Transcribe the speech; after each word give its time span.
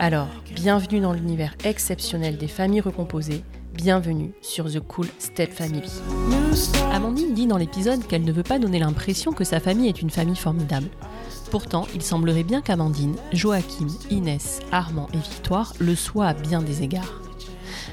Alors, 0.00 0.28
bienvenue 0.54 1.00
dans 1.00 1.12
l'univers 1.12 1.56
exceptionnel 1.64 2.38
des 2.38 2.46
familles 2.46 2.80
recomposées, 2.80 3.42
bienvenue 3.74 4.32
sur 4.42 4.72
The 4.72 4.78
Cool 4.78 5.08
Step 5.18 5.52
Family. 5.52 5.90
Amandine 6.92 7.34
dit 7.34 7.48
dans 7.48 7.56
l'épisode 7.56 8.06
qu'elle 8.06 8.22
ne 8.22 8.30
veut 8.30 8.44
pas 8.44 8.60
donner 8.60 8.78
l'impression 8.78 9.32
que 9.32 9.42
sa 9.42 9.58
famille 9.58 9.88
est 9.88 10.00
une 10.00 10.10
famille 10.10 10.36
formidable. 10.36 10.86
Pourtant, 11.50 11.84
il 11.96 12.02
semblerait 12.02 12.44
bien 12.44 12.60
qu'Amandine, 12.60 13.16
Joachim, 13.32 13.88
Inès, 14.08 14.60
Armand 14.70 15.08
et 15.14 15.18
Victoire 15.18 15.74
le 15.80 15.96
soient 15.96 16.28
à 16.28 16.34
bien 16.34 16.62
des 16.62 16.84
égards. 16.84 17.20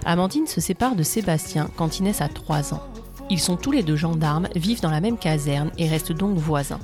Amandine 0.05 0.45
se 0.45 0.61
sépare 0.61 0.95
de 0.95 1.01
Sébastien 1.01 1.71
quand 1.75 1.97
Inès 1.97 2.21
a 2.21 2.29
3 2.29 2.75
ans. 2.75 2.83
Ils 3.31 3.39
sont 3.39 3.57
tous 3.57 3.71
les 3.71 3.81
deux 3.81 3.95
gendarmes, 3.95 4.47
vivent 4.55 4.81
dans 4.81 4.91
la 4.91 5.01
même 5.01 5.17
caserne 5.17 5.71
et 5.79 5.89
restent 5.89 6.11
donc 6.11 6.37
voisins. 6.37 6.79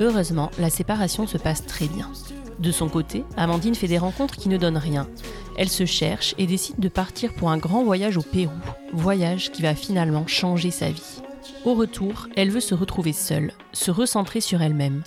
Heureusement, 0.00 0.50
la 0.58 0.70
séparation 0.70 1.26
se 1.26 1.36
passe 1.36 1.66
très 1.66 1.86
bien. 1.86 2.10
De 2.58 2.72
son 2.72 2.88
côté, 2.88 3.24
Amandine 3.36 3.74
fait 3.74 3.86
des 3.86 3.98
rencontres 3.98 4.36
qui 4.36 4.48
ne 4.48 4.56
donnent 4.56 4.78
rien. 4.78 5.08
Elle 5.56 5.68
se 5.68 5.86
cherche 5.86 6.34
et 6.38 6.46
décide 6.46 6.78
de 6.78 6.88
partir 6.88 7.32
pour 7.34 7.50
un 7.50 7.58
grand 7.58 7.84
voyage 7.84 8.16
au 8.16 8.22
Pérou, 8.22 8.52
voyage 8.92 9.52
qui 9.52 9.62
va 9.62 9.74
finalement 9.74 10.26
changer 10.26 10.70
sa 10.70 10.90
vie. 10.90 11.22
Au 11.64 11.74
retour, 11.74 12.28
elle 12.36 12.50
veut 12.50 12.60
se 12.60 12.74
retrouver 12.74 13.12
seule, 13.12 13.52
se 13.72 13.90
recentrer 13.90 14.40
sur 14.40 14.62
elle-même. 14.62 15.02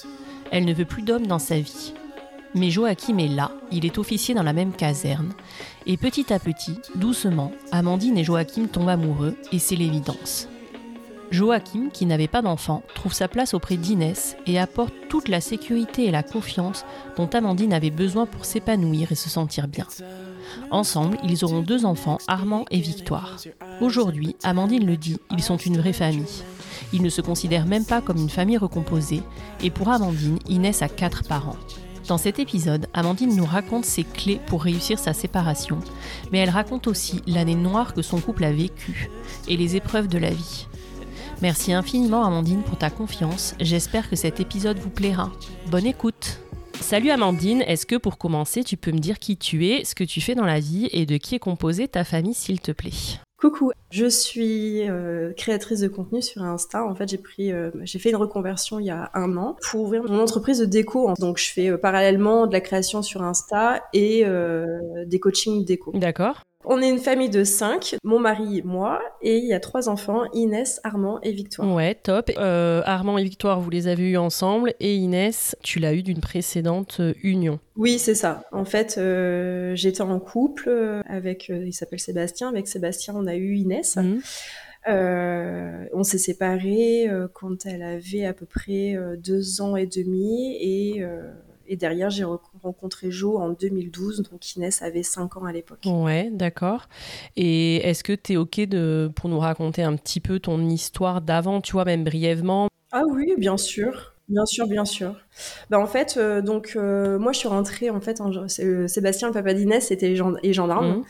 Elle 0.52 0.66
ne 0.66 0.74
veut 0.74 0.86
plus 0.86 1.04
d'homme 1.04 1.28
dans 1.28 1.40
sa 1.40 1.60
vie. 1.60 1.94
Mais 2.54 2.70
Joachim 2.70 3.18
est 3.18 3.30
là, 3.30 3.52
il 3.72 3.86
est 3.86 3.98
officier 3.98 4.36
dans 4.36 4.44
la 4.44 4.52
même 4.52 4.74
caserne, 4.74 5.32
et 5.86 5.96
petit 5.96 6.34
à 6.34 6.40
petit, 6.40 6.78
doucement, 6.96 7.54
Amandine 7.72 8.18
et 8.18 8.26
Joachim 8.26 8.68
tombent 8.68 8.90
amoureux, 8.90 9.38
et 9.54 9.60
c'est 9.60 9.78
l'évidence. 9.78 10.50
Joachim, 11.32 11.90
qui 11.94 12.06
n'avait 12.06 12.28
pas 12.28 12.42
d'enfant, 12.42 12.84
trouve 12.94 13.14
sa 13.14 13.30
place 13.30 13.54
auprès 13.54 13.78
d'Inès 13.78 14.36
et 14.46 14.60
apporte 14.60 14.94
toute 15.10 15.30
la 15.30 15.40
sécurité 15.40 16.06
et 16.06 16.12
la 16.12 16.24
confiance 16.24 16.86
dont 17.16 17.28
Amandine 17.28 17.74
avait 17.74 17.90
besoin 17.90 18.26
pour 18.26 18.44
s'épanouir 18.44 19.14
et 19.14 19.16
se 19.16 19.30
sentir 19.30 19.70
bien. 19.70 19.88
Ensemble, 20.72 21.18
ils 21.24 21.46
auront 21.46 21.62
deux 21.62 21.86
enfants, 21.86 22.18
Armand 22.28 22.66
et 22.70 22.80
Victoire. 22.80 23.38
Aujourd'hui, 23.80 24.36
Amandine 24.44 24.86
le 24.86 24.98
dit, 24.98 25.20
ils 25.32 25.42
sont 25.42 25.58
une 25.58 25.78
vraie 25.78 25.94
famille. 25.94 26.44
Ils 26.92 27.02
ne 27.02 27.10
se 27.10 27.22
considèrent 27.22 27.66
même 27.66 27.86
pas 27.86 28.02
comme 28.02 28.18
une 28.18 28.30
famille 28.30 28.58
recomposée, 28.58 29.24
et 29.64 29.70
pour 29.70 29.90
Amandine, 29.90 30.40
Inès 30.50 30.82
a 30.82 30.90
quatre 30.90 31.24
parents. 31.24 31.56
Dans 32.08 32.18
cet 32.18 32.40
épisode, 32.40 32.88
Amandine 32.94 33.36
nous 33.36 33.46
raconte 33.46 33.86
ses 33.86 34.04
clés 34.04 34.42
pour 34.48 34.64
réussir 34.64 35.00
sa 35.00 35.14
séparation, 35.14 35.80
mais 36.32 36.40
elle 36.40 36.50
raconte 36.50 36.88
aussi 36.88 37.22
l'année 37.26 37.56
noire 37.56 37.94
que 37.94 38.02
son 38.02 38.20
couple 38.20 38.44
a 38.44 38.52
vécue 38.52 39.10
et 39.48 39.56
les 39.56 39.78
épreuves 39.78 40.10
de 40.10 40.18
la 40.18 40.32
vie. 40.32 40.68
Merci 41.42 41.74
infiniment 41.74 42.24
Amandine 42.24 42.62
pour 42.62 42.78
ta 42.78 42.92
confiance. 42.92 43.56
J'espère 43.60 44.10
que 44.10 44.16
cet 44.16 44.40
épisode 44.40 44.78
vous 44.78 44.92
plaira. 44.92 45.32
Bonne 45.72 45.88
écoute. 45.88 46.40
Salut 46.80 47.10
Amandine, 47.10 47.64
est-ce 47.64 47.88
que 47.88 47.96
pour 47.96 48.20
commencer 48.20 48.64
tu 48.64 48.78
peux 48.78 48.92
me 48.92 49.00
dire 49.00 49.18
qui 49.18 49.38
tu 49.38 49.68
es, 49.68 49.84
ce 49.84 49.96
que 49.96 50.04
tu 50.04 50.22
fais 50.22 50.36
dans 50.36 50.46
la 50.46 50.60
vie 50.60 50.88
et 50.92 51.06
de 51.08 51.18
qui 51.18 51.34
est 51.36 51.40
composée 51.40 51.88
ta 51.88 52.04
famille 52.04 52.36
s'il 52.36 52.60
te 52.60 52.72
plaît? 52.72 52.92
Coucou, 53.40 53.72
je 53.90 54.06
suis 54.06 54.88
euh, 54.88 55.34
créatrice 55.34 55.80
de 55.80 55.88
contenu 55.88 56.22
sur 56.22 56.44
Insta. 56.44 56.86
En 56.86 56.94
fait, 56.94 57.10
j'ai 57.10 57.18
pris, 57.18 57.52
euh, 57.52 57.72
j'ai 57.82 57.98
fait 57.98 58.12
une 58.12 58.16
reconversion 58.18 58.80
il 58.80 58.86
y 58.86 58.92
a 58.92 59.10
un 59.16 59.36
an 59.36 59.58
pour 59.68 59.82
ouvrir 59.82 60.04
mon 60.04 60.20
entreprise 60.20 60.60
de 60.60 60.66
déco. 60.66 61.12
Donc, 61.18 61.40
je 61.40 61.52
fais 61.52 61.72
euh, 61.72 61.78
parallèlement 61.78 62.46
de 62.46 62.54
la 62.54 62.62
création 62.62 63.02
sur 63.02 63.24
Insta 63.24 63.82
et 63.94 64.24
des 65.08 65.20
coachings 65.20 65.66
déco. 65.66 65.92
D'accord. 65.96 66.44
On 66.66 66.82
est 66.82 66.90
une 66.90 67.00
famille 67.00 67.30
de 67.30 67.44
cinq, 67.44 67.96
mon 68.04 68.20
mari, 68.20 68.62
moi, 68.64 69.02
et 69.22 69.38
il 69.38 69.46
y 69.46 69.54
a 69.54 69.60
trois 69.60 69.90
enfants, 69.90 70.24
Inès, 70.34 70.80
Armand 70.84 71.20
et 71.22 71.32
Victoire. 71.32 71.74
Ouais, 71.74 71.96
top. 71.96 72.30
Euh, 72.38 72.82
Armand 72.86 73.18
et 73.18 73.24
Victoire, 73.24 73.60
vous 73.60 73.70
les 73.70 73.88
avez 73.88 74.12
eus 74.12 74.18
ensemble, 74.18 74.74
et 74.80 74.96
Inès, 74.96 75.56
tu 75.64 75.80
l'as 75.80 75.94
eu 75.94 76.04
d'une 76.04 76.20
précédente 76.20 76.98
euh, 77.00 77.14
union. 77.24 77.60
Oui, 77.76 77.98
c'est 77.98 78.16
ça. 78.16 78.44
En 78.52 78.66
fait, 78.66 78.96
euh, 78.98 79.76
j'étais 79.76 80.02
en 80.02 80.20
couple 80.20 80.70
avec, 81.08 81.50
il 81.50 81.74
s'appelle 81.74 82.00
Sébastien, 82.00 82.50
avec 82.50 82.68
Sébastien, 82.68 83.16
on 83.18 83.26
a 83.28 83.36
eu 83.36 83.56
Inès. 83.56 83.98
Mhm. 83.98 84.22
on 84.88 86.04
s'est 86.04 86.18
séparés 86.18 87.10
quand 87.34 87.66
elle 87.66 87.84
avait 87.84 88.26
à 88.26 88.34
peu 88.34 88.46
près 88.46 88.98
deux 89.18 89.62
ans 89.62 89.76
et 89.76 89.88
demi, 89.88 90.58
et 90.62 91.04
et 91.72 91.78
derrière, 91.78 92.10
j'ai 92.10 92.26
rencontré 92.26 93.12
Jo 93.12 93.38
en 93.38 93.52
2012, 93.52 94.24
donc 94.30 94.56
Inès 94.58 94.82
avait 94.82 95.04
5 95.04 95.38
ans 95.38 95.46
à 95.46 95.54
l'époque. 95.54 95.80
Ouais, 95.86 96.30
d'accord. 96.30 96.90
Et 97.38 97.78
est-ce 97.78 98.04
que 98.04 98.12
tu 98.12 98.34
es 98.34 98.36
OK 98.36 98.60
de, 98.60 99.10
pour 99.16 99.30
nous 99.30 99.40
raconter 99.40 99.82
un 99.82 99.96
petit 99.96 100.20
peu 100.20 100.42
ton 100.42 100.68
histoire 100.68 101.22
d'avant, 101.22 101.62
tu 101.62 101.72
vois, 101.72 101.86
même 101.86 102.04
brièvement? 102.04 102.68
Ah 102.92 103.04
oui, 103.10 103.34
bien 103.38 103.56
sûr. 103.56 104.11
Bien 104.32 104.46
sûr, 104.46 104.66
bien 104.66 104.86
sûr. 104.86 105.16
Bah 105.70 105.78
en 105.78 105.86
fait, 105.86 106.16
euh, 106.18 106.42
donc 106.42 106.74
euh, 106.76 107.20
moi 107.20 107.34
je 107.34 107.40
suis 107.40 107.50
rentrée 107.50 107.90
en 107.90 108.00
fait, 108.00 108.22
en, 108.22 108.32
euh, 108.32 108.88
Sébastien 108.88 109.28
le 109.28 109.34
papa 109.34 109.54
d'Inès 109.54 109.92
était 109.92 110.16
gendarme. 110.16 111.00
Mmh. 111.00 111.04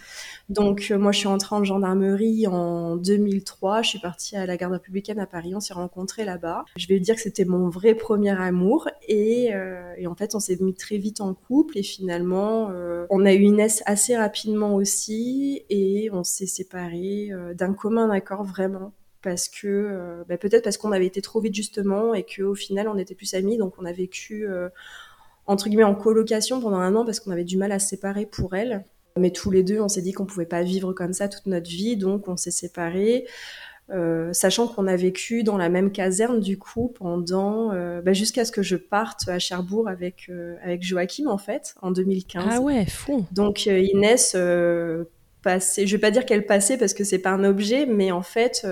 Donc 0.50 0.88
euh, 0.92 0.98
moi 0.98 1.12
je 1.12 1.20
suis 1.20 1.28
entrée 1.28 1.56
en 1.56 1.64
gendarmerie 1.64 2.48
en 2.48 2.98
2003, 2.98 3.84
je 3.84 3.90
suis 3.90 4.00
partie 4.00 4.36
à 4.36 4.46
la 4.46 4.58
garde 4.58 4.74
républicaine 4.74 5.20
à 5.20 5.26
Paris, 5.26 5.54
on 5.56 5.60
s'est 5.60 5.74
rencontrés 5.74 6.26
là-bas. 6.26 6.66
Je 6.76 6.88
vais 6.88 7.00
dire 7.00 7.16
que 7.16 7.22
c'était 7.22 7.46
mon 7.46 7.70
vrai 7.70 7.96
premier 7.96 8.32
amour 8.32 8.90
et, 9.08 9.54
euh, 9.54 9.94
et 9.98 10.08
en 10.08 10.16
fait 10.16 10.36
on 10.36 10.40
s'est 10.40 10.58
mis 10.60 10.74
très 10.74 10.98
vite 10.98 11.22
en 11.22 11.34
couple 11.34 11.78
et 11.78 11.84
finalement 11.84 12.70
euh, 12.72 13.06
on 13.10 13.26
a 13.26 13.34
eu 13.34 13.44
Inès 13.44 13.84
assez 13.86 14.18
rapidement 14.18 14.76
aussi 14.76 15.64
et 15.70 16.10
on 16.12 16.24
s'est 16.24 16.48
séparés 16.48 17.30
d'un 17.56 17.74
commun 17.74 18.10
accord 18.10 18.44
vraiment 18.44 18.94
parce 19.22 19.50
que 19.50 20.24
bah, 20.28 20.38
peut-être 20.38 20.64
parce 20.64 20.78
qu'on 20.78 20.92
avait 20.92 21.06
été 21.06 21.22
trop 21.22 21.40
vite 21.42 21.56
justement 21.56 22.14
et 22.14 22.24
qu'au 22.24 22.56
final 22.56 22.88
on 22.88 22.98
était 22.98 23.16
plus 23.16 23.34
amis 23.34 23.58
donc 23.58 23.74
on 23.78 23.86
a 23.86 23.92
vécu 23.92 24.48
entre 25.46 25.68
guillemets 25.70 25.84
en 25.84 25.96
colocation 25.96 26.60
pendant 26.60 26.78
un 26.78 26.96
an 26.96 27.06
parce 27.06 27.20
qu'on 27.20 27.32
avait 27.32 27.44
du 27.44 27.58
mal 27.58 27.72
à 27.72 27.80
se 27.80 27.88
séparer 27.88 28.26
pour 28.26 28.56
elle 28.56 28.86
mais 29.18 29.32
tous 29.32 29.52
les 29.52 29.64
deux, 29.64 29.80
on 29.82 29.88
s'est 29.88 30.02
dit 30.02 30.14
qu'on 30.14 30.26
pouvait 30.26 30.46
pas 30.46 30.64
vivre 30.64 30.94
comme 30.94 31.14
ça 31.14 31.28
toute 31.28 31.46
notre 31.46 31.70
vie, 31.70 31.98
donc 31.98 32.28
on 32.28 32.38
s'est 32.38 32.52
séparés. 32.52 33.26
Euh, 33.90 34.32
sachant 34.32 34.68
qu'on 34.68 34.88
a 34.88 34.96
vécu 34.96 35.44
dans 35.44 35.58
la 35.58 35.68
même 35.68 35.92
caserne 35.92 36.40
du 36.40 36.58
coup 36.58 36.94
pendant 36.98 37.74
euh, 37.74 38.02
bah, 38.02 38.14
jusqu'à 38.14 38.46
ce 38.46 38.54
que 38.54 38.64
je 38.64 38.78
parte 38.78 39.28
à 39.28 39.38
Cherbourg 39.38 39.90
avec 39.90 40.28
euh, 40.30 40.56
avec 40.64 40.82
Joachim 40.82 41.28
en 41.28 41.38
fait 41.38 41.76
en 41.82 41.92
2015. 41.92 42.46
Ah 42.50 42.62
ouais, 42.62 42.86
fou. 42.86 43.26
Donc 43.34 43.66
Inès 43.66 44.34
passait, 45.44 45.88
je 45.88 45.96
vais 45.96 46.02
pas 46.02 46.12
dire 46.12 46.26
qu'elle 46.26 46.46
passait 46.46 46.78
parce 46.78 46.94
que 46.94 47.04
c'est 47.04 47.20
pas 47.20 47.32
un 47.32 47.44
objet, 47.44 47.86
mais 47.86 48.12
en 48.12 48.22
fait 48.22 48.66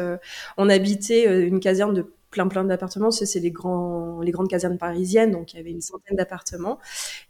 on 0.57 0.69
habitait 0.69 1.47
une 1.47 1.59
caserne 1.59 1.93
de 1.93 2.05
plein 2.29 2.47
plein 2.47 2.63
d'appartements. 2.63 3.11
C'est 3.11 3.39
les 3.39 3.49
les 3.49 4.31
grandes 4.31 4.49
casernes 4.49 4.77
parisiennes, 4.77 5.31
donc 5.31 5.53
il 5.53 5.57
y 5.57 5.59
avait 5.59 5.71
une 5.71 5.81
centaine 5.81 6.17
d'appartements. 6.17 6.79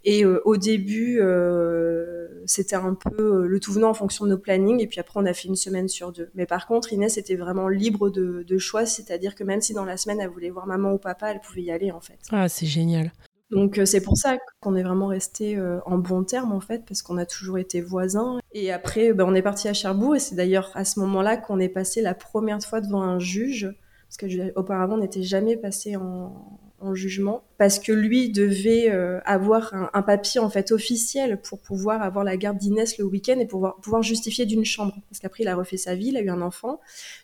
Et 0.04 0.24
euh, 0.24 0.42
au 0.46 0.58
début, 0.58 1.20
euh, 1.22 2.28
c'était 2.46 2.76
un 2.76 2.94
peu 2.94 3.48
le 3.48 3.60
tout 3.60 3.72
venant 3.72 3.90
en 3.90 3.94
fonction 3.94 4.26
de 4.26 4.32
nos 4.32 4.38
plannings. 4.38 4.82
Et 4.82 4.88
puis 4.88 5.00
après, 5.00 5.20
on 5.20 5.26
a 5.26 5.34
fait 5.34 5.48
une 5.48 5.56
semaine 5.56 5.88
sur 5.88 6.12
deux. 6.12 6.30
Mais 6.36 6.46
par 6.46 6.68
contre, 6.68 6.94
Inès 6.94 7.18
était 7.18 7.36
vraiment 7.36 7.70
libre 7.70 8.10
de, 8.10 8.44
de 8.44 8.58
choix, 8.58 8.86
c'est-à-dire 8.86 9.36
que 9.36 9.44
même 9.44 9.62
si 9.62 9.74
dans 9.74 9.86
la 9.86 9.98
semaine 9.98 10.20
elle 10.20 10.30
voulait 10.30 10.50
voir 10.50 10.68
maman 10.68 10.94
ou 10.94 10.98
papa, 10.98 11.32
elle 11.32 11.42
pouvait 11.42 11.64
y 11.64 11.72
aller 11.72 11.92
en 11.92 12.02
fait. 12.02 12.20
Ah, 12.32 12.50
c'est 12.50 12.66
génial. 12.66 13.12
Donc 13.52 13.80
c'est 13.86 14.02
pour 14.02 14.18
ça 14.18 14.38
qu'on 14.60 14.76
est 14.76 14.84
vraiment 14.84 15.08
resté 15.08 15.60
en 15.86 15.98
bon 15.98 16.24
terme 16.24 16.52
en 16.52 16.60
fait, 16.60 16.86
parce 16.86 17.02
qu'on 17.02 17.18
a 17.18 17.26
toujours 17.26 17.58
été 17.58 17.82
voisins. 17.82 18.40
Et 18.54 18.72
après, 18.72 19.14
ben, 19.14 19.26
on 19.28 19.34
est 19.34 19.42
parti 19.42 19.68
à 19.68 19.74
Cherbourg 19.74 20.16
et 20.16 20.20
c'est 20.20 20.36
d'ailleurs 20.36 20.72
à 20.76 20.86
ce 20.86 21.00
moment-là 21.00 21.38
qu'on 21.38 21.60
est 21.60 21.70
passé 21.70 22.02
la 22.02 22.14
première 22.14 22.62
fois 22.62 22.82
devant 22.82 23.02
un 23.02 23.20
juge, 23.20 23.74
parce 24.08 24.18
que 24.18 24.58
auparavant 24.60 24.96
on 24.96 25.00
n'était 25.00 25.24
jamais 25.24 25.58
passé 25.58 25.96
en, 25.96 26.60
en 26.82 26.96
jugement 26.96 27.44
parce 27.58 27.80
que 27.80 27.92
lui 27.92 28.30
devait 28.32 28.90
euh, 28.90 29.20
avoir 29.26 29.74
un, 29.94 30.02
papier 30.02 30.40
en 30.40 30.50
fait 30.50 30.72
officiel 30.72 31.42
pour 31.42 31.60
pouvoir 31.60 32.02
avoir 32.02 32.24
la 32.24 32.38
garde 32.38 32.58
d'Inès 32.58 32.98
le 32.98 33.06
week-end 33.06 33.40
et 33.40 33.46
pouvoir 33.46 33.76
pouvoir 33.78 34.02
justifier 34.02 34.46
d'une 34.46 34.66
chambre 34.66 34.96
parce 35.10 35.20
qu'après 35.20 35.44
il 35.44 35.48
a 35.48 35.56
refait 35.56 35.78
sa 35.78 35.96
vie, 35.96 36.08
il 36.08 36.18
a 36.18 36.22
eu 36.22 36.30
un 36.30 36.42
enfant. 36.42 36.80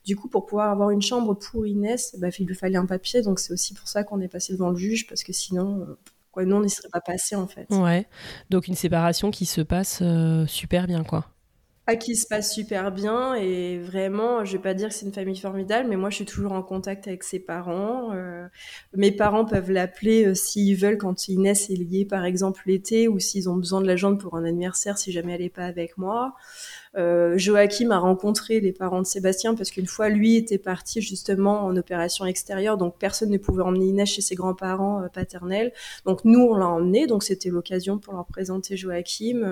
Du 0.06 0.16
coup 0.16 0.28
pour 0.28 0.45
pouvoir 0.45 0.69
avoir 0.71 0.89
une 0.92 1.01
chambre 1.01 1.33
pour 1.33 1.66
Inès, 1.66 2.16
bah, 2.19 2.30
il 2.38 2.45
lui 2.45 2.56
fallait 2.56 2.78
un 2.78 2.86
papier 2.86 3.21
donc 3.21 3.39
c'est 3.39 3.54
aussi 3.54 3.74
pour 3.74 3.88
ça 3.88 4.04
qu'on 4.04 4.19
est 4.21 4.28
passé 4.28 4.54
devant 4.54 4.69
le 4.69 4.78
juge 4.78 5.07
parce 5.07 5.24
que 5.24 5.33
sinon 5.33 5.81
euh, 5.81 5.98
quoi, 6.35 6.45
nous 6.45 6.57
on 6.57 6.61
n'y 6.61 6.69
serait 6.69 6.89
pas 6.91 7.01
passé 7.01 7.35
en 7.35 7.47
fait? 7.47 7.65
Ouais. 7.69 8.05
Donc 8.49 8.67
une 8.67 8.75
séparation 8.75 9.31
qui 9.31 9.45
se 9.45 9.61
passe 9.61 9.99
euh, 10.01 10.45
super 10.45 10.85
bien 10.85 11.03
quoi 11.03 11.25
qui 11.93 12.15
se 12.15 12.25
passe 12.25 12.51
super 12.51 12.91
bien 12.91 13.35
et 13.35 13.77
vraiment, 13.77 14.43
je 14.43 14.53
vais 14.53 14.63
pas 14.63 14.73
dire 14.73 14.87
que 14.89 14.95
c'est 14.95 15.05
une 15.05 15.13
famille 15.13 15.37
formidable, 15.37 15.87
mais 15.87 15.97
moi 15.97 16.09
je 16.09 16.15
suis 16.15 16.25
toujours 16.25 16.53
en 16.53 16.63
contact 16.63 17.07
avec 17.07 17.23
ses 17.23 17.37
parents. 17.37 18.11
Euh, 18.13 18.47
mes 18.95 19.11
parents 19.11 19.45
peuvent 19.45 19.69
l'appeler 19.69 20.25
euh, 20.25 20.33
s'ils 20.33 20.75
veulent 20.75 20.97
quand 20.97 21.27
Inès 21.27 21.69
est 21.69 21.75
liée 21.75 22.03
par 22.03 22.25
exemple 22.25 22.63
l'été 22.65 23.07
ou 23.07 23.19
s'ils 23.19 23.49
ont 23.49 23.55
besoin 23.55 23.81
de 23.81 23.87
la 23.87 23.95
jambe 23.95 24.19
pour 24.19 24.35
un 24.35 24.45
anniversaire 24.45 24.97
si 24.97 25.11
jamais 25.11 25.33
elle 25.33 25.43
est 25.43 25.49
pas 25.49 25.65
avec 25.65 25.95
moi. 25.99 26.33
Euh, 26.97 27.37
Joachim 27.37 27.91
a 27.91 27.99
rencontré 27.99 28.59
les 28.61 28.71
parents 28.71 29.01
de 29.01 29.05
Sébastien 29.05 29.53
parce 29.53 29.69
qu'une 29.69 29.85
fois 29.85 30.09
lui 30.09 30.37
était 30.37 30.57
parti 30.57 31.01
justement 31.01 31.65
en 31.65 31.75
opération 31.75 32.25
extérieure, 32.25 32.77
donc 32.77 32.97
personne 32.97 33.29
ne 33.29 33.37
pouvait 33.37 33.63
emmener 33.63 33.85
Inès 33.85 34.09
chez 34.09 34.21
ses 34.21 34.35
grands-parents 34.35 35.03
euh, 35.03 35.07
paternels. 35.09 35.71
Donc 36.05 36.25
nous 36.25 36.39
on 36.39 36.55
l'a 36.55 36.67
emmené, 36.67 37.05
donc 37.05 37.23
c'était 37.23 37.49
l'occasion 37.49 37.99
pour 37.99 38.13
leur 38.13 38.25
présenter 38.25 38.75
Joachim 38.75 39.43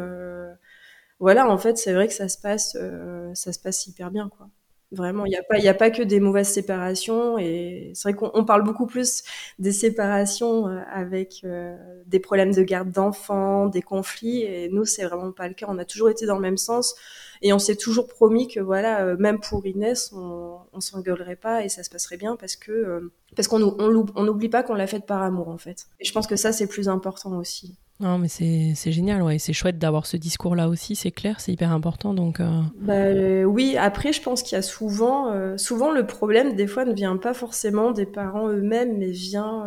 voilà, 1.19 1.50
en 1.50 1.57
fait, 1.57 1.77
c'est 1.77 1.94
vrai 1.94 2.07
que 2.07 2.13
ça 2.13 2.27
se 2.27 2.38
passe, 2.38 2.75
euh, 2.80 3.33
ça 3.33 3.54
se 3.54 3.60
passe 3.60 3.88
hyper 3.88 4.12
bien, 4.12 4.30
quoi. 4.30 4.50
Vraiment, 4.92 5.25
il 5.25 5.30
n'y 5.30 5.36
a 5.38 5.42
pas, 5.42 5.57
il 5.57 5.68
a 5.68 5.74
pas 5.74 5.89
que 5.89 6.04
des 6.04 6.19
mauvaises 6.19 6.50
séparations 6.50 7.39
et 7.39 7.92
c'est 7.95 8.12
vrai 8.12 8.13
qu'on 8.13 8.45
parle 8.45 8.63
beaucoup 8.63 8.86
plus 8.86 9.24
des 9.57 9.71
séparations 9.71 10.68
euh, 10.68 10.81
avec 10.92 11.42
euh, 11.45 11.75
des 12.06 12.19
problèmes 12.19 12.54
de 12.54 12.62
garde 12.62 12.92
d'enfants, 12.92 13.65
des 13.65 13.81
conflits 13.81 14.44
et 14.44 14.69
nous 14.69 14.86
c'est 14.86 15.04
vraiment 15.06 15.31
pas 15.31 15.48
le 15.48 15.56
cas. 15.56 15.65
On 15.68 15.80
a 15.80 15.86
toujours 15.86 16.10
été 16.12 16.27
dans 16.27 16.36
le 16.36 16.42
même 16.42 16.57
sens 16.57 16.94
et 17.42 17.54
on 17.54 17.57
s'est 17.59 17.75
toujours 17.75 18.07
promis 18.07 18.48
que 18.48 18.59
voilà, 18.59 19.16
même 19.16 19.39
pour 19.39 19.66
Inès, 19.66 20.12
on, 20.13 20.59
on 20.71 20.80
s'engueulerait 20.80 21.38
pas 21.38 21.63
et 21.63 21.69
ça 21.69 21.81
se 21.81 21.89
passerait 21.89 22.18
bien 22.18 22.36
parce 22.36 22.56
que 22.56 23.12
parce 23.36 23.48
qu'on 23.48 23.63
on 23.80 24.24
n'oublie 24.24 24.50
pas 24.50 24.62
qu'on 24.62 24.75
l'a 24.75 24.86
fait 24.86 25.04
par 25.04 25.24
amour 25.24 25.48
en 25.50 25.57
fait. 25.57 25.88
Et 26.01 26.06
je 26.06 26.13
pense 26.13 26.27
que 26.27 26.36
ça 26.36 26.51
c'est 26.51 26.68
plus 26.68 26.88
important 26.88 27.36
aussi. 27.39 27.80
Non, 28.04 28.18
mais 28.18 28.28
c'est 28.28 28.92
génial, 28.92 29.24
ouais. 29.24 29.40
C'est 29.40 29.54
chouette 29.54 29.80
d'avoir 29.80 30.06
ce 30.06 30.18
discours-là 30.18 30.68
aussi, 30.68 30.96
c'est 30.96 31.12
clair, 31.12 31.40
c'est 31.40 31.54
hyper 31.54 31.72
important. 31.72 32.14
Donc, 32.14 32.42
euh. 32.42 32.62
bah, 32.82 32.94
euh, 32.96 33.44
oui, 33.46 33.78
après, 33.78 34.12
je 34.12 34.22
pense 34.22 34.44
qu'il 34.44 34.58
y 34.58 34.60
a 34.60 34.62
souvent, 34.62 35.32
euh, 35.32 35.58
souvent 35.58 35.90
le 35.90 36.06
problème, 36.06 36.54
des 36.56 36.68
fois, 36.68 36.84
ne 36.84 36.94
vient 36.94 37.16
pas 37.16 37.34
forcément 37.34 37.92
des 37.92 38.06
parents 38.06 38.50
eux-mêmes, 38.50 38.98
mais 38.98 39.12
vient 39.12 39.66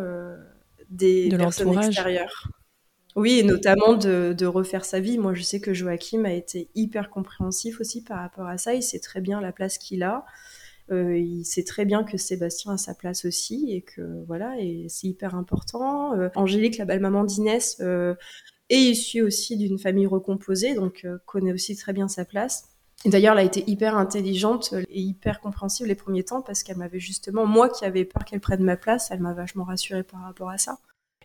des 0.91 1.31
de 1.31 1.37
personnes 1.38 1.79
extérieures. 1.79 2.50
Oui, 3.17 3.38
et 3.38 3.43
notamment 3.43 3.94
de, 3.94 4.35
de, 4.37 4.44
refaire 4.44 4.85
sa 4.85 5.00
vie. 5.00 5.17
Moi, 5.17 5.33
je 5.33 5.43
sais 5.43 5.59
que 5.59 5.73
Joachim 5.73 6.27
a 6.27 6.33
été 6.33 6.69
hyper 6.75 7.09
compréhensif 7.09 7.81
aussi 7.81 8.05
par 8.05 8.19
rapport 8.19 8.47
à 8.47 8.59
ça. 8.59 8.75
Il 8.75 8.83
sait 8.83 9.00
très 9.00 9.23
bien 9.23 9.41
la 9.41 9.53
place 9.53 9.79
qu'il 9.79 10.03
a. 10.03 10.27
Euh, 10.91 11.19
il 11.19 11.44
sait 11.44 11.65
très 11.65 11.85
bien 11.85 12.05
que 12.05 12.17
Sébastien 12.17 12.73
a 12.73 12.77
sa 12.77 12.94
place 12.94 13.25
aussi 13.25 13.73
et 13.73 13.83
que 13.83 14.25
voilà, 14.27 14.55
et 14.61 14.87
c'est 14.88 15.09
hyper 15.09 15.35
important. 15.35 16.15
Euh, 16.15 16.29
Angélique, 16.37 16.79
la 16.79 16.85
belle 16.85 17.00
maman 17.00 17.25
d'Inès, 17.25 17.79
euh, 17.81 18.15
est 18.71 18.81
issue 18.81 19.23
aussi 19.23 19.56
d'une 19.56 19.79
famille 19.79 20.06
recomposée, 20.06 20.75
donc 20.75 21.06
connaît 21.25 21.53
aussi 21.53 21.77
très 21.77 21.93
bien 21.93 22.09
sa 22.09 22.25
place. 22.25 22.69
D'ailleurs, 23.05 23.35
elle 23.35 23.41
a 23.41 23.44
été 23.44 23.62
hyper 23.69 23.97
intelligente 23.97 24.75
et 24.88 25.00
hyper 25.00 25.41
compréhensive 25.41 25.87
les 25.87 25.94
premiers 25.94 26.25
temps 26.25 26.43
parce 26.43 26.62
qu'elle 26.62 26.79
m'avait 26.79 26.99
justement, 26.99 27.47
moi 27.47 27.69
qui 27.69 27.85
avais 27.85 28.05
peur 28.05 28.25
qu'elle 28.25 28.41
prenne 28.41 28.65
ma 28.65 28.77
place, 28.77 29.11
elle 29.11 29.21
m'a 29.21 29.35
vachement 29.35 29.65
rassurée 29.65 30.03
par 30.03 30.23
rapport 30.23 30.50
à 30.50 30.59
ça. 30.59 30.79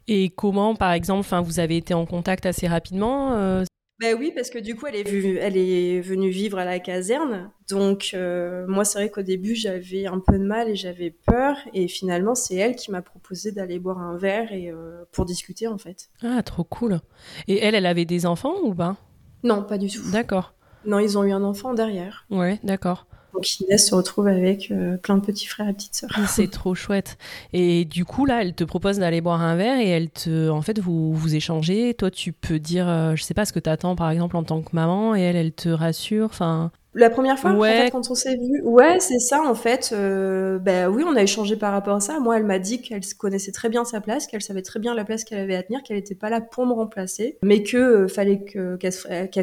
Et 0.08 0.30
comment, 0.30 0.75
par 0.75 0.92
exemple, 0.92 1.28
vous 1.44 1.60
avez 1.60 1.78
été 1.78 1.94
en 1.94 2.06
contact 2.06 2.46
assez 2.46 2.68
rapidement 2.68 3.63
ben 4.01 4.18
oui, 4.19 4.31
parce 4.33 4.50
que 4.50 4.57
du 4.57 4.75
coup, 4.75 4.88
elle 4.88 4.95
est, 4.95 5.36
elle 5.39 5.57
est 5.57 6.01
venue 6.01 6.31
vivre 6.31 6.57
à 6.57 6.65
la 6.65 6.80
caserne. 6.80 7.51
Donc, 7.69 8.12
euh, 8.15 8.65
moi, 8.68 8.83
c'est 8.83 8.98
vrai 8.98 9.09
qu'au 9.12 9.21
début, 9.21 9.53
j'avais 9.53 10.07
un 10.07 10.19
peu 10.19 10.39
de 10.39 10.44
mal 10.44 10.69
et 10.69 10.75
j'avais 10.75 11.12
peur. 11.12 11.56
Et 11.75 11.88
finalement, 11.88 12.33
c'est 12.33 12.56
elle 12.56 12.75
qui 12.75 12.89
m'a 12.89 13.03
proposé 13.03 13.51
d'aller 13.51 13.77
boire 13.77 14.00
un 14.00 14.18
verre 14.18 14.51
et 14.53 14.71
euh, 14.71 15.03
pour 15.12 15.25
discuter, 15.25 15.68
en 15.68 15.77
fait. 15.77 16.09
Ah, 16.24 16.42
trop 16.42 16.63
cool. 16.63 17.00
Et 17.48 17.59
elle, 17.59 17.75
elle 17.75 17.86
avait 17.86 18.06
des 18.06 18.25
enfants 18.25 18.56
ou 18.63 18.74
pas? 18.74 18.98
Non, 19.44 19.63
pas 19.63 19.77
du 19.77 19.88
tout. 19.88 20.01
D'accord. 20.12 20.56
Non, 20.83 20.98
ils 20.98 21.15
ont 21.19 21.24
eu 21.24 21.31
un 21.31 21.44
enfant 21.44 21.75
derrière. 21.75 22.25
Ouais, 22.31 22.59
d'accord. 22.63 23.06
Donc 23.33 23.60
Inès 23.60 23.88
se 23.88 23.95
retrouve 23.95 24.28
avec 24.28 24.72
euh, 24.72 24.98
plein 24.98 25.18
de 25.18 25.25
petits 25.25 25.48
frères 25.48 25.69
et 25.69 25.74
petites 25.74 25.95
sœurs. 25.95 26.10
Ah, 26.13 26.28
c'est 26.28 26.50
trop 26.50 26.75
chouette. 26.75 27.18
Et 27.54 27.86
du 27.86 28.06
coup, 28.06 28.25
là, 28.25 28.42
elle 28.42 28.54
te 28.54 28.63
propose 28.63 29.00
d'aller 29.00 29.22
boire 29.22 29.42
un 29.42 29.56
verre 29.56 29.80
et 29.80 29.88
elle 29.88 30.10
te, 30.10 30.50
en 30.50 30.62
fait, 30.62 30.80
vous 30.80 31.13
vous 31.13 31.36
échangez. 31.36 31.94
Toi, 31.94 32.12
tu 32.12 32.33
peux 32.33 32.60
dire, 32.60 32.89
euh, 32.89 33.16
je 33.16 33.24
sais 33.24 33.33
pas 33.33 33.45
ce 33.45 33.54
que 33.54 33.60
tu 33.60 33.69
attends, 33.69 33.95
par 33.95 34.10
exemple, 34.10 34.36
en 34.36 34.44
tant 34.44 34.62
que 34.62 34.75
maman, 34.75 35.16
et 35.16 35.22
elle, 35.22 35.36
elle 35.36 35.54
te 35.54 35.69
rassure. 35.69 36.25
Enfin, 36.25 36.72
la 36.93 37.09
première 37.09 37.39
fois, 37.39 37.53
ouais. 37.53 37.89
quand 37.89 38.11
on 38.11 38.15
s'est 38.15 38.35
vu, 38.35 38.61
ouais, 38.63 38.99
c'est 38.99 39.19
ça 39.19 39.41
en 39.41 39.55
fait. 39.55 39.91
Euh, 39.93 40.59
ben 40.59 40.89
oui, 40.89 41.03
on 41.07 41.15
a 41.15 41.23
échangé 41.23 41.55
par 41.55 41.71
rapport 41.71 41.95
à 41.95 41.99
ça. 42.01 42.19
Moi, 42.19 42.38
elle 42.38 42.43
m'a 42.43 42.59
dit 42.59 42.81
qu'elle 42.81 43.01
connaissait 43.17 43.53
très 43.53 43.69
bien 43.69 43.85
sa 43.85 44.01
place, 44.01 44.27
qu'elle 44.27 44.41
savait 44.41 44.61
très 44.61 44.79
bien 44.79 44.93
la 44.93 45.05
place 45.05 45.23
qu'elle 45.23 45.39
avait 45.39 45.55
à 45.55 45.63
tenir, 45.63 45.83
qu'elle 45.83 45.97
n'était 45.97 46.15
pas 46.15 46.29
là 46.29 46.41
pour 46.41 46.65
me 46.65 46.73
remplacer, 46.73 47.38
mais 47.43 47.63
que 47.63 47.77
euh, 47.77 48.07
fallait 48.09 48.43
que 48.43 48.75
qu'elle 48.75 48.91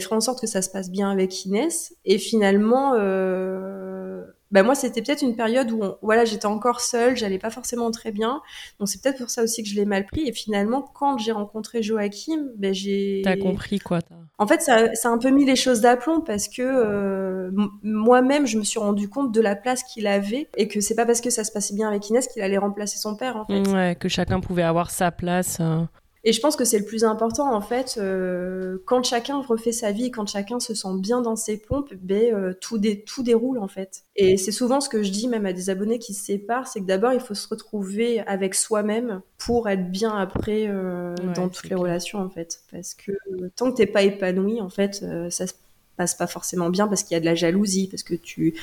ferait 0.03 0.17
en 0.17 0.21
sorte 0.21 0.41
que 0.41 0.47
ça 0.47 0.61
se 0.61 0.69
passe 0.69 0.91
bien 0.91 1.11
avec 1.11 1.47
Inès. 1.47 1.95
Et 2.05 2.19
finalement, 2.19 2.95
euh, 2.97 4.25
ben 4.51 4.63
moi 4.63 4.75
c'était 4.75 5.03
peut-être 5.03 5.23
une 5.23 5.37
période 5.37 5.71
où 5.71 5.83
voilà 6.03 6.25
j'étais 6.25 6.47
encore 6.47 6.81
seule, 6.81 7.17
j'allais 7.17 7.39
pas 7.39 7.51
forcément 7.51 7.91
très 7.91 8.13
bien, 8.13 8.41
donc 8.79 8.89
c'est 8.89 9.03
peut-être 9.03 9.19
pour 9.19 9.31
ça 9.31 9.43
aussi 9.43 9.63
que 9.63 9.69
je 9.69 9.75
l'ai 9.75 9.85
mal 9.85 10.07
pris. 10.07 10.29
Et 10.29 10.33
finalement 10.33 10.83
quand 10.83 11.19
j'ai 11.19 11.33
rencontré 11.33 11.83
Joachim, 11.83 12.49
ben 12.57 12.75
j'ai 12.75 13.23
t'as 13.25 13.37
compris 13.37 13.79
quoi 13.79 14.01
En 14.39 14.47
fait 14.47 14.63
ça, 14.63 14.95
ça 14.95 15.09
a 15.09 15.13
un 15.13 15.19
peu 15.19 15.31
mis 15.31 15.45
les 15.45 15.57
choses 15.57 15.81
d'aplomb 15.81 16.21
parce 16.21 16.49
que 16.49 16.63
euh, 16.63 17.51
moi-même 17.83 18.47
je 18.47 18.59
me 18.59 18.65
suis 18.65 18.79
rendu 18.79 19.09
compte 19.09 19.33
de 19.33 19.41
la 19.41 19.57
place 19.57 19.83
qu'il 19.83 20.07
avait 20.07 20.49
et 20.57 20.69
que 20.69 20.81
c'est 20.81 20.95
pas 20.95 21.07
parce 21.07 21.21
que 21.21 21.31
ça 21.31 21.45
se 21.45 21.53
passait 21.53 21.75
bien 21.75 21.89
avec 21.89 22.09
Inès 22.09 22.29
qu'il 22.29 22.43
allait 22.43 22.59
remplacer 22.59 22.99
son 22.99 23.17
père 23.17 23.37
en 23.37 23.47
fait. 23.47 23.69
Ouais, 23.69 23.97
que 23.99 24.09
chacun 24.09 24.41
pouvait 24.41 24.63
avoir 24.63 24.91
sa 24.91 25.11
place. 25.11 25.59
Euh. 25.61 25.83
Et 26.29 26.33
je 26.35 26.43
pense 26.43 26.57
que 26.57 26.67
c'est 26.67 26.79
le 26.79 26.85
plus 26.85 27.05
important 27.05 27.55
en 27.55 27.63
fait. 27.63 27.95
Euh, 27.97 28.77
quand 28.85 29.03
chacun 29.03 29.41
refait 29.41 29.73
sa 29.73 29.93
vie, 29.93 30.11
quand 30.11 30.29
chacun 30.29 30.61
se 30.61 30.75
sent 30.75 30.99
bien 30.99 31.23
dans 31.23 31.37
ses 31.37 31.57
pompes, 31.57 31.95
ben, 32.03 32.35
euh, 32.35 32.53
tout, 32.53 32.79
tout 33.07 33.23
déroule 33.23 33.59
en 33.59 33.67
fait. 33.67 34.05
Et 34.15 34.37
c'est 34.37 34.53
souvent 34.53 34.83
ce 34.83 34.91
que 34.91 35.03
je 35.03 35.11
dis 35.11 35.27
même 35.27 35.47
à 35.47 35.55
des 35.55 35.71
abonnés 35.71 35.99
qui 35.99 36.13
se 36.13 36.27
séparent, 36.27 36.69
c'est 36.69 36.81
que 36.81 36.85
d'abord 36.85 37.15
il 37.15 37.21
faut 37.21 37.33
se 37.33 37.49
retrouver 37.49 38.21
avec 38.21 38.55
soi-même 38.55 39.23
pour 39.39 39.71
être 39.71 39.91
bien 39.91 40.15
après 40.15 40.67
euh, 40.69 41.15
dans 41.35 41.49
toutes 41.49 41.71
les 41.71 41.77
relations 41.77 42.19
en 42.19 42.29
fait. 42.29 42.61
Parce 42.71 42.93
que 42.93 43.13
tant 43.57 43.71
que 43.71 43.77
t'es 43.79 43.87
pas 43.87 44.03
épanoui 44.03 44.61
en 44.61 44.69
fait, 44.69 45.03
ça 45.31 45.47
se 45.47 45.55
passe 45.99 46.15
pas 46.15 46.27
forcément 46.27 46.71
bien 46.71 46.89
parce 46.89 47.03
qu'il 47.03 47.15
y 47.15 47.19
a 47.19 47.21
de 47.21 47.27
la 47.27 47.35
jalousie, 47.35 47.89
parce 47.89 48.03
que 48.03 48.15
tu 48.15 48.55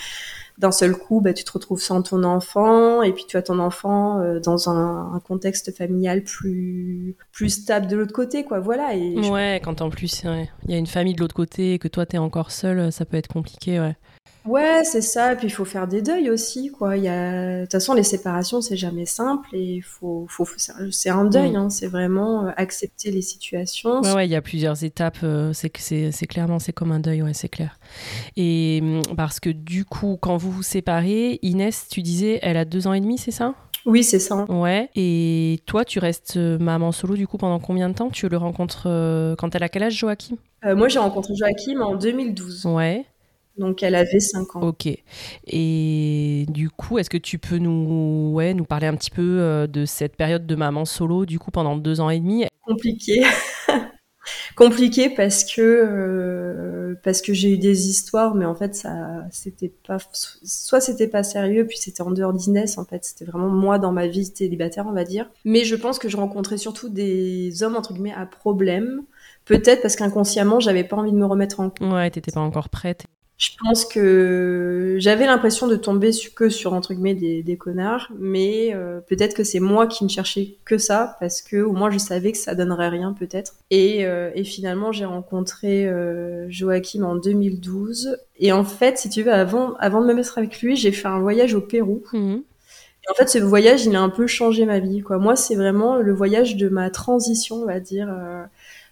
d'un 0.58 0.72
seul 0.72 0.96
coup, 0.96 1.20
bah, 1.20 1.34
tu 1.34 1.44
te 1.44 1.52
retrouves 1.52 1.82
sans 1.82 2.02
ton 2.02 2.24
enfant, 2.24 3.04
et 3.04 3.12
puis 3.12 3.26
tu 3.28 3.36
as 3.36 3.42
ton 3.42 3.60
enfant 3.60 4.22
euh, 4.22 4.40
dans 4.40 4.70
un, 4.70 5.22
contexte 5.28 5.76
familial 5.76 6.24
plus 6.24 7.16
plus 7.32 7.50
stable 7.50 7.88
de 7.88 7.98
l'autre 7.98 8.14
côté, 8.14 8.44
quoi. 8.44 8.60
Voilà. 8.60 8.96
Et 8.96 9.30
ouais, 9.30 9.62
quand 9.64 9.82
en 9.82 9.90
plus 9.90 10.24
il 10.24 10.72
y 10.72 10.74
a 10.74 10.78
une 10.78 10.88
famille 10.88 11.14
de 11.14 11.20
l'autre 11.20 11.36
côté 11.36 11.74
et 11.74 11.80
que 11.80 11.88
toi 11.88 12.06
tu 12.06 12.16
es 12.16 12.20
encore 12.20 12.52
seul, 12.52 12.92
ça 12.92 13.06
peut 13.06 13.18
être 13.18 13.28
compliqué, 13.28 13.80
ouais. 13.80 13.96
Ouais, 14.46 14.84
c'est 14.84 15.02
ça. 15.02 15.34
Et 15.34 15.36
puis 15.36 15.48
il 15.48 15.52
faut 15.52 15.66
faire 15.66 15.88
des 15.88 16.02
deuils 16.02 16.30
aussi, 16.30 16.72
quoi. 16.72 16.98
Il 16.98 17.04
y 17.04 17.08
a... 17.08 17.58
De 17.58 17.62
toute 17.64 17.72
façon, 17.72 17.94
les 17.94 18.04
séparations, 18.04 18.62
c'est 18.62 18.78
jamais 18.78 19.06
simple 19.06 19.50
et 19.54 19.82
faut, 19.82 20.28
faut... 20.30 20.46
c'est 20.92 21.10
un 21.10 21.26
deuil. 21.26 21.52
Mm. 21.52 21.56
Hein. 21.56 21.70
C'est 21.70 21.88
vraiment 21.88 22.46
euh, 22.46 22.52
accepter 22.56 23.12
les 23.12 23.24
situations. 23.24 24.02
Ouais, 24.02 24.14
ouais, 24.14 24.28
il 24.28 24.32
y 24.32 24.36
a 24.36 24.42
plusieurs 24.42 24.84
étapes. 24.84 25.18
Euh, 25.24 25.52
c'est 25.54 25.72
c'est 26.12 26.28
clairement, 26.28 26.60
c'est 26.60 26.74
comme 26.74 26.92
un 26.92 27.00
deuil, 27.00 27.24
ouais, 27.24 27.34
c'est 27.34 27.50
clair. 27.50 27.80
Et 28.38 28.82
mm, 28.82 29.16
parce 29.18 29.40
que 29.40 29.50
du 29.50 29.84
coup, 29.84 30.18
quand 30.22 30.38
vous 30.38 30.52
vous 30.52 30.64
séparez, 30.64 31.40
Inès, 31.42 31.88
tu 31.90 32.02
disais, 32.04 32.40
elle 32.44 32.58
a 32.58 32.66
deux 32.66 32.86
ans 32.88 32.94
et 32.94 33.02
demi, 33.02 33.18
c'est 33.18 33.32
ça? 33.32 33.56
Oui, 33.88 34.04
c'est 34.04 34.20
ça. 34.20 34.46
Ouais. 34.50 34.90
Et 34.96 35.60
toi, 35.66 35.86
tu 35.86 36.00
restes 36.00 36.38
euh, 36.38 36.58
maman 36.58 36.92
solo 36.92 37.16
du 37.16 37.28
coup 37.28 37.38
pendant 37.38 37.60
combien 37.60 37.90
de 37.90 37.96
temps? 37.96 38.10
Tu 38.10 38.28
le 38.30 38.38
rencontres 38.38 39.36
quand 39.38 39.56
elle 39.56 39.64
a 39.64 39.70
quel 39.70 39.84
âge, 39.84 39.98
Joachim? 39.98 40.38
Moi, 40.64 40.88
j'ai 40.88 40.98
rencontré 40.98 41.34
Joachim 41.36 41.82
en 41.82 41.96
2012. 41.96 42.66
Ouais. 42.66 43.06
Donc 43.58 43.84
elle 43.84 43.96
avait 43.96 44.20
5 44.20 44.56
ans. 44.56 44.62
Ok. 44.62 44.88
Et 45.48 46.46
du 46.50 46.70
coup, 46.70 46.98
est-ce 46.98 47.10
que 47.10 47.18
tu 47.18 47.38
peux 47.38 47.58
nous, 47.58 48.32
ouais, 48.34 48.54
nous 48.54 48.66
parler 48.66 48.88
un 48.88 48.96
petit 48.96 49.12
peu 49.12 49.40
euh, 49.40 49.68
de 49.68 49.86
cette 49.86 50.16
période 50.18 50.46
de 50.46 50.56
maman 50.56 50.86
solo, 50.86 51.26
du 51.26 51.40
coup, 51.40 51.52
pendant 51.52 51.78
deux 51.78 52.02
ans 52.02 52.10
et 52.10 52.20
demi? 52.20 52.46
Compliqué. 52.62 53.24
compliqué 54.56 55.10
parce 55.10 55.44
que 55.44 55.62
euh, 55.62 56.96
parce 57.04 57.22
que 57.22 57.34
j'ai 57.34 57.52
eu 57.52 57.58
des 57.58 57.88
histoires, 57.88 58.36
mais 58.36 58.46
en 58.46 58.56
fait 58.56 58.76
ça 58.76 59.26
c'était 59.32 59.74
pas 59.88 59.98
soit 60.12 60.82
c'était 60.82 61.08
pas 61.08 61.24
sérieux, 61.24 61.66
puis 61.68 61.78
c'était 61.78 62.02
en 62.02 62.12
dehors 62.12 62.34
d'Inès 62.34 62.78
en 62.78 62.86
fait, 62.86 63.04
c'était 63.06 63.26
vraiment 63.26 63.50
moi 63.50 63.80
dans 63.80 63.92
ma 63.92 64.08
vie 64.08 64.26
célibataire 64.26 64.86
on 64.88 64.94
va 64.94 65.04
dire. 65.04 65.30
Mais 65.44 65.64
je 65.64 65.76
pense 65.76 66.00
que 66.00 66.10
je 66.10 66.18
rencontrais 66.18 66.58
surtout 66.58 66.90
des 66.90 67.64
hommes 67.64 67.76
entre 67.76 67.94
guillemets 67.94 68.14
à 68.14 68.26
problème. 68.26 69.04
Peut-être 69.46 69.82
parce 69.82 69.96
qu'inconsciemment 69.96 70.60
j'avais 70.60 70.84
pas 70.84 70.96
envie 70.96 71.12
de 71.12 71.18
me 71.18 71.26
remettre 71.26 71.60
en 71.60 71.72
Ouais, 71.82 72.10
t'étais 72.10 72.32
pas 72.32 72.42
encore 72.42 72.70
prête. 72.70 73.06
Je 73.38 73.50
pense 73.62 73.84
que 73.84 74.96
j'avais 75.00 75.26
l'impression 75.26 75.68
de 75.68 75.76
tomber 75.76 76.12
que 76.34 76.48
sur 76.48 76.72
entre 76.72 76.94
guillemets 76.94 77.16
des, 77.16 77.44
des 77.44 77.58
connards, 77.58 78.10
mais 78.18 78.74
euh, 78.74 79.02
peut-être 79.02 79.36
que 79.36 79.44
c'est 79.44 79.60
moi 79.60 79.88
qui 79.88 80.06
ne 80.06 80.10
cherchais 80.10 80.56
que 80.64 80.78
ça 80.78 81.18
parce 81.20 81.42
que 81.42 81.58
au 81.58 81.74
moins 81.74 81.92
je 81.92 81.98
savais 81.98 82.32
que 82.32 82.38
ça 82.38 82.56
donnerait 82.56 82.88
rien 82.88 83.12
peut-être. 83.12 83.56
Et, 83.72 84.06
euh, 84.06 84.32
et 84.36 84.46
finalement 84.46 84.94
j'ai 84.94 85.04
rencontré 85.04 85.86
euh, 85.86 86.46
Joachim 86.50 87.04
en 87.04 87.18
2012 87.18 88.18
et 88.40 88.54
en 88.54 88.64
fait 88.64 88.98
si 88.98 89.10
tu 89.10 89.24
veux 89.24 89.34
avant 89.34 89.76
avant 89.80 90.02
de 90.02 90.08
me 90.08 90.14
mettre 90.14 90.38
avec 90.38 90.62
lui 90.62 90.78
j'ai 90.78 90.94
fait 90.94 91.10
un 91.10 91.20
voyage 91.20 91.56
au 91.56 91.62
Pérou. 91.62 92.04
Mhm. 92.14 92.42
Et 92.42 93.12
en 93.12 93.16
fait 93.16 93.28
ce 93.28 93.40
voyage 93.40 93.86
il 93.86 93.98
a 93.98 94.02
un 94.02 94.10
peu 94.10 94.28
changé 94.28 94.66
ma 94.66 94.80
vie 94.80 95.02
quoi. 95.02 95.18
Moi 95.18 95.36
c'est 95.36 95.56
vraiment 95.56 95.98
le 95.98 96.14
voyage 96.14 96.56
de 96.56 96.70
ma 96.70 96.90
transition 96.90 97.58
on 97.58 97.66
va 97.66 97.82
dire 97.82 98.08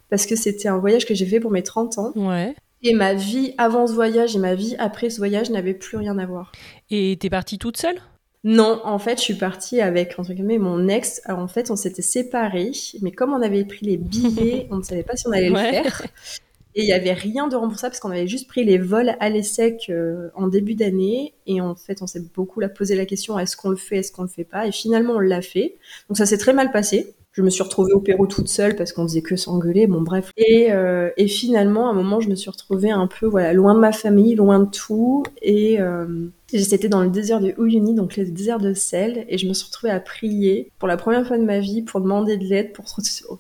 parce 0.10 0.26
que 0.26 0.36
c'était 0.36 0.68
un 0.68 0.80
voyage 0.80 1.06
que 1.06 1.14
j'ai 1.14 1.26
fait 1.26 1.40
pour 1.40 1.50
mes 1.50 1.64
30 1.64 1.98
ans. 1.98 2.12
Ouais. 2.18 2.56
Et 2.84 2.94
ma 2.94 3.14
vie 3.14 3.54
avant 3.58 3.88
ce 3.88 3.94
voyage 3.94 4.36
et 4.36 4.40
ma 4.40 4.56
vie 4.56 4.76
après 4.78 5.10
ce 5.10 5.18
voyage 5.18 5.50
n'avaient 5.50 5.74
plus 5.74 5.98
rien 5.98 6.18
à 6.20 6.26
voir. 6.26 6.52
Et 6.90 7.18
t'es 7.20 7.30
partie 7.30 7.58
toute 7.58 7.78
seule? 7.78 7.96
Non, 8.44 8.82
en 8.84 9.00
fait, 9.00 9.20
je 9.20 9.24
suis 9.24 9.36
partie 9.36 9.80
avec 9.80 10.20
entre 10.20 10.34
guillemets 10.34 10.58
mon 10.58 10.90
ex. 10.90 11.22
Alors, 11.24 11.40
en 11.40 11.48
fait, 11.48 11.72
on 11.72 11.78
s'était 11.78 12.02
séparés, 12.02 12.74
mais 13.02 13.12
comme 13.14 13.32
on 13.32 13.42
avait 13.42 13.64
pris 13.64 13.86
les 13.86 13.96
billets, 13.96 14.68
on 14.72 14.78
ne 14.78 14.84
savait 14.84 15.04
pas 15.04 15.16
si 15.16 15.26
on 15.28 15.32
allait 15.32 15.50
Ouais. 15.50 15.68
le 15.78 15.84
faire. 15.84 16.02
Et 16.76 16.82
il 16.82 16.88
y 16.88 16.92
avait 16.94 17.14
rien 17.14 17.48
de 17.48 17.56
remboursable 17.56 17.92
parce 17.92 18.00
qu'on 18.00 18.10
avait 18.10 18.28
juste 18.28 18.48
pris 18.48 18.66
les 18.66 18.80
vols 18.80 19.16
à 19.20 19.30
l'ESSEC 19.30 19.86
euh, 19.90 20.30
en 20.36 20.48
début 20.48 20.74
d'année. 20.74 21.36
Et 21.46 21.62
en 21.62 21.76
fait, 21.76 22.02
on 22.02 22.08
s'est 22.08 22.24
beaucoup 22.34 22.60
posé 22.76 22.96
la 22.96 23.06
question 23.06 23.38
est-ce 23.40 23.56
qu'on 23.56 23.70
le 23.70 23.76
fait, 23.78 23.98
est-ce 23.98 24.12
qu'on 24.12 24.24
le 24.24 24.28
fait 24.28 24.44
pas? 24.44 24.66
Et 24.68 24.72
finalement, 24.72 25.14
on 25.14 25.20
l'a 25.20 25.42
fait. 25.44 25.76
Donc 26.10 26.18
ça 26.18 26.26
s'est 26.26 26.40
très 26.40 26.52
mal 26.52 26.72
passé. 26.72 27.14
Je 27.34 27.42
me 27.42 27.50
suis 27.50 27.64
retrouvée 27.64 27.94
au 27.94 28.00
Pérou 28.00 28.28
toute 28.28 28.48
seule 28.48 28.76
parce 28.76 28.94
qu'on 28.94 29.08
faisait 29.08 29.24
que 29.24 29.36
s'engueuler. 29.36 29.88
Bon, 29.88 30.02
bref. 30.02 30.32
Et, 30.38 30.72
euh, 30.72 31.10
et 31.18 31.28
finalement, 31.28 31.88
à 31.88 31.92
un 31.92 31.96
moment, 31.96 32.20
je 32.20 32.30
me 32.30 32.36
suis 32.36 32.52
retrouvée 32.52 32.92
un 32.92 33.08
peu, 33.08 33.26
voilà, 33.26 33.54
loin 33.54 33.74
de 33.74 33.80
ma 33.80 33.92
famille, 33.92 34.36
loin 34.36 34.60
de 34.60 34.70
tout. 34.70 35.24
Et 35.42 35.82
euh, 35.82 36.28
c'était 36.48 36.90
dans 36.90 37.02
le 37.02 37.10
désert 37.10 37.42
de 37.42 37.56
Uyuni, 37.58 37.96
donc 37.96 38.18
le 38.18 38.26
désert 38.26 38.60
de 38.60 38.76
sel. 38.76 39.26
Et 39.30 39.40
je 39.40 39.48
me 39.48 39.54
suis 39.54 39.66
retrouvée 39.66 39.92
à 39.92 40.00
prier 40.00 40.70
pour 40.78 40.88
la 40.88 40.96
première 40.96 41.26
fois 41.28 41.40
de 41.40 41.44
ma 41.44 41.60
vie, 41.60 41.82
pour 41.82 42.02
demander 42.02 42.38
de 42.38 42.46
l'aide, 42.46 42.72
pour 42.72 42.86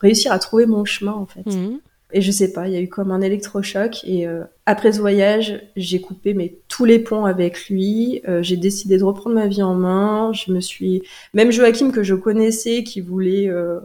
réussir 0.02 0.32
à 0.32 0.40
trouver 0.40 0.66
mon 0.66 0.86
chemin, 0.86 1.14
en 1.14 1.28
fait. 1.28 1.46
Mhm. 1.46 1.80
Et 2.14 2.22
je 2.22 2.32
sais 2.32 2.54
pas, 2.54 2.68
il 2.68 2.74
y 2.74 2.78
a 2.78 2.82
eu 2.82 2.88
comme 2.88 3.12
un 3.12 3.22
électrochoc. 3.22 4.02
Et 4.06 4.28
euh, 4.28 4.44
après 4.66 4.92
ce 4.94 5.00
voyage, 5.00 5.60
j'ai 5.76 6.00
coupé 6.00 6.34
mais 6.34 6.56
tous 6.68 6.86
les 6.86 7.00
ponts 7.00 7.26
avec 7.26 7.68
lui. 7.70 8.22
Euh, 8.28 8.44
j'ai 8.44 8.56
décidé 8.58 8.98
de 8.98 9.04
reprendre 9.04 9.36
ma 9.36 9.48
vie 9.48 9.64
en 9.64 9.74
main. 9.74 10.32
Je 10.34 10.52
me 10.52 10.62
suis, 10.62 11.02
même 11.34 11.52
Joachim 11.52 11.92
que 11.92 12.04
je 12.04 12.16
connaissais, 12.16 12.84
qui 12.84 13.02
voulait 13.02 13.50
euh, 13.50 13.80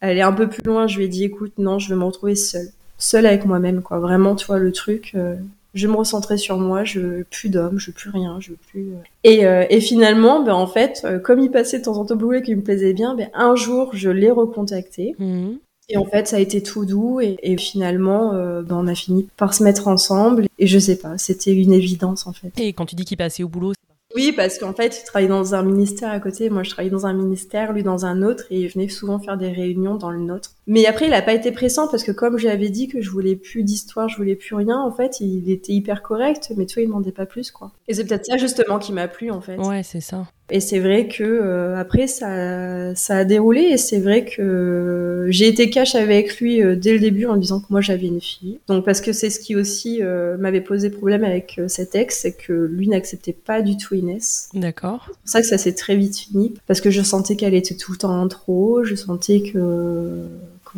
aller 0.00 0.20
un 0.20 0.32
peu 0.32 0.48
plus 0.48 0.62
loin, 0.62 0.86
je 0.86 0.98
lui 0.98 1.04
ai 1.04 1.08
dit 1.08 1.24
écoute, 1.24 1.52
non, 1.58 1.78
je 1.78 1.88
vais 1.88 1.96
me 1.98 2.04
retrouver 2.04 2.36
seule, 2.36 2.68
seule 2.96 3.26
avec 3.26 3.44
moi-même, 3.44 3.82
quoi. 3.82 3.98
Vraiment, 3.98 4.36
tu 4.36 4.46
vois 4.46 4.58
le 4.58 4.72
truc. 4.72 5.12
euh, 5.14 5.34
je 5.74 5.86
me 5.86 5.94
recentrer 5.96 6.38
sur 6.38 6.58
moi, 6.58 6.82
je 6.82 7.22
plus 7.24 7.50
d'hommes, 7.50 7.78
je 7.78 7.90
plus 7.90 8.10
rien, 8.10 8.38
je 8.40 8.52
plus. 8.54 8.88
euh. 8.88 9.02
Et, 9.22 9.46
euh, 9.46 9.64
et 9.68 9.80
finalement, 9.80 10.42
ben 10.42 10.54
en 10.54 10.66
fait, 10.66 11.06
comme 11.22 11.40
il 11.40 11.50
passait 11.50 11.78
de 11.80 11.84
temps 11.84 11.98
en 11.98 12.06
temps 12.06 12.16
boulot 12.16 12.38
et 12.38 12.42
qu'il 12.42 12.56
me 12.56 12.62
plaisait 12.62 12.94
bien, 12.94 13.14
ben 13.14 13.28
un 13.34 13.54
jour, 13.54 13.90
je 13.92 14.08
l'ai 14.08 14.30
recontacté. 14.30 15.14
Mhm. 15.18 15.58
Et 15.88 15.96
en 15.96 16.04
fait, 16.04 16.28
ça 16.28 16.36
a 16.36 16.40
été 16.40 16.62
tout 16.62 16.84
doux 16.84 17.20
et, 17.20 17.36
et 17.42 17.56
finalement, 17.56 18.34
euh, 18.34 18.62
ben, 18.62 18.76
on 18.76 18.86
a 18.86 18.94
fini 18.94 19.28
par 19.36 19.54
se 19.54 19.62
mettre 19.62 19.88
ensemble. 19.88 20.46
Et 20.58 20.66
je 20.66 20.78
sais 20.78 20.98
pas, 20.98 21.16
c'était 21.16 21.54
une 21.54 21.72
évidence 21.72 22.26
en 22.26 22.32
fait. 22.32 22.52
Et 22.58 22.72
quand 22.72 22.86
tu 22.86 22.94
dis 22.94 23.04
qu'il 23.04 23.16
passait 23.16 23.42
au 23.42 23.48
boulot, 23.48 23.72
Oui, 24.14 24.32
parce 24.32 24.58
qu'en 24.58 24.74
fait, 24.74 25.00
il 25.00 25.04
travaillait 25.04 25.28
dans 25.28 25.54
un 25.54 25.62
ministère 25.62 26.10
à 26.10 26.20
côté. 26.20 26.50
Moi, 26.50 26.62
je 26.62 26.70
travaillais 26.70 26.90
dans 26.90 27.06
un 27.06 27.14
ministère, 27.14 27.72
lui 27.72 27.82
dans 27.82 28.04
un 28.04 28.22
autre, 28.22 28.44
et 28.50 28.60
il 28.60 28.68
venait 28.68 28.88
souvent 28.88 29.18
faire 29.18 29.38
des 29.38 29.50
réunions 29.50 29.96
dans 29.96 30.10
le 30.10 30.18
nôtre. 30.18 30.50
Mais 30.68 30.86
après, 30.86 31.06
il 31.06 31.14
a 31.14 31.22
pas 31.22 31.32
été 31.32 31.50
pressant 31.50 31.88
parce 31.88 32.04
que 32.04 32.12
comme 32.12 32.38
j'avais 32.38 32.68
dit 32.68 32.88
que 32.88 33.00
je 33.00 33.10
voulais 33.10 33.36
plus 33.36 33.64
d'histoire, 33.64 34.08
je 34.08 34.16
voulais 34.16 34.36
plus 34.36 34.54
rien, 34.54 34.78
en 34.78 34.92
fait, 34.92 35.18
il 35.20 35.50
était 35.50 35.72
hyper 35.72 36.02
correct, 36.02 36.52
mais 36.56 36.66
tu 36.66 36.74
vois, 36.74 36.82
il 36.82 36.88
demandait 36.88 37.10
pas 37.10 37.26
plus, 37.26 37.50
quoi. 37.50 37.72
Et 37.88 37.94
c'est 37.94 38.04
peut-être 38.04 38.26
ça 38.26 38.36
justement 38.36 38.78
qui 38.78 38.92
m'a 38.92 39.08
plu, 39.08 39.30
en 39.30 39.40
fait. 39.40 39.56
ouais, 39.56 39.82
c'est 39.82 40.00
ça. 40.00 40.26
Et 40.50 40.60
c'est 40.60 40.78
vrai 40.78 41.08
que 41.08 41.24
euh, 41.24 41.76
après 41.76 42.06
ça, 42.06 42.94
ça 42.94 43.18
a 43.18 43.24
déroulé 43.24 43.60
et 43.60 43.76
c'est 43.76 43.98
vrai 43.98 44.24
que 44.24 45.26
j'ai 45.28 45.46
été 45.46 45.68
cash 45.68 45.94
avec 45.94 46.40
lui 46.40 46.62
euh, 46.62 46.74
dès 46.74 46.94
le 46.94 47.00
début 47.00 47.26
en 47.26 47.36
disant 47.36 47.60
que 47.60 47.66
moi 47.68 47.82
j'avais 47.82 48.06
une 48.06 48.20
fille. 48.20 48.58
Donc 48.66 48.84
parce 48.84 49.02
que 49.02 49.12
c'est 49.12 49.28
ce 49.28 49.40
qui 49.40 49.56
aussi 49.56 49.98
euh, 50.02 50.38
m'avait 50.38 50.62
posé 50.62 50.88
problème 50.88 51.22
avec 51.22 51.56
euh, 51.58 51.68
cet 51.68 51.94
ex, 51.94 52.20
c'est 52.22 52.32
que 52.32 52.52
lui 52.52 52.88
n'acceptait 52.88 53.34
pas 53.34 53.60
du 53.60 53.76
tout 53.76 53.94
Inès. 53.94 54.48
D'accord. 54.54 55.04
C'est 55.06 55.12
pour 55.12 55.28
ça 55.28 55.40
que 55.42 55.46
ça 55.46 55.58
s'est 55.58 55.74
très 55.74 55.96
vite 55.96 56.16
fini 56.16 56.54
parce 56.66 56.80
que 56.80 56.90
je 56.90 57.02
sentais 57.02 57.36
qu'elle 57.36 57.54
était 57.54 57.76
tout 57.76 57.92
le 57.92 57.98
temps 57.98 58.18
en 58.18 58.26
trop, 58.28 58.84
je 58.84 58.94
sentais 58.94 59.42
que, 59.42 60.24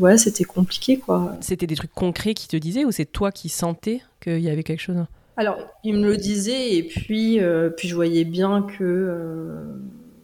voilà, 0.00 0.18
c'était 0.18 0.42
compliqué 0.44 0.96
quoi. 0.98 1.36
C'était 1.40 1.66
des 1.68 1.76
trucs 1.76 1.92
concrets 1.94 2.34
qui 2.34 2.48
te 2.48 2.56
disaient 2.56 2.84
ou 2.84 2.90
c'est 2.90 3.04
toi 3.06 3.30
qui 3.30 3.48
sentais 3.48 4.00
qu'il 4.20 4.40
y 4.40 4.50
avait 4.50 4.64
quelque 4.64 4.80
chose? 4.82 4.96
Alors, 5.36 5.56
il 5.84 5.94
me 5.94 6.06
le 6.10 6.16
disait 6.16 6.74
et 6.74 6.82
puis, 6.82 7.38
euh, 7.40 7.70
puis 7.70 7.86
je 7.88 7.94
voyais 7.94 8.24
bien 8.24 8.62
que 8.62 8.82
euh, 8.84 9.62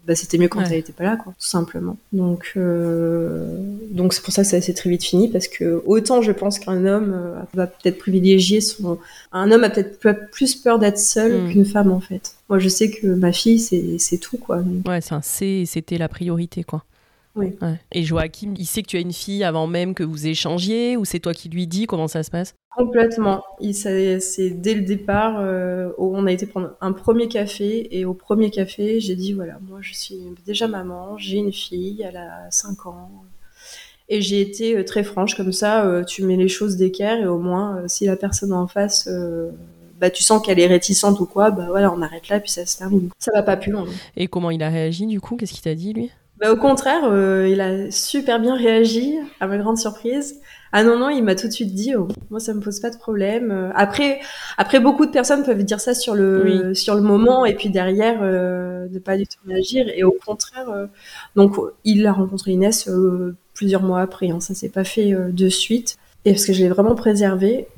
bah, 0.06 0.14
c'était 0.14 0.36
mieux 0.38 0.48
quand 0.48 0.60
Ouais. 0.60 0.66
elle 0.70 0.78
était 0.78 0.92
pas 0.92 1.04
là, 1.04 1.16
quoi, 1.16 1.32
tout 1.38 1.46
simplement. 1.46 1.96
Donc, 2.12 2.52
euh, 2.56 3.58
donc 3.90 4.12
c'est 4.12 4.22
pour 4.22 4.32
ça 4.32 4.42
que 4.42 4.48
ça 4.48 4.60
s'est 4.60 4.74
très 4.74 4.90
vite 4.90 5.02
fini 5.04 5.28
parce 5.28 5.48
que 5.48 5.82
autant 5.86 6.22
je 6.22 6.32
pense 6.32 6.58
qu'un 6.58 6.84
homme 6.86 7.16
va 7.54 7.66
peut-être 7.66 7.98
privilégier 7.98 8.60
son, 8.60 8.98
un 9.32 9.50
homme 9.50 9.64
a 9.64 9.70
peut-être 9.70 9.98
peu- 9.98 10.14
plus 10.30 10.54
peur 10.54 10.78
d'être 10.78 10.98
seul 10.98 11.42
Mm. 11.44 11.50
qu'une 11.52 11.64
femme 11.64 11.90
en 11.92 12.00
fait. 12.00 12.34
Moi, 12.48 12.58
je 12.58 12.68
sais 12.68 12.90
que 12.90 13.06
ma 13.06 13.32
fille, 13.32 13.58
c'est 13.58 13.98
c'est 13.98 14.18
tout 14.18 14.36
quoi. 14.38 14.58
Donc, 14.58 14.86
Ouais, 14.86 15.00
c'est 15.00 15.14
un 15.14 15.22
C, 15.22 15.64
c'était 15.66 15.98
la 15.98 16.08
priorité, 16.08 16.62
quoi. 16.62 16.84
Oui. 17.36 17.52
Ouais. 17.60 17.78
Et 17.92 18.02
Joachim, 18.02 18.54
il 18.58 18.66
sait 18.66 18.82
que 18.82 18.88
tu 18.88 18.96
as 18.96 19.00
une 19.00 19.12
fille 19.12 19.44
avant 19.44 19.66
même 19.66 19.94
que 19.94 20.02
vous 20.02 20.26
échangiez 20.26 20.96
ou 20.96 21.04
c'est 21.04 21.20
toi 21.20 21.34
qui 21.34 21.48
lui 21.48 21.66
dis 21.66 21.86
comment 21.86 22.08
ça 22.08 22.22
se 22.22 22.30
passe? 22.30 22.54
Complètement. 22.74 23.42
C'est 23.72 24.50
dès 24.50 24.74
le 24.74 24.82
départ, 24.82 25.36
euh, 25.38 25.90
où 25.98 26.16
on 26.16 26.26
a 26.26 26.32
été 26.32 26.46
prendre 26.46 26.72
un 26.80 26.92
premier 26.92 27.28
café 27.28 27.96
et 27.96 28.04
au 28.04 28.14
premier 28.14 28.50
café, 28.50 29.00
j'ai 29.00 29.16
dit 29.16 29.32
voilà, 29.32 29.58
moi 29.68 29.78
je 29.82 29.94
suis 29.94 30.18
déjà 30.44 30.66
maman, 30.66 31.16
j'ai 31.18 31.38
une 31.38 31.52
fille, 31.52 32.02
elle 32.02 32.16
a 32.16 32.50
5 32.50 32.86
ans. 32.86 33.10
Et 34.08 34.20
j'ai 34.20 34.40
été 34.40 34.76
euh, 34.76 34.84
très 34.84 35.02
franche 35.02 35.34
comme 35.34 35.52
ça, 35.52 35.84
euh, 35.84 36.04
tu 36.04 36.22
mets 36.22 36.36
les 36.36 36.48
choses 36.48 36.76
d'équerre 36.76 37.18
et 37.18 37.26
au 37.26 37.38
moins 37.38 37.78
euh, 37.78 37.84
si 37.88 38.06
la 38.06 38.16
personne 38.16 38.52
en 38.52 38.66
face 38.66 39.08
bah 39.98 40.10
tu 40.10 40.22
sens 40.22 40.44
qu'elle 40.44 40.60
est 40.60 40.66
réticente 40.66 41.18
ou 41.20 41.26
quoi, 41.26 41.50
bah 41.50 41.66
voilà, 41.68 41.90
on 41.90 42.02
arrête 42.02 42.28
là 42.28 42.38
puis 42.38 42.50
ça 42.50 42.66
se 42.66 42.76
termine. 42.76 43.08
Ça 43.18 43.32
va 43.34 43.42
pas 43.42 43.56
plus 43.56 43.72
loin. 43.72 43.86
Et 44.16 44.28
comment 44.28 44.50
il 44.50 44.62
a 44.62 44.68
réagi 44.68 45.06
du 45.06 45.20
coup? 45.20 45.36
Qu'est-ce 45.36 45.54
qu'il 45.54 45.62
t'a 45.62 45.74
dit 45.74 45.94
lui? 45.94 46.10
Bah, 46.38 46.52
au 46.52 46.56
contraire, 46.56 47.04
euh, 47.04 47.48
il 47.48 47.60
a 47.62 47.90
super 47.90 48.38
bien 48.40 48.54
réagi, 48.56 49.16
à 49.40 49.46
ma 49.46 49.56
grande 49.56 49.78
surprise. 49.78 50.40
Ah 50.72 50.84
non, 50.84 50.98
non, 50.98 51.08
il 51.08 51.22
m'a 51.24 51.34
tout 51.34 51.46
de 51.46 51.52
suite 51.52 51.72
dit, 51.74 51.94
oh, 51.96 52.08
moi 52.28 52.40
ça 52.40 52.52
me 52.52 52.60
pose 52.60 52.80
pas 52.80 52.90
de 52.90 52.98
problème. 52.98 53.50
Euh, 53.50 53.70
Après, 53.74 54.20
après 54.58 54.78
beaucoup 54.80 55.06
de 55.06 55.10
personnes 55.10 55.44
peuvent 55.44 55.62
dire 55.64 55.80
ça 55.80 55.94
sur 55.94 56.14
le, 56.14 56.74
sur 56.74 56.94
le 56.94 57.00
moment 57.00 57.46
et 57.46 57.54
puis 57.54 57.70
derrière 57.70 58.18
euh, 58.22 58.86
ne 58.90 58.98
pas 58.98 59.16
du 59.16 59.26
tout 59.26 59.38
réagir. 59.46 59.86
Et 59.94 60.04
au 60.04 60.14
contraire, 60.26 60.68
euh, 60.68 60.86
donc 61.36 61.56
il 61.84 62.06
a 62.06 62.12
rencontré 62.12 62.50
Inès 62.52 62.88
euh, 62.88 63.34
plusieurs 63.54 63.82
mois 63.82 64.02
après, 64.02 64.28
hein, 64.30 64.40
ça 64.40 64.52
s'est 64.54 64.68
pas 64.68 64.84
fait 64.84 65.14
euh, 65.14 65.30
de 65.32 65.48
suite. 65.48 65.96
Et 66.26 66.32
parce 66.32 66.44
que 66.44 66.52
je 66.52 66.62
l'ai 66.62 66.68
vraiment 66.68 66.94
préservé. 66.96 67.68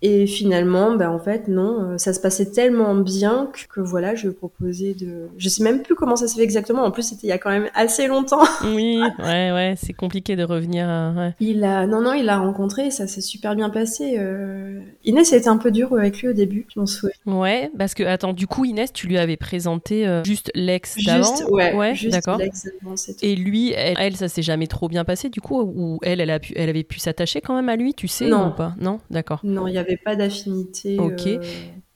Et 0.00 0.26
finalement, 0.26 0.94
bah 0.94 1.10
en 1.10 1.18
fait, 1.18 1.48
non, 1.48 1.80
euh, 1.94 1.98
ça 1.98 2.12
se 2.12 2.20
passait 2.20 2.46
tellement 2.52 2.94
bien 2.94 3.50
que, 3.52 3.66
que 3.74 3.80
voilà, 3.80 4.14
je 4.14 4.28
proposé 4.28 4.94
de. 4.94 5.28
Je 5.36 5.48
sais 5.48 5.64
même 5.64 5.82
plus 5.82 5.94
comment 5.96 6.14
ça 6.14 6.28
s'est 6.28 6.36
fait 6.36 6.44
exactement. 6.44 6.84
En 6.84 6.90
plus, 6.92 7.02
c'était 7.02 7.26
il 7.26 7.30
y 7.30 7.32
a 7.32 7.38
quand 7.38 7.50
même 7.50 7.68
assez 7.74 8.06
longtemps. 8.06 8.42
Oui, 8.64 9.00
ouais, 9.18 9.50
ouais, 9.52 9.74
c'est 9.76 9.92
compliqué 9.92 10.36
de 10.36 10.44
revenir. 10.44 10.88
à- 10.88 11.12
ouais. 11.16 11.34
Il 11.40 11.64
a, 11.64 11.86
non, 11.86 12.00
non, 12.00 12.12
il 12.12 12.26
l'a 12.26 12.38
rencontré, 12.38 12.90
ça 12.90 13.06
s'est 13.08 13.20
super 13.20 13.56
bien 13.56 13.70
passé. 13.70 14.16
Euh... 14.18 14.80
Inès 15.04 15.32
a 15.32 15.36
été 15.36 15.48
un 15.48 15.56
peu 15.56 15.70
dure 15.70 15.92
avec 15.94 16.20
lui 16.20 16.28
au 16.28 16.32
début, 16.32 16.66
je 16.72 16.78
m'en 16.78 16.86
souviens. 16.86 17.14
Ouais, 17.26 17.70
parce 17.76 17.94
que 17.94 18.02
attends, 18.04 18.32
du 18.32 18.46
coup 18.46 18.64
Inès, 18.64 18.92
tu 18.92 19.06
lui 19.08 19.18
avais 19.18 19.36
présenté 19.36 20.06
euh, 20.06 20.22
juste 20.24 20.50
l'ex 20.54 20.96
d'avant? 21.04 21.34
Juste, 21.36 21.50
ouais, 21.50 21.94
juste 21.94 22.12
d'accord. 22.12 22.40
Et 23.22 23.34
lui, 23.36 23.72
elle, 23.72 23.96
elle, 23.98 24.16
ça 24.16 24.28
s'est 24.28 24.42
jamais 24.42 24.66
trop 24.66 24.88
bien 24.88 25.04
passé 25.04 25.28
du 25.28 25.40
coup 25.40 25.60
ou 25.60 25.98
elle, 26.02 26.20
elle 26.20 26.30
a 26.30 26.38
pu, 26.38 26.52
elle 26.56 26.68
avait 26.68 26.84
pu 26.84 26.98
s'attacher 26.98 27.40
quand 27.40 27.54
même 27.54 27.68
à 27.68 27.76
lui, 27.76 27.94
tu 27.94 28.06
sais 28.08 28.26
Non. 28.28 28.48
ou 28.48 28.50
pas? 28.52 28.74
Non, 28.80 29.00
d'accord. 29.10 29.40
Non, 29.42 29.66
il 29.66 29.72
n'y 29.72 29.78
avait 29.78 29.87
pas 29.96 30.16
d'affinité. 30.16 30.98
Ok. 30.98 31.26
euh, 31.26 31.38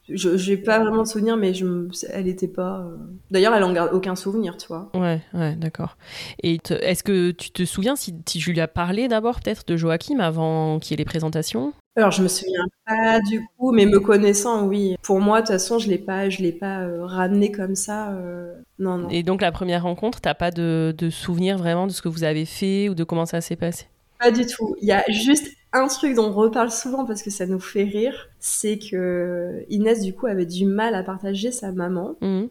Je 0.08 0.36
j'ai 0.36 0.56
pas 0.56 0.80
vraiment 0.80 1.02
de 1.02 1.08
souvenir, 1.08 1.36
mais 1.36 1.54
je, 1.54 1.64
me- 1.64 1.88
elle 2.10 2.26
était 2.28 2.48
pas. 2.48 2.80
euh, 2.80 2.96
D'ailleurs, 3.30 3.54
elle 3.54 3.62
en 3.64 3.72
garde 3.72 3.94
aucun 3.94 4.16
souvenir, 4.16 4.56
tu 4.56 4.66
vois. 4.66 4.90
Ouais, 4.94 5.20
ouais, 5.34 5.54
d'accord. 5.56 5.96
Et 6.42 6.58
te- 6.58 6.74
est-ce 6.74 7.02
que 7.04 7.30
tu 7.30 7.50
te 7.50 7.64
souviens 7.64 7.94
si, 7.96 8.14
si 8.26 8.40
je 8.40 8.50
lui 8.50 8.58
ai 8.58 8.66
parlé 8.66 9.06
d'abord 9.08 9.40
peut-être 9.40 9.64
de 9.66 9.76
Joachim 9.76 10.18
avant 10.20 10.78
qu'il 10.80 10.92
y 10.92 10.94
ait 10.94 10.96
les 10.98 11.04
présentations? 11.04 11.72
Alors, 11.94 12.10
je 12.10 12.22
me 12.22 12.28
souviens 12.28 12.64
pas 12.86 13.20
du 13.20 13.46
coup, 13.58 13.70
mais 13.72 13.84
me 13.86 14.00
connaissant, 14.00 14.66
oui. 14.66 14.96
Pour 15.02 15.20
moi, 15.20 15.40
de 15.42 15.46
toute 15.46 15.52
façon, 15.52 15.78
je 15.78 15.88
l'ai 15.88 15.98
pas, 15.98 16.30
je 16.30 16.40
l'ai 16.42 16.52
pas 16.52 16.80
euh, 16.80 17.04
ramené 17.04 17.52
comme 17.52 17.74
ça. 17.74 18.12
euh, 18.12 18.54
Non, 18.78 18.98
non. 18.98 19.08
Et 19.10 19.22
donc 19.22 19.40
la 19.42 19.52
première 19.52 19.82
rencontre, 19.82 20.20
t'as 20.20 20.34
pas 20.34 20.50
de, 20.50 20.94
de 20.96 21.10
souvenir 21.10 21.58
vraiment 21.58 21.86
de 21.86 21.92
ce 21.92 22.00
que 22.02 22.08
vous 22.08 22.24
avez 22.24 22.46
fait 22.46 22.88
ou 22.88 22.94
de 22.94 23.04
comment 23.04 23.26
ça 23.26 23.40
s'est 23.40 23.56
passé? 23.56 23.86
Pas 24.22 24.30
du 24.30 24.46
tout. 24.46 24.76
Il 24.80 24.88
y 24.88 24.92
a 24.92 25.04
juste 25.08 25.48
un 25.72 25.88
truc 25.88 26.14
dont 26.14 26.28
on 26.28 26.32
reparle 26.32 26.70
souvent 26.70 27.04
parce 27.04 27.22
que 27.22 27.30
ça 27.30 27.46
nous 27.46 27.60
fait 27.60 27.84
rire, 27.84 28.28
c'est 28.38 28.78
que 28.78 29.64
Inès 29.68 30.02
du 30.02 30.14
coup 30.14 30.26
avait 30.26 30.46
du 30.46 30.66
mal 30.66 30.94
à 30.94 31.02
partager 31.02 31.50
sa 31.50 31.72
maman. 31.72 32.16
Mmh 32.20 32.46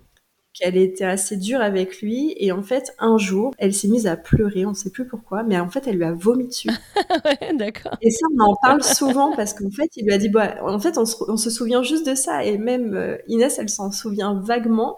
qu'elle 0.53 0.75
était 0.75 1.05
assez 1.05 1.37
dure 1.37 1.61
avec 1.61 2.01
lui 2.01 2.35
et 2.37 2.51
en 2.51 2.61
fait 2.61 2.93
un 2.99 3.17
jour 3.17 3.53
elle 3.57 3.73
s'est 3.73 3.87
mise 3.87 4.05
à 4.05 4.17
pleurer 4.17 4.65
on 4.65 4.73
sait 4.73 4.89
plus 4.89 5.07
pourquoi 5.07 5.43
mais 5.43 5.57
en 5.59 5.69
fait 5.69 5.87
elle 5.87 5.95
lui 5.95 6.03
a 6.03 6.11
vomi 6.11 6.47
dessus. 6.47 6.69
Ouais, 7.25 7.53
d'accord. 7.55 7.97
Et 8.01 8.09
ça 8.09 8.25
on 8.37 8.43
en 8.43 8.55
parle 8.61 8.83
souvent 8.83 9.35
parce 9.35 9.53
qu'en 9.53 9.69
fait 9.69 9.89
il 9.95 10.05
lui 10.05 10.13
a 10.13 10.17
dit 10.17 10.29
bah 10.29 10.55
en 10.61 10.79
fait 10.79 10.97
on 10.97 11.05
se, 11.05 11.49
souvient 11.49 11.83
juste 11.83 12.07
de 12.07 12.15
ça. 12.15 12.43
Et 12.43 12.57
même 12.57 12.93
euh, 12.93 13.17
Inès 13.27 13.59
elle 13.59 13.69
s'en 13.69 13.91
souvient 13.91 14.33
vaguement 14.33 14.97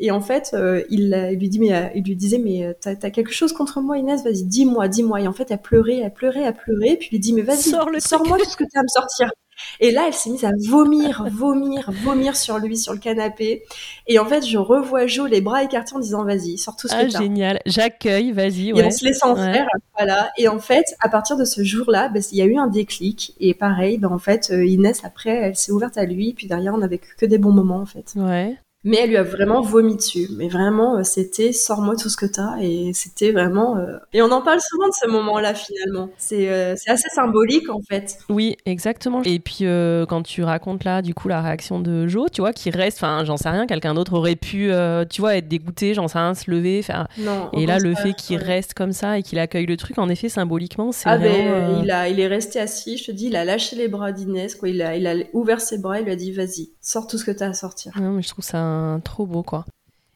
et 0.00 0.10
en 0.10 0.20
fait, 0.20 0.50
euh, 0.54 0.82
il, 0.90 1.14
lui 1.38 1.48
dit, 1.48 1.60
mais, 1.60 1.74
euh, 1.74 1.88
il 1.94 2.02
lui 2.04 2.16
disait, 2.16 2.38
mais 2.38 2.74
t'as 2.80 2.92
as 3.02 3.10
quelque 3.10 3.32
chose 3.32 3.52
contre 3.52 3.80
moi, 3.80 3.98
Inès 3.98 4.24
Vas-y, 4.24 4.44
dis-moi, 4.44 4.88
dis-moi. 4.88 5.20
Et 5.20 5.28
en 5.28 5.32
fait, 5.32 5.50
elle 5.50 5.60
pleurait, 5.60 6.00
elle 6.02 6.12
pleurait, 6.12 6.42
elle 6.42 6.54
pleurait. 6.54 6.96
Puis 6.96 7.08
il 7.12 7.14
lui 7.16 7.20
dit, 7.20 7.32
mais 7.34 7.42
vas-y, 7.42 7.70
sors-moi 8.00 8.38
tout 8.38 8.48
ce 8.48 8.56
que 8.56 8.64
tu 8.64 8.76
as 8.76 8.80
à 8.80 8.82
me 8.82 8.88
sortir. 8.88 9.30
Et 9.78 9.90
là, 9.90 10.04
elle 10.06 10.14
s'est 10.14 10.30
mise 10.30 10.44
à 10.44 10.52
vomir, 10.68 11.26
vomir, 11.32 11.90
vomir 12.02 12.36
sur 12.36 12.58
lui, 12.58 12.76
sur 12.76 12.92
le 12.92 12.98
canapé. 12.98 13.64
Et 14.06 14.18
en 14.18 14.24
fait, 14.24 14.46
je 14.46 14.58
revois 14.58 15.06
Jo 15.06 15.26
les 15.26 15.40
bras 15.40 15.62
écartés 15.62 15.94
en 15.94 15.98
disant 15.98 16.24
vas-y, 16.24 16.58
sors 16.58 16.76
tout 16.76 16.88
ce 16.88 16.94
ah, 16.94 17.04
que 17.04 17.12
t'as. 17.12 17.18
génial, 17.18 17.60
j'accueille, 17.66 18.32
vas-y. 18.32 18.72
Ouais. 18.72 18.80
Et 18.80 18.84
on 18.84 18.90
se 18.90 19.04
laisse 19.04 19.22
en 19.22 19.36
faire, 19.36 19.66
voilà. 19.96 20.30
Et 20.38 20.48
en 20.48 20.58
fait, 20.58 20.86
à 21.00 21.08
partir 21.08 21.36
de 21.36 21.44
ce 21.44 21.62
jour-là, 21.62 22.08
bah, 22.08 22.20
il 22.32 22.38
y 22.38 22.42
a 22.42 22.46
eu 22.46 22.56
un 22.56 22.68
déclic. 22.68 23.34
Et 23.40 23.54
pareil, 23.54 23.98
bah, 23.98 24.08
en 24.10 24.18
fait, 24.18 24.50
euh, 24.50 24.64
Inès, 24.64 25.04
après, 25.04 25.30
elle 25.30 25.56
s'est 25.56 25.72
ouverte 25.72 25.98
à 25.98 26.04
lui. 26.04 26.32
Puis 26.34 26.46
derrière, 26.46 26.74
on 26.74 26.78
n'avait 26.78 26.98
que 26.98 27.26
des 27.26 27.38
bons 27.38 27.52
moments, 27.52 27.80
en 27.80 27.86
fait. 27.86 28.12
Ouais. 28.16 28.56
Mais 28.82 28.96
elle 29.02 29.10
lui 29.10 29.16
a 29.18 29.22
vraiment 29.22 29.60
vomi 29.60 29.96
dessus. 29.96 30.28
Mais 30.36 30.48
vraiment, 30.48 30.96
euh, 30.96 31.02
c'était 31.02 31.52
sors-moi 31.52 31.96
tout 31.96 32.08
ce 32.08 32.16
que 32.16 32.26
t'as. 32.26 32.56
Et 32.62 32.92
c'était 32.94 33.30
vraiment. 33.30 33.76
Euh, 33.76 33.98
et 34.12 34.22
on 34.22 34.30
en 34.30 34.40
parle 34.40 34.60
souvent 34.60 34.88
de 34.88 34.94
ce 34.94 35.08
moment-là 35.08 35.54
finalement. 35.54 36.08
C'est 36.16 36.50
euh, 36.50 36.74
assez 36.86 37.08
symbolique 37.14 37.68
en 37.68 37.80
fait. 37.82 38.18
Oui, 38.30 38.56
exactement. 38.64 39.22
Et 39.24 39.38
puis 39.38 39.64
quand 40.08 40.22
tu 40.22 40.42
racontes 40.42 40.84
là, 40.84 41.02
du 41.02 41.14
coup, 41.14 41.28
la 41.28 41.42
réaction 41.42 41.80
de 41.80 42.06
Jo, 42.08 42.28
tu 42.32 42.40
vois, 42.40 42.52
qui 42.52 42.70
reste. 42.70 42.98
Enfin, 42.98 43.24
j'en 43.24 43.36
sais 43.36 43.50
rien. 43.50 43.66
Quelqu'un 43.66 43.94
d'autre 43.94 44.14
aurait 44.14 44.36
pu, 44.36 44.70
tu 45.10 45.20
vois, 45.20 45.36
être 45.36 45.48
dégoûté, 45.48 45.94
j'en 45.94 46.08
sais 46.08 46.18
rien, 46.18 46.34
se 46.34 46.50
lever, 46.50 46.82
faire. 46.82 47.06
Non, 47.18 47.50
et 47.52 47.66
là, 47.66 47.78
le 47.78 47.94
fait 47.94 48.14
qu'il 48.14 48.38
reste 48.38 48.74
comme 48.74 48.92
ça 48.92 49.18
et 49.18 49.22
qu'il 49.22 49.38
accueille 49.38 49.66
le 49.66 49.76
truc, 49.76 49.98
en 49.98 50.08
effet, 50.08 50.28
symboliquement, 50.28 50.92
c'est. 50.92 51.08
Ah 51.08 51.18
ben, 51.18 51.80
il 51.82 51.90
a, 51.90 52.08
il 52.08 52.18
est 52.18 52.26
resté 52.26 52.60
assis. 52.60 52.96
Je 52.96 53.06
te 53.06 53.12
dis, 53.12 53.26
il 53.26 53.36
a 53.36 53.44
lâché 53.44 53.76
les 53.76 53.88
bras 53.88 54.12
d'Inès. 54.12 54.54
Quoi, 54.54 54.70
il 54.70 54.80
a, 54.80 54.96
il 54.96 55.06
a 55.06 55.14
ouvert 55.32 55.60
ses 55.60 55.78
bras. 55.78 56.00
Il 56.00 56.04
lui 56.04 56.12
a 56.12 56.16
dit, 56.16 56.32
vas-y, 56.32 56.70
sors 56.90 57.06
tout 57.06 57.18
ce 57.18 57.24
que 57.24 57.30
t'as 57.30 57.48
à 57.48 57.54
sortir. 57.54 57.92
Non, 58.00 58.12
mais 58.12 58.22
je 58.22 58.28
trouve 58.28 58.44
ça 58.44 58.98
trop 59.04 59.24
beau, 59.26 59.42
quoi. 59.42 59.64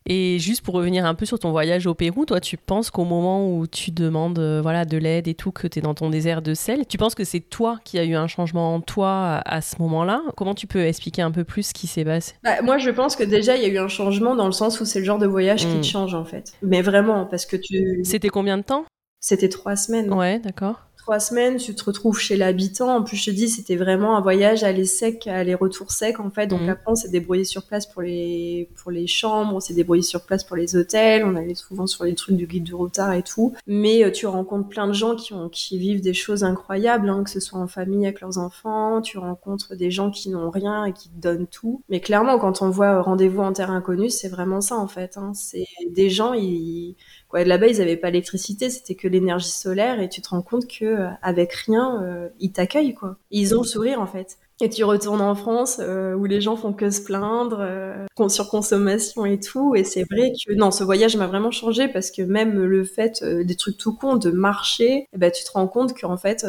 Et 0.06 0.38
juste 0.38 0.60
pour 0.60 0.74
revenir 0.74 1.06
un 1.06 1.14
peu 1.14 1.24
sur 1.24 1.38
ton 1.38 1.50
voyage 1.50 1.86
au 1.86 1.94
Pérou, 1.94 2.26
toi, 2.26 2.38
tu 2.38 2.58
penses 2.58 2.90
qu'au 2.90 3.04
moment 3.04 3.48
où 3.56 3.66
tu 3.66 3.90
demandes 3.90 4.38
euh, 4.38 4.60
voilà, 4.60 4.84
de 4.84 4.98
l'aide 4.98 5.28
et 5.28 5.34
tout, 5.34 5.50
que 5.50 5.66
tu 5.66 5.78
es 5.78 5.82
dans 5.82 5.94
ton 5.94 6.10
désert 6.10 6.42
de 6.42 6.52
sel, 6.52 6.86
tu 6.86 6.98
penses 6.98 7.14
que 7.14 7.24
c'est 7.24 7.40
toi 7.40 7.78
qui 7.84 7.98
as 7.98 8.04
eu 8.04 8.14
un 8.14 8.26
changement 8.26 8.74
en 8.74 8.80
toi 8.82 9.40
à, 9.46 9.62
ce 9.62 9.76
moment-là? 9.80 10.20
Comment 10.36 10.54
tu 10.54 10.66
peux 10.66 10.84
expliquer 10.84 11.22
un 11.22 11.30
peu 11.30 11.44
plus 11.44 11.68
ce 11.68 11.72
qui 11.72 11.86
s'est 11.86 12.04
passé? 12.04 12.34
Bah, 12.42 12.60
Moi, 12.62 12.76
je 12.76 12.90
pense 12.90 13.16
que 13.16 13.22
déjà, 13.22 13.56
il 13.56 13.62
y 13.62 13.66
a 13.66 13.68
eu 13.68 13.78
un 13.78 13.88
changement 13.88 14.34
dans 14.34 14.46
le 14.46 14.52
sens 14.52 14.78
où 14.80 14.84
c'est 14.84 14.98
le 14.98 15.06
genre 15.06 15.18
de 15.18 15.26
voyage 15.26 15.60
qui 15.60 15.72
te 15.72 15.78
hmm. 15.78 15.84
change, 15.84 16.14
en 16.14 16.26
fait. 16.26 16.52
Mais 16.60 16.82
vraiment, 16.82 17.24
parce 17.24 17.46
que 17.46 17.56
tu... 17.56 18.00
C'était 18.04 18.28
combien 18.28 18.58
de 18.58 18.62
temps? 18.62 18.84
C'était 19.20 19.48
trois 19.48 19.76
semaines. 19.76 20.12
Ouais, 20.12 20.38
d'accord 20.38 20.80
trois 21.04 21.20
semaines, 21.20 21.58
tu 21.58 21.74
te 21.74 21.84
retrouves 21.84 22.18
chez 22.18 22.34
l'habitant. 22.34 22.96
En 22.96 23.02
plus, 23.02 23.18
je 23.18 23.26
te 23.26 23.30
dis, 23.30 23.50
c'était 23.50 23.76
vraiment 23.76 24.16
un 24.16 24.22
voyage 24.22 24.64
aller 24.64 24.86
sec, 24.86 25.26
aller-retour 25.26 25.90
sec, 25.90 26.18
en 26.18 26.30
fait. 26.30 26.46
Donc 26.46 26.62
mhm. 26.62 26.70
après, 26.70 26.84
on 26.86 26.94
s'est 26.94 27.10
débrouillé 27.10 27.44
sur 27.44 27.66
place 27.66 27.84
pour 27.84 28.00
les, 28.00 28.70
pour 28.82 28.90
les 28.90 29.06
chambres, 29.06 29.54
on 29.54 29.60
s'est 29.60 29.74
débrouillé 29.74 30.02
sur 30.02 30.24
place 30.24 30.44
pour 30.44 30.56
les 30.56 30.76
hôtels, 30.76 31.24
on 31.26 31.36
allait 31.36 31.54
souvent 31.54 31.86
sur 31.86 32.04
les 32.04 32.14
trucs 32.14 32.36
du 32.36 32.46
guide 32.46 32.64
du 32.64 32.74
retard 32.74 33.12
et 33.12 33.22
tout. 33.22 33.52
Mais 33.66 34.02
euh, 34.02 34.10
tu 34.10 34.26
rencontres 34.26 34.68
plein 34.68 34.86
de 34.86 34.94
gens 34.94 35.14
qui 35.14 35.34
ont, 35.34 35.50
qui 35.50 35.76
vivent 35.76 36.00
des 36.00 36.14
choses 36.14 36.42
incroyables, 36.42 37.10
hein, 37.10 37.22
que 37.22 37.30
ce 37.30 37.40
soit 37.40 37.58
en 37.58 37.66
famille 37.66 38.06
avec 38.06 38.22
leurs 38.22 38.38
enfants, 38.38 39.02
tu 39.02 39.18
rencontres 39.18 39.74
des 39.74 39.90
gens 39.90 40.10
qui 40.10 40.30
n'ont 40.30 40.48
rien 40.48 40.86
et 40.86 40.94
qui 40.94 41.10
te 41.10 41.20
donnent 41.20 41.46
tout. 41.46 41.82
Mais 41.90 42.00
clairement, 42.00 42.38
quand 42.38 42.62
on 42.62 42.70
voit 42.70 42.94
Rendez-vous 43.02 43.42
en 43.42 43.52
terre 43.52 43.70
inconnue, 43.70 44.08
c'est 44.08 44.28
vraiment 44.28 44.60
ça, 44.60 44.76
en 44.76 44.86
fait. 44.86 45.18
Hein. 45.18 45.32
C'est 45.34 45.66
des 45.90 46.08
gens, 46.08 46.32
ils, 46.32 46.96
là-bas, 47.42 47.66
ils 47.66 47.78
n'avaient 47.78 47.96
pas 47.96 48.10
l'électricité, 48.10 48.70
c'était 48.70 48.94
que 48.94 49.08
l'énergie 49.08 49.50
solaire, 49.50 50.00
et 50.00 50.08
tu 50.08 50.22
te 50.22 50.28
rends 50.28 50.42
compte 50.42 50.68
que 50.68 50.84
euh, 50.84 51.08
avec 51.22 51.52
rien, 51.52 52.02
euh, 52.02 52.28
ils 52.38 52.52
t'accueillent, 52.52 52.94
quoi. 52.94 53.16
ils 53.30 53.56
ont 53.56 53.62
le 53.62 53.66
sourire, 53.66 54.00
en 54.00 54.06
fait. 54.06 54.38
Et 54.60 54.68
tu 54.68 54.84
retournes 54.84 55.20
en 55.20 55.34
France 55.34 55.78
euh, 55.80 56.14
où 56.14 56.26
les 56.26 56.40
gens 56.40 56.54
font 56.54 56.72
que 56.72 56.88
se 56.90 57.02
plaindre, 57.02 57.58
euh, 57.60 58.06
sur 58.28 58.48
consommation 58.48 59.24
et 59.24 59.40
tout. 59.40 59.74
Et 59.74 59.82
c'est 59.82 60.04
vrai 60.08 60.32
que 60.32 60.52
non, 60.52 60.70
ce 60.70 60.84
voyage 60.84 61.16
m'a 61.16 61.26
vraiment 61.26 61.50
changé 61.50 61.88
parce 61.88 62.12
que 62.12 62.22
même 62.22 62.62
le 62.62 62.84
fait 62.84 63.24
des 63.24 63.56
trucs 63.56 63.78
tout 63.78 63.96
con, 63.96 64.14
de 64.14 64.30
marcher, 64.30 65.08
eh 65.12 65.18
ben, 65.18 65.32
tu 65.32 65.42
te 65.42 65.50
rends 65.50 65.66
compte 65.66 65.98
qu'en 65.98 66.16
fait, 66.16 66.46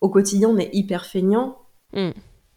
au 0.00 0.08
quotidien, 0.08 0.48
on 0.48 0.58
est 0.58 0.70
hyper 0.72 1.06
feignant. 1.06 1.58
Mm. 1.92 2.10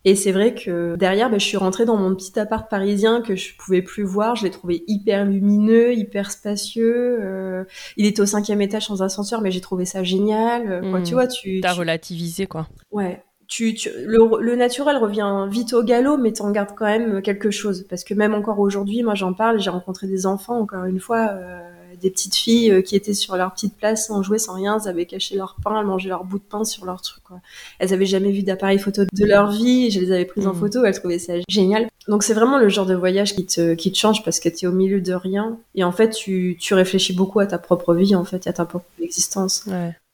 Et 0.05 0.15
c'est 0.15 0.31
vrai 0.31 0.53
que 0.53 0.95
derrière, 0.97 1.29
bah, 1.29 1.37
je 1.37 1.45
suis 1.45 1.57
rentrée 1.57 1.85
dans 1.85 1.95
mon 1.95 2.13
petit 2.13 2.37
appart 2.37 2.69
parisien 2.69 3.21
que 3.21 3.35
je 3.35 3.55
pouvais 3.55 3.81
plus 3.81 4.03
voir. 4.03 4.35
Je 4.35 4.43
l'ai 4.43 4.51
trouvé 4.51 4.83
hyper 4.87 5.25
lumineux, 5.25 5.93
hyper 5.93 6.31
spacieux. 6.31 7.19
Euh, 7.21 7.63
il 7.95 8.05
était 8.05 8.21
au 8.21 8.25
cinquième 8.25 8.61
étage 8.61 8.87
sans 8.87 9.01
ascenseur, 9.01 9.41
mais 9.41 9.51
j'ai 9.51 9.61
trouvé 9.61 9.85
ça 9.85 10.03
génial. 10.03 10.69
Euh, 10.69 10.91
quoi, 10.91 10.99
hmm. 10.99 11.03
tu 11.03 11.13
vois, 11.13 11.27
tu 11.27 11.61
t'as 11.61 11.73
relativisé 11.73 12.47
quoi. 12.47 12.67
Ouais. 12.91 13.23
Tu, 13.47 13.73
tu 13.75 13.89
le, 14.05 14.41
le, 14.41 14.55
naturel 14.55 14.97
revient 14.97 15.47
vite 15.49 15.73
au 15.73 15.83
galop, 15.83 16.17
mais 16.17 16.31
t'en 16.31 16.49
gardes 16.51 16.73
quand 16.75 16.85
même 16.85 17.21
quelque 17.21 17.51
chose. 17.51 17.85
Parce 17.89 18.03
que 18.03 18.13
même 18.13 18.33
encore 18.33 18.59
aujourd'hui, 18.59 19.03
moi 19.03 19.15
j'en 19.15 19.33
parle, 19.33 19.59
j'ai 19.59 19.69
rencontré 19.69 20.07
des 20.07 20.25
enfants, 20.25 20.59
encore 20.59 20.85
une 20.85 20.99
fois, 20.99 21.29
euh, 21.33 21.59
des 22.01 22.09
petites 22.09 22.35
filles 22.35 22.71
euh, 22.71 22.81
qui 22.81 22.95
étaient 22.95 23.13
sur 23.13 23.35
leur 23.35 23.53
petite 23.53 23.75
place 23.77 24.07
sans 24.07 24.23
jouer, 24.23 24.39
sans 24.39 24.53
rien. 24.53 24.79
Elles 24.79 24.89
avaient 24.89 25.05
caché 25.05 25.35
leur 25.35 25.55
pain, 25.63 25.79
elles 25.79 25.85
mangeaient 25.85 26.09
leur 26.09 26.23
bout 26.23 26.39
de 26.39 26.43
pain 26.43 26.63
sur 26.63 26.85
leur 26.85 27.01
truc. 27.01 27.23
Quoi. 27.23 27.39
Elles 27.79 27.93
avaient 27.93 28.05
jamais 28.05 28.31
vu 28.31 28.43
d'appareil 28.43 28.79
photo 28.79 29.03
de 29.03 29.25
leur 29.25 29.51
vie. 29.51 29.91
Je 29.91 29.99
les 29.99 30.11
avais 30.11 30.25
prises 30.25 30.47
en 30.47 30.53
mm. 30.53 30.59
photo. 30.59 30.83
Elles 30.85 30.97
trouvaient 30.97 31.19
ça 31.19 31.33
génial. 31.47 31.87
Donc 32.07 32.23
c'est 32.23 32.33
vraiment 32.33 32.57
le 32.57 32.69
genre 32.69 32.85
de 32.85 32.95
voyage 32.95 33.35
qui 33.35 33.45
te, 33.45 33.73
qui 33.75 33.91
te 33.91 33.97
change 33.97 34.23
parce 34.23 34.39
que 34.39 34.49
tu 34.49 34.65
es 34.65 34.67
au 34.67 34.71
milieu 34.71 35.01
de 35.01 35.13
rien. 35.13 35.57
Et 35.75 35.83
en 35.83 35.91
fait, 35.91 36.09
tu, 36.11 36.57
tu 36.59 36.73
réfléchis 36.73 37.13
beaucoup 37.13 37.39
à 37.39 37.45
ta 37.45 37.57
propre 37.57 37.93
vie, 37.93 38.15
en 38.15 38.25
fait, 38.25 38.47
à 38.47 38.53
ta 38.53 38.65
propre 38.65 38.85
existence. 39.01 39.65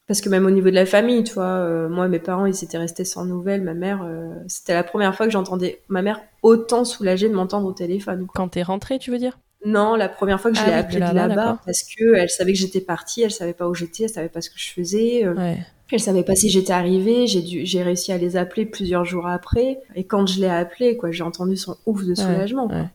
Parce 0.09 0.21
que 0.21 0.29
même 0.29 0.47
au 0.47 0.49
niveau 0.49 0.71
de 0.71 0.75
la 0.75 0.87
famille, 0.87 1.23
tu 1.23 1.35
vois, 1.35 1.43
euh, 1.43 1.87
moi, 1.87 2.07
mes 2.07 2.17
parents, 2.17 2.47
ils 2.47 2.63
étaient 2.63 2.79
restés 2.79 3.05
sans 3.05 3.25
nouvelles. 3.25 3.61
Ma 3.61 3.75
mère, 3.75 4.01
euh, 4.03 4.33
c'était 4.47 4.73
la 4.73 4.83
première 4.83 5.13
fois 5.13 5.27
que 5.27 5.31
j'entendais 5.31 5.83
ma 5.87 6.01
mère 6.01 6.19
autant 6.41 6.83
soulagée 6.83 7.29
de 7.29 7.35
m'entendre 7.35 7.67
au 7.67 7.73
téléphone. 7.73 8.25
Quand 8.33 8.47
t'es 8.47 8.63
rentrée, 8.63 8.97
tu 8.97 9.11
veux 9.11 9.19
dire? 9.19 9.37
Non, 9.65 9.95
la 9.95 10.07
première 10.07 10.39
fois 10.39 10.51
que 10.51 10.57
je 10.57 10.65
l'ai 10.65 10.71
ah 10.71 10.77
appelée 10.77 10.99
de 10.99 11.15
là-bas, 11.15 11.59
parce 11.65 11.83
que 11.83 12.15
elle 12.15 12.29
savait 12.29 12.53
que 12.53 12.57
j'étais 12.57 12.81
partie, 12.81 13.23
elle 13.23 13.31
savait 13.31 13.53
pas 13.53 13.67
où 13.67 13.73
j'étais, 13.73 14.03
elle 14.03 14.09
savait 14.09 14.29
pas 14.29 14.41
ce 14.41 14.49
que 14.49 14.57
je 14.57 14.71
faisais. 14.71 15.25
Euh, 15.25 15.33
ouais. 15.33 15.57
Elle 15.91 15.99
savait 15.99 16.23
pas 16.23 16.35
si 16.35 16.49
j'étais 16.49 16.71
arrivée. 16.71 17.27
J'ai 17.27 17.41
dû, 17.41 17.65
j'ai 17.65 17.81
réussi 17.81 18.11
à 18.11 18.17
les 18.17 18.37
appeler 18.37 18.65
plusieurs 18.65 19.05
jours 19.05 19.27
après. 19.27 19.79
Et 19.95 20.03
quand 20.03 20.27
je 20.27 20.39
l'ai 20.39 20.47
appelée, 20.47 20.95
quoi, 20.95 21.11
j'ai 21.11 21.23
entendu 21.23 21.57
son 21.57 21.77
ouf 21.85 22.05
de 22.05 22.13
soulagement. 22.13 22.67
Ouais, 22.67 22.85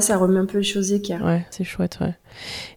ça 0.00 0.16
remet 0.16 0.38
un 0.38 0.46
peu 0.46 0.58
les 0.58 0.64
choses 0.64 0.92
équerres. 0.92 1.24
Ouais, 1.24 1.46
c'est 1.50 1.64
chouette, 1.64 1.98
ouais. 2.00 2.14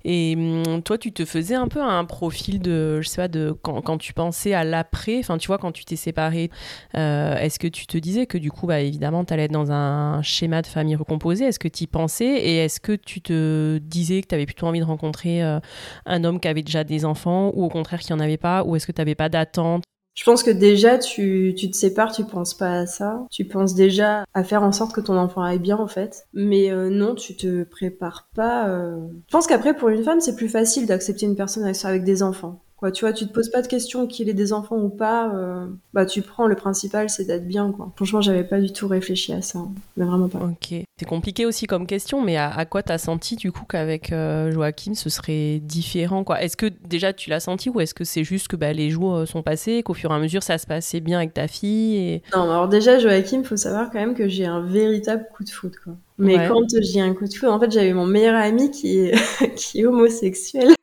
Et 0.06 0.36
hum, 0.38 0.82
toi, 0.84 0.98
tu 0.98 1.12
te 1.12 1.26
faisais 1.26 1.56
un 1.56 1.68
peu 1.68 1.82
un 1.82 2.06
profil 2.06 2.62
de, 2.62 3.02
je 3.02 3.10
sais 3.10 3.22
pas, 3.22 3.28
de 3.28 3.56
quand, 3.62 3.82
quand 3.82 3.98
tu 3.98 4.14
pensais 4.14 4.54
à 4.54 4.64
l'après, 4.64 5.20
enfin, 5.20 5.38
tu 5.38 5.48
vois, 5.48 5.58
quand 5.58 5.72
tu 5.72 5.84
t'es 5.84 5.96
séparé, 5.96 6.50
euh, 6.96 7.36
est-ce 7.38 7.60
que 7.60 7.68
tu 7.68 7.88
te 7.88 7.98
disais 7.98 8.26
que 8.26 8.38
du 8.38 8.52
coup, 8.52 8.68
bah, 8.68 8.80
évidemment, 8.82 9.26
tu 9.26 9.34
allais 9.34 9.46
être 9.46 9.52
dans 9.52 9.72
un 9.72 10.22
schéma 10.22 10.62
de 10.62 10.68
famille 10.68 10.96
recomposée 10.96 11.46
Est-ce 11.46 11.60
que 11.60 11.68
tu 11.68 11.84
y 11.84 11.88
pensais? 11.88 12.26
Et 12.26 12.58
est-ce 12.58 12.80
que 12.80 12.94
tu 12.94 13.22
te 13.22 13.80
disais 13.80 14.22
que 14.22 14.28
tu 14.28 14.36
avais 14.36 14.46
plutôt 14.46 14.68
envie 14.68 14.80
de 14.80 14.86
rencontrer 14.86 15.44
euh, 15.44 15.60
un 16.06 16.24
homme 16.24 16.40
qui 16.40 16.48
avait 16.48 16.64
déjà 16.64 16.84
des 16.84 17.06
enfants 17.06 17.52
ou 17.56 17.64
au 17.66 17.70
contraire 17.70 18.00
qui 18.00 18.14
en 18.14 18.20
avait 18.20 18.38
pas? 18.38 18.64
Ou 18.64 18.76
est-ce 18.76 18.88
que 18.88 18.92
tu 18.92 19.02
n'avais 19.02 19.16
pas 19.16 19.30
d'attente? 19.30 19.84
Je 20.14 20.26
pense 20.26 20.44
que 20.44 20.52
déjà, 20.52 20.98
tu, 20.98 21.56
tu 21.58 21.72
te 21.72 21.76
sépares, 21.76 22.12
tu 22.12 22.26
penses 22.26 22.54
pas 22.54 22.80
à 22.80 22.86
ça. 22.86 23.26
Tu 23.32 23.46
penses 23.46 23.76
déjà 23.76 24.26
à 24.34 24.44
faire 24.44 24.62
en 24.62 24.72
sorte 24.72 24.94
que 24.94 25.02
ton 25.02 25.18
enfant 25.18 25.42
aille 25.42 25.60
bien, 25.60 25.78
en 25.78 25.88
fait. 25.88 26.28
Mais 26.34 26.70
euh, 26.70 26.90
non, 26.90 27.16
tu 27.16 27.36
te 27.36 27.64
prépares 27.64 28.30
pas. 28.36 28.68
Euh. 28.68 28.98
Je 29.28 29.32
pense 29.32 29.48
qu'après, 29.48 29.74
pour 29.74 29.90
une 29.90 30.04
femme, 30.04 30.20
c'est 30.20 30.36
plus 30.36 30.50
facile 30.50 30.86
d'accepter 30.86 31.26
une 31.26 31.36
personne 31.36 31.64
avec 31.64 32.04
des 32.04 32.24
enfants 32.24 32.62
tu 32.90 33.06
vois, 33.06 33.14
tu 33.14 33.28
te 33.28 33.32
poses 33.32 33.50
pas 33.50 33.62
de 33.62 33.68
questions 33.68 34.08
qu'il 34.08 34.28
ait 34.28 34.34
des 34.34 34.54
enfants 34.54 34.78
ou 34.78 34.90
pas. 34.90 35.32
Euh, 35.36 35.68
bah, 35.94 36.08
tu 36.08 36.24
prends 36.24 36.48
le 36.48 36.56
principal, 36.56 37.12
c'est 37.12 37.26
d'être 37.26 37.48
bien, 37.48 37.72
quoi. 37.72 37.92
Franchement, 37.96 38.22
j'avais 38.22 38.44
pas 38.44 38.60
du 38.60 38.74
tout 38.74 38.88
réfléchi 38.88 39.34
à 39.34 39.44
ça, 39.44 39.60
hein. 39.60 39.72
mais 39.98 40.06
vraiment 40.06 40.30
pas. 40.30 40.40
Ok. 40.40 40.74
C'est 40.98 41.06
compliqué 41.06 41.46
aussi 41.46 41.68
comme 41.68 41.86
question, 41.86 42.24
mais 42.24 42.38
à, 42.38 42.66
quoi 42.66 42.82
t'as 42.82 42.98
senti 42.98 43.36
du 43.36 43.52
coup 43.52 43.66
qu'avec 43.70 44.12
euh, 44.12 44.52
Joachim, 44.52 44.96
ce 44.96 45.10
serait 45.12 45.60
différent, 45.60 46.24
quoi? 46.24 46.42
Est-ce 46.42 46.58
que 46.58 46.66
déjà 46.66 47.14
tu 47.14 47.30
l'as 47.30 47.40
senti 47.40 47.70
ou 47.70 47.80
est-ce 47.82 47.94
que 47.94 48.04
c'est 48.04 48.24
juste 48.24 48.48
que 48.48 48.56
bah, 48.56 48.74
les 48.74 48.90
jours 48.90 49.16
euh, 49.16 49.26
sont 49.28 49.44
passés, 49.44 49.84
qu'au 49.84 49.94
fur 49.94 50.12
et 50.12 50.16
à 50.16 50.20
mesure 50.20 50.44
ça 50.44 50.58
se 50.58 50.66
passait 50.66 51.00
bien 51.00 51.18
avec 51.18 51.34
ta 51.34 51.48
fille 51.48 51.98
et... 51.98 52.24
Non, 52.36 52.44
alors 52.44 52.68
déjà 52.68 52.98
Joachim, 53.00 53.44
faut 53.44 53.58
savoir 53.58 53.90
quand 53.92 54.00
même 54.00 54.16
que 54.16 54.28
j'ai 54.28 54.46
un 54.46 54.62
véritable 54.62 55.28
coup 55.36 55.44
de 55.44 55.50
foot, 55.50 55.74
quoi. 55.84 55.94
Mais 56.22 56.48
quand 56.48 56.68
j'ai 56.82 57.02
un 57.02 57.14
coup 57.14 57.28
de 57.28 57.34
foot, 57.34 57.50
en 57.50 57.60
fait, 57.60 57.72
j'avais 57.72 57.94
mon 57.94 58.06
meilleur 58.06 58.36
ami 58.36 58.72
qui 58.72 59.00
est, 59.00 59.16
qui 59.56 59.82
est 59.82 59.86
homosexuel, 59.86 60.76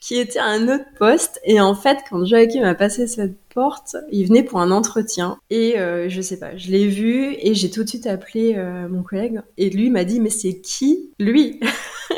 qui 0.00 0.18
était 0.18 0.38
à 0.38 0.46
un 0.46 0.68
autre 0.68 0.84
poste. 0.98 1.40
Et 1.44 1.60
en 1.60 1.74
fait, 1.74 1.98
quand 2.08 2.24
Joachim 2.24 2.62
a 2.62 2.74
passé 2.74 3.06
cette 3.06 3.38
porte. 3.52 3.96
Il 4.10 4.26
venait 4.26 4.42
pour 4.42 4.60
un 4.60 4.70
entretien 4.70 5.38
et 5.50 5.78
euh, 5.78 6.08
je 6.08 6.20
sais 6.20 6.38
pas, 6.38 6.56
je 6.56 6.70
l'ai 6.70 6.86
vu 6.86 7.34
et 7.38 7.54
j'ai 7.54 7.70
tout 7.70 7.84
de 7.84 7.88
suite 7.88 8.06
appelé 8.06 8.54
euh, 8.56 8.88
mon 8.88 9.02
collègue 9.02 9.40
et 9.58 9.70
lui 9.70 9.90
m'a 9.90 10.04
dit 10.04 10.20
mais 10.20 10.30
c'est 10.30 10.60
qui 10.60 11.10
lui? 11.18 11.60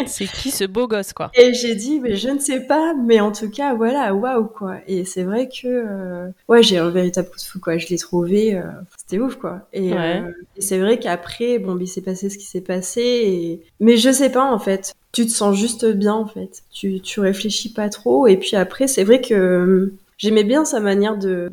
C'est 0.07 0.27
qui 0.27 0.51
ce 0.51 0.65
beau 0.65 0.89
gosse 0.89 1.13
quoi? 1.13 1.31
Et 1.35 1.55
j'ai 1.55 1.77
dit 1.77 2.01
mais 2.01 2.17
je 2.17 2.29
ne 2.29 2.41
sais 2.41 2.59
pas, 2.59 2.95
mais 2.95 3.21
en 3.21 3.31
tout 3.31 3.49
cas 3.49 3.75
voilà, 3.75 4.13
waouh 4.13 4.47
quoi. 4.47 4.79
Et 4.89 5.05
c'est 5.05 5.23
vrai 5.23 5.49
que 5.49 5.69
euh, 5.69 6.29
ouais 6.49 6.65
j'ai 6.65 6.79
un 6.79 6.91
véritable 6.91 7.29
coup 7.29 7.37
de 7.37 7.43
fou 7.43 7.61
quoi. 7.61 7.79
Je 7.79 7.87
l'ai 7.87 7.97
trouvé, 7.97 8.61
c'était 8.99 9.21
ouf 9.21 9.37
quoi. 9.37 9.69
Et, 9.73 9.91
et 9.91 10.61
c'est 10.61 10.79
vrai 10.79 10.99
qu'après 10.99 11.61
bon 11.61 11.79
il 11.79 11.87
s'est 11.87 12.01
passé 12.01 12.29
ce 12.29 12.39
qui 12.39 12.45
s'est 12.45 12.61
passé, 12.61 13.03
et... 13.03 13.61
mais 13.79 13.97
je 13.97 14.11
sais 14.11 14.31
pas 14.31 14.43
en 14.45 14.59
fait 14.59 14.95
tu 15.15 15.25
te 15.27 15.31
sens 15.31 15.57
juste 15.57 15.87
bien 15.87 16.13
en 16.13 16.27
fait. 16.27 16.63
Tu, 16.73 17.01
tu 17.01 17.21
réfléchis 17.21 17.73
pas 17.73 17.89
trop. 17.89 18.27
Et 18.27 18.37
puis 18.37 18.57
après, 18.57 18.87
c'est 18.87 19.05
vrai 19.05 19.21
que 19.21 19.93
j'aimais 20.19 20.45
bien 20.45 20.65
sa 20.65 20.81
manière 20.81 21.19
de, 21.19 21.53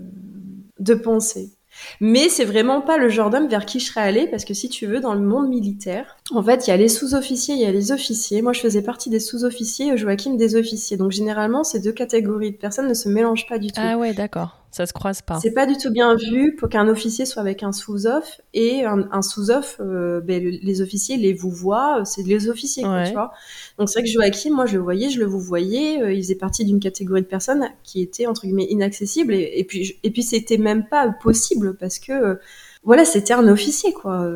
de 0.80 0.94
penser. 0.94 1.52
Mais 2.00 2.30
c'est 2.30 2.46
vraiment 2.46 2.82
pas 2.82 2.98
le 2.98 3.10
genre 3.10 3.30
d'homme 3.30 3.48
vers 3.48 3.66
qui 3.66 3.80
je 3.80 3.86
serais 3.86 4.02
allée 4.02 4.28
parce 4.28 4.46
que 4.46 4.54
si 4.54 4.70
tu 4.70 4.86
veux, 4.86 5.00
dans 5.00 5.14
le 5.14 5.22
monde 5.22 5.50
militaire, 5.50 6.18
en 6.32 6.44
fait, 6.44 6.68
il 6.68 6.70
y 6.70 6.74
a 6.74 6.78
les 6.78 6.90
sous-officiers, 6.90 7.56
il 7.56 7.62
y 7.62 7.66
a 7.66 7.72
les 7.72 7.92
officiers. 7.92 8.42
Moi, 8.42 8.54
je 8.54 8.60
faisais 8.60 8.82
partie 8.82 9.10
des 9.10 9.20
sous-officiers, 9.20 9.96
Joachim 9.98 10.36
des 10.36 10.56
officiers. 10.56 10.98
Donc 10.98 11.12
généralement, 11.12 11.64
ces 11.64 11.80
deux 11.80 11.92
catégories 11.92 12.52
de 12.52 12.58
personnes 12.58 12.88
ne 12.88 12.94
se 12.94 13.10
mélangent 13.10 13.48
pas 13.48 13.58
du 13.58 13.68
tout. 13.68 13.82
Ah 13.82 13.98
ouais, 13.98 14.14
d'accord. 14.14 14.61
Ça 14.72 14.86
se 14.86 14.94
croise 14.94 15.22
pas. 15.22 15.38
C'est 15.42 15.52
pas 15.52 15.66
du 15.66 15.76
tout 15.76 15.92
bien 15.92 16.16
vu 16.16 16.56
pour 16.56 16.70
qu'un 16.70 16.88
officier 16.88 17.26
soit 17.26 17.42
avec 17.42 17.62
un 17.62 17.74
sous-off 17.74 18.40
et 18.54 18.86
un, 18.86 19.22
sous-off, 19.22 19.76
euh, 19.82 20.22
ben, 20.22 20.42
les 20.42 20.82
officiers 20.82 21.18
les 21.18 21.34
vous 21.34 21.52
voient, 21.52 22.04
c'est 22.06 22.24
les 22.24 22.48
officiers, 22.48 22.84
quoi, 22.84 23.04
tu 23.04 23.12
vois. 23.12 23.34
Donc 23.78 23.90
c'est 23.90 24.00
vrai 24.00 24.08
que 24.08 24.14
Joachim, 24.14 24.52
moi 24.54 24.66
je 24.66 24.78
le 24.78 24.84
voyais, 24.84 25.10
je 25.10 25.20
le 25.20 25.26
vous 25.26 25.42
voyais, 25.42 26.02
euh, 26.02 26.14
il 26.14 26.24
faisait 26.24 26.36
partie 26.36 26.64
d'une 26.64 26.80
catégorie 26.80 27.22
de 27.22 27.28
personnes 27.28 27.68
qui 27.84 28.02
était 28.02 28.28
entre 28.28 28.44
guillemets 28.44 28.68
inaccessible 28.70 29.34
et, 29.34 29.52
et 29.56 29.66
puis 29.66 30.00
et 30.04 30.12
puis 30.12 30.24
c'était 30.24 30.58
même 30.58 30.88
pas 30.88 31.10
possible 31.22 31.76
parce 31.76 32.00
que 32.00 32.14
euh, 32.14 32.36
voilà, 32.84 33.06
c'était 33.06 33.34
un 33.34 33.48
officier, 33.48 33.94
quoi. 33.94 34.28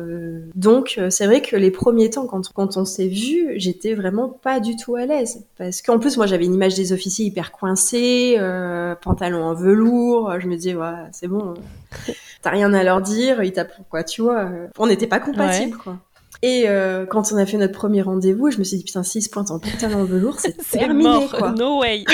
Donc, 0.54 1.00
c'est 1.10 1.26
vrai 1.26 1.42
que 1.42 1.56
les 1.56 1.72
premiers 1.72 2.10
temps, 2.10 2.26
quand, 2.26 2.52
quand 2.52 2.76
on 2.76 2.84
s'est 2.84 3.08
vu, 3.08 3.54
j'étais 3.56 3.94
vraiment 3.94 4.28
pas 4.28 4.60
du 4.60 4.76
tout 4.76 4.94
à 4.94 5.04
l'aise. 5.04 5.44
Parce 5.58 5.82
qu'en 5.82 5.98
plus, 5.98 6.16
moi, 6.16 6.26
j'avais 6.26 6.44
une 6.44 6.54
image 6.54 6.74
des 6.74 6.92
officiers 6.92 7.26
hyper 7.26 7.50
coincés, 7.50 8.36
euh, 8.38 8.94
pantalon 8.94 9.42
en 9.42 9.54
velours. 9.54 10.38
Je 10.38 10.46
me 10.46 10.54
disais, 10.54 10.76
ouais, 10.76 10.94
c'est 11.10 11.26
bon, 11.26 11.54
t'as 12.42 12.50
rien 12.50 12.72
à 12.72 12.84
leur 12.84 13.00
dire, 13.00 13.42
ils 13.42 13.52
tapent 13.52 13.80
quoi, 13.90 14.04
tu 14.04 14.22
vois. 14.22 14.48
On 14.78 14.86
n'était 14.86 15.08
pas 15.08 15.18
compatibles, 15.18 15.76
quoi. 15.76 15.98
Et 16.42 16.64
euh, 16.66 17.06
quand 17.06 17.32
on 17.32 17.36
a 17.36 17.46
fait 17.46 17.56
notre 17.56 17.72
premier 17.72 18.02
rendez-vous, 18.02 18.50
je 18.50 18.58
me 18.58 18.64
suis 18.64 18.76
dit 18.76 18.84
putain, 18.84 19.02
s'il 19.02 19.22
se 19.22 19.30
pointe 19.30 19.50
en 19.50 19.58
pantalon 19.58 20.02
en 20.02 20.04
velours, 20.04 20.38
c'est 20.40 20.56
terminé 20.56 21.04
mort. 21.04 21.32
quoi. 21.32 21.52
No 21.52 21.80
way. 21.80 22.04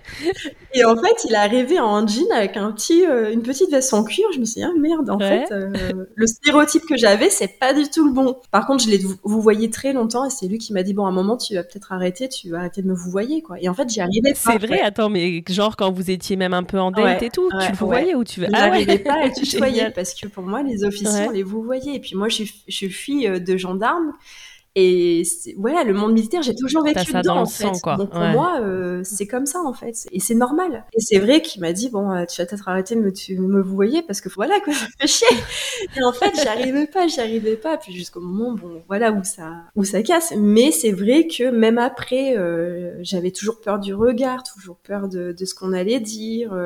et 0.74 0.84
en 0.84 0.96
fait, 0.96 1.24
il 1.24 1.32
est 1.32 1.36
arrivé 1.36 1.78
en 1.78 2.06
jean 2.06 2.30
avec 2.34 2.56
un 2.56 2.72
petit, 2.72 3.04
euh, 3.06 3.32
une 3.32 3.42
petite 3.42 3.70
veste 3.70 3.92
en 3.92 4.02
cuir. 4.02 4.26
Je 4.32 4.40
me 4.40 4.44
suis 4.44 4.60
dit 4.60 4.66
ah 4.66 4.72
merde, 4.78 5.10
en 5.10 5.18
fait, 5.18 5.52
euh, 5.52 5.70
le 6.14 6.26
stéréotype 6.26 6.84
que 6.88 6.96
j'avais, 6.96 7.28
c'est 7.28 7.58
pas 7.58 7.74
du 7.74 7.88
tout 7.88 8.06
le 8.06 8.12
bon. 8.12 8.36
Par 8.50 8.66
contre, 8.66 8.84
je 8.84 8.90
l'ai 8.90 8.98
vous 8.98 9.40
voyez 9.40 9.70
très 9.70 9.92
longtemps 9.92 10.24
et 10.24 10.30
c'est 10.30 10.46
lui 10.46 10.58
qui 10.58 10.72
m'a 10.72 10.82
dit 10.82 10.94
bon, 10.94 11.04
à 11.04 11.08
un 11.08 11.12
moment, 11.12 11.36
tu 11.36 11.54
vas 11.54 11.62
peut-être 11.62 11.92
arrêter, 11.92 12.28
tu 12.28 12.50
vas 12.50 12.58
arrêter 12.58 12.82
de 12.82 12.88
me 12.88 12.94
vous 12.94 13.10
voyer 13.10 13.42
quoi. 13.42 13.56
Et 13.60 13.68
en 13.68 13.74
fait, 13.74 13.88
j'y 13.90 14.00
arrivais 14.00 14.32
pas. 14.32 14.52
C'est 14.52 14.66
vrai, 14.66 14.80
attends, 14.80 15.10
mais 15.10 15.42
genre 15.48 15.76
quand 15.76 15.92
vous 15.92 16.10
étiez 16.10 16.36
même 16.36 16.54
un 16.54 16.64
peu 16.64 16.78
en 16.78 16.90
date 16.90 17.22
et 17.22 17.30
tout, 17.30 17.48
tu 17.66 17.72
vous 17.72 17.86
voyais 17.86 18.14
ou 18.14 18.24
tu 18.24 18.40
J'arrivais 18.50 18.98
pas 18.98 19.24
à 19.24 19.28
tutoyer 19.30 19.90
parce 19.94 20.14
que 20.14 20.28
pour 20.28 20.44
moi, 20.44 20.62
les 20.62 20.82
officiers, 20.84 21.26
on 21.28 21.30
les 21.30 21.42
vous 21.42 21.62
voyez. 21.62 21.96
Et 21.96 22.00
puis 22.00 22.16
moi, 22.16 22.28
je 22.28 22.36
suis, 22.36 22.54
je 22.66 22.74
suis 22.74 22.90
fille 22.90 23.28
de 23.40 23.49
gendarme. 23.58 24.12
Et 24.76 25.22
voilà, 25.56 25.82
le 25.82 25.92
monde 25.92 26.12
militaire, 26.12 26.42
j'ai 26.42 26.54
toujours 26.54 26.84
vécu 26.84 27.12
dedans, 27.12 27.38
en 27.38 27.46
fait. 27.46 27.68
quoi. 27.82 27.96
Donc 27.96 28.10
pour 28.10 28.20
moi, 28.20 28.60
euh, 28.60 29.00
c'est 29.02 29.26
comme 29.26 29.46
ça, 29.46 29.58
en 29.60 29.72
fait. 29.72 30.06
Et 30.12 30.20
c'est 30.20 30.36
normal. 30.36 30.84
Et 30.94 31.00
c'est 31.00 31.18
vrai 31.18 31.42
qu'il 31.42 31.60
m'a 31.60 31.72
dit, 31.72 31.90
bon, 31.90 32.12
euh, 32.12 32.24
tu 32.24 32.40
vas 32.40 32.46
peut-être 32.46 32.68
arrêter 32.68 32.94
de 32.94 33.00
me, 33.00 33.12
tu, 33.12 33.36
me 33.36 33.60
voyer 33.60 34.02
parce 34.02 34.20
que 34.20 34.28
voilà, 34.28 34.60
quoi, 34.60 34.72
ça 34.74 34.86
fait 34.98 35.06
chier. 35.08 35.36
Et 35.96 36.04
en 36.04 36.12
fait, 36.12 36.32
j'arrivais 36.44 36.86
pas, 36.86 37.08
j'arrivais 37.08 37.56
pas. 37.56 37.78
Puis 37.78 37.92
jusqu'au 37.92 38.20
moment, 38.20 38.52
bon, 38.52 38.82
voilà, 38.86 39.10
où 39.10 39.24
ça, 39.24 39.50
où 39.74 39.82
ça 39.82 40.02
casse. 40.02 40.32
Mais 40.36 40.70
c'est 40.70 40.92
vrai 40.92 41.26
que 41.26 41.50
même 41.50 41.78
après, 41.78 42.36
euh, 42.36 42.92
j'avais 43.02 43.32
toujours 43.32 43.60
peur 43.60 43.80
du 43.80 43.92
regard, 43.92 44.44
toujours 44.44 44.76
peur 44.76 45.08
de, 45.08 45.34
de 45.36 45.44
ce 45.44 45.54
qu'on 45.54 45.72
allait 45.72 46.00
dire. 46.00 46.56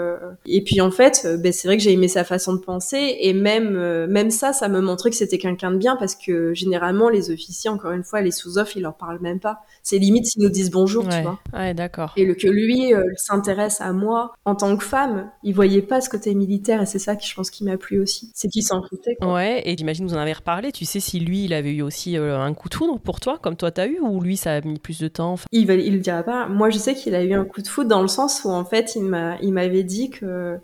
Et 0.44 0.62
puis 0.62 0.82
en 0.82 0.90
fait, 0.90 1.26
ben, 1.38 1.52
c'est 1.52 1.68
vrai 1.68 1.78
que 1.78 1.82
j'ai 1.82 1.92
aimé 1.92 2.08
sa 2.08 2.24
façon 2.24 2.52
de 2.52 2.60
penser. 2.60 3.16
Et 3.20 3.32
même, 3.32 4.06
même 4.06 4.30
ça, 4.30 4.52
ça 4.52 4.68
me 4.68 4.80
montrait 4.80 5.08
que 5.08 5.16
c'était 5.16 5.38
quelqu'un 5.38 5.70
de 5.70 5.78
bien 5.78 5.96
parce 5.96 6.14
que 6.14 6.52
généralement, 6.52 7.08
les 7.08 7.30
officiers, 7.30 7.70
encore 7.70 7.93
une 7.94 8.04
fois, 8.04 8.20
les 8.20 8.30
sous-offres, 8.30 8.76
ils 8.76 8.82
leur 8.82 8.94
parlent 8.94 9.20
même 9.20 9.40
pas. 9.40 9.60
C'est 9.82 9.98
limite 9.98 10.26
s'ils 10.26 10.42
nous 10.42 10.50
disent 10.50 10.70
bonjour, 10.70 11.08
tu 11.08 11.22
vois. 11.22 11.38
Ouais, 11.52 11.74
d'accord. 11.74 12.12
Et 12.16 12.24
le 12.24 12.34
que 12.34 12.48
lui 12.48 12.94
euh, 12.94 13.02
s'intéresse 13.16 13.80
à 13.80 13.92
moi 13.92 14.32
en 14.44 14.54
tant 14.54 14.76
que 14.76 14.84
femme, 14.84 15.30
il 15.42 15.54
voyait 15.54 15.82
pas 15.82 16.00
ce 16.00 16.08
côté 16.08 16.34
militaire 16.34 16.82
et 16.82 16.86
c'est 16.86 16.98
ça 16.98 17.16
qui, 17.16 17.28
je 17.28 17.34
pense, 17.34 17.50
qui 17.50 17.64
m'a 17.64 17.76
plu 17.76 18.00
aussi. 18.00 18.30
C'est 18.34 18.48
qu'il 18.48 18.62
s'en 18.62 18.82
foutait. 18.82 19.16
Ouais, 19.22 19.62
et 19.64 19.76
j'imagine 19.76 20.06
vous 20.06 20.14
en 20.14 20.18
avez 20.18 20.32
reparlé. 20.32 20.72
Tu 20.72 20.84
sais 20.84 21.00
si 21.00 21.20
lui, 21.20 21.44
il 21.44 21.52
avait 21.52 21.72
eu 21.72 21.82
aussi 21.82 22.16
euh, 22.16 22.38
un 22.38 22.54
coup 22.54 22.68
de 22.68 22.74
foudre 22.74 22.98
pour 22.98 23.20
toi, 23.20 23.38
comme 23.40 23.56
toi 23.56 23.70
t'as 23.70 23.86
eu, 23.86 23.98
ou 24.00 24.20
lui, 24.20 24.36
ça 24.36 24.54
a 24.54 24.60
mis 24.60 24.78
plus 24.78 24.98
de 25.00 25.08
temps 25.08 25.36
Il, 25.52 25.70
il 25.70 25.94
le 25.94 26.00
dira 26.00 26.22
pas. 26.22 26.46
Moi, 26.48 26.70
je 26.70 26.78
sais 26.78 26.94
qu'il 26.94 27.14
a 27.14 27.22
eu 27.22 27.32
un 27.32 27.44
coup 27.44 27.62
de 27.62 27.68
foudre 27.68 27.88
dans 27.88 28.02
le 28.02 28.08
sens 28.08 28.42
où, 28.44 28.50
en 28.50 28.64
fait, 28.64 28.96
il 28.96 29.04
m'a, 29.04 29.36
il 29.40 29.52
m'avait 29.52 29.84
dit 29.84 30.10
que 30.10 30.58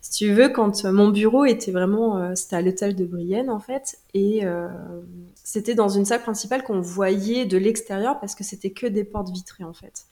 si 0.00 0.24
tu 0.24 0.32
veux, 0.32 0.48
quand 0.48 0.84
mon 0.84 1.08
bureau 1.08 1.44
était 1.44 1.72
vraiment, 1.72 2.18
euh, 2.18 2.34
c'était 2.34 2.56
à 2.56 2.62
l'hôtel 2.62 2.94
de 2.94 3.04
Brienne 3.04 3.50
en 3.50 3.60
fait, 3.60 3.98
et 4.14 4.44
euh, 4.44 4.68
c'était 5.46 5.76
dans 5.76 5.88
une 5.88 6.04
salle 6.04 6.22
principale 6.22 6.64
qu'on 6.64 6.80
voyait 6.80 7.46
de 7.46 7.56
l'extérieur 7.56 8.18
parce 8.18 8.34
que 8.34 8.42
c'était 8.42 8.70
que 8.70 8.84
des 8.84 9.04
portes 9.04 9.30
vitrées 9.30 9.62
en 9.62 9.72
fait. 9.72 10.06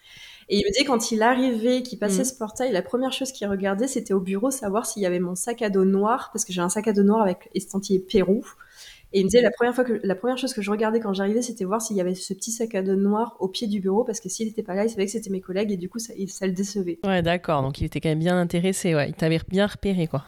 Et 0.48 0.58
il 0.58 0.64
me 0.64 0.72
dit 0.72 0.84
quand 0.84 1.10
il 1.10 1.24
arrivait, 1.24 1.82
qu'il 1.82 1.98
passait 1.98 2.22
mmh. 2.22 2.26
ce 2.26 2.34
portail, 2.34 2.70
la 2.70 2.82
première 2.82 3.12
chose 3.12 3.32
qu'il 3.32 3.48
regardait, 3.48 3.88
c'était 3.88 4.14
au 4.14 4.20
bureau 4.20 4.52
savoir 4.52 4.86
s'il 4.86 5.02
y 5.02 5.06
avait 5.06 5.18
mon 5.18 5.34
sac 5.34 5.60
à 5.62 5.70
dos 5.70 5.84
noir, 5.84 6.30
parce 6.32 6.44
que 6.44 6.52
j'ai 6.52 6.60
un 6.60 6.68
sac 6.68 6.86
à 6.86 6.92
dos 6.92 7.02
noir 7.02 7.20
avec 7.20 7.50
estampillé 7.52 7.98
Pérou. 7.98 8.44
Et 9.12 9.20
il 9.20 9.24
me 9.24 9.28
disait 9.28 9.42
la 9.42 9.50
première 9.50 9.74
fois 9.74 9.82
que 9.82 9.98
la 10.04 10.14
première 10.14 10.38
chose 10.38 10.54
que 10.54 10.62
je 10.62 10.70
regardais 10.70 11.00
quand 11.00 11.12
j'arrivais, 11.12 11.42
c'était 11.42 11.64
voir 11.64 11.82
s'il 11.82 11.96
y 11.96 12.00
avait 12.00 12.14
ce 12.14 12.32
petit 12.32 12.52
sac 12.52 12.72
à 12.76 12.82
dos 12.82 12.94
noir 12.94 13.36
au 13.40 13.48
pied 13.48 13.66
du 13.66 13.80
bureau 13.80 14.04
parce 14.04 14.20
que 14.20 14.28
s'il 14.28 14.46
n'était 14.46 14.62
pas 14.62 14.74
là, 14.74 14.84
il 14.84 14.90
savait 14.90 15.06
que 15.06 15.10
c'était 15.10 15.30
mes 15.30 15.40
collègues 15.40 15.72
et 15.72 15.76
du 15.76 15.88
coup 15.88 15.98
ça, 15.98 16.12
ça 16.28 16.46
le 16.46 16.52
décevait. 16.52 17.00
Ouais, 17.02 17.22
d'accord. 17.22 17.62
Donc 17.62 17.80
il 17.80 17.86
était 17.86 18.00
quand 18.00 18.08
même 18.08 18.20
bien 18.20 18.38
intéressé. 18.38 18.94
Ouais, 18.94 19.08
il 19.08 19.14
t'avait 19.14 19.40
bien 19.48 19.66
repéré 19.66 20.06
quoi. 20.06 20.26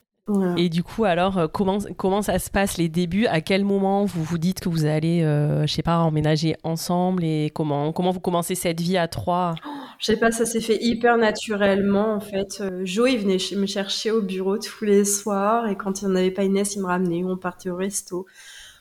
Et 0.56 0.68
du 0.68 0.82
coup, 0.82 1.04
alors, 1.04 1.38
euh, 1.38 1.46
comment, 1.46 1.78
comment 1.96 2.20
ça 2.20 2.38
se 2.40 2.50
passe 2.50 2.78
les 2.78 2.88
débuts? 2.88 3.26
À 3.26 3.40
quel 3.40 3.64
moment 3.64 4.04
vous 4.04 4.24
vous 4.24 4.38
dites 4.38 4.58
que 4.58 4.68
vous 4.68 4.84
allez, 4.84 5.22
euh, 5.22 5.66
je 5.66 5.72
sais 5.72 5.82
pas, 5.82 5.98
emménager 5.98 6.56
ensemble 6.64 7.22
Et 7.22 7.52
comment, 7.54 7.92
comment 7.92 8.10
vous 8.10 8.20
commencez 8.20 8.56
cette 8.56 8.80
vie 8.80 8.96
à 8.96 9.06
trois? 9.06 9.54
Je 10.00 10.06
sais 10.06 10.16
pas, 10.16 10.32
ça 10.32 10.44
s'est 10.44 10.60
fait 10.60 10.78
hyper 10.80 11.16
naturellement 11.16 12.14
en 12.14 12.20
fait. 12.20 12.60
Euh, 12.60 12.80
Joe, 12.84 13.10
il 13.12 13.18
venait 13.18 13.38
me 13.56 13.66
chercher 13.66 14.10
au 14.10 14.20
bureau 14.20 14.58
tous 14.58 14.84
les 14.84 15.04
soirs 15.04 15.68
et 15.68 15.76
quand 15.76 16.02
il 16.02 16.08
n'y 16.08 16.12
en 16.12 16.16
avait 16.16 16.30
pas 16.32 16.42
Inès, 16.42 16.74
il 16.74 16.82
me 16.82 16.86
ramenait. 16.86 17.22
On 17.24 17.36
partait 17.36 17.70
au 17.70 17.76
resto. 17.76 18.26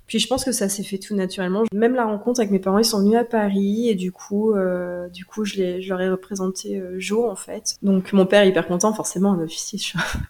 Puis 0.07 0.19
je 0.19 0.27
pense 0.27 0.45
que 0.45 0.51
ça 0.51 0.69
s'est 0.69 0.83
fait 0.83 0.97
tout 0.97 1.15
naturellement. 1.15 1.63
Même 1.73 1.95
la 1.95 2.05
rencontre 2.05 2.39
avec 2.39 2.51
mes 2.51 2.59
parents, 2.59 2.77
ils 2.77 2.85
sont 2.85 2.99
venus 2.99 3.17
à 3.17 3.23
Paris 3.23 3.89
et 3.89 3.95
du 3.95 4.11
coup, 4.11 4.53
euh, 4.53 5.07
du 5.09 5.25
coup, 5.25 5.45
je, 5.45 5.81
je 5.81 5.89
leur 5.89 6.01
ai 6.01 6.09
représenté 6.09 6.77
euh, 6.77 6.99
Jo 6.99 7.29
en 7.29 7.35
fait. 7.35 7.75
Donc 7.81 8.13
mon 8.13 8.25
père 8.25 8.43
est 8.43 8.49
hyper 8.49 8.67
content, 8.67 8.93
forcément, 8.93 9.33
un 9.33 9.39
officier. 9.41 9.79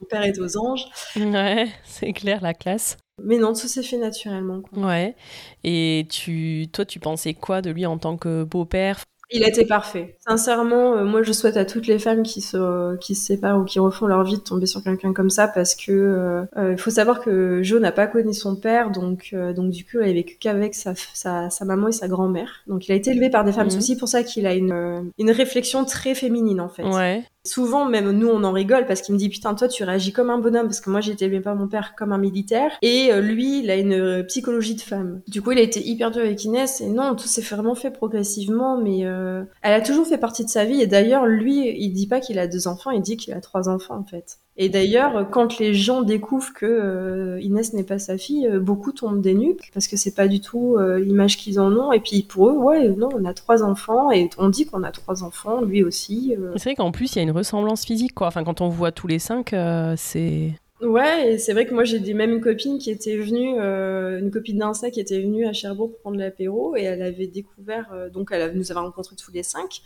mon 0.01 0.07
père 0.07 0.23
est 0.23 0.39
aux 0.39 0.57
anges. 0.57 0.85
Ouais, 1.15 1.67
c'est 1.83 2.13
clair 2.13 2.41
la 2.41 2.53
classe. 2.53 2.97
Mais 3.23 3.38
non, 3.38 3.53
tout 3.53 3.67
s'est 3.67 3.83
fait 3.83 3.97
naturellement. 3.97 4.61
Quoi. 4.61 4.88
Ouais. 4.88 5.15
Et 5.63 6.05
tu, 6.09 6.67
toi, 6.71 6.85
tu 6.85 6.99
pensais 6.99 7.33
quoi 7.33 7.61
de 7.61 7.71
lui 7.71 7.85
en 7.85 7.97
tant 7.97 8.17
que 8.17 8.43
beau-père? 8.43 9.03
Il 9.31 9.43
a 9.43 9.47
été 9.47 9.65
parfait. 9.65 10.17
Sincèrement, 10.27 10.95
euh, 10.95 11.05
moi 11.05 11.23
je 11.23 11.31
souhaite 11.31 11.57
à 11.57 11.65
toutes 11.65 11.88
les 11.88 11.99
femmes 11.99 12.23
qui 12.23 12.41
se, 12.41 12.95
qui 12.97 13.15
se 13.15 13.25
séparent 13.25 13.59
ou 13.59 13.63
qui 13.63 13.79
refont 13.79 14.07
leur 14.07 14.23
vie 14.23 14.38
de 14.38 14.41
tomber 14.41 14.65
sur 14.65 14.83
quelqu'un 14.83 15.13
comme 15.13 15.29
ça 15.29 15.47
parce 15.47 15.75
que 15.75 15.91
euh, 15.91 16.43
euh, 16.57 16.73
il 16.73 16.77
faut 16.77 16.91
savoir 16.91 17.21
que 17.21 17.61
Jo 17.63 17.79
n'a 17.79 17.91
pas 17.91 18.07
connu 18.07 18.33
son 18.33 18.55
père, 18.55 18.91
donc, 18.91 19.35
donc 19.55 19.71
du 19.71 19.83
coup 19.83 19.97
il 20.01 20.09
a 20.09 20.13
vécu 20.13 20.38
qu'avec 20.39 20.75
sa, 20.75 20.93
sa, 21.13 21.49
sa, 21.49 21.65
maman 21.65 21.88
et 21.88 21.91
sa 21.91 22.07
grand-mère. 22.07 22.63
Donc 22.67 22.88
il 22.88 22.91
a 22.91 22.95
été 22.95 23.11
élevé 23.11 23.29
par 23.29 23.43
des 23.43 23.51
femmes. 23.51 23.69
C'est 23.69 23.77
mhm. 23.77 23.81
aussi 23.81 23.97
pour 23.97 24.07
ça 24.07 24.23
qu'il 24.23 24.45
a 24.45 24.53
une, 24.53 25.11
une 25.17 25.31
réflexion 25.31 25.85
très 25.85 26.15
féminine 26.15 26.61
en 26.61 26.69
fait. 26.69 26.83
Ouais. 26.83 27.23
Souvent, 27.45 27.86
même 27.86 28.12
nous, 28.12 28.27
on 28.27 28.43
en 28.43 28.51
rigole 28.51 28.86
parce 28.86 29.01
qu'il 29.01 29.13
me 29.13 29.19
dit 29.19 29.29
putain, 29.29 29.55
toi, 29.55 29.67
tu 29.67 29.84
réagis 29.84 30.12
comme 30.12 30.29
un 30.29 30.39
bonhomme 30.39 30.67
parce 30.67 30.81
que 30.81 30.89
moi, 30.89 31.01
été 31.12 31.25
élevé 31.25 31.41
par 31.41 31.55
mon 31.55 31.67
père 31.67 31.95
comme 31.95 32.12
un 32.12 32.17
militaire 32.17 32.71
et 32.81 33.12
euh, 33.12 33.21
lui, 33.21 33.60
il 33.60 33.69
a 33.69 33.75
une 33.75 33.93
euh, 33.93 34.23
psychologie 34.23 34.75
de 34.75 34.81
femme. 34.81 35.21
Du 35.27 35.41
coup, 35.41 35.51
il 35.51 35.58
a 35.58 35.62
été 35.62 35.86
hyper 35.86 36.12
dur 36.12 36.21
avec 36.21 36.43
Inès 36.43 36.81
et 36.81 36.88
non, 36.88 37.15
tout 37.15 37.27
s'est 37.27 37.41
vraiment 37.41 37.75
fait 37.75 37.91
progressivement, 37.91 38.77
mais 38.77 39.05
euh, 39.05 39.43
elle 39.62 39.73
a 39.73 39.81
toujours 39.81 40.08
fait 40.08 40.17
partie 40.17 40.43
de 40.43 40.49
sa 40.49 40.65
vie 40.65 40.81
et 40.81 40.88
d'ailleurs, 40.88 41.25
lui, 41.25 41.75
il 41.77 41.91
dit 41.93 42.08
pas 42.08 42.19
qu'il 42.19 42.39
a 42.39 42.47
deux 42.47 42.67
enfants, 42.67 42.91
il 42.91 43.01
dit 43.01 43.17
qu'il 43.17 43.34
a 43.34 43.41
trois 43.41 43.69
enfants 43.69 43.97
en 43.97 44.03
fait. 44.03 44.39
Et 44.58 44.70
d'ailleurs, 44.70 45.30
quand 45.30 45.60
les 45.60 45.74
gens 45.74 46.02
découvrent 46.02 46.54
que 46.54 46.65
euh, 46.65 47.41
Inès 47.41 47.74
n'est 47.74 47.84
pas 47.84 48.00
sa 48.00 48.18
fille, 48.18 48.48
euh, 48.48 48.60
beaucoup 48.60 48.94
tombent 48.94 49.22
des 49.22 49.34
nuques 49.34 49.70
parce 49.74 49.89
que 49.89 49.98
c'est 49.98 50.15
pas 50.15 50.30
du 50.30 50.39
tout 50.39 50.78
euh, 50.78 50.98
l'image 50.98 51.38
qu'ils 51.38 51.60
en 51.60 51.74
ont. 51.74 51.91
Et 51.91 52.00
puis 52.00 52.24
pour 52.24 52.50
eux, 52.50 52.58
ouais, 52.58 52.89
non, 52.89 53.10
on 53.13 53.26
a 53.26 53.34
trois 53.34 53.63
enfants 53.63 54.12
et 54.12 54.30
on 54.38 54.48
dit 54.48 54.65
qu'on 54.65 54.84
a 54.84 54.91
trois 54.91 55.24
enfants, 55.24 55.62
lui 55.62 55.84
aussi. 55.84 56.36
C'est 56.56 56.63
vrai 56.63 56.76
qu'en 56.76 56.91
plus 56.91 57.13
il 57.13 57.18
y 57.18 57.20
a 57.20 57.24
une 57.24 57.32
ressemblance 57.32 57.86
physique, 57.86 58.13
quoi. 58.13 58.28
Enfin, 58.28 58.46
quand 58.46 58.62
on 58.62 58.70
voit 58.70 58.94
tous 58.94 59.08
les 59.08 59.20
cinq, 59.20 59.54
c'est. 59.98 60.52
Ouais, 60.82 61.34
et 61.34 61.38
c'est 61.38 61.54
vrai 61.54 61.65
que 61.65 61.74
moi 61.74 61.84
j'ai 61.84 62.13
même 62.13 62.32
une 62.32 62.41
copine 62.41 62.78
qui 62.78 62.91
était 62.91 63.18
venue, 63.18 63.58
une 63.60 64.32
copine 64.32 64.60
d'Insta 64.60 64.89
qui 64.89 65.00
était 65.00 65.22
venue 65.22 65.46
à 65.46 65.54
Cherbourg 65.54 65.89
pour 65.89 66.00
prendre 66.00 66.18
l'apéro 66.18 66.76
et 66.76 66.84
elle 66.84 67.02
avait 67.02 67.28
découvert, 67.28 67.94
donc 68.13 68.30
elle 68.32 68.56
nous 68.56 68.72
avait 68.72 68.82
rencontrés 68.82 69.15
tous 69.15 69.32
les 69.32 69.44
cinq 69.44 69.82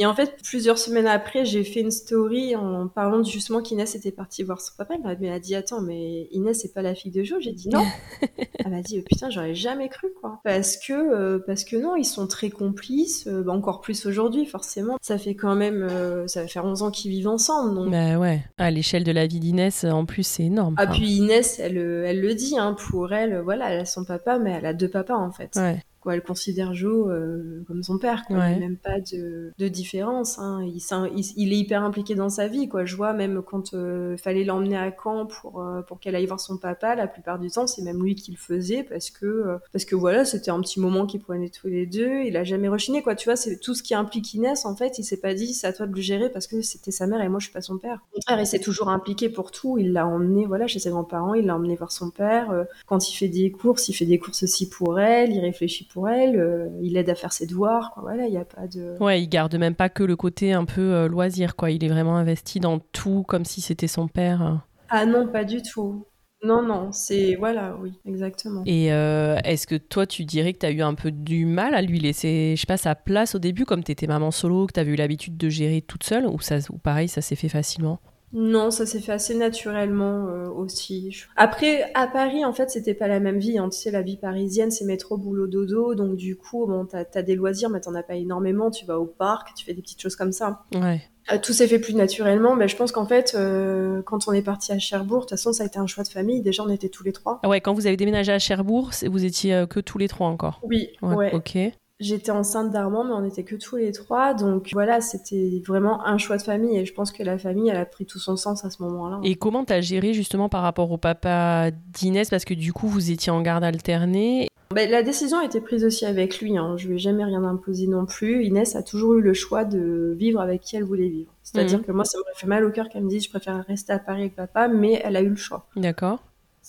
Et 0.00 0.06
en 0.06 0.14
fait, 0.14 0.36
plusieurs 0.44 0.78
semaines 0.78 1.08
après, 1.08 1.44
j'ai 1.44 1.64
fait 1.64 1.80
une 1.80 1.90
story 1.90 2.54
en 2.54 2.86
parlant 2.86 3.24
justement 3.24 3.60
qu'Inès 3.62 3.96
était 3.96 4.12
partie 4.12 4.44
voir 4.44 4.60
son 4.60 4.72
papa. 4.78 4.94
Elle 4.94 5.18
m'a 5.28 5.38
dit 5.40 5.56
Attends, 5.56 5.82
mais 5.82 6.28
Inès, 6.30 6.60
c'est 6.62 6.72
pas 6.72 6.82
la 6.82 6.94
fille 6.94 7.10
de 7.10 7.24
Jo? 7.24 7.40
J'ai 7.40 7.50
dit 7.50 7.68
non. 7.68 7.84
Elle 8.64 8.70
m'a 8.70 8.80
dit 8.80 9.02
Putain, 9.02 9.28
j'aurais 9.28 9.56
jamais 9.56 9.88
cru, 9.88 10.06
quoi. 10.20 10.40
Parce 10.44 10.76
que, 10.76 10.92
euh, 10.92 11.40
parce 11.44 11.64
que 11.64 11.74
non, 11.76 11.96
ils 11.96 12.04
sont 12.04 12.28
très 12.28 12.48
complices, 12.48 13.26
euh, 13.26 13.42
bah, 13.42 13.52
encore 13.52 13.80
plus 13.80 14.06
aujourd'hui, 14.06 14.46
forcément. 14.46 14.98
Ça 15.02 15.18
fait 15.18 15.34
quand 15.34 15.56
même, 15.56 15.82
euh, 15.82 16.28
ça 16.28 16.42
va 16.42 16.48
faire 16.48 16.64
11 16.64 16.82
ans 16.84 16.90
qu'ils 16.92 17.10
vivent 17.10 17.28
ensemble. 17.28 17.74
Donc... 17.74 17.90
Bah 17.90 18.18
ouais, 18.18 18.40
à 18.56 18.70
l'échelle 18.70 19.02
de 19.02 19.10
la 19.10 19.26
vie 19.26 19.40
d'Inès, 19.40 19.82
en 19.82 20.06
plus, 20.06 20.22
c'est 20.22 20.44
énorme. 20.44 20.76
Ah, 20.78 20.86
puis 20.86 21.16
Inès, 21.16 21.58
elle, 21.58 21.76
elle 21.76 22.20
le 22.20 22.34
dit, 22.34 22.56
hein, 22.56 22.76
pour 22.88 23.12
elle, 23.12 23.40
voilà, 23.40 23.72
elle 23.72 23.80
a 23.80 23.84
son 23.84 24.04
papa, 24.04 24.38
mais 24.38 24.52
elle 24.52 24.66
a 24.66 24.74
deux 24.74 24.88
papas, 24.88 25.16
en 25.16 25.32
fait. 25.32 25.56
Ouais 25.56 25.82
elle 26.14 26.22
considère 26.22 26.74
Joe 26.74 27.08
euh, 27.08 27.64
comme 27.66 27.82
son 27.82 27.98
père. 27.98 28.24
Quoi. 28.26 28.36
Il 28.36 28.48
n'y 28.50 28.56
a 28.56 28.58
même 28.58 28.76
pas 28.76 29.00
de, 29.00 29.68
différence. 29.68 30.38
Hein. 30.38 30.60
Il, 30.64 31.52
est 31.52 31.56
hyper 31.56 31.82
impliqué 31.82 32.14
dans 32.14 32.28
sa 32.28 32.48
vie. 32.48 32.68
Quoi. 32.68 32.84
Je 32.84 32.96
vois 32.96 33.12
même 33.12 33.42
quand 33.42 33.72
il 33.72 33.78
euh, 33.78 34.16
fallait 34.16 34.44
l'emmener 34.44 34.76
à 34.76 34.90
Caen 34.92 35.26
pour, 35.26 35.60
euh, 35.60 35.82
pour 35.82 36.00
qu'elle 36.00 36.14
aille 36.14 36.26
voir 36.26 36.40
son 36.40 36.56
papa, 36.56 36.94
la 36.94 37.06
plupart 37.06 37.38
du 37.38 37.50
temps, 37.50 37.66
c'est 37.66 37.82
même 37.82 38.02
lui 38.02 38.14
qui 38.14 38.30
le 38.30 38.36
faisait 38.36 38.82
parce 38.82 39.10
que, 39.10 39.58
parce 39.72 39.84
que 39.84 39.94
voilà, 39.94 40.24
c'était 40.24 40.50
un 40.50 40.60
petit 40.60 40.80
moment 40.80 41.06
qu'ils 41.06 41.20
prenaient 41.20 41.50
tous 41.50 41.68
les 41.68 41.86
deux. 41.86 42.22
Il 42.24 42.36
a 42.36 42.44
jamais 42.44 42.68
rechigné. 42.68 43.02
Quoi. 43.02 43.14
Tu 43.14 43.28
vois, 43.28 43.36
c'est 43.36 43.58
tout 43.58 43.74
ce 43.74 43.82
qui 43.82 43.94
implique 43.94 44.34
Inès. 44.34 44.64
En 44.64 44.76
fait, 44.76 44.98
il 44.98 45.04
s'est 45.04 45.20
pas 45.20 45.34
dit 45.34 45.54
c'est 45.54 45.66
à 45.66 45.72
toi 45.72 45.86
de 45.86 45.94
le 45.94 46.00
gérer 46.00 46.30
parce 46.30 46.46
que 46.46 46.60
c'était 46.62 46.90
sa 46.90 47.06
mère 47.06 47.20
et 47.20 47.28
moi 47.28 47.40
je 47.40 47.46
suis 47.46 47.52
pas 47.52 47.60
son 47.60 47.78
père. 47.78 48.00
Au 48.12 48.16
contraire, 48.16 48.40
il 48.40 48.46
s'est 48.46 48.58
toujours 48.58 48.88
impliqué 48.88 49.28
pour 49.28 49.50
tout. 49.50 49.78
Il 49.78 49.92
l'a 49.92 50.06
emmené 50.06 50.46
voilà, 50.46 50.66
chez 50.66 50.78
ses 50.78 50.90
grands-parents, 50.90 51.34
il 51.34 51.46
l'a 51.46 51.56
emmené 51.56 51.76
voir 51.76 51.92
son 51.92 52.10
père. 52.10 52.66
quand 52.86 53.08
il 53.08 53.14
fait 53.14 53.28
des 53.28 53.50
courses, 53.50 53.88
il 53.88 53.94
fait 53.94 54.06
des 54.06 54.18
courses 54.18 54.42
aussi 54.42 54.68
pour 54.68 54.98
elle, 55.00 55.32
il 55.32 55.40
réfléchit 55.40 55.84
pour 55.84 55.97
elle, 56.06 56.38
euh, 56.38 56.68
il 56.82 56.96
aide 56.96 57.10
à 57.10 57.14
faire 57.14 57.32
ses 57.32 57.46
devoirs, 57.46 57.98
Voilà, 58.02 58.26
il 58.26 58.30
n'y 58.30 58.36
a 58.38 58.44
pas 58.44 58.66
de. 58.66 58.96
Ouais, 59.02 59.22
il 59.22 59.28
garde 59.28 59.54
même 59.56 59.74
pas 59.74 59.88
que 59.88 60.02
le 60.02 60.16
côté 60.16 60.52
un 60.52 60.64
peu 60.64 60.80
euh, 60.80 61.08
loisir, 61.08 61.56
quoi. 61.56 61.70
Il 61.70 61.84
est 61.84 61.88
vraiment 61.88 62.16
investi 62.16 62.60
dans 62.60 62.78
tout 62.78 63.24
comme 63.26 63.44
si 63.44 63.60
c'était 63.60 63.88
son 63.88 64.08
père. 64.08 64.62
Ah 64.88 65.06
non, 65.06 65.28
pas 65.28 65.44
du 65.44 65.62
tout. 65.62 66.06
Non, 66.42 66.62
non, 66.62 66.92
c'est. 66.92 67.34
Voilà, 67.34 67.76
oui, 67.80 67.92
exactement. 68.06 68.62
Et 68.64 68.92
euh, 68.92 69.36
est-ce 69.44 69.66
que 69.66 69.74
toi, 69.74 70.06
tu 70.06 70.24
dirais 70.24 70.52
que 70.52 70.58
tu 70.58 70.66
as 70.66 70.70
eu 70.70 70.82
un 70.82 70.94
peu 70.94 71.10
du 71.10 71.46
mal 71.46 71.74
à 71.74 71.82
lui 71.82 71.98
laisser, 71.98 72.54
je 72.54 72.60
sais 72.60 72.66
pas, 72.66 72.76
sa 72.76 72.94
place 72.94 73.34
au 73.34 73.38
début, 73.40 73.64
comme 73.64 73.82
tu 73.82 73.90
étais 73.90 74.06
maman 74.06 74.30
solo, 74.30 74.66
que 74.66 74.72
tu 74.72 74.80
avais 74.80 74.92
eu 74.92 74.96
l'habitude 74.96 75.36
de 75.36 75.48
gérer 75.48 75.82
toute 75.82 76.04
seule, 76.04 76.26
ou, 76.26 76.38
ça, 76.40 76.58
ou 76.70 76.78
pareil, 76.78 77.08
ça 77.08 77.22
s'est 77.22 77.34
fait 77.34 77.48
facilement? 77.48 77.98
Non, 78.32 78.70
ça 78.70 78.84
s'est 78.84 79.00
fait 79.00 79.12
assez 79.12 79.34
naturellement 79.34 80.26
euh, 80.26 80.48
aussi. 80.48 81.24
Après, 81.36 81.90
à 81.94 82.06
Paris, 82.06 82.44
en 82.44 82.52
fait, 82.52 82.70
c'était 82.70 82.94
pas 82.94 83.08
la 83.08 83.20
même 83.20 83.38
vie. 83.38 83.58
Hein. 83.58 83.68
Tu 83.70 83.78
sais, 83.78 83.90
la 83.90 84.02
vie 84.02 84.18
parisienne, 84.18 84.70
c'est 84.70 84.84
métro, 84.84 85.16
boulot, 85.16 85.46
dodo. 85.46 85.94
Donc, 85.94 86.16
du 86.16 86.36
coup, 86.36 86.66
bon, 86.66 86.84
t'as 86.84 87.04
as 87.14 87.22
des 87.22 87.34
loisirs, 87.34 87.70
mais 87.70 87.80
t'en 87.80 87.94
as 87.94 88.02
pas 88.02 88.16
énormément. 88.16 88.70
Tu 88.70 88.84
vas 88.84 88.98
au 88.98 89.06
parc, 89.06 89.54
tu 89.54 89.64
fais 89.64 89.72
des 89.72 89.80
petites 89.80 90.02
choses 90.02 90.16
comme 90.16 90.32
ça. 90.32 90.64
Ouais. 90.74 91.00
Euh, 91.32 91.38
tout 91.42 91.52
s'est 91.52 91.68
fait 91.68 91.78
plus 91.78 91.94
naturellement. 91.94 92.54
Mais 92.54 92.68
je 92.68 92.76
pense 92.76 92.92
qu'en 92.92 93.06
fait, 93.06 93.34
euh, 93.34 94.02
quand 94.02 94.28
on 94.28 94.32
est 94.32 94.42
parti 94.42 94.72
à 94.72 94.78
Cherbourg, 94.78 95.20
de 95.20 95.22
toute 95.22 95.30
façon, 95.30 95.54
ça 95.54 95.62
a 95.62 95.66
été 95.66 95.78
un 95.78 95.86
choix 95.86 96.04
de 96.04 96.08
famille. 96.08 96.42
Déjà, 96.42 96.62
on 96.62 96.68
était 96.68 96.90
tous 96.90 97.04
les 97.04 97.12
trois. 97.12 97.40
Ah 97.42 97.48
ouais, 97.48 97.62
quand 97.62 97.72
vous 97.72 97.86
avez 97.86 97.96
déménagé 97.96 98.32
à 98.32 98.38
Cherbourg, 98.38 98.90
vous 99.06 99.24
étiez 99.24 99.64
que 99.70 99.80
tous 99.80 99.96
les 99.96 100.08
trois 100.08 100.28
encore 100.28 100.60
Oui, 100.62 100.88
ouais. 101.00 101.34
Ok. 101.34 101.56
J'étais 102.00 102.30
enceinte 102.30 102.70
d'Armand, 102.70 103.04
mais 103.04 103.12
on 103.12 103.24
était 103.24 103.42
que 103.42 103.56
tous 103.56 103.76
les 103.76 103.90
trois. 103.90 104.32
Donc 104.32 104.68
voilà, 104.72 105.00
c'était 105.00 105.60
vraiment 105.66 106.06
un 106.06 106.16
choix 106.16 106.36
de 106.36 106.42
famille. 106.42 106.76
Et 106.76 106.84
je 106.84 106.94
pense 106.94 107.10
que 107.10 107.24
la 107.24 107.38
famille, 107.38 107.68
elle 107.68 107.76
a 107.76 107.86
pris 107.86 108.06
tout 108.06 108.20
son 108.20 108.36
sens 108.36 108.64
à 108.64 108.70
ce 108.70 108.82
moment-là. 108.82 109.20
Et 109.24 109.34
comment 109.34 109.64
t'as 109.64 109.80
géré 109.80 110.14
justement 110.14 110.48
par 110.48 110.62
rapport 110.62 110.90
au 110.92 110.96
papa 110.96 111.70
d'Inès? 111.72 112.30
Parce 112.30 112.44
que 112.44 112.54
du 112.54 112.72
coup, 112.72 112.86
vous 112.86 113.10
étiez 113.10 113.32
en 113.32 113.42
garde 113.42 113.64
alternée. 113.64 114.48
Ben, 114.74 114.88
la 114.88 115.02
décision 115.02 115.38
a 115.38 115.44
été 115.44 115.60
prise 115.60 115.84
aussi 115.84 116.04
avec 116.04 116.40
lui. 116.40 116.56
Hein. 116.56 116.76
Je 116.76 116.88
lui 116.88 116.96
ai 116.96 116.98
jamais 116.98 117.24
rien 117.24 117.42
imposé 117.42 117.86
non 117.86 118.06
plus. 118.06 118.44
Inès 118.44 118.76
a 118.76 118.82
toujours 118.82 119.14
eu 119.14 119.22
le 119.22 119.32
choix 119.34 119.64
de 119.64 120.14
vivre 120.16 120.40
avec 120.40 120.60
qui 120.60 120.76
elle 120.76 120.84
voulait 120.84 121.08
vivre. 121.08 121.32
C'est-à-dire 121.42 121.78
mhm. 121.78 121.84
que 121.84 121.92
moi, 121.92 122.04
ça 122.04 122.18
m'aurait 122.18 122.34
fait 122.36 122.46
mal 122.46 122.64
au 122.64 122.70
cœur 122.70 122.88
qu'elle 122.88 123.02
me 123.02 123.08
dise 123.08 123.24
je 123.24 123.30
préfère 123.30 123.64
rester 123.66 123.92
à 123.92 123.98
Paris 123.98 124.20
avec 124.20 124.36
papa, 124.36 124.68
mais 124.68 125.00
elle 125.02 125.16
a 125.16 125.22
eu 125.22 125.30
le 125.30 125.36
choix. 125.36 125.66
D'accord. 125.74 126.22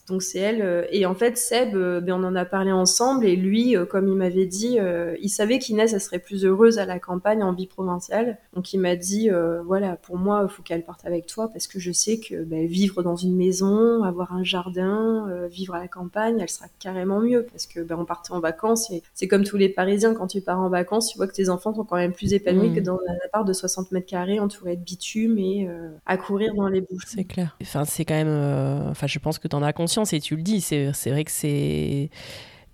Donc 0.08 0.24
c'est 0.24 0.40
elle. 0.40 0.62
Euh, 0.62 0.86
et 0.92 1.06
en 1.06 1.16
fait, 1.16 1.38
Seb, 1.38 1.76
euh, 1.76 2.02
ben, 2.02 2.14
on 2.14 2.28
en 2.28 2.36
a 2.36 2.46
parlé 2.46 2.72
ensemble. 2.72 3.26
Et 3.26 3.36
lui, 3.36 3.76
euh, 3.76 3.86
comme 3.86 4.08
il 4.08 4.16
m'avait 4.16 4.46
dit, 4.46 4.78
il 5.22 5.30
savait 5.30 5.60
qu'Inès, 5.60 5.94
elle 5.94 6.02
serait 6.02 6.20
plus 6.20 6.46
heureuse 6.46 6.80
à 6.80 6.86
la 6.86 7.00
campagne 7.00 7.44
en 7.44 7.54
vie 7.54 7.68
provinciale. 7.68 8.38
Donc 8.54 8.74
il 8.74 8.80
m'a 8.80 8.96
dit, 8.96 9.30
voilà, 9.66 9.96
pour 9.96 10.18
moi, 10.18 10.48
il 10.50 10.54
faut 10.54 10.64
qu'elle 10.64 10.84
parte 10.84 11.06
avec 11.06 11.26
toi 11.26 11.50
parce 11.52 11.68
que 11.68 11.80
je 11.80 11.92
sais 11.92 12.20
que 12.20 12.44
ben, 12.44 12.66
vivre 12.66 13.04
dans 13.04 13.16
une 13.16 13.36
maison, 13.36 14.04
avoir 14.04 14.34
un 14.34 14.44
jardin, 14.44 15.28
vivre 15.50 15.76
à 15.76 15.80
la 15.80 15.88
campagne, 15.88 16.40
elle 16.40 16.50
sera 16.50 16.68
carrément 16.80 17.20
mieux 17.20 17.46
parce 17.52 17.66
que 17.66 17.82
ben, 17.82 17.98
on 18.00 18.06
partait 18.06 18.34
en 18.34 18.40
vacances. 18.40 18.90
Et 18.92 19.04
c'est 19.14 19.28
comme 19.28 19.44
tous 19.44 19.58
les 19.58 19.70
Parisiens, 19.70 20.14
quand 20.14 20.28
tu 20.28 20.42
pars 20.42 20.60
en 20.60 20.70
vacances, 20.70 21.10
tu 21.10 21.18
vois 21.18 21.28
que 21.28 21.34
tes 21.34 21.50
enfants 21.50 21.74
sont 21.74 21.84
quand 21.84 21.98
même 21.98 22.14
plus 22.14 22.34
épanouis 22.34 22.74
que 22.74 22.80
mmh. 22.80 22.84
dans 22.84 23.00
un 23.08 23.26
appart 23.26 23.48
de 23.48 23.54
60 23.54 23.92
mètres 23.92 24.08
carrés 24.08 24.40
entouré 24.40 24.76
de 24.76 24.84
bitume 24.84 25.38
et 25.38 25.70
à 26.06 26.18
courir 26.18 26.54
dans 26.56 26.68
les 26.68 26.82
bouches. 26.82 27.04
C'est 27.08 27.26
clair. 27.26 27.58
Enfin, 27.62 27.86
c'est 27.86 28.06
quand 28.06 28.16
même. 28.16 28.90
Enfin, 28.90 29.08
je 29.08 29.20
pense 29.20 29.40
que 29.40 29.48
tu 29.48 29.56
en 29.56 29.64
as 29.64 29.74
conscience 29.74 29.89
et 30.14 30.20
tu 30.20 30.36
le 30.36 30.42
dis. 30.42 30.62
C'est 30.62 31.10
vrai 31.10 31.24
que 31.24 31.32
c'est 31.32 32.10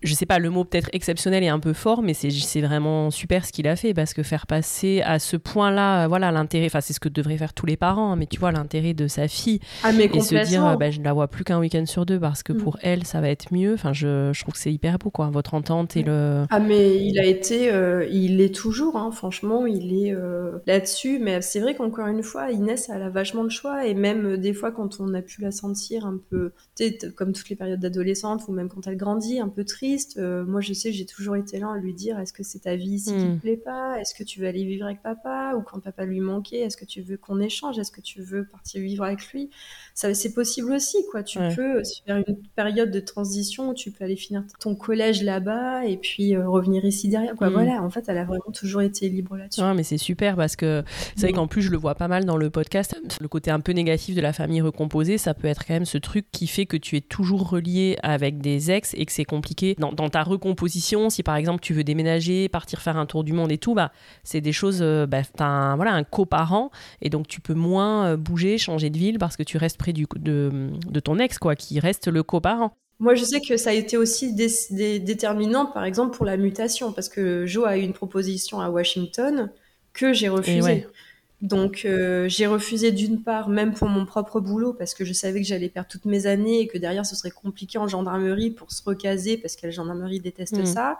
je 0.05 0.13
sais 0.13 0.25
pas, 0.25 0.39
le 0.39 0.49
mot 0.49 0.63
peut-être 0.63 0.89
exceptionnel 0.93 1.43
est 1.43 1.49
un 1.49 1.59
peu 1.59 1.73
fort, 1.73 2.01
mais 2.01 2.13
c'est 2.13 2.61
vraiment 2.61 3.11
super 3.11 3.45
ce 3.45 3.51
qu'il 3.51 3.67
a 3.67 3.75
fait 3.75 3.93
parce 3.93 4.13
que 4.13 4.23
faire 4.23 4.47
passer 4.47 5.01
à 5.01 5.19
ce 5.19 5.37
point-là, 5.37 6.07
voilà, 6.07 6.31
l'intérêt, 6.31 6.67
enfin, 6.67 6.81
c'est 6.81 6.93
ce 6.93 6.99
que 6.99 7.09
devraient 7.09 7.37
faire 7.37 7.53
tous 7.53 7.65
les 7.65 7.77
parents, 7.77 8.11
hein, 8.11 8.15
mais 8.15 8.27
tu 8.27 8.39
vois, 8.39 8.51
l'intérêt 8.51 8.93
de 8.93 9.07
sa 9.07 9.27
fille 9.27 9.59
ah, 9.83 9.91
et 9.91 10.21
se 10.21 10.47
dire, 10.47 10.77
bah, 10.77 10.91
je 10.91 10.99
ne 10.99 11.05
la 11.05 11.13
vois 11.13 11.27
plus 11.27 11.43
qu'un 11.43 11.59
week-end 11.59 11.85
sur 11.85 12.05
deux 12.05 12.19
parce 12.19 12.43
que 12.43 12.53
mm. 12.53 12.57
pour 12.57 12.77
elle, 12.81 13.05
ça 13.05 13.21
va 13.21 13.29
être 13.29 13.53
mieux. 13.53 13.73
Enfin, 13.73 13.93
je, 13.93 14.31
je 14.33 14.41
trouve 14.41 14.53
que 14.53 14.59
c'est 14.59 14.73
hyper 14.73 14.97
beau, 14.97 15.09
quoi, 15.09 15.29
votre 15.29 15.53
entente 15.53 15.95
et 15.97 16.03
le. 16.03 16.45
Ah, 16.49 16.59
mais 16.59 17.03
il 17.03 17.19
a 17.19 17.25
été, 17.25 17.71
euh, 17.71 18.07
il 18.11 18.41
est 18.41 18.53
toujours, 18.53 18.97
hein, 18.97 19.11
franchement, 19.11 19.65
il 19.65 20.05
est 20.05 20.13
euh, 20.13 20.51
là-dessus, 20.67 21.19
mais 21.19 21.41
c'est 21.41 21.59
vrai 21.59 21.75
qu'encore 21.75 22.07
une 22.07 22.23
fois, 22.23 22.51
Inès, 22.51 22.89
elle 22.93 23.01
a 23.01 23.09
vachement 23.09 23.43
de 23.43 23.49
choix 23.49 23.85
et 23.85 23.93
même 23.93 24.25
euh, 24.25 24.37
des 24.37 24.53
fois, 24.53 24.71
quand 24.71 24.99
on 24.99 25.13
a 25.13 25.21
pu 25.21 25.41
la 25.41 25.51
sentir 25.51 26.05
un 26.05 26.19
peu, 26.29 26.51
comme 27.15 27.33
toutes 27.33 27.49
les 27.49 27.55
périodes 27.55 27.79
d'adolescente 27.79 28.43
ou 28.47 28.51
même 28.51 28.69
quand 28.69 28.87
elle 28.87 28.97
grandit, 28.97 29.39
un 29.39 29.49
peu 29.49 29.63
triste, 29.63 29.94
euh, 30.17 30.45
moi, 30.45 30.61
je 30.61 30.73
sais, 30.73 30.91
j'ai 30.91 31.05
toujours 31.05 31.35
été 31.35 31.59
là 31.59 31.71
à 31.71 31.77
lui 31.77 31.93
dire 31.93 32.19
est-ce 32.19 32.33
que 32.33 32.43
c'est 32.43 32.59
ta 32.59 32.75
vie 32.75 32.91
ici 32.91 33.11
qui 33.11 33.25
hmm. 33.25 33.35
te 33.35 33.41
plaît 33.41 33.57
pas? 33.57 33.99
Est-ce 33.99 34.13
que 34.13 34.23
tu 34.23 34.39
veux 34.39 34.47
aller 34.47 34.63
vivre 34.63 34.85
avec 34.85 35.01
papa 35.01 35.53
Ou 35.57 35.61
quand 35.61 35.79
papa 35.79 36.05
lui 36.05 36.19
manquait, 36.19 36.59
est-ce 36.59 36.77
que 36.77 36.85
tu 36.85 37.01
veux 37.01 37.17
qu'on 37.17 37.39
échange? 37.39 37.79
Est-ce 37.79 37.91
que 37.91 38.01
tu 38.01 38.21
veux 38.21 38.45
partir 38.45 38.81
vivre 38.81 39.03
avec 39.03 39.25
lui? 39.31 39.49
Ça, 39.93 40.13
c'est 40.13 40.33
possible 40.33 40.71
aussi, 40.73 40.97
quoi. 41.11 41.23
Tu 41.23 41.39
peux 41.55 41.81
faire 42.05 42.17
une 42.17 42.37
période 42.55 42.91
de 42.91 42.99
transition 42.99 43.69
où 43.69 43.73
tu 43.73 43.91
peux 43.91 44.03
aller 44.03 44.15
finir 44.15 44.43
ton 44.59 44.75
collège 44.75 45.23
là-bas 45.23 45.85
et 45.85 45.97
puis 45.97 46.35
euh, 46.35 46.47
revenir 46.47 46.85
ici 46.85 47.09
derrière, 47.09 47.35
quoi. 47.35 47.49
Hmm. 47.49 47.53
Voilà, 47.53 47.83
en 47.83 47.89
fait, 47.89 48.05
elle 48.07 48.17
a 48.17 48.25
vraiment 48.25 48.51
toujours 48.53 48.81
été 48.81 49.09
libre 49.09 49.37
là-dessus. 49.37 49.61
mais 49.75 49.83
c'est 49.83 49.97
super 49.97 50.35
parce 50.35 50.55
que 50.55 50.83
c'est 51.15 51.27
vrai 51.27 51.31
hmm. 51.31 51.35
qu'en 51.35 51.47
plus, 51.47 51.61
je 51.61 51.71
le 51.71 51.77
vois 51.77 51.95
pas 51.95 52.07
mal 52.07 52.25
dans 52.25 52.37
le 52.37 52.49
podcast. 52.49 52.95
Le 53.19 53.27
côté 53.27 53.51
un 53.51 53.59
peu 53.59 53.71
négatif 53.71 54.15
de 54.15 54.21
la 54.21 54.33
famille 54.33 54.61
recomposée, 54.61 55.17
ça 55.17 55.33
peut 55.33 55.47
être 55.47 55.65
quand 55.65 55.73
même 55.73 55.85
ce 55.85 55.97
truc 55.97 56.25
qui 56.31 56.47
fait 56.47 56.65
que 56.65 56.77
tu 56.77 56.97
es 56.97 57.01
toujours 57.01 57.49
relié 57.49 57.97
avec 58.03 58.39
des 58.39 58.71
ex 58.71 58.93
et 58.95 59.05
que 59.05 59.11
c'est 59.11 59.25
compliqué 59.25 59.75
dans, 59.91 60.09
ta 60.09 60.23
recomposition, 60.23 61.09
si 61.09 61.23
par 61.23 61.35
exemple 61.35 61.61
tu 61.61 61.73
veux 61.73 61.83
déménager, 61.83 62.49
partir 62.49 62.81
faire 62.81 62.97
un 62.97 63.05
tour 63.05 63.23
du 63.23 63.33
monde 63.33 63.51
et 63.51 63.57
tout, 63.57 63.73
bah, 63.73 63.91
c'est 64.23 64.41
des 64.41 64.53
choses, 64.53 64.79
euh, 64.81 65.05
bah, 65.05 65.21
tu 65.23 65.43
as 65.43 65.47
un, 65.47 65.75
voilà, 65.75 65.93
un 65.93 66.03
coparent 66.03 66.71
et 67.01 67.09
donc 67.09 67.27
tu 67.27 67.41
peux 67.41 67.53
moins 67.53 68.07
euh, 68.07 68.17
bouger, 68.17 68.57
changer 68.57 68.89
de 68.89 68.97
ville 68.97 69.19
parce 69.19 69.37
que 69.37 69.43
tu 69.43 69.57
restes 69.57 69.77
près 69.77 69.93
du, 69.93 70.05
de, 70.15 70.71
de 70.87 70.99
ton 70.99 71.19
ex, 71.19 71.37
quoi, 71.37 71.55
qui 71.55 71.79
reste 71.79 72.07
le 72.07 72.23
coparent. 72.23 72.71
Moi, 72.99 73.15
je 73.15 73.25
sais 73.25 73.41
que 73.41 73.57
ça 73.57 73.71
a 73.71 73.73
été 73.73 73.97
aussi 73.97 74.33
déterminant, 74.33 75.65
par 75.65 75.83
exemple, 75.83 76.15
pour 76.15 76.25
la 76.25 76.37
mutation, 76.37 76.93
parce 76.93 77.09
que 77.09 77.45
Joe 77.45 77.67
a 77.67 77.77
eu 77.77 77.81
une 77.81 77.93
proposition 77.93 78.61
à 78.61 78.69
Washington 78.69 79.51
que 79.91 80.13
j'ai 80.13 80.29
refusée. 80.29 80.87
Donc 81.41 81.83
euh, 81.85 82.27
j'ai 82.29 82.47
refusé 82.47 82.91
d'une 82.91 83.21
part, 83.21 83.49
même 83.49 83.73
pour 83.73 83.87
mon 83.87 84.05
propre 84.05 84.39
boulot, 84.39 84.73
parce 84.73 84.93
que 84.93 85.05
je 85.05 85.13
savais 85.13 85.41
que 85.41 85.47
j'allais 85.47 85.69
perdre 85.69 85.89
toutes 85.89 86.05
mes 86.05 86.27
années 86.27 86.61
et 86.61 86.67
que 86.67 86.77
derrière 86.77 87.05
ce 87.05 87.15
serait 87.15 87.31
compliqué 87.31 87.77
en 87.77 87.87
gendarmerie 87.87 88.51
pour 88.51 88.71
se 88.71 88.81
recaser, 88.83 89.37
parce 89.37 89.55
que 89.55 89.65
la 89.67 89.71
gendarmerie 89.71 90.19
déteste 90.19 90.57
mm. 90.57 90.65
ça. 90.65 90.97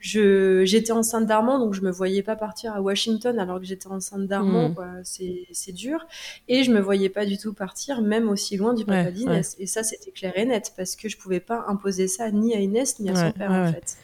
J'étais 0.00 0.92
enceinte 0.92 1.26
d'Armand, 1.26 1.58
donc 1.58 1.72
je 1.72 1.80
me 1.80 1.90
voyais 1.90 2.22
pas 2.22 2.36
partir 2.36 2.74
à 2.74 2.82
Washington 2.82 3.38
alors 3.38 3.58
que 3.58 3.64
j'étais 3.64 3.86
enceinte 3.86 4.26
d'Armand, 4.26 4.70
mm. 4.70 5.02
c'est 5.04 5.72
dur. 5.72 6.06
Et 6.46 6.62
je 6.62 6.70
me 6.70 6.80
voyais 6.80 7.08
pas 7.08 7.24
du 7.24 7.38
tout 7.38 7.54
partir, 7.54 8.02
même 8.02 8.28
aussi 8.28 8.56
loin 8.56 8.74
du 8.74 8.84
papa 8.84 9.10
d'Inès. 9.10 9.56
Et 9.58 9.66
ça, 9.66 9.82
c'était 9.82 10.10
clair 10.10 10.32
et 10.36 10.44
net, 10.44 10.72
parce 10.76 10.94
que 10.94 11.08
je 11.08 11.16
pouvais 11.16 11.40
pas 11.40 11.64
imposer 11.68 12.06
ça 12.06 12.30
ni 12.30 12.54
à 12.54 12.60
Inès 12.60 13.00
ni 13.00 13.10
à 13.10 13.16
son 13.16 13.32
père, 13.32 13.50
en 13.50 13.72
fait. 13.72 13.96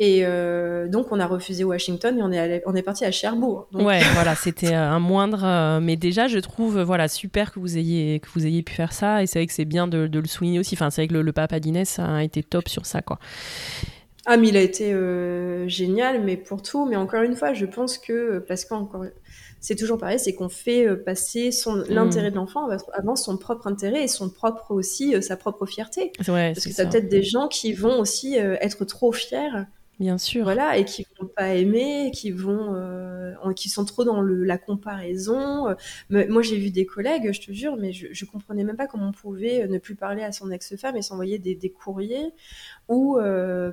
Et 0.00 0.20
euh, 0.22 0.86
donc, 0.86 1.08
on 1.10 1.18
a 1.18 1.26
refusé 1.26 1.64
Washington 1.64 2.16
et 2.18 2.22
on 2.22 2.30
est, 2.30 2.62
on 2.66 2.74
est 2.76 2.82
parti 2.82 3.04
à 3.04 3.10
Cherbourg. 3.10 3.66
Ouais, 3.72 4.00
voilà, 4.14 4.36
c'était 4.36 4.72
euh, 4.72 4.90
un 4.90 5.00
moindre. 5.00 5.44
Euh, 5.44 5.80
mais 5.80 5.96
déjà, 5.96 6.28
je 6.28 6.38
trouve 6.38 6.80
voilà, 6.80 7.08
super 7.08 7.52
que 7.52 7.58
vous, 7.58 7.76
ayez, 7.76 8.20
que 8.20 8.28
vous 8.32 8.46
ayez 8.46 8.62
pu 8.62 8.74
faire 8.74 8.92
ça. 8.92 9.22
Et 9.22 9.26
c'est 9.26 9.40
vrai 9.40 9.46
que 9.48 9.52
c'est 9.52 9.64
bien 9.64 9.88
de, 9.88 10.08
le 10.12 10.26
souligner 10.26 10.60
aussi. 10.60 10.76
Enfin, 10.76 10.90
c'est 10.90 11.02
vrai 11.02 11.08
que 11.08 11.14
le, 11.14 11.32
papa 11.32 11.58
d'Inès 11.58 11.98
a 11.98 12.22
été 12.22 12.44
top 12.44 12.68
sur 12.68 12.86
ça, 12.86 13.02
quoi. 13.02 13.18
Ah, 14.24 14.36
mais 14.36 14.48
il 14.48 14.56
a 14.56 14.60
été 14.60 14.94
génial, 15.68 16.22
mais 16.22 16.36
pour 16.36 16.62
tout. 16.62 16.86
Mais 16.86 16.96
encore 16.96 17.22
une 17.22 17.34
fois, 17.34 17.52
je 17.52 17.66
pense 17.66 17.98
que, 17.98 18.38
parce 18.46 18.64
qu'encore, 18.64 19.06
c'est 19.58 19.74
toujours 19.74 19.98
pareil, 19.98 20.20
c'est 20.20 20.34
qu'on 20.34 20.48
fait 20.48 20.86
passer 20.96 21.50
son, 21.50 21.76
mm. 21.76 21.84
l'intérêt 21.88 22.30
de 22.30 22.36
l'enfant 22.36 22.68
avant 22.92 23.16
son 23.16 23.36
propre 23.36 23.66
intérêt 23.66 24.04
et 24.04 24.08
son 24.08 24.30
propre 24.30 24.70
aussi, 24.70 25.20
sa 25.22 25.36
propre 25.36 25.66
fierté. 25.66 26.12
Ouais, 26.28 26.52
parce 26.54 26.66
que 26.66 26.72
ça 26.72 26.86
peut-être 26.86 27.08
des 27.08 27.24
gens 27.24 27.48
qui 27.48 27.72
vont 27.72 27.98
aussi 27.98 28.36
être 28.36 28.84
trop 28.84 29.10
fiers 29.10 29.64
bien 29.98 30.18
sûr. 30.18 30.44
Voilà, 30.44 30.76
et 30.78 30.84
qui 30.84 31.06
vont 31.20 31.26
pas 31.28 31.54
aimer, 31.54 32.10
qui 32.14 32.30
vont, 32.30 32.74
euh, 32.74 33.52
qui 33.54 33.68
sont 33.68 33.84
trop 33.84 34.04
dans 34.04 34.22
la 34.22 34.58
comparaison. 34.58 35.74
Mais, 36.10 36.26
moi, 36.28 36.42
j'ai 36.42 36.56
vu 36.56 36.70
des 36.70 36.86
collègues, 36.86 37.32
je 37.32 37.40
te 37.40 37.52
jure, 37.52 37.76
mais 37.76 37.92
je, 37.92 38.08
je 38.12 38.24
comprenais 38.24 38.64
même 38.64 38.76
pas 38.76 38.86
comment 38.86 39.08
on 39.08 39.12
pouvait 39.12 39.66
ne 39.68 39.78
plus 39.78 39.94
parler 39.94 40.22
à 40.22 40.32
son 40.32 40.50
ex-femme 40.50 40.96
et 40.96 41.02
s'envoyer 41.02 41.38
des, 41.38 41.70
courriers 41.70 42.32
ou 42.88 43.18
euh, 43.18 43.72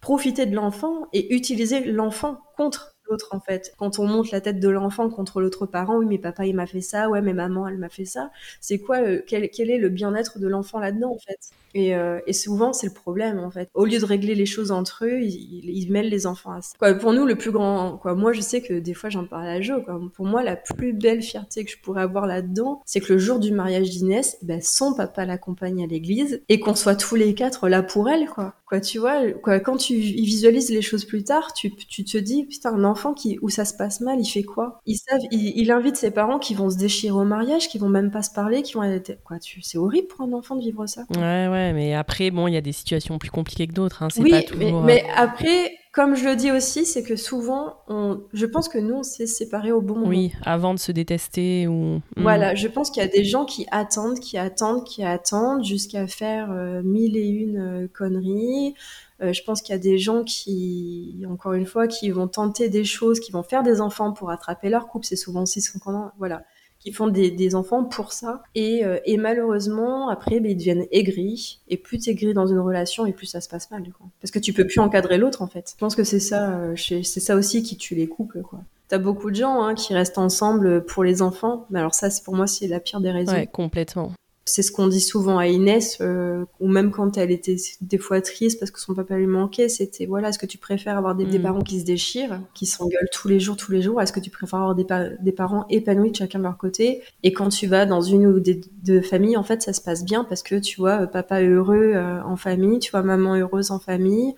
profiter 0.00 0.46
de 0.46 0.54
l'enfant 0.54 1.08
et 1.12 1.34
utiliser 1.34 1.84
l'enfant 1.84 2.40
contre 2.56 2.96
l'autre 3.08 3.28
en 3.32 3.40
fait. 3.40 3.72
Quand 3.78 3.98
on 3.98 4.06
monte 4.06 4.30
la 4.30 4.40
tête 4.40 4.60
de 4.60 4.68
l'enfant 4.68 5.08
contre 5.10 5.40
l'autre 5.40 5.66
parent, 5.66 5.96
oui 5.98 6.06
mais 6.06 6.18
papa 6.18 6.46
il 6.46 6.54
m'a 6.56 6.66
fait 6.66 6.80
ça, 6.80 7.08
ouais 7.08 7.22
mais 7.22 7.32
maman 7.34 7.68
elle 7.68 7.78
m'a 7.78 7.88
fait 7.88 8.04
ça, 8.04 8.30
c'est 8.60 8.78
quoi, 8.78 8.98
euh, 8.98 9.22
quel, 9.26 9.48
quel, 9.50 9.70
est 9.70 9.78
le 9.78 9.88
bien-être 9.88 10.38
de 10.38 10.48
l'enfant 10.48 10.78
là-dedans 10.80 11.12
en 11.14 11.18
fait? 11.18 11.38
Et, 11.76 11.94
euh, 11.94 12.20
et, 12.26 12.32
souvent, 12.32 12.72
c'est 12.72 12.86
le 12.86 12.92
problème, 12.92 13.38
en 13.38 13.50
fait. 13.50 13.68
Au 13.74 13.84
lieu 13.84 13.98
de 13.98 14.04
régler 14.04 14.34
les 14.34 14.46
choses 14.46 14.70
entre 14.70 15.04
eux, 15.04 15.20
ils, 15.20 15.86
mêlent 15.90 16.08
les 16.08 16.26
enfants 16.26 16.52
à 16.52 16.62
ça. 16.62 16.94
Pour 16.94 17.12
nous, 17.12 17.26
le 17.26 17.36
plus 17.36 17.50
grand... 17.50 17.98
Quoi, 17.98 18.14
moi, 18.14 18.32
je 18.32 18.40
sais 18.40 18.62
que 18.62 18.74
des 18.74 18.94
fois, 18.94 19.10
j'en 19.10 19.26
parle 19.26 19.46
à 19.46 19.60
Jo. 19.60 19.82
Pour 20.14 20.26
moi, 20.26 20.42
la 20.42 20.56
plus 20.56 20.92
belle 20.92 21.22
fierté 21.22 21.64
que 21.64 21.70
je 21.70 21.78
pourrais 21.78 22.02
avoir 22.02 22.26
là-dedans, 22.26 22.82
c'est 22.86 23.00
que 23.00 23.12
le 23.12 23.18
jour 23.18 23.38
du 23.38 23.52
mariage 23.52 23.90
d'Inès, 23.90 24.38
ben, 24.42 24.60
son 24.62 24.94
papa 24.94 25.24
l'accompagne 25.24 25.84
à 25.84 25.86
l'église 25.86 26.42
et 26.48 26.60
qu'on 26.60 26.74
soit 26.74 26.96
tous 26.96 27.14
les 27.14 27.34
quatre 27.34 27.68
là 27.68 27.82
pour 27.82 28.08
elle, 28.08 28.26
quoi. 28.26 28.54
Quoi, 28.66 28.80
tu 28.80 28.98
vois, 28.98 29.30
quoi, 29.30 29.60
quand 29.60 29.76
tu 29.76 29.94
visualises 29.94 30.70
les 30.70 30.82
choses 30.82 31.04
plus 31.04 31.22
tard, 31.22 31.52
tu, 31.52 31.72
tu 31.76 32.04
te 32.04 32.18
dis, 32.18 32.44
putain, 32.46 32.74
un 32.74 32.82
enfant 32.82 33.14
qui, 33.14 33.38
où 33.40 33.48
ça 33.48 33.64
se 33.64 33.72
passe 33.74 34.00
mal, 34.00 34.18
il 34.18 34.26
fait 34.26 34.42
quoi? 34.42 34.80
Ils 34.86 34.96
savent, 34.96 35.20
il, 35.30 35.56
il, 35.56 35.70
invite 35.70 35.94
ses 35.94 36.10
parents 36.10 36.40
qui 36.40 36.54
vont 36.54 36.68
se 36.68 36.76
déchirer 36.76 37.16
au 37.16 37.24
mariage, 37.24 37.68
qui 37.68 37.78
vont 37.78 37.88
même 37.88 38.10
pas 38.10 38.22
se 38.22 38.32
parler, 38.32 38.62
qui 38.62 38.74
vont. 38.74 38.82
Quoi, 39.24 39.38
tu... 39.38 39.62
C'est 39.62 39.78
horrible 39.78 40.08
pour 40.08 40.22
un 40.22 40.32
enfant 40.32 40.56
de 40.56 40.62
vivre 40.62 40.84
ça. 40.86 41.04
Quoi. 41.04 41.22
Ouais, 41.22 41.65
ouais, 41.66 41.72
mais 41.72 41.94
après, 41.94 42.30
bon, 42.30 42.46
il 42.46 42.54
y 42.54 42.56
a 42.56 42.60
des 42.60 42.72
situations 42.72 43.18
plus 43.18 43.30
compliquées 43.30 43.66
que 43.66 43.72
d'autres. 43.72 44.02
Hein, 44.02 44.08
oui, 44.18 44.30
pas 44.30 44.42
toujours... 44.42 44.82
mais, 44.82 45.02
mais, 45.02 45.10
après, 45.14 45.72
comme 45.92 46.14
je 46.14 46.26
le 46.26 46.36
dis 46.36 46.52
aussi, 46.52 46.84
c'est 46.84 47.02
que 47.02 47.16
souvent, 47.16 47.78
on... 47.88 48.20
je 48.32 48.44
pense 48.44 48.68
que 48.68 48.76
nous, 48.76 48.96
on 48.96 49.02
s'est 49.02 49.26
séparés 49.26 49.72
au 49.72 49.80
bon 49.80 49.94
moment. 49.94 50.08
Oui, 50.08 50.32
avant 50.44 50.74
de 50.74 50.78
se 50.78 50.92
détester 50.92 51.66
ou. 51.66 52.02
Voilà, 52.16 52.52
mm. 52.52 52.56
je 52.56 52.68
pense 52.68 52.90
qu'il 52.90 53.02
y 53.02 53.06
a 53.06 53.08
des 53.08 53.24
gens 53.24 53.44
qui 53.46 53.66
attendent, 53.70 54.20
qui 54.20 54.36
attendent, 54.36 54.84
qui 54.84 55.02
attendent 55.02 55.64
jusqu'à 55.64 56.06
faire 56.06 56.50
euh, 56.52 56.82
mille 56.82 57.16
et 57.16 57.26
une 57.26 57.58
euh, 57.58 57.88
conneries. 57.92 58.74
Euh, 59.22 59.32
je 59.32 59.42
pense 59.42 59.62
qu'il 59.62 59.72
y 59.72 59.76
a 59.76 59.80
des 59.80 59.96
gens 59.96 60.22
qui, 60.22 61.24
encore 61.30 61.54
une 61.54 61.64
fois, 61.64 61.88
qui 61.88 62.10
vont 62.10 62.28
tenter 62.28 62.68
des 62.68 62.84
choses, 62.84 63.18
qui 63.18 63.32
vont 63.32 63.42
faire 63.42 63.62
des 63.62 63.80
enfants 63.80 64.12
pour 64.12 64.30
attraper 64.30 64.68
leur 64.68 64.88
couple. 64.88 65.06
C'est 65.06 65.16
souvent 65.16 65.44
aussi 65.44 65.62
ce 65.62 65.78
qu'on 65.78 66.10
voilà 66.18 66.42
qui 66.86 66.92
font 66.92 67.08
des, 67.08 67.54
enfants 67.56 67.82
pour 67.82 68.12
ça. 68.12 68.44
Et, 68.54 68.84
euh, 68.84 68.98
malheureusement, 69.18 70.08
après, 70.08 70.38
ben, 70.38 70.52
ils 70.52 70.56
deviennent 70.56 70.86
aigris. 70.92 71.58
Et 71.68 71.76
plus 71.76 71.98
tu 71.98 72.10
aigris 72.10 72.32
dans 72.32 72.46
une 72.46 72.60
relation, 72.60 73.06
et 73.06 73.12
plus 73.12 73.26
ça 73.26 73.40
se 73.40 73.48
passe 73.48 73.72
mal. 73.72 73.82
Quoi. 73.82 74.06
Parce 74.20 74.30
que 74.30 74.38
tu 74.38 74.52
peux 74.52 74.64
plus 74.64 74.78
encadrer 74.78 75.18
l'autre, 75.18 75.42
en 75.42 75.48
fait. 75.48 75.72
Je 75.74 75.80
pense 75.80 75.96
que 75.96 76.04
c'est 76.04 76.20
ça, 76.20 76.50
euh, 76.50 76.76
c'est 76.76 77.02
ça 77.02 77.34
aussi 77.34 77.64
qui 77.64 77.76
tue 77.76 77.96
les 77.96 78.06
couples. 78.06 78.40
quoi. 78.42 78.60
T'as 78.86 78.98
beaucoup 78.98 79.32
de 79.32 79.34
gens 79.34 79.64
hein, 79.64 79.74
qui 79.74 79.94
restent 79.94 80.18
ensemble 80.18 80.84
pour 80.84 81.02
les 81.02 81.22
enfants. 81.22 81.66
Mais 81.70 81.80
alors 81.80 81.94
ça, 81.94 82.08
c'est 82.08 82.22
pour 82.22 82.36
moi, 82.36 82.46
c'est 82.46 82.68
la 82.68 82.78
pire 82.78 83.00
des 83.00 83.10
raisons. 83.10 83.32
Ouais, 83.32 83.48
complètement. 83.48 84.12
C'est 84.48 84.62
ce 84.62 84.70
qu'on 84.70 84.86
dit 84.86 85.00
souvent 85.00 85.38
à 85.38 85.48
Inès, 85.48 85.98
euh, 86.00 86.44
ou 86.60 86.68
même 86.68 86.92
quand 86.92 87.18
elle 87.18 87.30
était 87.30 87.56
des 87.80 87.98
fois 87.98 88.20
triste 88.20 88.58
parce 88.60 88.70
que 88.70 88.80
son 88.80 88.94
papa 88.94 89.16
lui 89.16 89.26
manquait, 89.26 89.68
c'était 89.68 90.06
voilà, 90.06 90.28
est-ce 90.28 90.38
que 90.38 90.46
tu 90.46 90.56
préfères 90.56 90.96
avoir 90.96 91.14
des, 91.14 91.26
mmh. 91.26 91.30
des, 91.30 91.38
parents 91.40 91.62
qui 91.62 91.80
se 91.80 91.84
déchirent, 91.84 92.40
qui 92.54 92.64
s'engueulent 92.64 93.08
tous 93.12 93.26
les 93.26 93.40
jours, 93.40 93.56
tous 93.56 93.72
les 93.72 93.82
jours, 93.82 94.00
est-ce 94.00 94.12
que 94.12 94.20
tu 94.20 94.30
préfères 94.30 94.60
avoir 94.60 94.74
des, 94.74 94.84
pa 94.84 95.08
des, 95.08 95.32
parents 95.32 95.66
épanouis 95.68 96.12
de 96.12 96.16
chacun 96.16 96.38
de 96.38 96.44
leur 96.44 96.56
côté? 96.56 97.02
Et 97.24 97.32
quand 97.32 97.48
tu 97.48 97.66
vas 97.66 97.86
dans 97.86 98.00
une 98.00 98.26
ou 98.26 98.40
des 98.40 98.60
deux 98.84 99.02
familles, 99.02 99.36
en 99.36 99.42
fait, 99.42 99.62
ça 99.62 99.72
se 99.72 99.80
passe 99.80 100.04
bien 100.04 100.24
parce 100.24 100.42
que 100.42 100.54
tu 100.54 100.80
vois 100.80 101.08
papa 101.08 101.42
heureux 101.42 101.92
euh, 101.94 102.22
en 102.22 102.36
famille, 102.36 102.78
tu 102.78 102.92
vois 102.92 103.02
maman 103.02 103.34
heureuse 103.34 103.72
en 103.72 103.80
famille, 103.80 104.34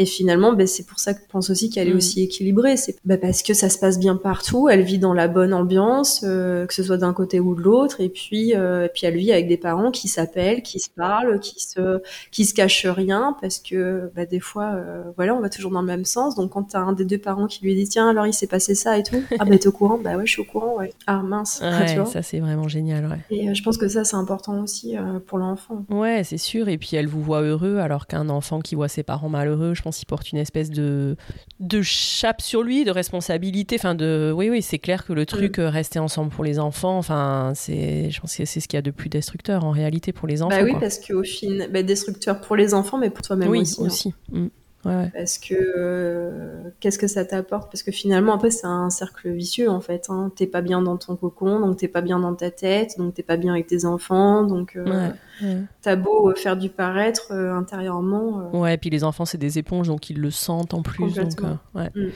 et 0.00 0.06
finalement, 0.06 0.52
ben, 0.52 0.66
c'est 0.66 0.86
pour 0.86 1.00
ça 1.00 1.12
que 1.12 1.20
je 1.20 1.26
pense 1.30 1.50
aussi 1.50 1.70
qu'elle 1.70 1.88
est 1.88 1.92
Mm. 1.92 1.96
aussi 1.96 2.22
équilibrée. 2.22 2.76
C'est 2.76 2.96
ben, 3.04 3.18
parce 3.18 3.42
que 3.42 3.52
ça 3.52 3.68
se 3.68 3.78
passe 3.78 3.98
bien 3.98 4.14
partout. 4.16 4.68
Elle 4.68 4.82
vit 4.82 4.98
dans 4.98 5.12
la 5.12 5.26
bonne 5.26 5.52
ambiance, 5.52 6.22
euh, 6.24 6.66
que 6.66 6.72
ce 6.72 6.82
soit 6.84 6.96
d'un 6.98 7.12
côté 7.12 7.40
ou 7.40 7.54
de 7.56 7.60
l'autre. 7.62 8.00
Et 8.00 8.08
puis, 8.08 8.54
euh, 8.54 8.84
et 8.86 8.88
puis 8.88 9.06
elle 9.06 9.16
vit 9.16 9.32
avec 9.32 9.48
des 9.48 9.56
parents 9.56 9.90
qui 9.90 10.06
s'appellent, 10.06 10.62
qui 10.62 10.78
se 10.78 10.88
parlent, 10.88 11.40
qui 11.40 11.60
se, 11.60 12.00
qui 12.30 12.44
se 12.44 12.54
cachent 12.54 12.86
rien, 12.86 13.36
parce 13.40 13.58
que 13.58 14.10
ben, 14.14 14.24
des 14.24 14.38
fois, 14.40 14.72
euh, 14.76 15.02
voilà, 15.16 15.34
on 15.34 15.40
va 15.40 15.48
toujours 15.50 15.72
dans 15.72 15.80
le 15.80 15.86
même 15.88 16.04
sens. 16.04 16.36
Donc 16.36 16.52
quand 16.52 16.62
t'as 16.62 16.78
un 16.80 16.92
des 16.92 17.04
deux 17.04 17.18
parents 17.18 17.48
qui 17.48 17.64
lui 17.64 17.74
dit 17.74 17.88
tiens, 17.88 18.08
alors 18.08 18.26
il 18.26 18.32
s'est 18.32 18.46
passé 18.46 18.76
ça 18.76 18.96
et 18.98 19.02
tout, 19.02 19.20
ah 19.40 19.44
ben 19.44 19.58
t'es 19.58 19.66
au 19.66 19.72
courant, 19.72 19.98
bah 19.98 20.16
ouais, 20.16 20.26
je 20.26 20.30
suis 20.32 20.42
au 20.42 20.44
courant, 20.44 20.76
ouais. 20.78 20.92
Ah 21.08 21.22
mince, 21.24 21.60
ouais, 21.62 21.86
tu 21.86 21.96
vois. 21.96 22.06
ça 22.06 22.22
c'est 22.22 22.38
vraiment 22.38 22.68
génial, 22.68 23.06
ouais. 23.06 23.36
Et 23.36 23.52
je 23.54 23.62
pense 23.64 23.76
que 23.78 23.88
ça 23.88 24.04
c'est 24.04 24.16
important 24.16 24.62
aussi 24.62 24.94
pour 25.26 25.38
l'enfant. 25.38 25.84
Ouais, 25.90 26.22
c'est 26.24 26.38
sûr. 26.38 26.68
Et 26.68 26.78
puis 26.78 26.90
elle 26.94 27.08
vous 27.08 27.20
voit 27.22 27.40
heureux, 27.40 27.78
alors 27.78 28.06
qu'un 28.06 28.28
enfant 28.28 28.60
qui 28.60 28.76
voit 28.76 28.86
ses 28.88 29.02
parents 29.02 29.28
malheureux, 29.28 29.74
je 29.74 29.82
pense 29.88 29.98
qu'il 29.98 30.06
porte 30.06 30.32
une 30.32 30.38
espèce 30.38 30.70
de, 30.70 31.16
de 31.60 31.82
chape 31.82 32.42
sur 32.42 32.62
lui, 32.62 32.84
de 32.84 32.90
responsabilité. 32.90 33.76
Enfin, 33.78 33.94
de. 33.94 34.32
Oui, 34.34 34.50
oui, 34.50 34.62
c'est 34.62 34.78
clair 34.78 35.04
que 35.04 35.12
le 35.12 35.26
truc, 35.26 35.58
mm. 35.58 35.62
rester 35.62 35.98
ensemble 35.98 36.30
pour 36.30 36.44
les 36.44 36.58
enfants, 36.58 36.98
enfin, 36.98 37.52
c'est, 37.54 38.10
je 38.10 38.20
pense 38.20 38.36
que 38.36 38.44
c'est 38.44 38.60
ce 38.60 38.68
qu'il 38.68 38.76
y 38.76 38.78
a 38.78 38.82
de 38.82 38.90
plus 38.90 39.08
destructeur 39.08 39.64
en 39.64 39.70
réalité 39.70 40.12
pour 40.12 40.28
les 40.28 40.42
enfants. 40.42 40.56
Bah 40.56 40.62
oui, 40.62 40.72
quoi. 40.72 40.80
parce 40.80 40.98
qu'au 40.98 41.22
final, 41.22 41.70
bah, 41.72 41.82
destructeur 41.82 42.40
pour 42.40 42.56
les 42.56 42.74
enfants, 42.74 42.98
mais 42.98 43.10
pour 43.10 43.22
toi-même 43.22 43.48
oui, 43.48 43.60
aussi. 43.60 43.80
aussi. 43.80 44.14
Hein. 44.34 44.40
Mm. 44.40 44.48
Ouais, 44.88 44.94
ouais. 44.94 45.10
Parce 45.14 45.38
que 45.38 45.54
euh, 45.54 46.70
qu'est-ce 46.80 46.98
que 46.98 47.06
ça 47.06 47.24
t'apporte? 47.24 47.70
Parce 47.70 47.82
que 47.82 47.92
finalement, 47.92 48.34
après, 48.34 48.50
c'est 48.50 48.66
un 48.66 48.90
cercle 48.90 49.30
vicieux 49.30 49.68
en 49.68 49.80
fait. 49.80 50.06
Hein. 50.08 50.32
T'es 50.34 50.46
pas 50.46 50.62
bien 50.62 50.80
dans 50.80 50.96
ton 50.96 51.16
cocon, 51.16 51.60
donc 51.60 51.76
t'es 51.76 51.88
pas 51.88 52.00
bien 52.00 52.18
dans 52.18 52.34
ta 52.34 52.50
tête, 52.50 52.94
donc 52.96 53.14
t'es 53.14 53.22
pas 53.22 53.36
bien 53.36 53.52
avec 53.52 53.66
tes 53.66 53.84
enfants, 53.84 54.44
donc 54.44 54.76
euh, 54.76 55.12
ouais, 55.40 55.56
t'as 55.82 55.96
beau 55.96 56.34
faire 56.34 56.56
du 56.56 56.68
paraître 56.70 57.32
euh, 57.32 57.54
intérieurement. 57.54 58.50
Ouais, 58.52 58.74
et 58.74 58.78
puis 58.78 58.90
les 58.90 59.04
enfants, 59.04 59.24
c'est 59.24 59.38
des 59.38 59.58
éponges, 59.58 59.88
donc 59.88 60.10
ils 60.10 60.18
le 60.18 60.30
sentent 60.30 60.74
en 60.74 60.82
plus. 60.82 61.14
Donc, 61.14 61.42
euh, 61.42 61.54
ouais. 61.74 61.90
Mm. 61.94 62.08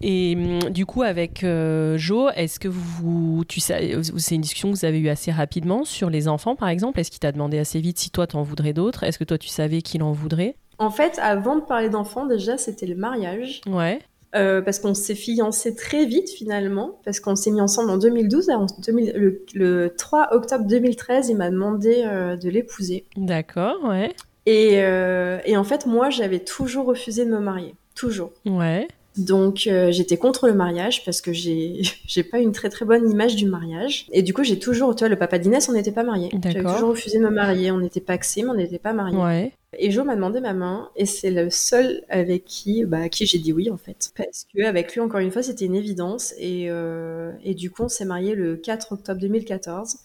Et 0.00 0.36
hum, 0.36 0.70
du 0.70 0.86
coup, 0.86 1.02
avec 1.02 1.42
euh, 1.42 1.96
Jo, 1.98 2.28
est-ce 2.30 2.60
que 2.60 2.68
vous, 2.68 3.44
tu 3.48 3.60
sais, 3.60 3.98
c'est 4.16 4.34
une 4.34 4.40
discussion 4.40 4.70
que 4.70 4.76
vous 4.76 4.84
avez 4.84 4.98
eue 4.98 5.08
assez 5.08 5.32
rapidement 5.32 5.84
sur 5.84 6.10
les 6.10 6.28
enfants, 6.28 6.56
par 6.56 6.68
exemple? 6.68 7.00
Est-ce 7.00 7.10
qu'il 7.10 7.20
t'a 7.20 7.32
demandé 7.32 7.58
assez 7.58 7.80
vite 7.80 7.98
si 7.98 8.10
toi 8.10 8.26
t'en 8.26 8.42
voudrais 8.42 8.72
d'autres? 8.72 9.02
Est-ce 9.02 9.18
que 9.18 9.24
toi 9.24 9.38
tu 9.38 9.48
savais 9.48 9.82
qu'il 9.82 10.02
en 10.02 10.12
voudrait? 10.12 10.56
En 10.78 10.90
fait, 10.90 11.18
avant 11.22 11.56
de 11.56 11.62
parler 11.62 11.88
d'enfants, 11.88 12.26
déjà, 12.26 12.58
c'était 12.58 12.86
le 12.86 12.96
mariage. 12.96 13.60
Ouais. 13.66 14.00
Euh, 14.34 14.62
parce 14.62 14.80
qu'on 14.80 14.94
s'est 14.94 15.14
fiancés 15.14 15.76
très 15.76 16.06
vite 16.06 16.28
finalement, 16.28 16.98
parce 17.04 17.20
qu'on 17.20 17.36
s'est 17.36 17.52
mis 17.52 17.60
ensemble 17.60 17.90
en 17.90 17.98
2012. 17.98 18.50
En 18.50 18.66
2000, 18.84 19.12
le, 19.14 19.44
le, 19.54 19.94
3 19.96 20.34
octobre 20.34 20.64
2013, 20.66 21.28
il 21.28 21.36
m'a 21.36 21.50
demandé 21.50 22.02
euh, 22.04 22.36
de 22.36 22.48
l'épouser. 22.48 23.04
D'accord, 23.16 23.76
ouais. 23.84 24.12
Et, 24.46 24.82
euh, 24.82 25.38
et, 25.44 25.56
en 25.56 25.64
fait, 25.64 25.86
moi, 25.86 26.10
j'avais 26.10 26.40
toujours 26.40 26.86
refusé 26.86 27.24
de 27.24 27.30
me 27.30 27.38
marier. 27.38 27.76
Toujours. 27.94 28.32
Ouais. 28.44 28.88
Donc 29.16 29.68
j'étais 29.90 30.16
contre 30.16 30.48
le 30.48 30.54
mariage 30.54 31.04
parce 31.04 31.20
que 31.20 31.32
j'ai 31.32 31.82
j'ai 32.08 32.24
pas 32.24 32.40
une 32.40 32.50
très 32.50 32.68
très 32.68 32.84
bonne 32.84 33.08
image 33.08 33.36
du 33.36 33.46
mariage 33.46 34.06
et 34.10 34.22
du 34.22 34.34
coup 34.34 34.42
j'ai 34.42 34.58
toujours 34.58 34.96
tu 34.96 35.04
vois 35.04 35.08
le 35.08 35.14
papa 35.14 35.38
d'Inès 35.38 35.68
on 35.68 35.72
n'était 35.72 35.92
pas 35.92 36.02
mariés 36.02 36.30
j'avais 36.42 36.64
toujours 36.64 36.88
refusé 36.88 37.18
de 37.18 37.22
me 37.22 37.30
marier 37.30 37.70
on 37.70 37.78
n'était 37.78 38.00
pas 38.00 38.14
axés 38.14 38.42
mais 38.42 38.48
on 38.48 38.54
n'était 38.54 38.80
pas 38.80 38.92
mariés 38.92 39.16
ouais. 39.16 39.52
Et 39.78 39.90
Jo 39.90 40.04
m'a 40.04 40.14
demandé 40.14 40.40
ma 40.40 40.54
main 40.54 40.90
et 40.96 41.06
c'est 41.06 41.30
le 41.30 41.50
seul 41.50 42.02
avec 42.08 42.44
qui 42.44 42.84
bah 42.84 42.98
à 42.98 43.08
qui 43.08 43.26
j'ai 43.26 43.38
dit 43.38 43.52
oui 43.52 43.70
en 43.70 43.76
fait 43.76 44.12
parce 44.16 44.46
que 44.54 44.64
avec 44.64 44.94
lui 44.94 45.00
encore 45.00 45.20
une 45.20 45.30
fois 45.30 45.42
c'était 45.42 45.64
une 45.64 45.74
évidence 45.74 46.34
et 46.38 46.66
euh, 46.70 47.32
et 47.42 47.54
du 47.54 47.70
coup 47.70 47.82
on 47.84 47.88
s'est 47.88 48.04
marié 48.04 48.34
le 48.34 48.56
4 48.56 48.92
octobre 48.92 49.20
2014 49.20 49.96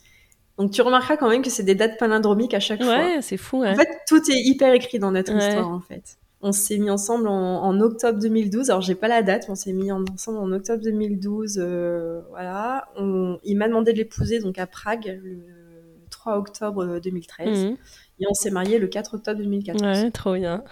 donc 0.58 0.72
tu 0.72 0.82
remarqueras 0.82 1.18
quand 1.18 1.30
même 1.30 1.42
que 1.42 1.50
c'est 1.50 1.64
des 1.64 1.76
dates 1.76 1.98
palindromiques 1.98 2.54
à 2.54 2.60
chaque 2.60 2.80
ouais, 2.80 2.86
fois 2.86 2.98
ouais 2.98 3.22
c'est 3.22 3.38
fou 3.38 3.64
hein. 3.64 3.74
en 3.74 3.76
fait 3.76 3.90
tout 4.08 4.22
est 4.30 4.42
hyper 4.42 4.74
écrit 4.74 5.00
dans 5.00 5.12
notre 5.12 5.34
histoire 5.34 5.70
en 5.70 5.82
fait 5.82 6.18
on 6.42 6.54
s'est 6.54 6.78
mis 6.78 6.90
ensemble 6.90 7.28
en, 7.28 7.64
en, 7.64 7.82
octobre 7.82 8.18
2012. 8.20 8.70
Alors 8.70 8.82
j'ai 8.82 8.96
pas 8.96 9.10
la 9.10 9.22
date, 9.24 9.44
mais 9.48 9.52
on 9.52 9.56
s'est 9.56 9.74
mis 9.74 9.92
en, 9.92 10.04
ensemble 10.14 10.38
en 10.38 10.52
octobre 10.54 10.82
2012. 10.82 11.60
Euh, 11.60 12.22
voilà. 12.30 12.88
On, 12.96 13.38
il 13.44 13.58
m'a 13.58 13.68
demandé 13.68 13.92
de 13.92 13.98
l'épouser 13.98 14.40
donc 14.40 14.58
à 14.58 14.66
Prague 14.66 15.20
le 15.22 15.59
3 16.20 16.38
octobre 16.38 17.00
2013. 17.00 17.66
Mmh. 17.66 17.78
Et 18.22 18.26
on 18.30 18.34
s'est 18.34 18.52
marié 18.52 18.78
le 18.78 18.88
4 18.88 19.16
octobre 19.16 19.40
2014. 19.40 19.82
Ouais, 19.82 20.12
trop 20.12 20.34
bien. 20.34 20.64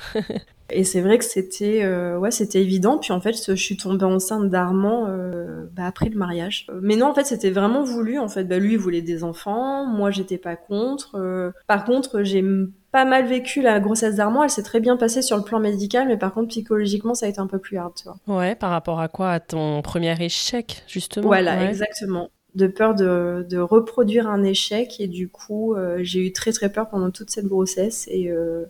Et 0.70 0.84
c'est 0.84 1.00
vrai 1.00 1.18
que 1.18 1.24
c'était 1.24 1.86
euh, 1.86 2.18
ouais, 2.18 2.32
c'était 2.32 2.62
évident. 2.62 2.98
Puis 2.98 3.14
en 3.14 3.22
fait, 3.22 3.34
je 3.34 3.56
suis 3.56 3.78
tombée 3.78 4.04
enceinte 4.04 4.50
d'Armand 4.50 5.06
euh, 5.08 5.66
bah, 5.72 5.86
après 5.86 6.10
le 6.10 6.18
mariage. 6.18 6.68
Mais 6.82 6.98
non, 6.98 7.08
en 7.08 7.14
fait, 7.14 7.24
c'était 7.24 7.52
vraiment 7.52 7.84
voulu. 7.84 8.20
En 8.20 8.28
fait, 8.28 8.44
bah, 8.44 8.60
lui 8.60 8.74
il 8.74 8.78
voulait 8.78 9.02
des 9.02 9.24
enfants, 9.24 9.86
moi 9.86 10.12
j'étais 10.12 10.38
pas 10.38 10.58
contre. 10.58 11.16
Euh, 11.16 11.52
par 11.68 11.86
contre, 11.86 12.24
j'ai 12.24 12.44
pas 12.92 13.06
mal 13.06 13.26
vécu 13.26 13.62
la 13.62 13.80
grossesse 13.80 14.16
d'Armand. 14.16 14.44
Elle 14.44 14.50
s'est 14.50 14.64
très 14.64 14.82
bien 14.82 14.98
passée 14.98 15.22
sur 15.22 15.38
le 15.38 15.44
plan 15.44 15.62
médical, 15.62 16.10
mais 16.10 16.18
par 16.18 16.34
contre 16.34 16.50
psychologiquement, 16.50 17.14
ça 17.14 17.28
a 17.28 17.30
été 17.30 17.40
un 17.40 17.48
peu 17.48 17.60
plus 17.60 17.78
hard, 17.78 17.94
tu 17.96 18.04
vois. 18.04 18.18
Ouais, 18.38 18.56
par 18.56 18.72
rapport 18.72 19.00
à 19.00 19.08
quoi? 19.08 19.32
À 19.32 19.40
ton 19.40 19.82
premier 19.82 20.22
échec, 20.22 20.84
justement? 20.86 21.28
Voilà, 21.28 21.56
ouais. 21.60 21.70
exactement 21.70 22.30
de 22.58 22.68
peur 22.68 22.96
de, 22.96 23.46
de, 23.50 23.58
reproduire 23.58 24.28
un 24.28 24.44
échec 24.44 25.00
et 25.00 25.08
du 25.08 25.30
coup 25.30 25.76
euh, 25.76 26.00
j'ai 26.02 26.26
eu 26.26 26.34
très 26.34 26.52
très 26.52 26.72
peur 26.72 26.90
pendant 26.90 27.12
toute 27.12 27.30
cette 27.30 27.46
grossesse 27.46 28.08
et 28.10 28.30
euh, 28.30 28.66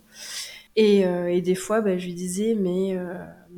Et, 0.76 1.00
et 1.00 1.42
des 1.42 1.56
fois, 1.56 1.80
bah, 1.80 1.98
je 1.98 2.06
lui 2.06 2.14
disais, 2.14 2.54
mais 2.54 2.96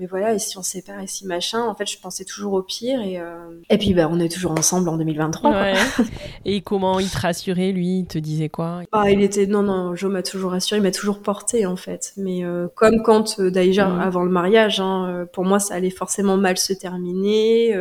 mais 0.01 0.07
voilà, 0.07 0.33
et 0.33 0.39
si 0.39 0.57
on 0.57 0.63
se 0.63 0.71
sépare, 0.71 1.01
et 1.01 1.07
si 1.07 1.27
machin, 1.27 1.61
en 1.61 1.75
fait, 1.75 1.85
je 1.85 1.99
pensais 1.99 2.25
toujours 2.25 2.55
au 2.55 2.63
pire. 2.63 3.03
Et, 3.03 3.19
euh, 3.19 3.51
et 3.69 3.77
puis, 3.77 3.93
bah, 3.93 4.09
on 4.11 4.19
est 4.19 4.31
toujours 4.33 4.53
ensemble 4.53 4.89
en 4.89 4.97
2023. 4.97 5.51
Ouais. 5.51 5.75
et 6.47 6.63
comment 6.63 6.99
il 7.01 7.11
te 7.11 7.19
rassurait, 7.19 7.73
lui? 7.73 7.99
Il 7.99 8.07
te 8.07 8.17
disait 8.19 8.49
quoi? 8.49 8.81
Ah, 8.93 9.11
Il 9.11 9.21
était, 9.21 9.47
non, 9.47 9.63
non, 9.63 9.95
Joe 9.95 10.11
m'a 10.11 10.23
toujours 10.23 10.53
rassuré, 10.53 10.79
il 10.79 10.83
m'a 10.83 10.91
toujours 10.91 11.21
porté, 11.21 11.67
en 11.67 11.77
fait. 11.77 12.15
Mais 12.17 12.45
euh, 12.45 12.69
comme 12.75 13.03
quand, 13.03 13.39
euh, 13.41 13.51
d'ailleurs, 13.51 13.91
mm. 13.91 14.01
avant 14.01 14.25
le 14.25 14.31
mariage, 14.31 14.81
hein, 14.81 15.27
pour 15.35 15.45
moi, 15.45 15.59
ça 15.59 15.75
allait 15.75 15.91
forcément 15.91 16.39
mal 16.39 16.57
se 16.57 16.73
terminer. 16.73 17.77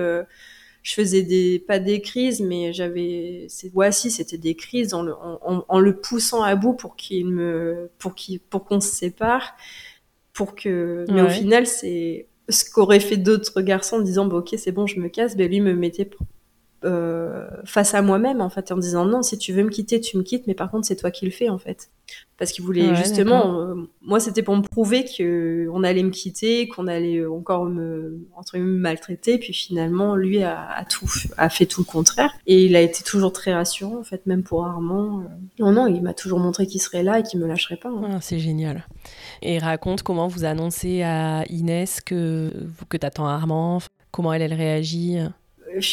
Je 0.83 0.93
faisais 0.93 1.23
des, 1.23 1.59
pas 1.59 1.79
des 1.79 2.01
crises, 2.01 2.41
mais 2.41 2.73
j'avais, 2.73 3.47
ouais, 3.73 3.91
si, 3.91 4.11
c'était 4.11 4.37
des 4.37 4.55
crises 4.55 4.93
en 4.93 5.03
le, 5.03 5.13
en, 5.13 5.79
le 5.79 5.95
poussant 5.95 6.41
à 6.41 6.55
bout 6.55 6.73
pour 6.73 6.95
qu'il 6.95 7.27
me, 7.27 7.89
pour 7.97 8.15
qu'il, 8.15 8.39
pour 8.39 8.65
qu'on 8.65 8.79
se 8.79 8.89
sépare 8.89 9.55
pour 10.39 10.55
que. 10.55 11.05
Mais 11.09 11.21
au 11.21 11.27
final, 11.27 11.67
c'est 11.67 12.27
ce 12.47 12.63
qu'auraient 12.63 13.01
fait 13.01 13.17
d'autres 13.17 13.61
garçons 13.61 13.97
en 13.97 14.01
disant 14.01 14.25
bah, 14.25 14.37
ok 14.37 14.55
c'est 14.57 14.71
bon 14.71 14.87
je 14.87 14.99
me 14.99 15.07
casse 15.07 15.37
ben 15.37 15.47
lui 15.47 15.61
me 15.61 15.73
mettait 15.73 16.09
euh, 16.85 17.45
face 17.65 17.93
à 17.93 18.01
moi-même 18.01 18.39
en 18.39 18.49
fait 18.49 18.71
en 18.71 18.77
disant 18.77 19.03
non 19.03 19.21
si 19.21 19.37
tu 19.37 19.51
veux 19.51 19.63
me 19.63 19.69
quitter 19.69 19.99
tu 19.99 20.17
me 20.17 20.23
quittes 20.23 20.47
mais 20.47 20.53
par 20.53 20.71
contre 20.71 20.87
c'est 20.87 20.95
toi 20.95 21.11
qui 21.11 21.25
le 21.25 21.31
fais 21.31 21.49
en 21.49 21.57
fait. 21.57 21.89
Parce 22.37 22.53
qu'il 22.53 22.63
voulait 22.63 22.95
justement 22.95 23.59
euh, 23.59 23.75
moi 24.01 24.21
c'était 24.21 24.43
pour 24.43 24.55
me 24.55 24.61
prouver 24.61 25.03
que 25.03 25.67
on 25.73 25.83
allait 25.83 26.03
me 26.03 26.09
quitter 26.09 26.69
qu'on 26.69 26.87
allait 26.87 27.25
encore 27.25 27.65
me 27.65 28.25
entre 28.33 28.57
me 28.57 28.63
maltraiter 28.63 29.37
puis 29.37 29.53
finalement 29.53 30.15
lui 30.15 30.41
a, 30.41 30.85
tout 30.89 31.05
a 31.37 31.49
fait 31.49 31.65
tout 31.65 31.81
le 31.81 31.85
contraire. 31.85 32.31
Et 32.47 32.63
il 32.63 32.77
a 32.77 32.81
été 32.81 33.03
toujours 33.03 33.33
très 33.33 33.53
rassurant 33.53 33.99
en 33.99 34.03
fait 34.03 34.25
même 34.25 34.43
pour 34.43 34.65
Armand 34.65 35.19
euh. 35.19 35.23
non 35.59 35.73
non 35.73 35.87
il 35.87 36.01
m'a 36.01 36.13
toujours 36.13 36.39
montré 36.39 36.65
qu'il 36.65 36.81
serait 36.81 37.03
là 37.03 37.19
et 37.19 37.23
qu'il 37.23 37.41
me 37.41 37.45
lâcherait 37.45 37.77
pas 37.77 37.89
hein. 37.89 38.09
ah, 38.13 38.19
c'est 38.21 38.39
génial. 38.39 38.87
Et 39.41 39.59
raconte 39.59 40.01
comment 40.01 40.29
vous 40.29 40.45
annoncez 40.45 41.03
à 41.03 41.43
Inès 41.49 41.99
que 41.99 42.51
que 42.87 42.95
t'attends 42.95 43.27
Armand 43.27 43.79
comment 44.11 44.31
elle 44.31 44.43
elle 44.43 44.53
réagit 44.53 45.19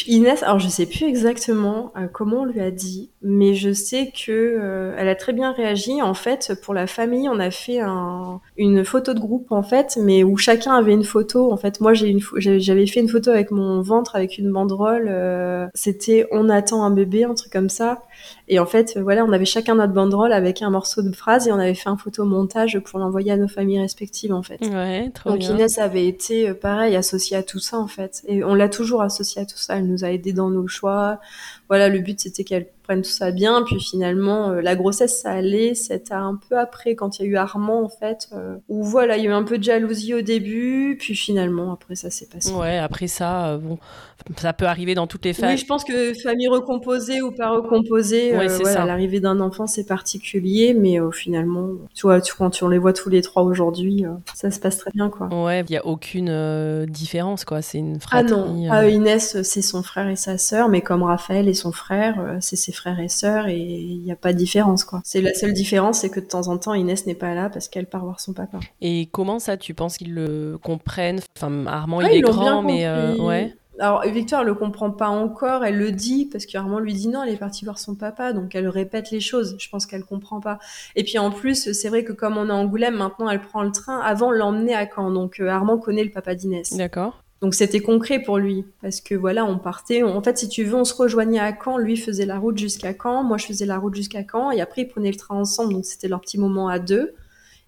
Inès, 0.07 0.43
alors 0.43 0.59
je 0.59 0.68
sais 0.68 0.87
plus 0.87 1.05
exactement 1.05 1.93
euh, 1.97 2.07
comment 2.12 2.43
on 2.43 2.45
lui 2.45 2.61
a 2.61 2.70
dit, 2.70 3.11
mais 3.22 3.55
je 3.55 3.72
sais 3.72 4.11
que 4.12 4.31
euh, 4.31 4.95
elle 4.97 5.09
a 5.09 5.14
très 5.14 5.33
bien 5.33 5.53
réagi. 5.53 6.01
En 6.03 6.14
fait, 6.14 6.53
pour 6.62 6.74
la 6.74 6.87
famille, 6.87 7.29
on 7.29 7.39
a 7.39 7.51
fait 7.51 7.81
une 8.57 8.85
photo 8.85 9.14
de 9.14 9.20
groupe 9.20 9.53
en 9.53 9.62
fait, 9.62 9.99
mais 10.01 10.24
où 10.24 10.37
chacun 10.37 10.74
avait 10.74 10.93
une 10.93 11.05
photo. 11.05 11.53
En 11.53 11.57
fait, 11.57 11.81
moi 11.81 11.93
j'avais 11.95 12.87
fait 12.87 13.01
une 13.01 13.09
photo 13.09 13.31
avec 13.31 13.51
mon 13.51 13.83
ventre 13.83 14.16
avec 14.16 14.39
une 14.39 14.51
banderole. 14.51 15.09
Euh, 15.09 15.66
c'était 15.74 16.27
on 16.33 16.49
attend 16.49 16.85
un 16.85 16.91
bébé, 16.91 17.24
un 17.24 17.35
truc 17.35 17.53
comme 17.53 17.70
ça. 17.70 18.03
Et 18.49 18.61
en 18.61 18.66
fait, 18.66 18.97
voilà, 18.97 19.24
on 19.24 19.32
avait 19.32 19.44
chacun 19.44 19.74
notre 19.74 19.92
banderole 19.92 20.32
avec 20.32 20.62
un 20.62 20.70
morceau 20.70 21.03
de 21.03 21.11
phrase 21.11 21.49
et 21.49 21.53
on 21.53 21.59
avait 21.59 21.74
fait 21.74 21.88
un 21.88 21.97
photomontage 21.97 22.78
pour 22.78 23.01
l'envoyer 23.01 23.32
à 23.32 23.36
nos 23.36 23.49
familles 23.49 23.80
respectives, 23.80 24.32
en 24.32 24.42
fait. 24.42 24.61
Ouais, 24.61 25.11
trop 25.11 25.30
Donc 25.30 25.44
Inès 25.44 25.78
avait 25.78 26.07
été, 26.07 26.51
euh, 26.51 26.55
pareil, 26.55 26.94
associée 26.94 27.36
à 27.36 27.42
tout 27.42 27.59
ça, 27.59 27.78
en 27.78 27.88
fait. 27.88 28.22
Et 28.28 28.44
on 28.44 28.55
l'a 28.55 28.68
toujours 28.68 29.03
associée 29.03 29.42
à 29.42 29.47
tout 29.47 29.59
ça. 29.59 29.78
Elle 29.78 29.88
nous 29.88 30.05
a 30.05 30.12
aidés 30.12 30.32
dans 30.32 30.51
nos 30.51 30.68
choix. 30.68 31.18
Voilà, 31.68 31.88
le 31.88 31.99
but, 31.99 32.20
c'était 32.20 32.44
qu'elle 32.44 32.68
prenne 32.87 33.03
tout 33.03 33.11
ça 33.11 33.32
bien. 33.32 33.62
Puis 33.62 33.80
finalement, 33.80 34.51
euh, 34.51 34.61
la 34.61 34.76
grossesse, 34.76 35.20
ça 35.20 35.32
allait. 35.32 35.74
C'était 35.74 36.14
un 36.14 36.39
peu 36.49 36.57
après, 36.59 36.95
quand 36.95 37.18
il 37.18 37.22
y 37.22 37.24
a 37.26 37.28
eu 37.28 37.37
Armand, 37.37 37.82
en 37.82 37.89
fait, 37.89 38.28
euh, 38.32 38.57
où 38.68 38.84
voilà, 38.84 39.16
il 39.16 39.24
y 39.24 39.26
a 39.26 39.30
eu 39.30 39.32
un 39.32 39.43
peu 39.43 39.59
de 39.59 39.64
jalousie 39.64 40.14
au 40.14 40.22
début. 40.22 40.97
Puis 40.99 41.14
finalement, 41.14 41.72
après, 41.72 41.97
ça 41.97 42.11
s'est 42.11 42.26
passé. 42.26 42.53
Ouais, 42.53 42.78
après 42.78 43.09
ça, 43.09 43.59
bon, 43.59 43.78
ça 44.37 44.53
peut 44.53 44.66
arriver 44.66 44.95
dans 44.95 45.07
toutes 45.07 45.24
les 45.24 45.32
familles. 45.32 45.55
Oui, 45.55 45.61
je 45.61 45.66
pense 45.66 45.84
que 45.84 46.14
famille 46.14 46.49
recomposée 46.49 47.22
ou 47.22 47.30
pas 47.30 47.51
recomposée, 47.51 48.37
ouais, 48.37 48.51
euh, 48.51 48.64
ça. 48.64 48.84
l'arrivée 48.84 49.20
d'un 49.20 49.41
enfant 49.41 49.66
c'est 49.66 49.84
particulier, 49.84 50.74
mais 50.74 51.01
euh, 51.01 51.11
finalement, 51.11 51.68
tu 51.95 52.03
vois, 52.03 52.20
tu, 52.20 52.34
quand 52.34 52.62
on 52.62 52.68
les 52.68 52.78
voit 52.78 52.93
tous 52.93 53.09
les 53.09 53.22
trois 53.22 53.43
aujourd'hui, 53.43 54.05
euh, 54.05 54.11
ça 54.34 54.51
se 54.51 54.59
passe 54.59 54.78
très 54.78 54.91
bien, 54.93 55.09
quoi. 55.09 55.28
Ouais, 55.28 55.64
il 55.68 55.72
y 55.72 55.76
a 55.76 55.87
aucune 55.87 56.87
différence, 56.87 57.45
quoi. 57.45 57.62
C'est 57.62 57.78
une 57.78 58.01
fratrie. 58.01 58.32
Ah 58.32 58.37
non, 58.37 58.68
ah, 58.70 58.89
Inès, 58.89 59.43
c'est 59.43 59.62
son 59.62 59.82
frère 59.82 60.09
et 60.09 60.16
sa 60.16 60.39
sœur, 60.39 60.68
mais 60.68 60.80
comme 60.80 61.03
Raphaël 61.03 61.49
et 61.49 61.55
son 61.55 61.72
frère, 61.72 62.37
c'est 62.41 62.57
ses 62.57 62.72
frères 62.77 63.01
et 63.01 63.09
sœurs, 63.09 63.49
et 63.49 63.59
il 63.59 64.01
n'y 64.01 64.12
a 64.12 64.16
pas 64.16 64.33
de 64.33 64.39
différence, 64.39 64.85
quoi. 64.85 65.01
C'est 65.05 65.20
la 65.20 65.35
seule 65.35 65.53
différence, 65.53 66.01
c'est 66.01 66.11
que 66.11 66.20
de 66.20 66.27
temps 66.27 66.49
en 66.49 66.59
temps, 66.59 66.74
Inès 66.74 67.07
n'est 67.07 67.14
pas 67.14 67.35
là 67.35 67.51
parce 67.51 67.68
qu'elle 67.68 67.87
part 67.87 68.05
voir 68.05 68.20
son 68.20 68.33
papa. 68.33 68.59
Et 68.81 69.09
comment 69.12 69.39
ça, 69.39 69.57
tu 69.57 69.74
penses 69.74 69.99
qu'ils 69.99 70.14
le 70.14 70.59
comprennent? 70.62 71.20
Enfin, 71.37 71.66
Armand, 71.66 72.01
il 72.01 72.12
est 72.12 72.20
grand, 72.20 72.62
mais 72.62 72.89
ouais. 73.18 73.55
Alors 73.79 74.03
Victoire 74.07 74.43
le 74.43 74.55
comprend 74.55 74.91
pas 74.91 75.09
encore, 75.09 75.64
elle 75.64 75.77
le 75.77 75.93
dit 75.93 76.27
parce 76.33 76.47
qu'Armand 76.47 76.79
lui 76.79 76.95
dit 76.95 77.09
non, 77.09 77.22
elle 77.22 77.35
est 77.35 77.37
partie 77.37 77.64
voir 77.64 77.79
son 77.79 77.95
papa, 77.95 78.33
donc 78.33 78.55
elle 78.55 78.68
répète 78.68 79.11
les 79.11 79.20
choses. 79.20 79.57
Je 79.59 79.68
pense 79.68 79.85
qu'elle 79.85 80.05
comprend 80.05 80.41
pas. 80.41 80.59
Et 80.95 81.05
puis 81.05 81.18
en 81.18 81.31
plus, 81.31 81.72
c'est 81.72 81.89
vrai 81.89 82.03
que 82.03 82.12
comme 82.12 82.39
on 82.39 82.49
est 82.49 82.53
à 82.53 82.55
Angoulême, 82.55 82.97
maintenant 82.97 83.29
elle 83.29 83.43
prend 83.43 83.62
le 83.62 83.72
train. 83.72 84.01
Avant, 84.01 84.31
l'emmener 84.31 84.74
à 84.74 84.89
Caen, 84.89 85.11
donc 85.11 85.41
euh, 85.41 85.49
Armand 85.49 85.77
connaît 85.77 86.05
le 86.05 86.11
papa 86.11 86.35
d'Inès. 86.35 86.74
D'accord. 86.74 87.22
Donc 87.43 87.55
c'était 87.55 87.80
concret 87.80 88.20
pour 88.20 88.39
lui 88.39 88.64
parce 88.80 89.01
que 89.01 89.14
voilà, 89.14 89.45
on 89.45 89.59
partait. 89.59 90.03
en 90.03 90.22
fait, 90.22 90.39
si 90.39 90.49
tu 90.49 90.64
veux, 90.64 90.74
on 90.74 90.84
se 90.84 90.95
rejoignait 90.95 91.39
à 91.39 91.57
Caen. 91.57 91.76
Lui 91.76 91.97
faisait 91.97 92.26
la 92.26 92.39
route 92.39 92.57
jusqu'à 92.57 92.95
Caen, 92.95 93.24
moi 93.24 93.37
je 93.37 93.47
faisais 93.47 93.66
la 93.66 93.78
route 93.78 93.95
jusqu'à 93.95 94.22
Caen, 94.30 94.51
et 94.51 94.61
après 94.61 94.82
ils 94.82 94.89
prenaient 94.89 95.11
le 95.11 95.16
train 95.16 95.37
ensemble. 95.37 95.74
Donc 95.74 95.84
c'était 95.84 96.09
leur 96.09 96.20
petit 96.20 96.39
moment 96.39 96.68
à 96.68 96.78
deux. 96.78 97.14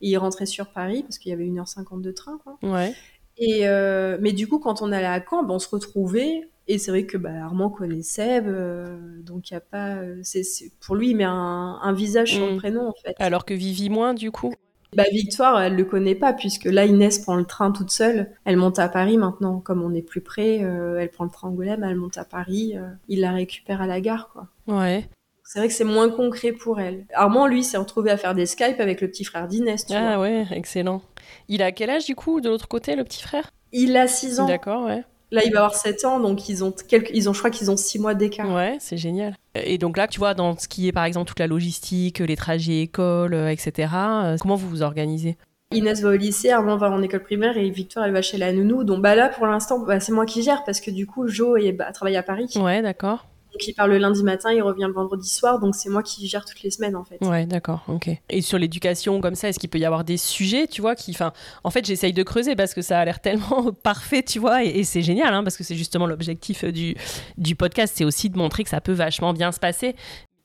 Et 0.00 0.10
ils 0.10 0.16
rentraient 0.16 0.46
sur 0.46 0.68
Paris 0.68 1.02
parce 1.02 1.18
qu'il 1.18 1.30
y 1.30 1.32
avait 1.32 1.44
1h50 1.44 2.00
de 2.00 2.12
train. 2.12 2.38
Quoi. 2.44 2.58
Ouais. 2.62 2.94
Et 3.36 3.68
euh, 3.68 4.16
mais 4.20 4.32
du 4.32 4.48
coup, 4.48 4.58
quand 4.58 4.80
on 4.82 4.90
allait 4.90 5.06
à 5.06 5.22
Caen, 5.22 5.42
ben, 5.42 5.54
on 5.54 5.58
se 5.58 5.68
retrouvait. 5.68 6.48
Et 6.70 6.76
c'est 6.76 6.90
vrai 6.90 7.04
que 7.04 7.16
bah, 7.16 7.30
Armand 7.44 7.70
connaît 7.70 8.02
Seb, 8.02 8.46
euh, 8.46 8.98
donc 9.22 9.50
il 9.50 9.54
y 9.54 9.56
a 9.56 9.60
pas. 9.60 9.96
Euh, 9.96 10.20
c'est, 10.22 10.42
pour 10.80 10.96
lui, 10.96 11.10
il 11.10 11.16
met 11.16 11.24
un, 11.24 11.78
un 11.82 11.92
visage 11.94 12.34
sur 12.34 12.46
le 12.46 12.54
mm. 12.54 12.58
prénom 12.58 12.88
en 12.88 12.94
fait. 13.02 13.14
Alors 13.18 13.46
que 13.46 13.54
Vivi 13.54 13.88
moins, 13.88 14.12
du 14.12 14.30
coup. 14.30 14.54
Bah 14.96 15.04
Victoire, 15.12 15.60
elle 15.60 15.76
le 15.76 15.84
connaît 15.84 16.14
pas 16.14 16.32
puisque 16.32 16.64
là 16.64 16.86
Inès 16.86 17.18
prend 17.18 17.36
le 17.36 17.44
train 17.44 17.72
toute 17.72 17.90
seule. 17.90 18.30
Elle 18.44 18.56
monte 18.56 18.78
à 18.78 18.88
Paris 18.88 19.18
maintenant, 19.18 19.60
comme 19.60 19.82
on 19.82 19.94
est 19.94 20.02
plus 20.02 20.20
près. 20.20 20.56
elle 20.56 21.10
prend 21.10 21.24
le 21.24 21.30
train 21.30 21.48
Angoulême, 21.48 21.84
elle 21.84 21.96
monte 21.96 22.18
à 22.18 22.24
Paris. 22.24 22.74
il 23.08 23.20
la 23.20 23.32
récupère 23.32 23.82
à 23.82 23.86
la 23.86 24.00
gare, 24.00 24.30
quoi. 24.32 24.48
Ouais. 24.66 25.08
C'est 25.44 25.60
vrai 25.60 25.68
que 25.68 25.74
c'est 25.74 25.84
moins 25.84 26.10
concret 26.10 26.52
pour 26.52 26.78
elle. 26.78 27.06
Armand, 27.14 27.46
lui, 27.46 27.64
s'est 27.64 27.78
retrouvé 27.78 28.10
à 28.10 28.18
faire 28.18 28.34
des 28.34 28.44
Skype 28.44 28.80
avec 28.80 29.00
le 29.00 29.08
petit 29.08 29.24
frère 29.24 29.48
d'Inès. 29.48 29.86
Ah 29.90 30.20
ouais, 30.20 30.46
excellent. 30.50 31.00
Il 31.48 31.62
a 31.62 31.72
quel 31.72 31.88
âge 31.88 32.04
du 32.04 32.14
coup 32.14 32.42
de 32.42 32.50
l'autre 32.50 32.68
côté, 32.68 32.96
le 32.96 33.04
petit 33.04 33.22
frère? 33.22 33.50
Il 33.72 33.96
a 33.96 34.06
6 34.06 34.40
ans. 34.40 34.46
D'accord, 34.46 34.84
ouais. 34.84 35.04
Là, 35.30 35.42
il 35.44 35.52
va 35.52 35.58
avoir 35.58 35.74
7 35.74 36.04
ans, 36.04 36.20
donc 36.20 36.48
ils 36.48 36.64
ont, 36.64 36.72
quelques... 36.72 37.10
ils 37.12 37.28
ont 37.28 37.32
je 37.32 37.38
crois 37.38 37.50
qu'ils 37.50 37.70
ont 37.70 37.76
6 37.76 37.98
mois 37.98 38.14
d'écart. 38.14 38.50
Ouais, 38.50 38.78
c'est 38.80 38.96
génial. 38.96 39.34
Et 39.54 39.76
donc 39.76 39.96
là, 39.96 40.08
tu 40.08 40.18
vois, 40.18 40.34
dans 40.34 40.56
ce 40.56 40.68
qui 40.68 40.88
est 40.88 40.92
par 40.92 41.04
exemple 41.04 41.28
toute 41.28 41.40
la 41.40 41.46
logistique, 41.46 42.20
les 42.20 42.36
trajets 42.36 42.80
école, 42.80 43.34
euh, 43.34 43.50
etc., 43.50 43.92
euh, 43.94 44.36
comment 44.40 44.54
vous 44.54 44.68
vous 44.68 44.82
organisez? 44.82 45.36
Inès 45.70 46.00
va 46.00 46.10
au 46.10 46.16
lycée, 46.16 46.50
Armand 46.50 46.78
va 46.78 46.90
en 46.90 47.02
école 47.02 47.22
primaire 47.22 47.58
et 47.58 47.68
Victoire 47.68 48.06
elle 48.06 48.12
va 48.12 48.22
chez 48.22 48.38
la 48.38 48.52
nounou. 48.54 48.84
Donc 48.84 49.02
bah 49.02 49.14
là 49.14 49.28
pour 49.28 49.46
l'instant 49.46 49.80
bah, 49.80 50.00
c'est 50.00 50.12
moi 50.12 50.24
qui 50.24 50.42
gère 50.42 50.64
parce 50.64 50.80
que 50.80 50.90
du 50.90 51.06
coup 51.06 51.28
Jo 51.28 51.56
bah, 51.74 51.92
travaille 51.92 52.16
à 52.16 52.22
Paris. 52.22 52.50
Ouais 52.56 52.80
d'accord. 52.80 53.26
Donc 53.58 53.66
il 53.66 53.74
part 53.74 53.88
le 53.88 53.98
lundi 53.98 54.22
matin, 54.22 54.52
il 54.52 54.62
revient 54.62 54.84
le 54.86 54.92
vendredi 54.92 55.28
soir, 55.28 55.58
donc 55.58 55.74
c'est 55.74 55.90
moi 55.90 56.04
qui 56.04 56.28
gère 56.28 56.44
toutes 56.44 56.62
les 56.62 56.70
semaines 56.70 56.94
en 56.94 57.02
fait. 57.02 57.18
Ouais, 57.26 57.44
d'accord, 57.44 57.82
ok. 57.88 58.08
Et 58.30 58.40
sur 58.40 58.56
l'éducation 58.56 59.20
comme 59.20 59.34
ça, 59.34 59.48
est-ce 59.48 59.58
qu'il 59.58 59.68
peut 59.68 59.80
y 59.80 59.84
avoir 59.84 60.04
des 60.04 60.16
sujets, 60.16 60.68
tu 60.68 60.80
vois, 60.80 60.94
qui, 60.94 61.10
enfin, 61.10 61.32
en 61.64 61.70
fait, 61.70 61.84
j'essaye 61.84 62.12
de 62.12 62.22
creuser 62.22 62.54
parce 62.54 62.72
que 62.72 62.82
ça 62.82 63.00
a 63.00 63.04
l'air 63.04 63.18
tellement 63.18 63.72
parfait, 63.82 64.22
tu 64.22 64.38
vois, 64.38 64.62
et, 64.62 64.84
c'est 64.84 65.02
génial, 65.02 65.34
hein, 65.34 65.42
parce 65.42 65.56
que 65.56 65.64
c'est 65.64 65.74
justement 65.74 66.06
l'objectif 66.06 66.64
du, 66.64 66.94
du 67.36 67.56
podcast, 67.56 67.94
c'est 67.96 68.04
aussi 68.04 68.30
de 68.30 68.38
montrer 68.38 68.62
que 68.62 68.70
ça 68.70 68.80
peut 68.80 68.92
vachement 68.92 69.32
bien 69.32 69.50
se 69.50 69.58
passer. 69.58 69.96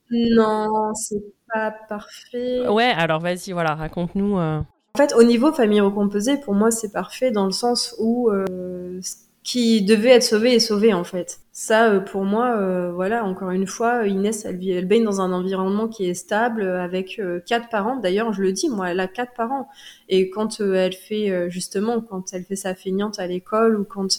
Non, 0.09 0.91
c'est 0.95 1.23
pas 1.53 1.71
parfait. 1.87 2.67
Ouais, 2.67 2.91
alors 2.97 3.19
vas-y, 3.19 3.51
voilà, 3.51 3.75
raconte-nous. 3.75 4.39
Euh. 4.39 4.59
En 4.95 4.97
fait, 4.97 5.13
au 5.13 5.21
niveau 5.21 5.53
famille 5.53 5.81
recomposée, 5.81 6.37
pour 6.37 6.55
moi, 6.55 6.71
c'est 6.71 6.91
parfait 6.91 7.29
dans 7.29 7.45
le 7.45 7.51
sens 7.51 7.95
où 7.99 8.31
euh, 8.31 8.99
qui 9.43 9.81
devait 9.83 10.09
être 10.11 10.23
sauvé 10.23 10.53
et 10.53 10.59
sauvé 10.59 10.93
en 10.93 11.03
fait. 11.03 11.39
Ça, 11.51 11.91
euh, 11.91 11.99
pour 11.99 12.23
moi, 12.23 12.55
euh, 12.57 12.91
voilà, 12.93 13.25
encore 13.25 13.51
une 13.51 13.67
fois, 13.67 14.07
Inès, 14.07 14.45
elle, 14.45 14.59
elle 14.67 14.87
baigne 14.87 15.03
dans 15.03 15.21
un 15.21 15.31
environnement 15.33 15.87
qui 15.87 16.05
est 16.09 16.13
stable 16.13 16.63
avec 16.63 17.19
euh, 17.19 17.41
quatre 17.45 17.69
parents. 17.69 17.97
D'ailleurs, 17.97 18.33
je 18.33 18.41
le 18.41 18.53
dis, 18.53 18.69
moi, 18.69 18.89
elle 18.91 18.99
a 18.99 19.07
quatre 19.07 19.33
parents. 19.33 19.67
Et 20.09 20.29
quand 20.29 20.61
elle 20.61 20.93
fait, 20.93 21.49
justement, 21.51 22.01
quand 22.01 22.33
elle 22.33 22.43
fait 22.45 22.55
sa 22.55 22.73
feignante 22.73 23.19
à 23.19 23.27
l'école 23.27 23.79
ou 23.79 23.83
quand, 23.83 24.17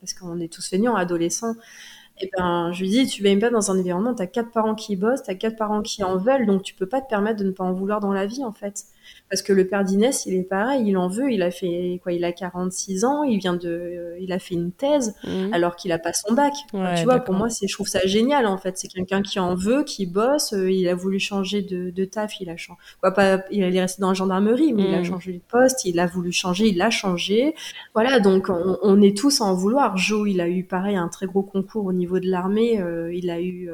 parce 0.00 0.14
qu'on 0.14 0.40
est 0.40 0.52
tous 0.52 0.68
feignants, 0.68 0.96
adolescents, 0.96 1.54
et 2.20 2.30
ben, 2.36 2.72
je 2.72 2.80
lui 2.82 2.90
dis, 2.90 3.06
tu 3.06 3.22
baignes 3.22 3.38
pas 3.40 3.50
dans 3.50 3.70
un 3.70 3.78
environnement, 3.78 4.14
t'as 4.14 4.26
quatre 4.26 4.50
parents 4.50 4.74
qui 4.74 4.96
bossent, 4.96 5.22
t'as 5.22 5.34
quatre 5.34 5.56
parents 5.56 5.82
qui 5.82 6.02
en 6.02 6.16
veulent, 6.18 6.46
donc 6.46 6.62
tu 6.62 6.74
peux 6.74 6.86
pas 6.86 7.00
te 7.00 7.08
permettre 7.08 7.38
de 7.40 7.44
ne 7.44 7.52
pas 7.52 7.64
en 7.64 7.72
vouloir 7.72 8.00
dans 8.00 8.12
la 8.12 8.26
vie, 8.26 8.44
en 8.44 8.52
fait. 8.52 8.84
Parce 9.30 9.42
que 9.42 9.52
le 9.52 9.66
père 9.66 9.84
d'Inès, 9.84 10.24
il 10.26 10.34
est 10.34 10.42
pareil, 10.42 10.84
il 10.86 10.96
en 10.96 11.08
veut, 11.08 11.30
il 11.30 11.42
a 11.42 11.50
fait 11.50 12.00
quoi 12.02 12.12
Il 12.12 12.24
a 12.24 12.32
46 12.32 13.04
ans, 13.04 13.22
il 13.24 13.38
vient 13.38 13.54
de, 13.54 13.68
euh, 13.68 14.18
il 14.20 14.32
a 14.32 14.38
fait 14.38 14.54
une 14.54 14.72
thèse 14.72 15.14
mhm. 15.24 15.52
alors 15.52 15.76
qu'il 15.76 15.92
a 15.92 15.98
pas 15.98 16.12
son 16.14 16.32
bac. 16.32 16.54
tu 16.70 17.04
vois, 17.04 17.20
pour 17.20 17.34
moi, 17.34 17.50
c'est, 17.50 17.68
je 17.68 17.74
trouve 17.74 17.88
ça 17.88 18.00
génial 18.06 18.46
en 18.46 18.56
fait. 18.56 18.78
C'est 18.78 18.88
quelqu'un 18.88 19.20
qui 19.20 19.38
en 19.38 19.54
veut, 19.54 19.84
qui 19.84 20.06
bosse. 20.06 20.54
Euh, 20.54 20.70
il 20.70 20.88
a 20.88 20.94
voulu 20.94 21.18
changer 21.18 21.60
de, 21.60 21.90
de 21.90 22.04
taf, 22.04 22.40
il 22.40 22.48
a 22.48 22.56
changé. 22.56 22.78
Quoi, 23.00 23.12
pas, 23.12 23.42
il 23.50 23.62
est 23.62 23.80
resté 23.80 24.00
dans 24.00 24.08
la 24.08 24.14
gendarmerie, 24.14 24.72
mais 24.72 24.84
il 24.84 24.94
a 24.94 24.98
mhm. 24.98 25.04
changé 25.04 25.32
de 25.32 25.40
poste. 25.50 25.84
Il 25.84 26.00
a 26.00 26.06
voulu 26.06 26.32
changer, 26.32 26.68
il 26.68 26.78
l'a 26.78 26.90
changé. 26.90 27.54
Voilà, 27.94 28.20
donc 28.20 28.48
on, 28.48 28.78
on, 28.82 29.02
est 29.02 29.16
tous 29.16 29.42
à 29.42 29.44
en 29.44 29.54
vouloir. 29.54 29.96
Joe, 29.98 30.28
il 30.28 30.40
a 30.40 30.48
eu 30.48 30.64
pareil 30.64 30.96
un 30.96 31.08
très 31.08 31.26
gros 31.26 31.42
concours 31.42 31.84
au 31.84 31.92
niveau 31.92 32.18
de 32.18 32.28
l'armée. 32.28 32.80
Euh, 32.80 33.12
il 33.12 33.28
a 33.28 33.40
eu 33.40 33.70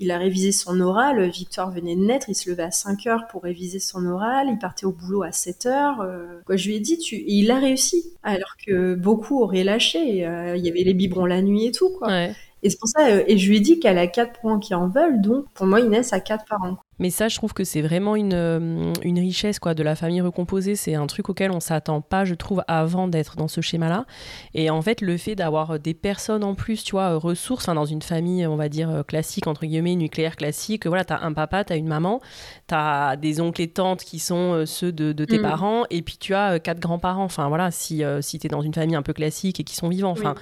il 0.00 0.10
a 0.10 0.18
révisé 0.18 0.50
son 0.50 0.80
oral. 0.80 1.30
Victoire 1.30 1.70
venait 1.70 1.94
de 1.94 2.02
naître, 2.02 2.28
il 2.28 2.34
se 2.34 2.50
levait 2.50 2.64
à 2.64 2.72
5 2.72 3.06
heures 3.06 3.26
pour 3.28 3.44
réviser 3.44 3.78
son 3.78 4.04
oral. 4.06 4.48
Il 4.50 4.58
partait 4.58 4.86
au 4.86 4.92
boulot 4.92 5.22
à 5.22 5.30
7 5.30 5.66
heures. 5.66 6.04
quoi, 6.44 6.56
je 6.56 6.68
lui 6.68 6.76
ai 6.76 6.80
dit, 6.80 6.98
tu... 6.98 7.14
Et 7.16 7.34
il 7.34 7.50
a 7.52 7.58
réussi. 7.58 8.12
Alors 8.22 8.56
que 8.66 8.94
beaucoup 8.94 9.40
auraient 9.40 9.64
lâché. 9.64 10.00
il 10.00 10.64
y 10.64 10.68
avait 10.68 10.82
les 10.82 10.94
biberons 10.94 11.26
la 11.26 11.42
nuit 11.42 11.66
et 11.66 11.72
tout, 11.72 11.90
quoi. 11.90 12.28
Et 12.62 12.68
c'est 12.68 12.78
pour 12.78 12.88
ça, 12.88 13.22
et 13.26 13.38
je 13.38 13.48
lui 13.48 13.56
ai 13.56 13.60
dit 13.60 13.80
qu'elle 13.80 13.96
a 13.96 14.06
quatre 14.06 14.40
parents 14.40 14.58
qui 14.58 14.74
en 14.74 14.88
veulent, 14.88 15.22
donc 15.22 15.46
pour 15.54 15.66
moi, 15.66 15.80
Inès 15.80 16.12
a 16.12 16.20
quatre 16.20 16.44
parents. 16.44 16.76
Mais 17.00 17.08
ça, 17.08 17.28
je 17.28 17.36
trouve 17.36 17.54
que 17.54 17.64
c'est 17.64 17.80
vraiment 17.80 18.14
une, 18.14 18.34
euh, 18.34 18.92
une 19.02 19.18
richesse 19.18 19.58
quoi, 19.58 19.74
de 19.74 19.82
la 19.82 19.96
famille 19.96 20.20
recomposée. 20.20 20.76
C'est 20.76 20.94
un 20.94 21.06
truc 21.06 21.30
auquel 21.30 21.50
on 21.50 21.58
s'attend 21.58 22.02
pas, 22.02 22.26
je 22.26 22.34
trouve, 22.34 22.62
avant 22.68 23.08
d'être 23.08 23.36
dans 23.36 23.48
ce 23.48 23.62
schéma-là. 23.62 24.04
Et 24.52 24.68
en 24.68 24.82
fait, 24.82 25.00
le 25.00 25.16
fait 25.16 25.34
d'avoir 25.34 25.80
des 25.80 25.94
personnes 25.94 26.44
en 26.44 26.54
plus, 26.54 26.84
tu 26.84 26.92
vois, 26.92 27.16
ressources, 27.16 27.66
dans 27.66 27.86
une 27.86 28.02
famille, 28.02 28.46
on 28.46 28.56
va 28.56 28.68
dire, 28.68 28.90
euh, 28.90 29.02
classique, 29.02 29.46
entre 29.46 29.64
guillemets, 29.64 29.96
nucléaire 29.96 30.36
classique, 30.36 30.86
voilà, 30.86 31.04
tu 31.04 31.14
as 31.14 31.22
un 31.22 31.32
papa, 31.32 31.64
tu 31.64 31.72
as 31.72 31.76
une 31.76 31.88
maman, 31.88 32.20
tu 32.68 32.74
as 32.74 33.16
des 33.16 33.40
oncles 33.40 33.62
et 33.62 33.68
tantes 33.68 34.04
qui 34.04 34.18
sont 34.18 34.52
euh, 34.52 34.66
ceux 34.66 34.92
de, 34.92 35.12
tes 35.24 35.38
mm. 35.38 35.42
parents, 35.42 35.84
et 35.88 36.02
puis 36.02 36.18
tu 36.18 36.34
as 36.34 36.58
quatre 36.58 36.80
grands-parents. 36.80 37.24
Enfin, 37.24 37.48
voilà, 37.48 37.70
si, 37.70 38.02
si 38.20 38.38
tu 38.38 38.46
es 38.46 38.50
dans 38.50 38.60
une 38.60 38.74
famille 38.74 38.96
un 38.96 39.02
peu 39.02 39.14
classique 39.14 39.58
et 39.60 39.64
qui 39.64 39.74
sont 39.74 39.88
vivants. 39.88 40.10
Enfin, 40.10 40.34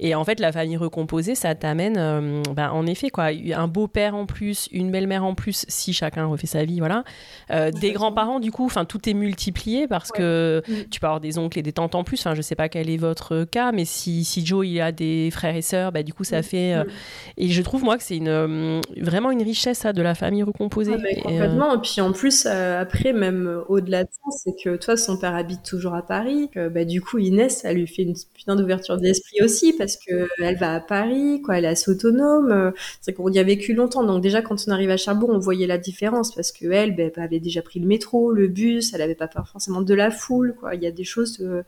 Et 0.00 0.14
en 0.16 0.24
fait, 0.24 0.40
la 0.40 0.50
famille 0.50 0.76
recomposée, 0.76 1.36
ça 1.36 1.54
t'amène, 1.54 2.42
ben, 2.54 2.70
en 2.70 2.86
effet, 2.86 3.10
quoi, 3.10 3.26
un 3.54 3.68
beau-père 3.68 4.16
en 4.16 4.26
plus, 4.26 4.68
une 4.72 4.90
belle-mère 4.90 5.24
en 5.24 5.34
plus, 5.34 5.64
si 5.68 5.92
chacun 6.00 6.26
refait 6.26 6.46
sa 6.46 6.64
vie, 6.64 6.78
voilà. 6.78 7.04
Euh, 7.50 7.70
des 7.70 7.92
grands-parents, 7.92 8.40
du 8.40 8.50
coup, 8.50 8.64
enfin, 8.64 8.84
tout 8.84 9.08
est 9.08 9.14
multiplié 9.14 9.86
parce 9.86 10.10
que 10.10 10.62
mm. 10.66 10.88
tu 10.90 11.00
peux 11.00 11.06
avoir 11.06 11.20
des 11.20 11.38
oncles 11.38 11.58
et 11.58 11.62
des 11.62 11.72
tantes 11.72 11.94
en 11.94 12.04
plus. 12.04 12.20
Enfin, 12.20 12.34
je 12.34 12.42
sais 12.42 12.54
pas 12.54 12.68
quel 12.68 12.88
est 12.88 12.96
votre 12.96 13.44
cas, 13.44 13.72
mais 13.72 13.84
si, 13.84 14.24
si 14.24 14.44
Joe 14.44 14.66
il 14.66 14.80
a 14.80 14.92
des 14.92 15.30
frères 15.30 15.56
et 15.56 15.62
sœurs, 15.62 15.92
bah, 15.92 16.02
du 16.02 16.12
coup, 16.12 16.24
ça 16.24 16.40
mm. 16.40 16.42
fait. 16.42 16.74
Euh, 16.74 16.84
mm. 16.84 16.88
Et 17.36 17.48
je 17.48 17.62
trouve 17.62 17.84
moi 17.84 17.96
que 17.96 18.02
c'est 18.02 18.16
une 18.16 18.80
vraiment 18.96 19.30
une 19.30 19.42
richesse 19.42 19.78
ça, 19.78 19.92
de 19.92 20.02
la 20.02 20.14
famille 20.14 20.42
recomposée. 20.42 20.94
Ah, 20.96 21.08
et, 21.10 21.20
complètement. 21.20 21.74
Et 21.74 21.80
puis 21.80 22.00
en 22.00 22.12
plus, 22.12 22.46
euh, 22.46 22.80
après, 22.80 23.12
même 23.12 23.62
au-delà 23.68 24.04
de 24.04 24.10
ça, 24.10 24.38
c'est 24.42 24.54
que 24.62 24.76
toi, 24.76 24.96
son 24.96 25.18
père 25.18 25.34
habite 25.34 25.62
toujours 25.62 25.94
à 25.94 26.02
Paris. 26.02 26.50
bah, 26.54 26.84
du 26.84 27.00
coup, 27.00 27.18
Inès, 27.18 27.60
ça 27.60 27.72
lui 27.72 27.86
fait 27.86 28.02
une 28.02 28.14
putain 28.34 28.56
d'ouverture 28.56 28.96
d'esprit 28.96 29.42
aussi 29.42 29.74
parce 29.74 29.96
que 29.96 30.28
elle 30.42 30.56
va 30.56 30.74
à 30.74 30.80
Paris, 30.80 31.42
quoi. 31.44 31.58
Elle 31.58 31.66
est 31.66 31.68
assez 31.68 31.90
autonome. 31.90 32.72
C'est 33.00 33.12
qu'on 33.12 33.30
y 33.30 33.38
a 33.38 33.42
vécu 33.42 33.74
longtemps. 33.74 34.04
Donc 34.04 34.22
déjà, 34.22 34.42
quand 34.42 34.56
on 34.66 34.70
arrive 34.70 34.90
à 34.90 34.96
Cherbourg, 34.96 35.30
on 35.30 35.38
voyait 35.38 35.66
la 35.66 35.78
différence 35.78 35.89
parce 36.34 36.52
que 36.52 36.70
elle, 36.70 36.94
ben, 36.94 37.10
avait 37.16 37.40
déjà 37.40 37.62
pris 37.62 37.80
le 37.80 37.86
métro, 37.86 38.32
le 38.32 38.48
bus, 38.48 38.94
elle 38.94 39.02
avait 39.02 39.14
pas 39.14 39.28
peur 39.28 39.48
forcément 39.48 39.82
de 39.82 39.94
la 39.94 40.10
foule. 40.10 40.54
Il 40.72 40.82
y 40.82 40.86
a 40.86 40.90
des 40.90 41.04
choses, 41.04 41.40
euh, 41.40 41.62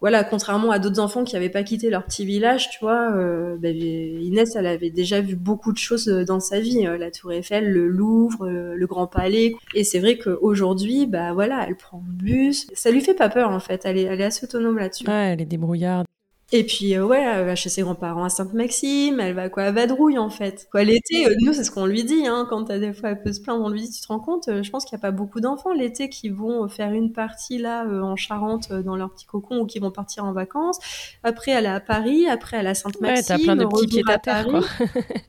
voilà, 0.00 0.24
contrairement 0.24 0.70
à 0.70 0.78
d'autres 0.78 1.00
enfants 1.00 1.24
qui 1.24 1.34
n'avaient 1.34 1.50
pas 1.50 1.62
quitté 1.62 1.90
leur 1.90 2.04
petit 2.04 2.24
village, 2.24 2.70
tu 2.70 2.78
vois, 2.80 3.12
euh, 3.16 3.56
ben, 3.58 3.76
Inès, 3.76 4.56
elle 4.56 4.66
avait 4.66 4.90
déjà 4.90 5.20
vu 5.20 5.36
beaucoup 5.36 5.72
de 5.72 5.78
choses 5.78 6.08
euh, 6.08 6.24
dans 6.24 6.40
sa 6.40 6.60
vie, 6.60 6.82
la 6.82 7.10
Tour 7.10 7.32
Eiffel, 7.32 7.70
le 7.70 7.88
Louvre, 7.88 8.48
le 8.48 8.86
Grand 8.86 9.06
Palais, 9.06 9.54
et 9.74 9.84
c'est 9.84 9.98
vrai 9.98 10.18
qu'aujourd'hui, 10.18 11.06
bah 11.06 11.32
voilà, 11.32 11.64
elle 11.68 11.76
prend 11.76 12.02
le 12.06 12.12
bus, 12.12 12.66
ça 12.72 12.90
lui 12.90 13.00
fait 13.00 13.14
pas 13.14 13.28
peur 13.28 13.50
en 13.50 13.60
fait, 13.60 13.82
elle 13.84 13.98
est, 13.98 14.04
elle 14.04 14.20
est 14.20 14.24
assez 14.24 14.44
autonome 14.44 14.78
là-dessus. 14.78 15.04
Elle 15.08 15.40
est 15.40 15.46
débrouillarde. 15.46 16.06
Et 16.52 16.64
puis 16.64 16.96
euh, 16.96 17.06
ouais, 17.06 17.22
elle 17.22 17.46
va 17.46 17.54
chez 17.54 17.68
ses 17.68 17.82
grands-parents 17.82 18.24
à 18.24 18.28
Sainte-Maxime, 18.28 19.20
elle 19.20 19.34
va 19.34 19.48
quoi 19.48 19.64
à 19.64 19.70
Vadrouille 19.70 20.18
en 20.18 20.30
fait. 20.30 20.66
Quoi 20.72 20.82
l'été, 20.82 21.26
euh, 21.26 21.34
nous 21.42 21.52
c'est 21.52 21.62
ce 21.62 21.70
qu'on 21.70 21.86
lui 21.86 22.02
dit 22.02 22.26
hein, 22.26 22.44
quand 22.50 22.64
t'as 22.64 22.78
des 22.78 22.92
fois 22.92 23.10
elle 23.10 23.22
peut 23.22 23.32
se 23.32 23.40
plaindre, 23.40 23.64
on 23.64 23.68
lui 23.68 23.82
dit 23.82 23.90
tu 23.90 24.00
te 24.00 24.08
rends 24.08 24.18
compte, 24.18 24.48
euh, 24.48 24.62
je 24.64 24.70
pense 24.70 24.84
qu'il 24.84 24.96
y 24.96 25.00
a 25.00 25.02
pas 25.02 25.12
beaucoup 25.12 25.40
d'enfants 25.40 25.72
l'été 25.72 26.08
qui 26.08 26.28
vont 26.28 26.68
faire 26.68 26.92
une 26.92 27.12
partie 27.12 27.58
là 27.58 27.84
en 27.84 28.16
Charente 28.16 28.72
dans 28.72 28.96
leur 28.96 29.12
petit 29.12 29.26
cocon 29.26 29.60
ou 29.60 29.66
qui 29.66 29.78
vont 29.78 29.92
partir 29.92 30.24
en 30.24 30.32
vacances. 30.32 30.78
Après 31.22 31.52
elle 31.52 31.66
est 31.66 31.68
à 31.68 31.80
Paris, 31.80 32.28
après 32.28 32.56
elle 32.56 32.66
est 32.66 32.70
à 32.70 32.74
Sainte-Maxime, 32.74 33.36
ouais, 33.36 33.38
t'as 33.38 33.44
plein 33.44 33.56
de 33.56 33.66
petits 33.66 33.86
pieds 33.86 34.02
à 34.08 34.18
terre 34.18 34.46
quoi. 34.48 34.60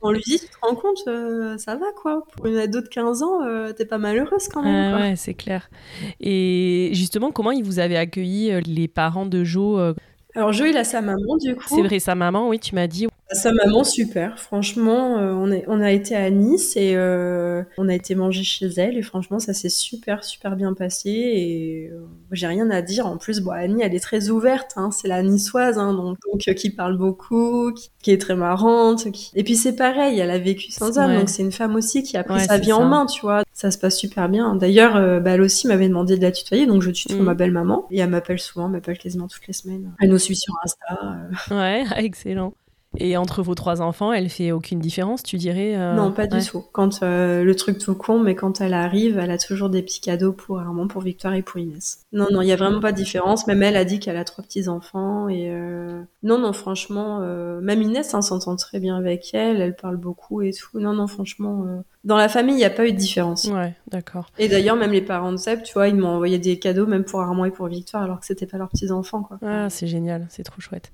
on 0.02 0.10
lui 0.10 0.22
dit 0.26 0.40
tu 0.40 0.46
te 0.46 0.56
rends 0.60 0.74
compte, 0.74 1.58
ça 1.60 1.76
va 1.76 1.86
quoi. 2.02 2.24
Pour 2.36 2.46
une 2.46 2.56
ado 2.56 2.80
de 2.80 2.88
15 2.88 3.22
ans, 3.22 3.72
t'es 3.76 3.86
pas 3.86 3.98
malheureuse 3.98 4.48
quand 4.48 4.62
même. 4.62 5.00
Ouais, 5.00 5.14
c'est 5.14 5.34
clair. 5.34 5.70
Et 6.18 6.90
justement, 6.94 7.30
comment 7.30 7.52
ils 7.52 7.62
vous 7.62 7.78
avez 7.78 7.96
accueilli 7.96 8.60
les 8.66 8.88
parents 8.88 9.26
de 9.26 9.44
Jo 9.44 9.94
alors 10.34 10.52
Jo, 10.52 10.64
il 10.64 10.76
a 10.76 10.84
sa 10.84 11.00
maman 11.02 11.36
du 11.36 11.54
coup. 11.54 11.64
C'est 11.66 11.82
vrai, 11.82 11.98
sa 11.98 12.14
maman, 12.14 12.48
oui, 12.48 12.58
tu 12.58 12.74
m'as 12.74 12.86
dit. 12.86 13.06
Sa 13.32 13.52
maman, 13.52 13.84
super. 13.84 14.38
Franchement, 14.38 15.18
euh, 15.18 15.32
on, 15.32 15.50
est, 15.50 15.64
on 15.66 15.80
a 15.80 15.90
été 15.90 16.14
à 16.14 16.30
Nice 16.30 16.76
et 16.76 16.94
euh, 16.96 17.62
on 17.78 17.88
a 17.88 17.94
été 17.94 18.14
manger 18.14 18.42
chez 18.42 18.66
elle 18.76 18.96
et 18.96 19.02
franchement, 19.02 19.38
ça 19.38 19.54
s'est 19.54 19.68
super, 19.68 20.24
super 20.24 20.56
bien 20.56 20.74
passé 20.74 21.10
et 21.10 21.90
euh, 21.92 22.04
j'ai 22.32 22.46
rien 22.46 22.70
à 22.70 22.82
dire. 22.82 23.06
En 23.06 23.16
plus, 23.16 23.40
bon, 23.40 23.50
Annie, 23.52 23.82
elle 23.82 23.94
est 23.94 24.00
très 24.00 24.28
ouverte, 24.28 24.72
hein, 24.76 24.90
c'est 24.90 25.08
la 25.08 25.22
niçoise, 25.22 25.78
hein, 25.78 25.94
donc, 25.94 26.18
qui 26.54 26.70
parle 26.70 26.96
beaucoup, 26.96 27.72
qui, 28.02 28.10
est 28.10 28.20
très 28.20 28.36
marrante. 28.36 29.06
Et 29.34 29.44
puis 29.44 29.56
c'est 29.56 29.76
pareil, 29.76 30.18
elle 30.18 30.30
a 30.30 30.38
vécu 30.38 30.70
sans 30.70 30.98
homme, 30.98 31.14
donc 31.14 31.28
c'est 31.28 31.42
une 31.42 31.52
femme 31.52 31.74
aussi 31.74 32.02
qui 32.02 32.16
a 32.16 32.24
pris 32.24 32.40
sa 32.40 32.58
vie 32.58 32.72
en 32.72 32.84
main, 32.84 33.06
tu 33.06 33.22
vois. 33.22 33.42
Ça 33.52 33.70
se 33.70 33.78
passe 33.78 33.96
super 33.96 34.28
bien. 34.28 34.56
D'ailleurs, 34.56 34.94
bah, 35.20 35.32
elle 35.32 35.42
aussi 35.42 35.66
m'avait 35.66 35.88
demandé 35.88 36.16
de 36.16 36.22
la 36.22 36.32
tutoyer, 36.32 36.66
donc 36.66 36.82
je 36.82 36.90
tutoie 36.90 37.16
mm. 37.16 37.22
ma 37.22 37.34
belle 37.34 37.52
maman 37.52 37.86
et 37.90 37.98
elle 38.00 38.10
m'appelle 38.10 38.38
souvent, 38.38 38.66
elle 38.66 38.72
m'appelle 38.72 38.98
quasiment 38.98 39.28
toutes 39.28 39.46
les 39.46 39.52
semaines. 39.52 39.92
Elle 40.00 40.10
nous 40.10 40.18
suit 40.18 40.36
sur 40.36 40.54
Insta. 40.64 41.16
Ouais, 41.50 41.84
excellent. 42.04 42.54
Et 42.98 43.16
entre 43.16 43.42
vos 43.42 43.54
trois 43.54 43.80
enfants, 43.80 44.12
elle 44.12 44.28
fait 44.28 44.52
aucune 44.52 44.78
différence, 44.78 45.22
tu 45.22 45.38
dirais 45.38 45.74
euh, 45.76 45.94
Non, 45.94 46.12
pas 46.12 46.26
du 46.26 46.44
tout. 46.44 46.62
Quand 46.72 47.02
euh, 47.02 47.42
le 47.42 47.54
truc 47.54 47.78
tout 47.78 47.94
con, 47.94 48.18
mais 48.18 48.34
quand 48.34 48.60
elle 48.60 48.74
arrive, 48.74 49.18
elle 49.18 49.30
a 49.30 49.38
toujours 49.38 49.70
des 49.70 49.82
petits 49.82 50.00
cadeaux 50.00 50.32
pour 50.32 50.60
Armand, 50.60 50.86
pour 50.88 51.02
Victoire 51.02 51.34
et 51.34 51.42
pour 51.42 51.58
Inès. 51.58 52.04
Non, 52.12 52.26
non, 52.30 52.42
il 52.42 52.48
y 52.48 52.52
a 52.52 52.56
vraiment 52.56 52.80
pas 52.80 52.92
de 52.92 52.96
différence. 52.96 53.46
Même 53.46 53.62
elle 53.62 53.76
a 53.76 53.84
dit 53.84 53.98
qu'elle 53.98 54.16
a 54.16 54.24
trois 54.24 54.44
petits 54.44 54.68
enfants 54.68 55.28
et 55.28 55.50
euh... 55.50 56.02
non, 56.22 56.38
non, 56.38 56.52
franchement, 56.52 57.20
même 57.60 57.82
Inès 57.82 58.12
hein, 58.14 58.22
s'entend 58.22 58.56
très 58.56 58.78
bien 58.78 58.96
avec 58.96 59.32
elle. 59.32 59.60
Elle 59.60 59.76
parle 59.76 59.96
beaucoup 59.96 60.42
et 60.42 60.52
tout. 60.52 60.78
Non, 60.78 60.92
non, 60.92 61.06
franchement, 61.06 61.82
dans 62.04 62.16
la 62.16 62.28
famille, 62.28 62.54
il 62.54 62.58
n'y 62.58 62.64
a 62.64 62.70
pas 62.70 62.86
eu 62.86 62.92
de 62.92 62.96
différence. 62.96 63.44
Ouais, 63.44 63.74
d'accord. 63.88 64.26
Et 64.36 64.48
d'ailleurs, 64.48 64.74
même 64.74 64.90
les 64.90 65.02
parents 65.02 65.30
de 65.30 65.36
Seb, 65.36 65.62
tu 65.62 65.72
vois, 65.74 65.86
ils 65.86 65.94
m'ont 65.94 66.08
envoyé 66.08 66.38
des 66.38 66.58
cadeaux, 66.58 66.86
même 66.86 67.04
pour 67.04 67.20
Armand 67.20 67.44
et 67.44 67.52
pour 67.52 67.68
Victoire, 67.68 68.02
alors 68.02 68.18
que 68.18 68.26
c'était 68.26 68.46
pas 68.46 68.58
leurs 68.58 68.70
petits-enfants, 68.70 69.22
quoi. 69.22 69.38
Ah, 69.46 69.70
c'est 69.70 69.86
génial, 69.86 70.26
c'est 70.28 70.42
trop 70.42 70.60
chouette. 70.60 70.90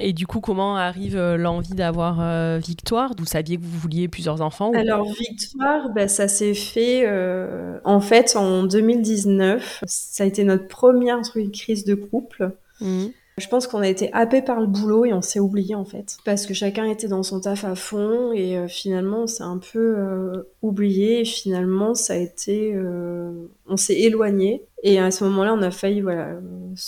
Et 0.00 0.12
du 0.12 0.26
coup, 0.26 0.40
comment 0.40 0.76
arrive 0.76 1.16
euh, 1.16 1.36
l'envie 1.36 1.74
d'avoir 1.74 2.18
euh, 2.20 2.58
Victoire? 2.58 3.12
Vous 3.16 3.24
saviez 3.24 3.56
que 3.56 3.62
vous 3.62 3.78
vouliez 3.78 4.08
plusieurs 4.08 4.40
enfants 4.42 4.72
Alors, 4.74 5.06
Victoire, 5.12 5.90
bah, 5.90 6.08
ça 6.08 6.26
s'est 6.26 6.54
fait, 6.54 7.02
euh, 7.06 7.78
en 7.84 8.00
fait, 8.00 8.34
en 8.34 8.64
2019. 8.64 9.84
Ça 9.86 10.24
a 10.24 10.26
été 10.26 10.42
notre 10.42 10.66
première 10.66 11.20
crise 11.52 11.84
de 11.84 11.94
couple. 11.94 12.50
Mmh. 12.80 13.06
Je 13.38 13.48
pense 13.48 13.66
qu'on 13.66 13.80
a 13.80 13.88
été 13.88 14.12
happé 14.12 14.42
par 14.42 14.60
le 14.60 14.66
boulot 14.66 15.06
et 15.06 15.12
on 15.14 15.22
s'est 15.22 15.40
oublié 15.40 15.74
en 15.74 15.84
fait. 15.84 16.18
Parce 16.24 16.44
que 16.44 16.52
chacun 16.52 16.84
était 16.84 17.08
dans 17.08 17.22
son 17.22 17.40
taf 17.40 17.64
à 17.64 17.74
fond 17.74 18.32
et 18.32 18.58
euh, 18.58 18.68
finalement 18.68 19.22
on 19.22 19.26
s'est 19.26 19.42
un 19.42 19.58
peu 19.58 19.94
euh, 19.96 20.50
oublié 20.60 21.20
et 21.20 21.24
finalement 21.24 21.94
ça 21.94 22.14
a 22.14 22.16
été... 22.16 22.74
Euh, 22.74 23.32
on 23.66 23.78
s'est 23.78 23.98
éloigné 23.98 24.66
et 24.82 24.98
à 24.98 25.10
ce 25.10 25.24
moment-là 25.24 25.54
on 25.54 25.62
a 25.62 25.70
failli, 25.70 26.02
voilà, 26.02 26.38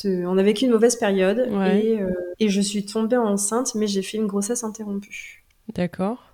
on 0.04 0.36
a 0.36 0.42
vécu 0.42 0.66
une 0.66 0.72
mauvaise 0.72 0.96
période 0.96 1.48
et, 1.72 1.98
et 2.40 2.48
je 2.48 2.60
suis 2.60 2.84
tombée 2.84 3.16
enceinte 3.16 3.74
mais 3.74 3.86
j'ai 3.86 4.02
fait 4.02 4.18
une 4.18 4.26
grossesse 4.26 4.64
interrompue. 4.64 5.44
D'accord. 5.74 6.33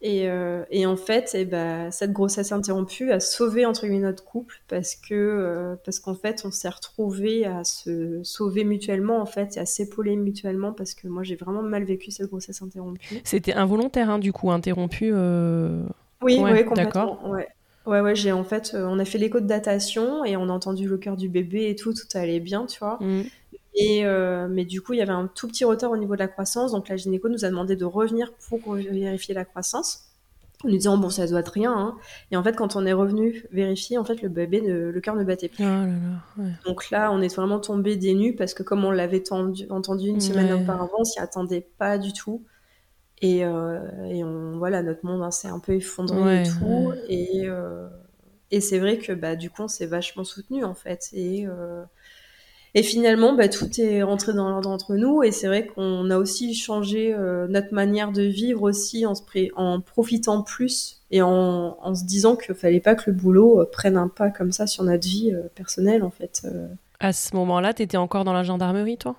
Et, 0.00 0.28
euh, 0.28 0.62
et, 0.70 0.86
en 0.86 0.96
fait, 0.96 1.32
eh 1.34 1.44
ben, 1.44 1.90
cette 1.90 2.12
grossesse 2.12 2.52
interrompue 2.52 3.10
a 3.10 3.18
sauvé 3.18 3.66
entre 3.66 3.86
guillemets 3.86 4.06
notre 4.06 4.24
couple 4.24 4.62
parce 4.68 4.94
que 4.94 5.14
euh, 5.14 5.74
parce 5.84 5.98
qu'en 5.98 6.14
fait, 6.14 6.42
on 6.44 6.52
s'est 6.52 6.68
retrouvés 6.68 7.44
à 7.44 7.64
se 7.64 8.22
sauver 8.22 8.62
mutuellement 8.62 9.20
en 9.20 9.26
fait 9.26 9.56
et 9.56 9.60
à 9.60 9.66
s'épauler 9.66 10.14
mutuellement 10.14 10.72
parce 10.72 10.94
que 10.94 11.08
moi 11.08 11.24
j'ai 11.24 11.34
vraiment 11.34 11.62
mal 11.62 11.82
vécu 11.82 12.12
cette 12.12 12.28
grossesse 12.28 12.62
interrompue. 12.62 13.20
C'était 13.24 13.54
involontaire 13.54 14.08
hein, 14.08 14.18
du 14.20 14.32
coup 14.32 14.52
interrompu. 14.52 15.10
Euh... 15.12 15.82
Oui, 16.22 16.38
ouais, 16.38 16.64
complètement. 16.64 17.28
Ouais. 17.28 17.48
Ouais, 17.88 18.02
ouais, 18.02 18.14
j'ai 18.14 18.32
en 18.32 18.44
fait, 18.44 18.72
euh, 18.74 18.86
on 18.86 18.98
a 18.98 19.06
fait 19.06 19.16
l'écho 19.16 19.40
de 19.40 19.46
datation 19.46 20.22
et 20.22 20.36
on 20.36 20.50
a 20.50 20.52
entendu 20.52 20.86
le 20.86 20.98
cœur 20.98 21.16
du 21.16 21.30
bébé 21.30 21.70
et 21.70 21.74
tout, 21.74 21.94
tout 21.94 22.18
allait 22.18 22.38
bien, 22.38 22.66
tu 22.66 22.78
vois. 22.80 22.98
Mm. 23.00 23.22
Et, 23.78 24.04
euh, 24.04 24.48
mais 24.50 24.64
du 24.64 24.82
coup, 24.82 24.92
il 24.92 24.98
y 24.98 25.02
avait 25.02 25.12
un 25.12 25.28
tout 25.32 25.46
petit 25.46 25.64
retard 25.64 25.92
au 25.92 25.96
niveau 25.96 26.14
de 26.14 26.18
la 26.18 26.28
croissance. 26.28 26.72
Donc 26.72 26.88
la 26.88 26.96
gynéco 26.96 27.28
nous 27.28 27.44
a 27.44 27.48
demandé 27.48 27.76
de 27.76 27.84
revenir 27.84 28.32
pour 28.48 28.74
vérifier 28.74 29.34
la 29.34 29.44
croissance. 29.44 30.04
En 30.64 30.68
nous 30.68 30.76
disant, 30.76 30.98
bon, 30.98 31.08
ça 31.08 31.24
doit 31.28 31.38
être 31.38 31.52
rien. 31.52 31.72
Hein. 31.72 31.96
Et 32.32 32.36
en 32.36 32.42
fait, 32.42 32.56
quand 32.56 32.74
on 32.74 32.84
est 32.84 32.92
revenu 32.92 33.46
vérifier, 33.52 33.96
en 33.96 34.04
fait, 34.04 34.20
le 34.20 34.28
bébé, 34.28 34.60
le 34.60 35.00
cœur 35.00 35.14
ne 35.14 35.22
battait 35.22 35.48
plus. 35.48 35.64
Oh 35.64 36.42
donc 36.66 36.90
là, 36.90 37.12
on 37.12 37.20
est 37.20 37.32
vraiment 37.34 37.60
tombé 37.60 37.96
des 37.96 38.14
nues 38.14 38.34
parce 38.34 38.54
que 38.54 38.64
comme 38.64 38.84
on 38.84 38.90
l'avait 38.90 39.22
entendu 39.30 40.08
une 40.08 40.20
semaine 40.20 40.52
auparavant, 40.52 40.96
on 40.98 41.04
s'y 41.04 41.20
attendait 41.20 41.68
pas 41.78 41.98
du 41.98 42.12
tout. 42.12 42.42
Et, 43.20 43.44
euh, 43.44 43.80
et 44.06 44.24
on, 44.24 44.58
voilà, 44.58 44.82
notre 44.82 45.04
monde 45.06 45.22
hein, 45.22 45.30
s'est 45.30 45.48
un 45.48 45.60
peu 45.60 45.74
effondré 45.74 46.42
et 46.42 46.46
tout. 46.48 46.92
Et, 47.08 47.42
euh, 47.44 47.88
et 48.50 48.60
c'est 48.60 48.78
vrai 48.80 48.98
que 48.98 49.12
bah, 49.12 49.36
du 49.36 49.50
coup, 49.50 49.62
on 49.62 49.68
s'est 49.68 49.86
vachement 49.86 50.24
soutenu 50.24 50.64
en 50.64 50.74
fait. 50.74 51.08
Et, 51.12 51.46
et 52.78 52.84
finalement, 52.84 53.32
bah, 53.32 53.48
tout 53.48 53.68
est 53.80 54.04
rentré 54.04 54.32
dans 54.32 54.48
l'ordre 54.48 54.70
entre 54.70 54.94
nous. 54.94 55.24
Et 55.24 55.32
c'est 55.32 55.48
vrai 55.48 55.66
qu'on 55.66 56.10
a 56.10 56.16
aussi 56.16 56.54
changé 56.54 57.12
euh, 57.12 57.48
notre 57.48 57.74
manière 57.74 58.12
de 58.12 58.22
vivre 58.22 58.62
aussi 58.62 59.04
en, 59.04 59.16
se 59.16 59.22
en 59.56 59.80
profitant 59.80 60.42
plus 60.42 61.00
et 61.10 61.20
en, 61.20 61.76
en 61.82 61.94
se 61.96 62.04
disant 62.04 62.36
qu'il 62.36 62.54
fallait 62.54 62.78
pas 62.78 62.94
que 62.94 63.10
le 63.10 63.16
boulot 63.16 63.62
euh, 63.62 63.64
prenne 63.64 63.96
un 63.96 64.06
pas 64.06 64.30
comme 64.30 64.52
ça 64.52 64.68
sur 64.68 64.84
notre 64.84 65.08
vie 65.08 65.32
euh, 65.34 65.48
personnelle, 65.56 66.04
en 66.04 66.10
fait. 66.10 66.46
À 67.00 67.12
ce 67.12 67.34
moment-là, 67.34 67.74
tu 67.74 67.82
étais 67.82 67.96
encore 67.96 68.22
dans 68.22 68.32
la 68.32 68.44
gendarmerie, 68.44 68.96
toi? 68.96 69.16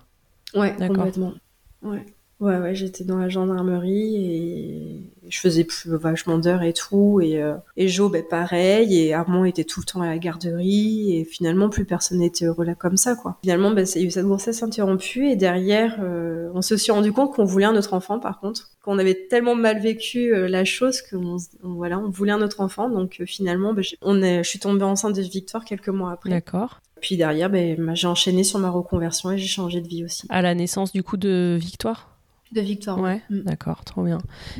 Ouais, 0.55 0.73
complètement. 0.87 1.33
Ouais. 1.81 2.05
Ouais, 2.39 2.57
ouais, 2.57 2.73
j'étais 2.73 3.03
dans 3.03 3.17
la 3.17 3.27
gendarmerie 3.27 4.15
et 4.15 5.11
je 5.27 5.39
faisais 5.39 5.65
plus 5.65 5.89
vachement 5.89 6.37
d'heures 6.37 6.63
et 6.63 6.71
tout. 6.71 7.19
Et, 7.21 7.41
euh, 7.41 7.55
et 7.75 7.89
Jo, 7.89 8.07
ben, 8.07 8.23
pareil. 8.23 8.97
Et 8.97 9.13
Armand 9.13 9.43
était 9.43 9.65
tout 9.65 9.81
le 9.81 9.85
temps 9.85 10.01
à 10.01 10.07
la 10.07 10.17
garderie. 10.17 11.17
Et 11.17 11.25
finalement, 11.25 11.69
plus 11.69 11.83
personne 11.83 12.19
n'était 12.19 12.45
heureux 12.45 12.63
là 12.63 12.75
comme 12.75 12.95
ça, 12.95 13.15
quoi. 13.15 13.37
Finalement, 13.41 13.71
ben, 13.71 13.85
il 13.93 14.01
y 14.01 14.05
a 14.05 14.07
eu 14.07 14.11
cette 14.11 14.25
grossesse 14.25 14.63
interrompue. 14.63 15.27
Et 15.27 15.35
derrière, 15.35 15.97
euh, 16.01 16.49
on 16.53 16.61
se 16.61 16.77
suis 16.77 16.93
rendu 16.93 17.11
compte 17.11 17.33
qu'on 17.35 17.43
voulait 17.43 17.65
un 17.65 17.75
autre 17.75 17.93
enfant, 17.93 18.19
par 18.19 18.39
contre. 18.39 18.69
Qu'on 18.83 18.99
avait 18.99 19.27
tellement 19.29 19.55
mal 19.55 19.81
vécu 19.81 20.33
euh, 20.33 20.47
la 20.47 20.63
chose 20.63 21.01
qu'on 21.01 21.35
voilà, 21.61 21.99
on 21.99 22.09
voulait 22.09 22.31
un 22.31 22.41
autre 22.41 22.61
enfant. 22.61 22.89
Donc 22.89 23.21
finalement, 23.25 23.73
ben, 23.73 23.83
on 24.01 24.21
est, 24.21 24.45
je 24.45 24.49
suis 24.49 24.59
tombée 24.59 24.85
enceinte 24.85 25.17
de 25.17 25.21
Victoire 25.21 25.65
quelques 25.65 25.89
mois 25.89 26.13
après. 26.13 26.29
D'accord. 26.29 26.79
Puis 27.01 27.17
derrière, 27.17 27.49
ben, 27.49 27.93
j'ai 27.95 28.07
enchaîné 28.07 28.45
sur 28.45 28.59
ma 28.59 28.69
reconversion 28.69 29.31
et 29.31 29.37
j'ai 29.37 29.47
changé 29.47 29.81
de 29.81 29.87
vie 29.87 30.05
aussi. 30.05 30.25
À 30.29 30.41
la 30.41 30.55
naissance 30.55 30.93
du 30.93 31.03
coup 31.03 31.17
de 31.17 31.57
Victoire? 31.59 32.18
De 32.51 32.61
Victoire. 32.61 32.99
Ouais, 32.99 33.21
mm. 33.29 33.41
d'accord, 33.41 33.83
trop 33.83 34.03
bien. 34.03 34.19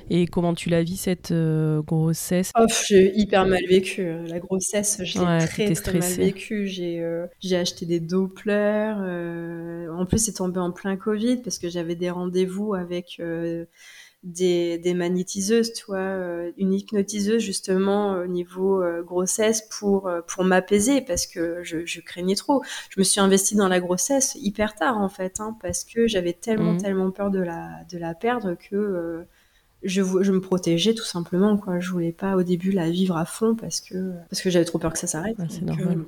Et 0.10 0.28
comment 0.28 0.54
tu 0.54 0.70
l'as 0.70 0.84
vis 0.84 0.98
cette 0.98 1.32
euh, 1.32 1.82
grossesse? 1.82 2.52
Oh, 2.60 2.66
J'ai 2.88 3.18
hyper 3.18 3.46
mal 3.46 3.62
vécu. 3.68 4.02
Euh, 4.02 4.28
la 4.28 4.40
grossesse, 4.40 5.02
j'ai 5.04 5.20
très, 5.20 5.74
très 5.74 6.00
mal 6.00 6.14
vécu. 6.14 6.68
J'ai 6.68 7.00
euh, 7.02 7.26
j'ai 7.40 7.58
acheté 7.58 7.86
des 7.86 8.00
Doppler. 8.00 8.94
en 9.92 10.06
plus, 10.06 10.20
c'est 10.20 10.34
tombé 10.34 10.60
en 10.60 10.72
plein 10.72 10.98
Covid 10.98 11.38
parce 11.38 11.60
que 11.60 11.70
j'avais 11.70 11.96
des 11.96 12.10
rendez-vous 12.10 12.74
avec 12.74 13.22
des, 14.24 14.78
des 14.78 14.93
magnétiseuses, 14.93 15.72
tu 15.74 15.86
vois, 15.86 15.97
euh, 15.97 16.51
une 16.57 16.74
hypnotiseuse 16.74 17.41
justement 17.41 18.13
au 18.13 18.28
niveau 18.28 18.84
euh, 18.84 19.01
grossesse 19.01 19.61
pour 19.80 20.07
euh, 20.07 20.22
pour 20.28 20.43
m'apaiser 20.43 21.01
parce 21.01 21.26
que 21.26 21.63
je, 21.63 21.86
je, 21.86 22.01
craignais 22.01 22.36
trop. 22.36 22.61
Je 22.89 22.99
me 22.99 23.03
suis 23.03 23.22
investie 23.22 23.55
dans 23.55 23.70
la 23.70 23.80
grossesse 23.80 24.36
hyper 24.36 24.76
tard 24.76 24.97
en 24.97 25.09
fait, 25.09 25.39
hein, 25.39 25.55
parce 25.61 25.86
que 25.86 26.07
j'avais 26.07 26.34
tellement 26.34 26.74
mmh. 26.74 26.82
tellement 26.82 27.11
peur 27.11 27.32
de 27.32 27.39
la 27.39 27.70
de 27.89 27.97
la 27.97 28.13
perdre 28.13 28.55
que 28.55 29.26
je, 29.84 30.01
je 30.03 30.32
me 30.34 30.41
protégeais 30.41 30.93
tout 30.93 31.05
simplement 31.05 31.57
quoi. 31.57 31.80
Je 31.80 31.89
voulais 31.89 32.11
pas 32.11 32.36
au 32.36 32.43
début 32.43 32.72
la 32.72 32.89
vivre 32.89 33.15
à 33.15 33.26
fond 33.26 33.55
parce 33.55 33.80
que 33.80 34.13
parce 34.30 34.41
que 34.41 34.49
j'avais 34.49 34.65
trop 34.65 34.80
peur 34.80 34.91
que 34.91 34.99
ça 34.99 35.07
s'arrête. 35.07 35.38
c'est 35.49 35.61
normal. 35.61 36.05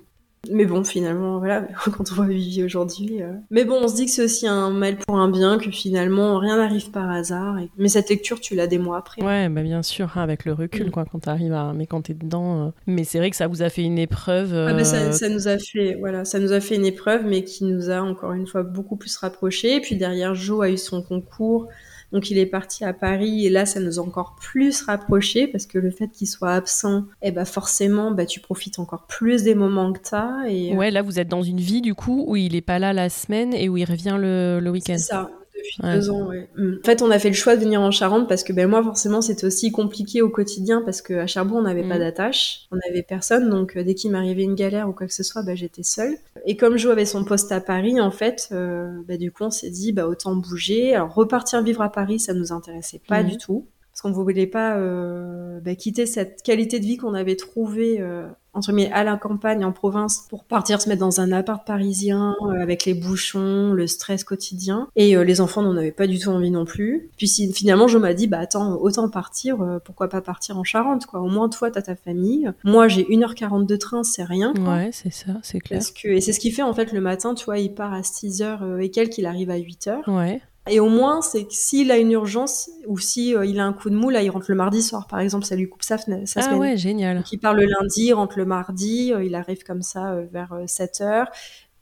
Mais 0.49 0.65
bon, 0.65 0.83
finalement, 0.83 1.37
voilà, 1.37 1.67
quand 1.85 2.11
on 2.11 2.15
voit 2.15 2.25
Vivi 2.25 2.63
aujourd'hui. 2.63 3.21
Euh. 3.21 3.33
Mais 3.51 3.63
bon, 3.63 3.79
on 3.83 3.87
se 3.87 3.95
dit 3.95 4.05
que 4.05 4.11
c'est 4.11 4.23
aussi 4.23 4.47
un 4.47 4.71
mal 4.71 4.97
pour 4.97 5.17
un 5.17 5.29
bien, 5.29 5.59
que 5.59 5.69
finalement, 5.69 6.39
rien 6.39 6.57
n'arrive 6.57 6.89
par 6.89 7.09
hasard. 7.11 7.57
Mais 7.77 7.89
cette 7.89 8.09
lecture, 8.09 8.39
tu 8.39 8.55
l'as 8.55 8.65
des 8.65 8.79
mois 8.79 8.97
après. 8.97 9.21
Ouais, 9.21 9.49
bah 9.49 9.61
bien 9.61 9.83
sûr, 9.83 10.11
hein, 10.15 10.21
avec 10.21 10.45
le 10.45 10.53
recul, 10.53 10.87
mm. 10.87 10.91
quoi, 10.91 11.05
quand 11.05 11.19
t'arrives 11.19 11.53
à. 11.53 11.73
Mais 11.73 11.85
quand 11.85 12.01
t'es 12.01 12.15
dedans. 12.15 12.67
Euh. 12.67 12.71
Mais 12.87 13.03
c'est 13.03 13.19
vrai 13.19 13.29
que 13.29 13.35
ça 13.35 13.47
vous 13.47 13.61
a 13.61 13.69
fait 13.69 13.83
une 13.83 13.99
épreuve. 13.99 14.55
Ah 14.55 14.73
bah 14.73 14.83
ça, 14.83 15.11
ça, 15.11 15.29
nous 15.29 15.47
a 15.47 15.59
fait, 15.59 15.95
voilà, 15.99 16.25
ça 16.25 16.39
nous 16.39 16.53
a 16.53 16.59
fait 16.59 16.75
une 16.75 16.85
épreuve, 16.85 17.23
mais 17.25 17.43
qui 17.43 17.63
nous 17.63 17.91
a 17.91 18.01
encore 18.01 18.33
une 18.33 18.47
fois 18.47 18.63
beaucoup 18.63 18.95
plus 18.95 19.15
rapprochés. 19.17 19.75
Et 19.75 19.79
puis 19.79 19.95
derrière, 19.95 20.33
Jo 20.33 20.61
a 20.61 20.69
eu 20.69 20.77
son 20.77 21.03
concours. 21.03 21.67
Donc 22.11 22.29
il 22.29 22.37
est 22.37 22.45
parti 22.45 22.83
à 22.83 22.93
Paris 22.93 23.45
et 23.45 23.49
là 23.49 23.65
ça 23.65 23.79
nous 23.79 23.99
a 23.99 24.01
encore 24.01 24.35
plus 24.35 24.81
rapprochés 24.83 25.47
parce 25.47 25.65
que 25.65 25.77
le 25.77 25.91
fait 25.91 26.09
qu'il 26.09 26.27
soit 26.27 26.53
absent, 26.53 27.05
eh 27.21 27.31
ben 27.31 27.45
forcément 27.45 28.11
bah, 28.11 28.25
tu 28.25 28.39
profites 28.39 28.79
encore 28.79 29.07
plus 29.07 29.43
des 29.43 29.55
moments 29.55 29.93
que 29.93 29.99
tu 29.99 30.15
as. 30.15 30.43
Et... 30.49 30.73
Euh, 30.73 30.77
ouais, 30.77 30.91
là 30.91 31.01
vous 31.01 31.19
êtes 31.19 31.29
dans 31.29 31.43
une 31.43 31.59
vie 31.59 31.81
du 31.81 31.95
coup 31.95 32.25
où 32.27 32.35
il 32.35 32.55
est 32.55 32.61
pas 32.61 32.79
là 32.79 32.93
la 32.93 33.09
semaine 33.09 33.53
et 33.53 33.69
où 33.69 33.77
il 33.77 33.85
revient 33.85 34.17
le, 34.19 34.59
le 34.61 34.69
week-end. 34.69 34.97
C'est 34.97 35.13
ça 35.13 35.29
depuis 35.61 35.81
deux 35.81 36.09
ans. 36.09 36.27
Ouais. 36.27 36.49
Mm. 36.55 36.75
En 36.79 36.85
fait, 36.85 37.01
on 37.01 37.11
a 37.11 37.19
fait 37.19 37.29
le 37.29 37.35
choix 37.35 37.55
de 37.55 37.61
venir 37.61 37.81
en 37.81 37.91
Charente 37.91 38.27
parce 38.27 38.43
que 38.43 38.53
ben 38.53 38.67
moi, 38.67 38.83
forcément, 38.83 39.21
c'était 39.21 39.45
aussi 39.45 39.71
compliqué 39.71 40.21
au 40.21 40.29
quotidien 40.29 40.81
parce 40.81 41.01
qu'à 41.01 41.27
Cherbourg, 41.27 41.57
on 41.57 41.63
n'avait 41.63 41.87
pas 41.87 41.95
mm. 41.95 41.99
d'attache, 41.99 42.67
on 42.71 42.77
n'avait 42.77 43.03
personne. 43.03 43.49
Donc, 43.49 43.77
euh, 43.77 43.83
dès 43.83 43.95
qu'il 43.95 44.11
m'arrivait 44.11 44.43
une 44.43 44.55
galère 44.55 44.89
ou 44.89 44.93
quoi 44.93 45.07
que 45.07 45.13
ce 45.13 45.23
soit, 45.23 45.43
ben, 45.43 45.55
j'étais 45.55 45.83
seule. 45.83 46.15
Et 46.45 46.57
comme 46.57 46.77
Jo 46.77 46.91
avait 46.91 47.05
son 47.05 47.23
poste 47.23 47.51
à 47.51 47.61
Paris, 47.61 48.01
en 48.01 48.11
fait, 48.11 48.49
euh, 48.51 48.89
ben, 49.07 49.17
du 49.17 49.31
coup, 49.31 49.43
on 49.43 49.51
s'est 49.51 49.69
dit, 49.69 49.91
bah, 49.91 50.07
autant 50.07 50.35
bouger. 50.35 50.95
Alors, 50.95 51.13
repartir 51.13 51.61
vivre 51.63 51.81
à 51.81 51.91
Paris, 51.91 52.19
ça 52.19 52.33
nous 52.33 52.51
intéressait 52.51 53.01
pas 53.07 53.23
mm. 53.23 53.27
du 53.27 53.37
tout 53.37 53.67
parce 53.91 54.01
qu'on 54.01 54.09
ne 54.09 54.13
voulait 54.13 54.47
pas 54.47 54.77
euh, 54.77 55.59
bah, 55.59 55.75
quitter 55.75 56.05
cette 56.05 56.43
qualité 56.43 56.79
de 56.79 56.85
vie 56.85 56.97
qu'on 56.97 57.13
avait 57.13 57.35
trouvée 57.35 57.99
euh, 57.99 58.27
entre 58.53 58.71
guillemets 58.71 58.91
à 58.91 59.03
la 59.03 59.17
campagne 59.17 59.63
en 59.63 59.71
province 59.71 60.25
pour 60.29 60.43
partir 60.43 60.81
se 60.81 60.89
mettre 60.89 61.01
dans 61.01 61.21
un 61.21 61.31
appart 61.31 61.65
parisien 61.65 62.35
euh, 62.41 62.61
avec 62.61 62.85
les 62.85 62.93
bouchons, 62.93 63.73
le 63.73 63.87
stress 63.87 64.23
quotidien 64.23 64.87
et 64.95 65.15
euh, 65.15 65.23
les 65.23 65.41
enfants 65.41 65.61
n'en 65.61 65.75
avaient 65.77 65.91
pas 65.91 66.07
du 66.07 66.19
tout 66.19 66.29
envie 66.29 66.51
non 66.51 66.65
plus. 66.65 67.09
Puis 67.17 67.27
si, 67.27 67.51
finalement 67.53 67.87
je 67.87 67.97
m'a 67.97 68.13
dit 68.13 68.27
bah 68.27 68.39
attends 68.39 68.75
autant 68.75 69.09
partir 69.09 69.57
pourquoi 69.85 70.09
pas 70.09 70.21
partir 70.21 70.57
en 70.57 70.63
Charente 70.63 71.05
quoi 71.05 71.21
au 71.21 71.27
moins 71.27 71.49
toi 71.49 71.71
t'as 71.71 71.81
ta 71.81 71.95
famille 71.95 72.51
moi 72.63 72.87
j'ai 72.87 73.03
1h40 73.03 73.65
de 73.65 73.75
train 73.75 74.03
c'est 74.03 74.23
rien 74.23 74.53
quoi. 74.53 74.75
Ouais 74.75 74.89
c'est 74.91 75.13
ça 75.13 75.33
c'est 75.43 75.59
clair. 75.59 75.79
Parce 75.79 75.91
que 75.91 76.07
et 76.07 76.21
c'est 76.21 76.33
ce 76.33 76.39
qui 76.39 76.51
fait 76.51 76.63
en 76.63 76.73
fait 76.73 76.91
le 76.91 77.01
matin 77.01 77.33
tu 77.33 77.45
vois 77.45 77.59
il 77.59 77.73
part 77.73 77.93
à 77.93 78.01
6h 78.01 78.79
et 78.81 78.91
quelques 78.91 79.17
il 79.17 79.25
arrive 79.25 79.49
à 79.49 79.57
8h. 79.57 80.09
Ouais. 80.09 80.41
Et 80.69 80.79
au 80.79 80.89
moins, 80.89 81.21
c'est 81.21 81.45
que 81.45 81.53
s'il 81.53 81.91
a 81.91 81.97
une 81.97 82.11
urgence 82.11 82.69
ou 82.85 82.99
si 82.99 83.35
euh, 83.35 83.45
il 83.45 83.59
a 83.59 83.65
un 83.65 83.73
coup 83.73 83.89
de 83.89 83.95
mou, 83.95 84.09
là, 84.09 84.21
il 84.21 84.29
rentre 84.29 84.45
le 84.49 84.55
mardi 84.55 84.83
soir, 84.83 85.07
par 85.07 85.19
exemple, 85.19 85.45
ça 85.45 85.55
lui 85.55 85.67
coupe 85.67 85.81
sa, 85.81 85.97
sa 85.97 86.11
ah 86.13 86.25
semaine. 86.25 86.47
Ah 86.51 86.57
ouais, 86.57 86.77
génial. 86.77 87.17
Donc, 87.17 87.31
il 87.31 87.39
part 87.39 87.55
le 87.55 87.65
lundi, 87.65 88.05
il 88.05 88.13
rentre 88.13 88.37
le 88.37 88.45
mardi, 88.45 89.11
euh, 89.11 89.23
il 89.23 89.33
arrive 89.33 89.63
comme 89.63 89.81
ça 89.81 90.11
euh, 90.11 90.25
vers 90.31 90.55
7 90.67 91.01
heures. 91.01 91.31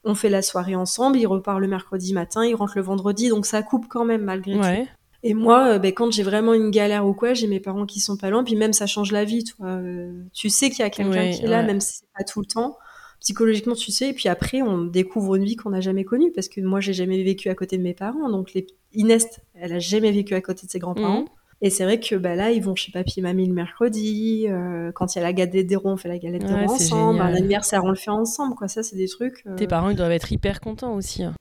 On 0.06 0.16
fait 0.16 0.30
la 0.30 0.42
soirée 0.42 0.76
ensemble, 0.76 1.18
il 1.18 1.28
repart 1.28 1.60
le 1.60 1.68
mercredi 1.68 2.14
matin, 2.14 2.46
il 2.46 2.56
rentre 2.56 2.74
le 2.78 2.82
vendredi, 2.82 3.28
donc 3.28 3.46
ça 3.46 3.62
coupe 3.64 3.88
quand 3.90 4.06
même 4.06 4.24
malgré 4.24 4.54
tout. 4.54 4.92
Et 5.22 5.34
moi, 5.34 5.78
ben, 5.80 5.92
quand 5.92 6.10
j'ai 6.14 6.24
vraiment 6.24 6.54
une 6.54 6.72
galère 6.72 7.06
ou 7.06 7.14
quoi, 7.14 7.34
j'ai 7.34 7.48
mes 7.48 7.60
parents 7.60 7.86
qui 7.86 8.00
sont 8.00 8.16
pas 8.16 8.30
loin, 8.30 8.46
puis 8.46 8.56
même 8.56 8.72
ça 8.72 8.88
change 8.88 9.12
la 9.12 9.26
vie, 9.26 9.44
toi. 9.44 9.78
tu 10.32 10.50
sais 10.50 10.70
qu'il 10.70 10.80
y 10.80 10.84
a 10.84 10.90
quelqu'un 10.90 11.32
qui 11.32 11.44
est 11.44 11.48
là, 11.48 11.64
même 11.64 11.82
si 11.82 11.98
c'est 11.98 12.08
pas 12.18 12.24
tout 12.24 12.40
le 12.40 12.46
temps 12.46 12.78
psychologiquement, 13.20 13.76
tu 13.76 13.92
sais. 13.92 14.10
Et 14.10 14.14
puis 14.14 14.30
après, 14.30 14.62
on 14.62 14.86
découvre 14.86 15.36
une 15.36 15.44
vie 15.44 15.56
qu'on 15.56 15.72
n'a 15.72 15.82
jamais 15.82 16.04
connue 16.04 16.32
parce 16.32 16.48
que 16.48 16.62
moi, 16.62 16.80
j'ai 16.80 16.94
jamais 16.94 17.22
vécu 17.24 17.50
à 17.50 17.56
côté 17.56 17.78
de 17.78 17.84
mes 17.84 17.94
parents. 17.94 18.30
Donc, 18.30 18.54
les... 18.54 18.68
Inès, 18.94 19.42
elle 19.54 19.74
a 19.74 19.80
jamais 19.80 20.12
vécu 20.12 20.34
à 20.34 20.42
côté 20.42 20.66
de 20.66 20.72
ses 20.72 20.80
grands-parents. 20.80 21.22
Mhm. 21.22 21.28
Et 21.62 21.70
c'est 21.70 21.84
vrai 21.84 22.00
que 22.00 22.16
bah, 22.16 22.36
là, 22.36 22.52
ils 22.52 22.64
vont 22.64 22.76
chez 22.76 22.92
papy 22.92 23.20
et 23.20 23.22
mamie 23.22 23.46
le 23.46 23.54
mercredi. 23.54 24.46
Euh, 24.48 24.92
quand 24.94 25.14
il 25.14 25.18
y 25.18 25.22
a 25.22 25.24
la 25.24 25.34
galette 25.34 25.68
des 25.68 25.76
ronds, 25.76 25.94
on 25.94 25.98
fait 25.98 26.08
la 26.08 26.18
galette 26.18 26.46
des 26.46 26.54
ronds 26.54 26.74
ensemble. 26.74 27.20
L'anniversaire, 27.20 27.84
on 27.84 27.90
le 27.90 27.96
fait 27.96 28.12
ensemble. 28.12 28.56
Quoi. 28.56 28.70
Ça, 28.70 28.82
c'est 28.82 28.96
des 28.96 29.10
trucs. 29.10 29.44
Euh, 29.46 29.56
Tes 29.56 29.68
parents, 29.68 29.90
ils 29.90 29.98
doivent 29.98 30.12
être 30.12 30.32
hyper 30.32 30.62
contents 30.62 30.96
aussi. 30.96 31.24
Hein. 31.24 31.34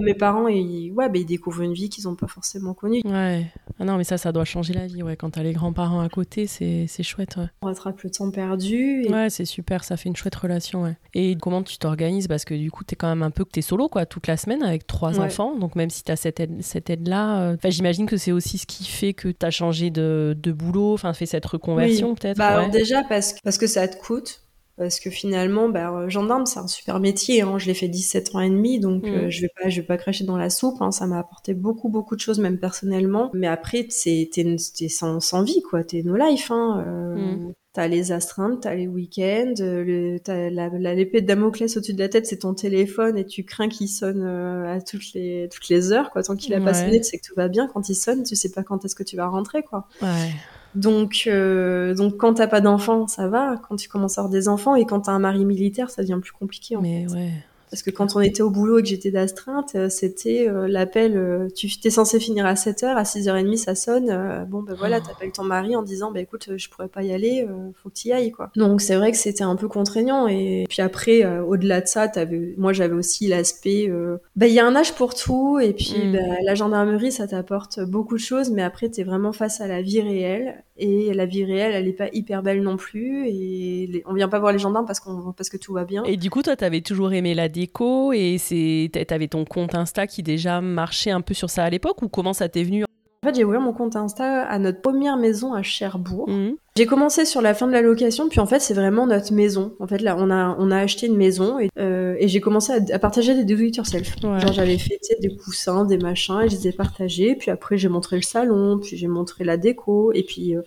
Mes 0.00 0.14
parents, 0.14 0.48
ils, 0.48 0.92
ouais, 0.92 1.08
bah, 1.08 1.18
ils 1.18 1.24
découvrent 1.24 1.62
une 1.62 1.72
vie 1.72 1.88
qu'ils 1.88 2.04
n'ont 2.04 2.14
pas 2.14 2.26
forcément 2.26 2.74
connue. 2.74 3.00
Ouais. 3.04 3.46
Ah 3.80 3.84
non, 3.84 3.96
mais 3.96 4.04
ça, 4.04 4.18
ça 4.18 4.32
doit 4.32 4.44
changer 4.44 4.72
la 4.74 4.86
vie. 4.86 5.02
Ouais. 5.02 5.16
Quand 5.16 5.30
t'as 5.30 5.42
les 5.42 5.52
grands-parents 5.52 6.00
à 6.00 6.08
côté, 6.08 6.46
c'est, 6.46 6.86
chouette. 7.02 7.36
Ouais. 7.36 7.46
On 7.62 7.66
rattrape 7.66 8.00
le 8.02 8.10
temps 8.10 8.30
perdu. 8.30 9.06
Ouais, 9.08 9.30
c'est 9.30 9.44
super. 9.44 9.84
Ça 9.84 9.96
fait 9.96 10.08
une 10.08 10.16
chouette 10.16 10.34
relation. 10.36 10.82
Ouais. 10.82 10.96
Et 11.14 11.36
comment 11.36 11.62
tu 11.62 11.78
t'organises? 11.78 12.28
Parce 12.28 12.44
que 12.44 12.54
du 12.54 12.70
coup, 12.70 12.84
t'es 12.84 12.96
quand 12.96 13.08
même 13.08 13.22
un 13.22 13.30
peu 13.30 13.44
que 13.44 13.50
t'es 13.50 13.62
solo, 13.62 13.88
quoi, 13.88 14.06
toute 14.06 14.26
la 14.26 14.36
semaine 14.36 14.62
avec 14.62 14.86
trois 14.86 15.18
enfants. 15.20 15.56
Donc 15.56 15.74
même 15.74 15.90
si 15.90 16.04
t'as 16.04 16.16
cette 16.16 16.40
aide, 16.40 16.62
cette 16.62 16.90
aide-là, 16.90 17.40
euh, 17.40 17.54
enfin, 17.54 17.70
j'imagine 17.70 18.06
que 18.06 18.16
c'est 18.16 18.32
aussi 18.32 18.58
ce 18.58 18.66
qui 18.66 18.84
fait 18.84 19.14
que 19.14 19.28
t'as 19.28 19.50
changé 19.50 19.90
de, 19.90 20.36
de 20.40 20.52
boulot, 20.52 20.94
enfin, 20.94 21.12
fait 21.12 21.26
cette 21.26 21.46
reconversion 21.46 22.14
peut-être. 22.14 22.36
Bah, 22.38 22.68
déjà, 22.68 23.02
parce 23.04 23.32
que, 23.32 23.38
parce 23.42 23.58
que 23.58 23.66
ça 23.66 23.88
te 23.88 23.96
coûte 23.96 24.42
parce 24.78 25.00
que 25.00 25.10
finalement, 25.10 25.68
bah, 25.68 25.92
euh, 25.92 26.08
gendarme, 26.08 26.46
c'est 26.46 26.60
un 26.60 26.68
super 26.68 27.00
métier. 27.00 27.42
Hein. 27.42 27.58
Je 27.58 27.66
l'ai 27.66 27.74
fait 27.74 27.88
17 27.88 28.34
ans 28.36 28.40
et 28.40 28.48
demi, 28.48 28.78
donc 28.78 29.02
mm. 29.02 29.08
euh, 29.08 29.30
je 29.30 29.42
vais 29.42 29.50
pas, 29.60 29.68
je 29.68 29.80
vais 29.80 29.86
pas 29.86 29.96
cracher 29.98 30.24
dans 30.24 30.36
la 30.36 30.50
soupe. 30.50 30.80
Hein. 30.80 30.92
Ça 30.92 31.06
m'a 31.08 31.18
apporté 31.18 31.52
beaucoup, 31.52 31.88
beaucoup 31.88 32.14
de 32.14 32.20
choses, 32.20 32.38
même 32.38 32.58
personnellement. 32.58 33.30
Mais 33.34 33.48
après, 33.48 33.86
c'est 33.90 34.30
t'es, 34.32 34.56
sans, 34.88 35.18
sans 35.18 35.42
vie, 35.42 35.62
quoi. 35.68 35.82
T'es 35.82 36.02
no 36.04 36.16
life. 36.16 36.50
Hein. 36.52 36.84
Euh, 36.86 37.16
mm. 37.16 37.54
T'as 37.72 37.88
les 37.88 38.12
astreintes, 38.12 38.62
t'as 38.62 38.74
les 38.74 38.88
week-ends, 38.88 39.54
le, 39.58 40.18
t'as 40.18 40.48
la, 40.50 40.68
l'épée 40.94 41.20
de 41.20 41.26
Damoclès 41.26 41.76
au-dessus 41.76 41.92
de 41.92 41.98
la 41.98 42.08
tête, 42.08 42.26
c'est 42.26 42.38
ton 42.38 42.54
téléphone 42.54 43.18
et 43.18 43.26
tu 43.26 43.44
crains 43.44 43.68
qu'il 43.68 43.88
sonne 43.88 44.24
à 44.24 44.80
toutes 44.80 45.12
les 45.14 45.48
toutes 45.52 45.68
les 45.68 45.92
heures, 45.92 46.10
quoi. 46.10 46.22
Tant 46.22 46.34
qu'il 46.34 46.54
a 46.54 46.60
pas 46.60 46.74
sonné, 46.74 46.98
tu 46.98 47.04
sais 47.04 47.18
que 47.18 47.26
tout 47.26 47.34
va 47.36 47.48
bien. 47.48 47.68
Quand 47.72 47.88
il 47.88 47.94
sonne, 47.94 48.24
tu 48.24 48.34
sais 48.36 48.50
pas 48.50 48.62
quand 48.62 48.84
est-ce 48.84 48.96
que 48.96 49.04
tu 49.04 49.16
vas 49.16 49.28
rentrer, 49.28 49.62
quoi. 49.62 49.86
Ouais. 50.02 50.30
Donc, 50.78 51.24
euh, 51.26 51.94
donc 51.94 52.16
quand 52.16 52.34
t'as 52.34 52.46
pas 52.46 52.60
d'enfants, 52.60 53.08
ça 53.08 53.28
va. 53.28 53.56
Quand 53.68 53.76
tu 53.76 53.88
commences 53.88 54.16
à 54.16 54.20
avoir 54.20 54.30
des 54.30 54.48
enfants 54.48 54.76
et 54.76 54.84
quand 54.84 55.00
t'as 55.00 55.12
un 55.12 55.18
mari 55.18 55.44
militaire, 55.44 55.90
ça 55.90 56.02
devient 56.02 56.20
plus 56.22 56.32
compliqué. 56.32 56.76
En 56.76 56.82
Mais 56.82 57.06
ouais. 57.12 57.32
Parce 57.70 57.82
que 57.82 57.90
quand 57.90 58.16
on 58.16 58.20
était 58.20 58.42
au 58.42 58.50
boulot 58.50 58.78
et 58.78 58.82
que 58.82 58.88
j'étais 58.88 59.10
d'astreinte, 59.10 59.72
euh, 59.74 59.88
c'était 59.88 60.48
euh, 60.48 60.66
l'appel, 60.68 61.16
euh, 61.16 61.48
tu 61.54 61.68
t'es 61.78 61.90
censé 61.90 62.18
finir 62.18 62.46
à 62.46 62.54
7h, 62.54 62.86
à 62.86 63.02
6h30 63.02 63.56
ça 63.56 63.74
sonne, 63.74 64.46
bon 64.48 64.62
ben 64.62 64.74
voilà, 64.74 65.00
oh. 65.02 65.06
t'appelles 65.06 65.32
ton 65.32 65.44
mari 65.44 65.76
en 65.76 65.82
disant 65.82 66.10
bah 66.12 66.20
écoute, 66.20 66.50
je 66.56 66.68
pourrais 66.68 66.88
pas 66.88 67.02
y 67.02 67.12
aller, 67.12 67.46
faut 67.82 67.90
que 67.90 67.94
tu 67.94 68.08
y 68.08 68.12
ailles 68.12 68.30
quoi. 68.30 68.50
Donc 68.56 68.80
c'est 68.80 68.96
vrai 68.96 69.10
que 69.10 69.16
c'était 69.16 69.44
un 69.44 69.56
peu 69.56 69.68
contraignant 69.68 70.26
et 70.28 70.64
puis 70.68 70.82
après 70.82 71.24
au-delà 71.40 71.80
de 71.80 71.86
ça, 71.86 72.10
avais... 72.14 72.54
moi 72.56 72.72
j'avais 72.72 72.94
aussi 72.94 73.28
l'aspect 73.28 73.90
bah 74.36 74.46
il 74.46 74.52
y 74.52 74.60
a 74.60 74.66
un 74.66 74.74
âge 74.76 74.94
pour 74.94 75.14
tout 75.14 75.58
et 75.58 75.72
puis 75.72 76.06
mm. 76.06 76.12
bah, 76.12 76.18
la 76.44 76.54
gendarmerie 76.54 77.12
ça 77.12 77.26
t'apporte 77.26 77.80
beaucoup 77.80 78.14
de 78.14 78.20
choses 78.20 78.50
mais 78.50 78.62
après 78.62 78.88
t'es 78.88 79.04
vraiment 79.04 79.32
face 79.32 79.60
à 79.60 79.66
la 79.66 79.82
vie 79.82 80.00
réelle 80.00 80.64
et 80.76 81.12
la 81.12 81.26
vie 81.26 81.44
réelle 81.44 81.72
elle 81.74 81.88
est 81.88 81.92
pas 81.92 82.08
hyper 82.12 82.42
belle 82.42 82.62
non 82.62 82.76
plus 82.76 83.26
et 83.28 84.02
on 84.06 84.14
vient 84.14 84.28
pas 84.28 84.38
voir 84.38 84.52
les 84.52 84.58
gendarmes 84.58 84.86
parce 84.86 85.00
qu'on 85.00 85.32
parce 85.32 85.50
que 85.50 85.56
tout 85.56 85.72
va 85.72 85.84
bien. 85.84 86.04
Et 86.04 86.16
du 86.16 86.30
coup 86.30 86.42
toi 86.42 86.56
t'avais 86.56 86.80
toujours 86.80 87.12
aimé 87.12 87.34
la 87.34 87.48
déco 87.58 88.12
et 88.12 88.36
c'est 88.38 88.90
t'avais 89.06 89.28
ton 89.28 89.44
compte 89.44 89.74
Insta 89.74 90.06
qui 90.06 90.22
déjà 90.22 90.60
marchait 90.60 91.10
un 91.10 91.20
peu 91.20 91.34
sur 91.34 91.50
ça 91.50 91.64
à 91.64 91.70
l'époque 91.70 92.02
ou 92.02 92.08
comment 92.08 92.32
ça 92.32 92.48
t'est 92.48 92.62
venu? 92.62 92.84
En 92.84 93.26
fait, 93.26 93.34
j'ai 93.34 93.42
ouvert 93.42 93.60
mon 93.60 93.72
compte 93.72 93.96
Insta 93.96 94.44
à 94.44 94.58
notre 94.60 94.80
première 94.80 95.16
maison 95.16 95.52
à 95.52 95.64
Cherbourg. 95.64 96.28
Mhm. 96.30 96.54
J'ai 96.76 96.86
commencé 96.86 97.24
sur 97.24 97.42
la 97.42 97.52
fin 97.52 97.66
de 97.66 97.72
la 97.72 97.82
location, 97.82 98.28
puis 98.28 98.38
en 98.38 98.46
fait, 98.46 98.60
c'est 98.60 98.74
vraiment 98.74 99.08
notre 99.08 99.32
maison. 99.32 99.74
En 99.80 99.88
fait, 99.88 99.98
là, 99.98 100.14
on 100.16 100.30
a, 100.30 100.54
on 100.60 100.70
a 100.70 100.76
acheté 100.76 101.08
une 101.08 101.16
maison 101.16 101.58
et, 101.58 101.68
euh, 101.80 102.14
et 102.20 102.28
j'ai 102.28 102.40
commencé 102.40 102.72
à, 102.72 102.78
à 102.94 102.98
partager 103.00 103.34
des 103.34 103.44
do 103.44 103.60
it 103.60 103.76
yourself. 103.76 104.14
Ouais. 104.22 104.38
Genre, 104.38 104.52
j'avais 104.52 104.78
fait 104.78 105.00
des 105.20 105.34
coussins, 105.36 105.84
des 105.84 105.98
machins, 105.98 106.42
et 106.44 106.48
je 106.48 106.54
les 106.54 106.68
ai 106.68 106.72
partagés. 106.72 107.34
Puis 107.34 107.50
après, 107.50 107.76
j'ai 107.76 107.88
montré 107.88 108.14
le 108.14 108.22
salon, 108.22 108.78
puis 108.78 108.96
j'ai 108.96 109.08
montré 109.08 109.42
la 109.42 109.56
déco. 109.56 110.12
Et 110.12 110.22
puis, 110.22 110.56
euh, 110.56 110.62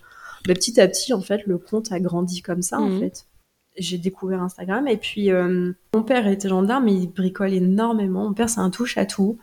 bah, 0.46 0.54
petit 0.54 0.82
à 0.82 0.90
petit, 0.90 1.14
en 1.14 1.22
fait, 1.22 1.46
le 1.46 1.58
compte 1.58 1.90
a 1.94 2.02
grandi 2.02 2.42
comme 2.42 2.62
ça, 2.62 2.82
en 2.82 3.00
fait. 3.00 3.28
J'ai 3.78 3.98
découvert 3.98 4.42
Instagram. 4.42 4.88
Et 4.88 4.98
puis, 4.98 5.32
euh, 5.32 5.72
mon 5.94 6.04
père 6.04 6.28
était 6.28 6.50
gendarme, 6.50 6.86
mais 6.86 6.94
il 6.94 7.08
bricole 7.08 7.54
énormément. 7.54 8.28
Mon 8.28 8.34
père, 8.34 8.50
c'est 8.50 8.60
un 8.60 8.70
touche 8.70 8.98
à 8.98 9.06
tout. 9.06 9.38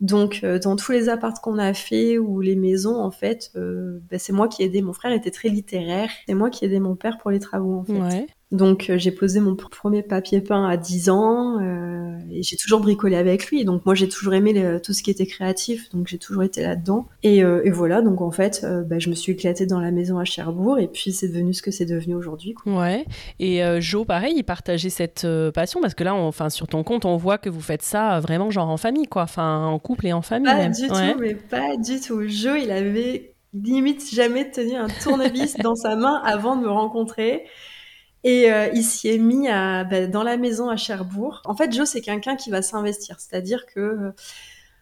Donc, 0.00 0.40
euh, 0.44 0.58
dans 0.58 0.76
tous 0.76 0.92
les 0.92 1.08
apparts 1.10 1.42
qu'on 1.42 1.58
a 1.58 1.74
fait 1.74 2.18
ou 2.18 2.40
les 2.40 2.56
maisons, 2.56 2.98
en 2.98 3.10
fait, 3.10 3.50
euh, 3.56 4.00
bah, 4.10 4.18
c'est 4.18 4.32
moi 4.32 4.48
qui 4.48 4.62
ai 4.62 4.66
aidé. 4.66 4.80
Mon 4.80 4.94
frère 4.94 5.12
était 5.12 5.30
très 5.30 5.50
littéraire. 5.50 6.10
C'est 6.26 6.34
moi 6.34 6.48
qui 6.48 6.64
ai 6.64 6.68
aidé 6.68 6.80
mon 6.80 6.96
père 6.96 7.18
pour 7.18 7.30
les 7.30 7.38
travaux, 7.38 7.80
en 7.80 7.84
fait. 7.84 8.00
Ouais. 8.00 8.26
Donc, 8.52 8.90
euh, 8.90 8.98
j'ai 8.98 9.12
posé 9.12 9.38
mon 9.38 9.54
pr- 9.54 9.70
premier 9.70 10.02
papier 10.02 10.40
peint 10.40 10.66
à 10.68 10.76
10 10.76 11.08
ans 11.08 11.60
euh, 11.60 12.16
et 12.32 12.42
j'ai 12.42 12.56
toujours 12.56 12.80
bricolé 12.80 13.14
avec 13.16 13.46
lui. 13.46 13.64
Donc, 13.64 13.86
moi, 13.86 13.94
j'ai 13.94 14.08
toujours 14.08 14.34
aimé 14.34 14.52
le- 14.52 14.80
tout 14.82 14.92
ce 14.92 15.04
qui 15.04 15.10
était 15.12 15.26
créatif. 15.26 15.88
Donc, 15.90 16.08
j'ai 16.08 16.18
toujours 16.18 16.42
été 16.42 16.62
là-dedans. 16.62 17.06
Et, 17.22 17.44
euh, 17.44 17.62
et 17.64 17.70
voilà, 17.70 18.02
donc 18.02 18.20
en 18.20 18.32
fait, 18.32 18.62
euh, 18.64 18.82
bah, 18.82 18.98
je 18.98 19.08
me 19.08 19.14
suis 19.14 19.32
éclatée 19.32 19.66
dans 19.66 19.78
la 19.80 19.92
maison 19.92 20.18
à 20.18 20.24
Cherbourg 20.24 20.78
et 20.80 20.88
puis 20.88 21.12
c'est 21.12 21.28
devenu 21.28 21.54
ce 21.54 21.62
que 21.62 21.70
c'est 21.70 21.84
devenu 21.86 22.14
aujourd'hui. 22.16 22.56
Ouais. 22.66 23.04
Et 23.38 23.62
Jo, 23.80 24.04
pareil, 24.04 24.34
il 24.36 24.42
partageait 24.42 24.90
cette 24.90 25.26
passion 25.54 25.80
parce 25.80 25.94
que 25.94 26.02
là, 26.02 26.14
on- 26.16 26.26
enfin, 26.26 26.50
sur 26.50 26.66
ton 26.66 26.82
compte, 26.82 27.04
on 27.04 27.16
voit 27.16 27.38
que 27.38 27.48
vous 27.50 27.60
faites 27.60 27.82
ça 27.82 28.18
vraiment 28.18 28.50
genre 28.50 28.68
en 28.68 28.76
famille, 28.76 29.06
quoi. 29.06 29.22
Enfin, 29.22 29.64
en 29.66 29.78
couple 29.78 30.08
et 30.08 30.12
en 30.12 30.22
famille 30.22 30.50
Pas 30.50 30.56
même. 30.58 30.72
du 30.72 30.90
Ouais. 30.90 31.12
tout, 31.12 31.20
mais 31.20 31.34
pas 31.36 31.76
du 31.76 32.00
tout. 32.00 32.26
Joe, 32.26 32.58
il 32.62 32.72
avait 32.72 33.32
limite 33.54 34.12
jamais 34.12 34.50
tenu 34.50 34.74
un 34.74 34.88
tournevis 35.02 35.56
dans 35.62 35.76
sa 35.76 35.94
main 35.94 36.20
avant 36.24 36.56
de 36.56 36.62
me 36.62 36.68
rencontrer. 36.70 37.44
Et 38.22 38.52
euh, 38.52 38.68
il 38.74 38.82
s'y 38.82 39.08
est 39.08 39.18
mis 39.18 39.48
à, 39.48 39.84
bah, 39.84 40.06
dans 40.06 40.22
la 40.22 40.36
maison 40.36 40.68
à 40.68 40.76
Cherbourg. 40.76 41.40
En 41.44 41.54
fait, 41.54 41.72
Joe, 41.72 41.88
c'est 41.88 42.02
quelqu'un 42.02 42.36
qui 42.36 42.50
va 42.50 42.60
s'investir. 42.60 43.16
C'est-à-dire 43.18 43.64
que 43.64 43.80
euh, 43.80 44.10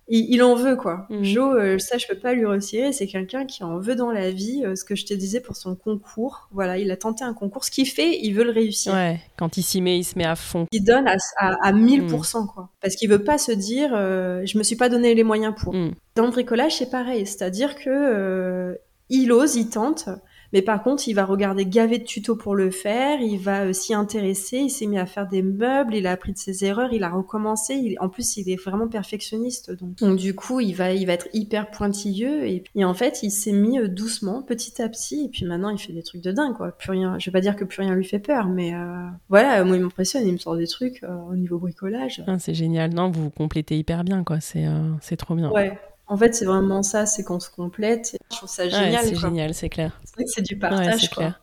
il, 0.08 0.26
il 0.34 0.42
en 0.42 0.56
veut, 0.56 0.74
quoi. 0.74 1.06
Mhm. 1.08 1.24
Joe, 1.24 1.56
euh, 1.56 1.78
ça, 1.78 1.98
je 1.98 2.06
peux 2.08 2.18
pas 2.18 2.32
lui 2.34 2.46
retirer. 2.46 2.92
C'est 2.92 3.06
quelqu'un 3.06 3.46
qui 3.46 3.62
en 3.62 3.78
veut 3.78 3.94
dans 3.94 4.10
la 4.10 4.32
vie. 4.32 4.64
Euh, 4.64 4.74
ce 4.74 4.84
que 4.84 4.96
je 4.96 5.06
te 5.06 5.14
disais 5.14 5.38
pour 5.40 5.54
son 5.54 5.76
concours. 5.76 6.48
Voilà, 6.50 6.78
il 6.78 6.90
a 6.90 6.96
tenté 6.96 7.22
un 7.22 7.32
concours. 7.32 7.64
Ce 7.64 7.70
qu'il 7.70 7.86
fait, 7.86 8.18
il 8.20 8.32
veut 8.32 8.44
le 8.44 8.50
réussir. 8.50 8.92
Ouais. 8.92 9.20
Quand 9.36 9.56
il 9.56 9.62
s'y 9.62 9.80
met, 9.80 9.96
il 9.96 10.04
se 10.04 10.18
met 10.18 10.26
à 10.26 10.34
fond. 10.34 10.66
Il 10.72 10.82
donne 10.82 11.06
à, 11.06 11.14
à, 11.36 11.54
à 11.62 11.72
1000%, 11.72 12.46
quoi. 12.52 12.70
Parce 12.80 12.96
qu'il 12.96 13.08
veut 13.08 13.22
pas 13.22 13.38
se 13.38 13.52
dire, 13.52 13.90
je 13.90 14.58
me 14.58 14.64
suis 14.64 14.76
pas 14.76 14.88
donné 14.88 15.14
les 15.14 15.24
moyens 15.24 15.54
pour. 15.56 15.74
Mm. 15.74 15.92
Dans 16.16 16.24
le 16.24 16.32
bricolage, 16.32 16.76
c'est 16.76 16.90
pareil. 16.90 17.24
C'est-à-dire 17.24 17.76
que 17.76 18.76
il 19.10 19.32
ose, 19.32 19.54
il 19.56 19.70
tente, 19.70 20.08
mais 20.52 20.62
par 20.62 20.82
contre, 20.82 21.08
il 21.08 21.14
va 21.14 21.24
regarder 21.24 21.66
gavé 21.66 21.98
de 21.98 22.04
tutos 22.04 22.36
pour 22.36 22.54
le 22.54 22.70
faire. 22.70 23.20
Il 23.20 23.38
va 23.38 23.66
euh, 23.66 23.72
s'y 23.72 23.94
intéresser. 23.94 24.58
Il 24.58 24.70
s'est 24.70 24.86
mis 24.86 24.98
à 24.98 25.06
faire 25.06 25.28
des 25.28 25.42
meubles. 25.42 25.94
Il 25.94 26.06
a 26.06 26.12
appris 26.12 26.32
de 26.32 26.38
ses 26.38 26.64
erreurs. 26.64 26.92
Il 26.92 27.04
a 27.04 27.10
recommencé. 27.10 27.74
Il, 27.74 27.96
en 28.00 28.08
plus, 28.08 28.36
il 28.36 28.48
est 28.48 28.56
vraiment 28.56 28.88
perfectionniste. 28.88 29.70
Donc, 29.72 29.96
donc 29.96 30.18
du 30.18 30.34
coup, 30.34 30.60
il 30.60 30.72
va, 30.72 30.92
il 30.92 31.06
va 31.06 31.12
être 31.12 31.28
hyper 31.32 31.70
pointilleux. 31.70 32.46
Et, 32.46 32.64
et 32.74 32.84
en 32.84 32.94
fait, 32.94 33.22
il 33.22 33.30
s'est 33.30 33.52
mis 33.52 33.78
euh, 33.78 33.88
doucement, 33.88 34.42
petit 34.42 34.80
à 34.80 34.88
petit. 34.88 35.24
Et 35.26 35.28
puis 35.28 35.44
maintenant, 35.44 35.70
il 35.70 35.78
fait 35.78 35.92
des 35.92 36.02
trucs 36.02 36.22
de 36.22 36.32
dingue, 36.32 36.56
quoi. 36.56 36.72
Plus 36.72 36.92
rien. 36.92 37.18
Je 37.18 37.26
vais 37.26 37.32
pas 37.32 37.40
dire 37.40 37.56
que 37.56 37.64
plus 37.64 37.82
rien 37.82 37.94
lui 37.94 38.04
fait 38.04 38.18
peur, 38.18 38.48
mais 38.48 38.74
euh, 38.74 39.06
voilà. 39.28 39.62
Moi, 39.64 39.76
il 39.76 39.82
m'impressionne. 39.82 40.26
Il 40.26 40.32
me 40.32 40.38
sort 40.38 40.56
des 40.56 40.66
trucs 40.66 41.02
euh, 41.02 41.14
au 41.30 41.34
niveau 41.34 41.58
bricolage. 41.58 42.22
Ah, 42.26 42.38
c'est 42.38 42.54
génial. 42.54 42.94
Non, 42.94 43.10
vous 43.10 43.24
vous 43.24 43.30
complétez 43.30 43.76
hyper 43.76 44.04
bien, 44.04 44.24
quoi. 44.24 44.40
C'est 44.40 44.66
euh, 44.66 44.92
c'est 45.00 45.16
trop 45.16 45.34
bien. 45.34 45.50
Ouais. 45.50 45.78
En 46.10 46.16
fait, 46.16 46.34
c'est 46.34 46.46
vraiment 46.46 46.82
ça, 46.82 47.04
c'est 47.04 47.22
qu'on 47.22 47.38
se 47.38 47.50
complète. 47.50 48.16
Je 48.32 48.36
trouve 48.38 48.48
ça 48.48 48.64
Ouais, 48.64 48.70
génial. 48.70 49.04
c'est 49.04 49.12
quoi. 49.14 49.28
génial, 49.28 49.52
c'est 49.52 49.68
clair. 49.68 50.00
C'est 50.04 50.14
vrai 50.14 50.24
que 50.24 50.30
c'est 50.30 50.40
du 50.42 50.54
Ouais, 50.54 50.60
partage. 50.60 51.00
c'est 51.02 51.08
quoi. 51.08 51.16
clair. 51.24 51.40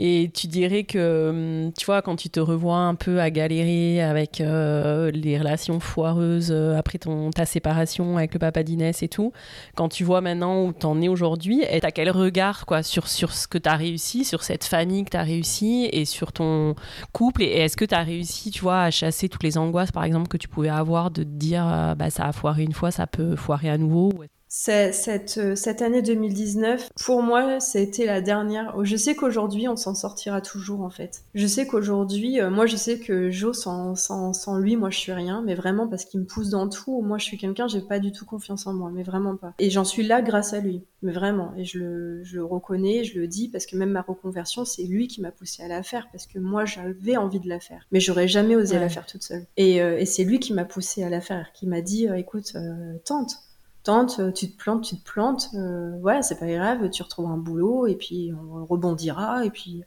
Et 0.00 0.30
tu 0.34 0.48
dirais 0.48 0.82
que, 0.82 1.66
hum, 1.66 1.72
tu 1.72 1.86
vois, 1.86 2.02
quand 2.02 2.16
tu 2.16 2.28
te 2.28 2.40
revois 2.40 2.78
un 2.78 2.96
peu 2.96 3.20
à 3.20 3.30
galérer 3.30 4.02
avec 4.02 4.40
euh, 4.40 5.12
les 5.12 5.38
relations 5.38 5.78
foireuses 5.78 6.50
euh, 6.50 6.76
après 6.76 6.98
ton, 6.98 7.30
ta 7.30 7.46
séparation 7.46 8.16
avec 8.16 8.32
le 8.34 8.40
papa 8.40 8.64
d'Inès 8.64 9.04
et 9.04 9.08
tout, 9.08 9.32
quand 9.76 9.88
tu 9.88 10.02
vois 10.02 10.20
maintenant 10.20 10.64
où 10.64 10.72
t'en 10.72 11.00
es 11.00 11.06
aujourd'hui, 11.06 11.62
t'as 11.80 11.92
quel 11.92 12.10
regard 12.10 12.66
quoi, 12.66 12.82
sur, 12.82 13.06
sur 13.06 13.32
ce 13.32 13.46
que 13.46 13.58
t'as 13.58 13.76
réussi, 13.76 14.24
sur 14.24 14.42
cette 14.42 14.64
famille 14.64 15.04
que 15.04 15.10
t'as 15.10 15.22
réussi 15.22 15.88
et 15.92 16.04
sur 16.04 16.32
ton 16.32 16.74
couple? 17.12 17.42
Et 17.44 17.58
est-ce 17.58 17.76
que 17.76 17.84
t'as 17.84 18.02
réussi, 18.02 18.50
tu 18.50 18.62
vois, 18.62 18.82
à 18.82 18.90
chasser 18.90 19.28
toutes 19.28 19.44
les 19.44 19.58
angoisses, 19.58 19.92
par 19.92 20.02
exemple, 20.02 20.26
que 20.26 20.36
tu 20.38 20.48
pouvais 20.48 20.70
avoir 20.70 21.12
de 21.12 21.22
te 21.22 21.28
dire, 21.28 21.64
euh, 21.72 21.94
bah, 21.94 22.10
ça 22.10 22.24
a 22.24 22.32
foiré 22.32 22.64
une 22.64 22.72
fois, 22.72 22.90
ça 22.90 23.06
peut 23.06 23.36
foirer 23.36 23.70
à 23.70 23.78
nouveau 23.78 24.07
Cette, 24.50 25.36
euh, 25.36 25.54
cette 25.54 25.82
année 25.82 26.00
2019, 26.00 26.88
pour 27.04 27.22
moi, 27.22 27.60
c'était 27.60 28.06
la 28.06 28.22
dernière. 28.22 28.74
Je 28.82 28.96
sais 28.96 29.14
qu'aujourd'hui, 29.14 29.68
on 29.68 29.76
s'en 29.76 29.94
sortira 29.94 30.40
toujours, 30.40 30.80
en 30.80 30.88
fait. 30.88 31.20
Je 31.34 31.46
sais 31.46 31.66
qu'aujourd'hui, 31.66 32.40
euh, 32.40 32.48
moi, 32.48 32.64
je 32.64 32.76
sais 32.76 32.98
que 32.98 33.30
Joe, 33.30 33.54
sans, 33.56 33.94
sans, 33.94 34.32
sans 34.32 34.56
lui, 34.56 34.76
moi, 34.76 34.88
je 34.88 34.96
suis 34.96 35.12
rien, 35.12 35.42
mais 35.44 35.54
vraiment 35.54 35.86
parce 35.86 36.06
qu'il 36.06 36.20
me 36.20 36.24
pousse 36.24 36.48
dans 36.48 36.66
tout. 36.66 37.02
Moi, 37.02 37.18
je 37.18 37.24
suis 37.24 37.36
quelqu'un, 37.36 37.68
j'ai 37.68 37.82
pas 37.82 37.98
du 37.98 38.10
tout 38.10 38.24
confiance 38.24 38.66
en 38.66 38.72
moi, 38.72 38.90
mais 38.90 39.02
vraiment 39.02 39.36
pas. 39.36 39.52
Et 39.58 39.68
j'en 39.68 39.84
suis 39.84 40.02
là 40.02 40.22
grâce 40.22 40.54
à 40.54 40.60
lui, 40.60 40.82
mais 41.02 41.12
vraiment. 41.12 41.52
Et 41.58 41.66
je 41.66 41.78
le, 41.78 42.24
je 42.24 42.36
le 42.36 42.44
reconnais, 42.46 43.04
je 43.04 43.18
le 43.20 43.26
dis, 43.28 43.48
parce 43.48 43.66
que 43.66 43.76
même 43.76 43.90
ma 43.90 44.00
reconversion, 44.00 44.64
c'est 44.64 44.84
lui 44.84 45.08
qui 45.08 45.20
m'a 45.20 45.30
poussé 45.30 45.62
à 45.62 45.68
la 45.68 45.82
faire, 45.82 46.08
parce 46.10 46.26
que 46.26 46.38
moi, 46.38 46.64
j'avais 46.64 47.18
envie 47.18 47.40
de 47.40 47.48
la 47.50 47.60
faire, 47.60 47.86
mais 47.92 48.00
j'aurais 48.00 48.28
jamais 48.28 48.56
osé 48.56 48.76
Ouais. 48.76 48.80
la 48.80 48.88
faire 48.88 49.04
toute 49.04 49.22
seule. 49.24 49.44
Et, 49.58 49.82
euh, 49.82 49.98
et 49.98 50.06
c'est 50.06 50.24
lui 50.24 50.40
qui 50.40 50.54
m'a 50.54 50.64
poussé 50.64 51.02
à 51.04 51.10
la 51.10 51.20
faire, 51.20 51.52
qui 51.52 51.66
m'a 51.66 51.82
dit, 51.82 52.08
euh, 52.08 52.14
écoute, 52.16 52.52
euh, 52.54 52.94
tente 53.04 53.32
euh, 53.88 54.30
tu 54.32 54.50
te 54.50 54.56
plantes, 54.56 54.84
tu 54.84 54.96
te 54.96 55.04
plantes, 55.04 55.48
euh, 55.54 55.92
voilà, 56.00 56.22
c'est 56.22 56.38
pas 56.38 56.46
grave, 56.46 56.90
tu 56.90 57.02
retrouves 57.02 57.26
un 57.26 57.36
boulot 57.36 57.86
et 57.86 57.94
puis 57.94 58.32
on 58.32 58.64
rebondira 58.64 59.44
et 59.44 59.50
puis. 59.50 59.82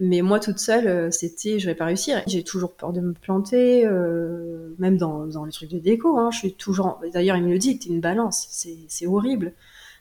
Mais 0.00 0.22
moi 0.22 0.40
toute 0.40 0.58
seule, 0.58 0.86
euh, 0.86 1.10
c'était, 1.10 1.58
je 1.58 1.66
vais 1.66 1.74
pas 1.74 1.86
réussir. 1.86 2.22
J'ai 2.26 2.42
toujours 2.44 2.72
peur 2.72 2.92
de 2.92 3.00
me 3.00 3.12
planter, 3.12 3.86
euh, 3.86 4.74
même 4.78 4.96
dans, 4.96 5.26
dans 5.26 5.44
les 5.44 5.52
trucs 5.52 5.70
de 5.70 5.78
déco. 5.78 6.18
Hein, 6.18 6.30
je 6.30 6.38
suis 6.38 6.54
toujours. 6.54 7.00
D'ailleurs, 7.12 7.36
il 7.36 7.44
me 7.44 7.50
le 7.52 7.58
dit, 7.58 7.78
t'es 7.78 7.88
une 7.88 8.00
balance, 8.00 8.46
c'est 8.88 9.06
horrible. 9.06 9.52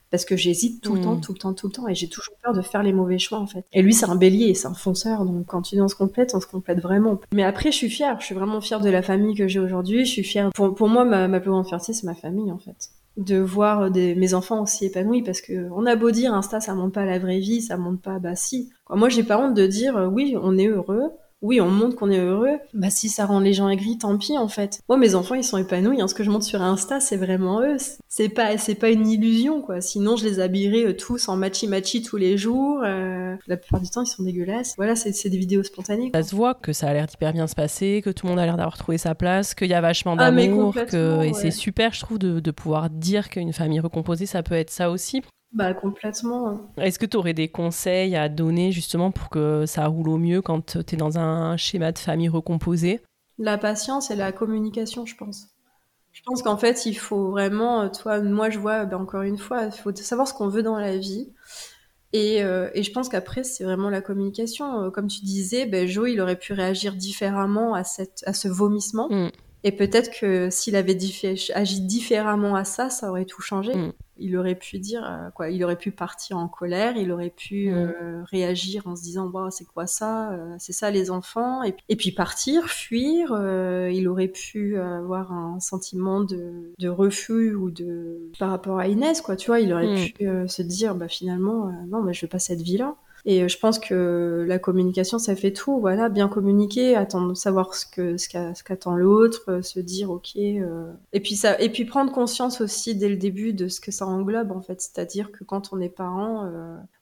Parce 0.09 0.23
que 0.23 0.37
j'hésite 0.37 0.81
tout 0.81 0.95
le 0.95 1.01
temps, 1.01 1.17
tout 1.17 1.33
le 1.33 1.37
temps, 1.37 1.53
tout 1.53 1.67
le 1.67 1.73
temps, 1.73 1.87
et 1.89 1.93
j'ai 1.93 2.07
toujours 2.07 2.33
peur 2.41 2.53
de 2.53 2.61
faire 2.61 2.81
les 2.81 2.93
mauvais 2.93 3.19
choix 3.19 3.39
en 3.39 3.47
fait. 3.47 3.65
Et 3.73 3.81
lui, 3.81 3.93
c'est 3.93 4.09
un 4.09 4.15
bélier, 4.15 4.53
c'est 4.53 4.67
un 4.67 4.73
fonceur, 4.73 5.25
donc 5.25 5.45
quand 5.47 5.61
tu 5.61 5.75
dis 5.75 5.81
on 5.81 5.89
se 5.89 5.95
complète, 5.95 6.33
on 6.33 6.39
se 6.39 6.47
complète 6.47 6.79
vraiment. 6.79 7.19
Mais 7.33 7.43
après, 7.43 7.73
je 7.73 7.75
suis 7.75 7.89
fière, 7.89 8.17
je 8.21 8.25
suis 8.25 8.35
vraiment 8.35 8.61
fière 8.61 8.79
de 8.79 8.89
la 8.89 9.01
famille 9.01 9.35
que 9.35 9.49
j'ai 9.49 9.59
aujourd'hui. 9.59 10.05
Je 10.05 10.11
suis 10.11 10.23
fière. 10.23 10.51
Pour, 10.55 10.73
pour 10.75 10.87
moi, 10.87 11.03
ma, 11.03 11.27
ma 11.27 11.41
plus 11.41 11.49
grande 11.49 11.67
fierté, 11.67 11.91
c'est 11.91 12.05
ma 12.05 12.15
famille 12.15 12.49
en 12.53 12.57
fait 12.57 12.89
de 13.17 13.37
voir 13.37 13.89
des, 13.89 14.15
mes 14.15 14.33
enfants 14.33 14.61
aussi 14.61 14.85
épanouis 14.85 15.23
parce 15.23 15.41
que 15.41 15.69
on 15.71 15.85
a 15.85 15.95
beau 15.95 16.11
dire 16.11 16.33
Insta 16.33 16.59
ça 16.59 16.75
montre 16.75 16.93
pas 16.93 17.05
la 17.05 17.19
vraie 17.19 17.39
vie 17.39 17.61
ça 17.61 17.75
montre 17.77 18.01
pas 18.01 18.19
bah 18.19 18.35
si. 18.35 18.69
Moi 18.89 19.09
j'ai 19.09 19.23
pas 19.23 19.39
honte 19.39 19.55
de 19.55 19.65
dire 19.65 19.97
euh, 19.97 20.07
oui 20.07 20.35
on 20.39 20.57
est 20.57 20.67
heureux 20.67 21.11
oui 21.41 21.61
on 21.61 21.69
montre 21.69 21.95
qu'on 21.95 22.09
est 22.09 22.19
heureux 22.19 22.57
bah 22.73 22.89
si 22.89 23.09
ça 23.09 23.25
rend 23.25 23.39
les 23.39 23.53
gens 23.53 23.69
aigris 23.69 23.97
tant 23.97 24.17
pis 24.17 24.37
en 24.37 24.47
fait 24.47 24.81
moi 24.89 24.97
mes 24.97 25.15
enfants 25.15 25.35
ils 25.35 25.43
sont 25.43 25.57
épanouis 25.57 26.01
hein. 26.01 26.07
ce 26.07 26.15
que 26.15 26.23
je 26.23 26.29
montre 26.31 26.45
sur 26.45 26.61
Insta 26.61 26.99
c'est 26.99 27.17
vraiment 27.17 27.61
eux 27.61 27.77
c'est 28.07 28.29
pas 28.29 28.57
c'est 28.57 28.75
pas 28.75 28.89
une 28.89 29.07
illusion 29.07 29.61
quoi 29.61 29.81
sinon 29.81 30.15
je 30.15 30.25
les 30.25 30.39
habillerais 30.39 30.87
euh, 30.87 30.93
tous 30.95 31.29
en 31.29 31.35
matchy 31.35 31.67
matchy 31.67 32.01
tous 32.01 32.17
les 32.17 32.37
jours 32.37 32.81
euh, 32.83 33.35
la 33.47 33.57
plupart 33.57 33.81
du 33.81 33.89
temps 33.89 34.01
ils 34.01 34.07
sont 34.07 34.23
dégueulasses 34.23 34.73
voilà 34.77 34.95
c'est 34.95 35.11
c'est 35.13 35.29
des 35.29 35.37
vidéos 35.37 35.63
spontanées 35.63 36.11
quoi. 36.11 36.23
Ça 36.23 36.29
se 36.29 36.35
voit 36.35 36.53
que 36.53 36.73
ça 36.73 36.87
a 36.87 36.93
l'air 36.93 37.05
d'hyper 37.07 37.33
bien 37.33 37.47
se 37.47 37.55
passer, 37.55 38.01
que 38.03 38.09
tout 38.09 38.25
le 38.25 38.31
monde 38.31 38.39
a 38.39 38.45
l'air 38.45 38.57
d'avoir 38.57 38.77
trouvé 38.77 38.97
sa 38.97 39.15
place, 39.15 39.53
qu'il 39.55 39.67
y 39.67 39.73
a 39.73 39.81
vachement 39.81 40.15
Ah, 40.17 40.31
d'amour, 40.31 40.73
que... 40.73 40.79
complètement, 40.79 41.21
et 41.21 41.27
ouais. 41.27 41.33
c'est 41.33 41.51
super, 41.51 41.93
je 41.93 41.99
trouve, 42.01 42.19
de, 42.19 42.39
de 42.39 42.51
pouvoir 42.51 42.89
dire 42.89 43.29
qu'une 43.29 43.53
famille 43.53 43.79
recomposée, 43.79 44.25
ça 44.25 44.43
peut 44.43 44.55
être 44.55 44.69
ça 44.69 44.89
aussi. 44.89 45.21
Bah 45.53 45.73
complètement. 45.73 46.71
Est-ce 46.77 46.99
que 46.99 47.05
tu 47.05 47.17
aurais 47.17 47.33
des 47.33 47.47
conseils 47.47 48.15
à 48.15 48.29
donner 48.29 48.71
justement 48.71 49.11
pour 49.11 49.29
que 49.29 49.65
ça 49.65 49.87
roule 49.87 50.09
au 50.09 50.17
mieux 50.17 50.41
quand 50.41 50.77
tu 50.77 50.95
es 50.95 50.97
dans 50.97 51.17
un 51.17 51.57
schéma 51.57 51.91
de 51.91 51.99
famille 51.99 52.29
recomposée 52.29 53.01
La 53.37 53.57
patience 53.57 54.11
et 54.11 54.15
la 54.15 54.31
communication, 54.31 55.05
je 55.05 55.15
pense. 55.15 55.47
Je 56.17 56.23
pense 56.25 56.41
qu'en 56.41 56.57
fait, 56.57 56.87
il 56.87 56.95
faut 56.95 57.29
vraiment, 57.29 57.81
euh, 57.81 57.89
toi, 57.89 58.19
moi, 58.21 58.49
je 58.49 58.57
vois, 58.57 58.85
ben, 58.85 58.97
encore 58.97 59.21
une 59.21 59.37
fois, 59.37 59.65
il 59.65 59.71
faut 59.71 59.95
savoir 59.95 60.27
ce 60.27 60.33
qu'on 60.33 60.47
veut 60.47 60.63
dans 60.63 60.77
la 60.77 60.97
vie. 60.97 61.29
Et, 62.11 62.43
euh, 62.43 62.69
et 62.73 62.81
je 62.81 62.91
pense 62.91 63.07
qu'après, 63.07 63.43
c'est 63.43 63.63
vraiment 63.63 63.91
la 63.91 64.01
communication. 64.01 64.81
Euh, 64.81 64.89
Comme 64.89 65.07
tu 65.07 65.21
disais, 65.21 65.67
ben, 65.67 65.87
Joe, 65.87 66.09
il 66.09 66.19
aurait 66.19 66.37
pu 66.37 66.53
réagir 66.53 66.95
différemment 66.95 67.75
à, 67.75 67.83
cette, 67.83 68.23
à 68.25 68.33
ce 68.33 68.47
vomissement. 68.47 69.07
Mm. 69.09 69.29
Et 69.63 69.71
peut-être 69.71 70.11
que 70.19 70.49
s'il 70.49 70.75
avait 70.75 70.93
diffé- 70.95 71.51
agi 71.53 71.81
différemment 71.81 72.55
à 72.55 72.63
ça, 72.63 72.89
ça 72.89 73.09
aurait 73.09 73.25
tout 73.25 73.41
changé. 73.41 73.73
Mm. 73.75 73.91
Il 74.19 74.35
aurait 74.37 74.55
pu 74.55 74.79
dire, 74.79 75.03
euh, 75.05 75.29
quoi, 75.31 75.49
il 75.49 75.63
aurait 75.63 75.75
pu 75.77 75.91
partir 75.91 76.37
en 76.37 76.47
colère, 76.47 76.95
il 76.97 77.11
aurait 77.11 77.29
pu 77.35 77.69
Mm. 77.69 77.73
euh, 77.75 78.23
réagir 78.25 78.87
en 78.87 78.95
se 78.95 79.01
disant, 79.03 79.27
Wow, 79.31 79.49
c'est 79.51 79.65
quoi 79.65 79.85
ça 79.87 80.31
Euh, 80.31 80.55
C'est 80.59 80.73
ça 80.73 80.89
les 80.91 81.11
enfants 81.11 81.63
et, 81.63 81.75
et 81.89 81.95
puis 81.95 82.11
partir, 82.11 82.67
fuir. 82.69 83.31
euh, 83.33 83.89
il 83.91 84.07
aurait 84.07 84.27
pu 84.29 84.77
avoir 84.79 85.31
un 85.33 85.59
sentiment 85.59 86.21
de, 86.21 86.71
de 86.79 86.87
refus 86.89 87.53
ou 87.53 87.69
de 87.71 88.29
par 88.39 88.49
rapport 88.51 88.79
à 88.79 88.87
Inès, 88.87 89.21
quoi. 89.21 89.35
Tu 89.35 89.47
vois, 89.47 89.59
il 89.59 89.71
aurait 89.73 89.87
Mm. 89.87 90.09
pu 90.13 90.27
se 90.47 90.61
dire, 90.61 90.95
bah 90.95 91.07
finalement, 91.07 91.71
non, 91.87 92.01
mais 92.03 92.13
je 92.13 92.25
veux 92.25 92.29
pas 92.29 92.39
cette 92.39 92.61
vie-là. 92.61 92.95
Et 93.29 93.49
je 93.49 93.59
pense 93.59 93.77
que 93.77 94.45
la 94.47 94.57
communication, 94.57 95.19
ça 95.19 95.35
fait 95.35 95.51
tout. 95.51 95.81
Voilà, 95.81 96.07
bien 96.07 96.29
communiquer, 96.29 96.95
attendre, 96.95 97.35
savoir 97.35 97.75
ce 97.75 97.85
que 97.85 98.15
ce 98.15 98.63
qu'attend 98.63 98.95
l'autre, 98.95 99.59
se 99.61 99.81
dire 99.81 100.09
ok. 100.09 100.37
Et 100.37 101.19
puis 101.21 101.35
ça, 101.35 101.59
et 101.59 101.69
puis 101.69 101.83
prendre 101.83 102.13
conscience 102.13 102.61
aussi 102.61 102.95
dès 102.95 103.09
le 103.09 103.17
début 103.17 103.51
de 103.51 103.67
ce 103.67 103.81
que 103.81 103.91
ça 103.91 104.07
englobe 104.07 104.53
en 104.53 104.61
fait. 104.61 104.79
C'est-à-dire 104.79 105.33
que 105.33 105.43
quand 105.43 105.73
on 105.73 105.81
est 105.81 105.89
parent 105.89 106.49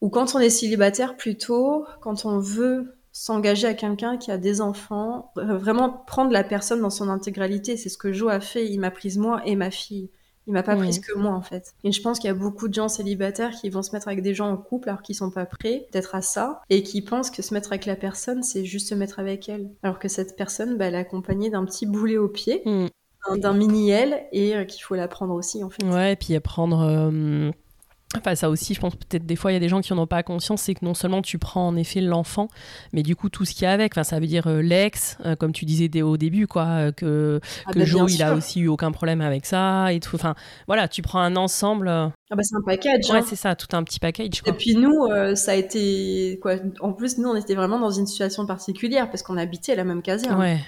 ou 0.01 0.09
quand 0.09 0.34
on 0.34 0.39
est 0.39 0.49
célibataire 0.49 1.15
plutôt, 1.15 1.86
quand 2.01 2.26
on 2.26 2.39
veut 2.39 2.95
s'engager 3.11 3.67
à 3.67 3.76
quelqu'un 3.76 4.17
qui 4.17 4.32
a 4.32 4.39
des 4.39 4.61
enfants, 4.61 5.32
vraiment 5.36 5.89
prendre 5.89 6.32
la 6.32 6.43
personne 6.43 6.82
dans 6.82 6.89
son 6.89 7.07
intégralité. 7.07 7.78
C'est 7.78 7.89
ce 7.89 7.99
que 7.99 8.11
Joe 8.11 8.32
a 8.32 8.39
fait. 8.39 8.67
Il 8.67 8.80
m'a 8.80 8.89
prise 8.89 9.19
moi 9.19 9.41
et 9.45 9.55
ma 9.55 9.69
fille. 9.69 10.09
Il 10.47 10.53
m'a 10.53 10.63
pas 10.63 10.75
prise 10.75 10.99
que 10.99 11.17
moi 11.17 11.31
en 11.31 11.41
fait. 11.41 11.73
Et 11.83 11.91
je 11.91 12.01
pense 12.01 12.19
qu'il 12.19 12.27
y 12.27 12.31
a 12.31 12.35
beaucoup 12.35 12.67
de 12.67 12.73
gens 12.73 12.87
célibataires 12.87 13.51
qui 13.51 13.69
vont 13.69 13.81
se 13.81 13.91
mettre 13.93 14.07
avec 14.07 14.21
des 14.21 14.33
gens 14.33 14.49
en 14.49 14.57
couple 14.57 14.89
alors 14.89 15.01
qu'ils 15.01 15.15
sont 15.15 15.31
pas 15.31 15.45
prêts 15.45 15.87
d'être 15.91 16.15
à 16.15 16.21
ça 16.21 16.61
et 16.69 16.83
qui 16.83 17.01
pensent 17.01 17.31
que 17.31 17.41
se 17.41 17.53
mettre 17.53 17.71
avec 17.71 17.85
la 17.85 17.95
personne 17.95 18.43
c'est 18.43 18.65
juste 18.65 18.89
se 18.89 18.95
mettre 18.95 19.19
avec 19.19 19.49
elle. 19.49 19.69
Alors 19.83 19.99
que 19.99 20.07
cette 20.07 20.35
personne, 20.35 20.77
bah, 20.77 20.85
elle 20.85 20.95
est 20.95 20.99
accompagnée 20.99 21.49
d'un 21.49 21.65
petit 21.65 21.85
boulet 21.85 22.17
au 22.17 22.27
pied. 22.27 22.61
Mm. 22.65 22.87
d'un 23.37 23.53
mini 23.53 23.89
L 23.89 24.23
et 24.31 24.55
euh, 24.55 24.65
qu'il 24.65 24.83
faut 24.83 24.95
la 24.95 25.07
prendre 25.07 25.33
aussi 25.33 25.63
en 25.63 25.69
fait. 25.69 25.83
Ouais, 25.83 26.13
et 26.13 26.15
puis 26.15 26.35
apprendre 26.35 26.81
euh, 26.81 27.51
Enfin, 28.17 28.35
ça 28.35 28.49
aussi, 28.49 28.73
je 28.73 28.79
pense 28.79 28.95
peut-être 28.95 29.25
des 29.25 29.35
fois, 29.35 29.51
il 29.51 29.55
y 29.55 29.57
a 29.57 29.59
des 29.59 29.67
gens 29.67 29.81
qui 29.81 29.93
n'en 29.93 30.03
ont 30.03 30.07
pas 30.07 30.23
conscience, 30.23 30.61
c'est 30.61 30.73
que 30.73 30.85
non 30.85 30.93
seulement 30.93 31.21
tu 31.21 31.37
prends 31.37 31.67
en 31.67 31.75
effet 31.75 32.01
l'enfant, 32.01 32.47
mais 32.93 33.03
du 33.03 33.15
coup 33.15 33.29
tout 33.29 33.45
ce 33.45 33.53
qu'il 33.53 33.63
y 33.63 33.65
a 33.65 33.71
avec. 33.71 33.93
Enfin, 33.93 34.03
ça 34.03 34.19
veut 34.19 34.27
dire 34.27 34.47
euh, 34.47 34.61
l'ex, 34.61 35.17
euh, 35.25 35.35
comme 35.35 35.51
tu 35.51 35.65
disais 35.65 35.89
au 36.01 36.15
début, 36.15 36.47
quoi, 36.47 36.65
euh, 36.65 36.91
que, 36.91 37.39
ah 37.65 37.73
que 37.73 37.79
bah, 37.79 37.85
Joe, 37.85 38.13
il 38.13 38.23
a 38.23 38.33
aussi 38.33 38.61
eu 38.61 38.67
aucun 38.67 38.91
problème 38.91 39.21
avec 39.21 39.45
ça 39.45 39.91
et 39.91 39.99
tout. 39.99 40.15
Enfin, 40.15 40.35
voilà, 40.67 40.87
tu 40.87 41.01
prends 41.01 41.19
un 41.19 41.35
ensemble. 41.35 41.89
Ah 41.89 42.35
bah 42.35 42.43
c'est 42.43 42.55
un 42.55 42.61
package. 42.65 43.09
Ouais, 43.09 43.17
hein. 43.17 43.25
c'est 43.27 43.35
ça, 43.35 43.55
tout 43.55 43.75
un 43.75 43.83
petit 43.83 43.99
package. 43.99 44.41
Et 44.45 44.53
puis 44.53 44.75
nous, 44.75 45.07
ça 45.35 45.51
a 45.51 45.55
été 45.55 46.39
quoi 46.41 46.55
En 46.79 46.93
plus, 46.93 47.17
nous, 47.17 47.29
on 47.29 47.35
était 47.35 47.55
vraiment 47.55 47.79
dans 47.79 47.91
une 47.91 48.07
situation 48.07 48.45
particulière 48.45 49.09
parce 49.09 49.23
qu'on 49.23 49.37
habitait 49.37 49.75
la 49.75 49.83
même 49.83 50.01
caserne. 50.01 50.39
Ouais 50.39 50.59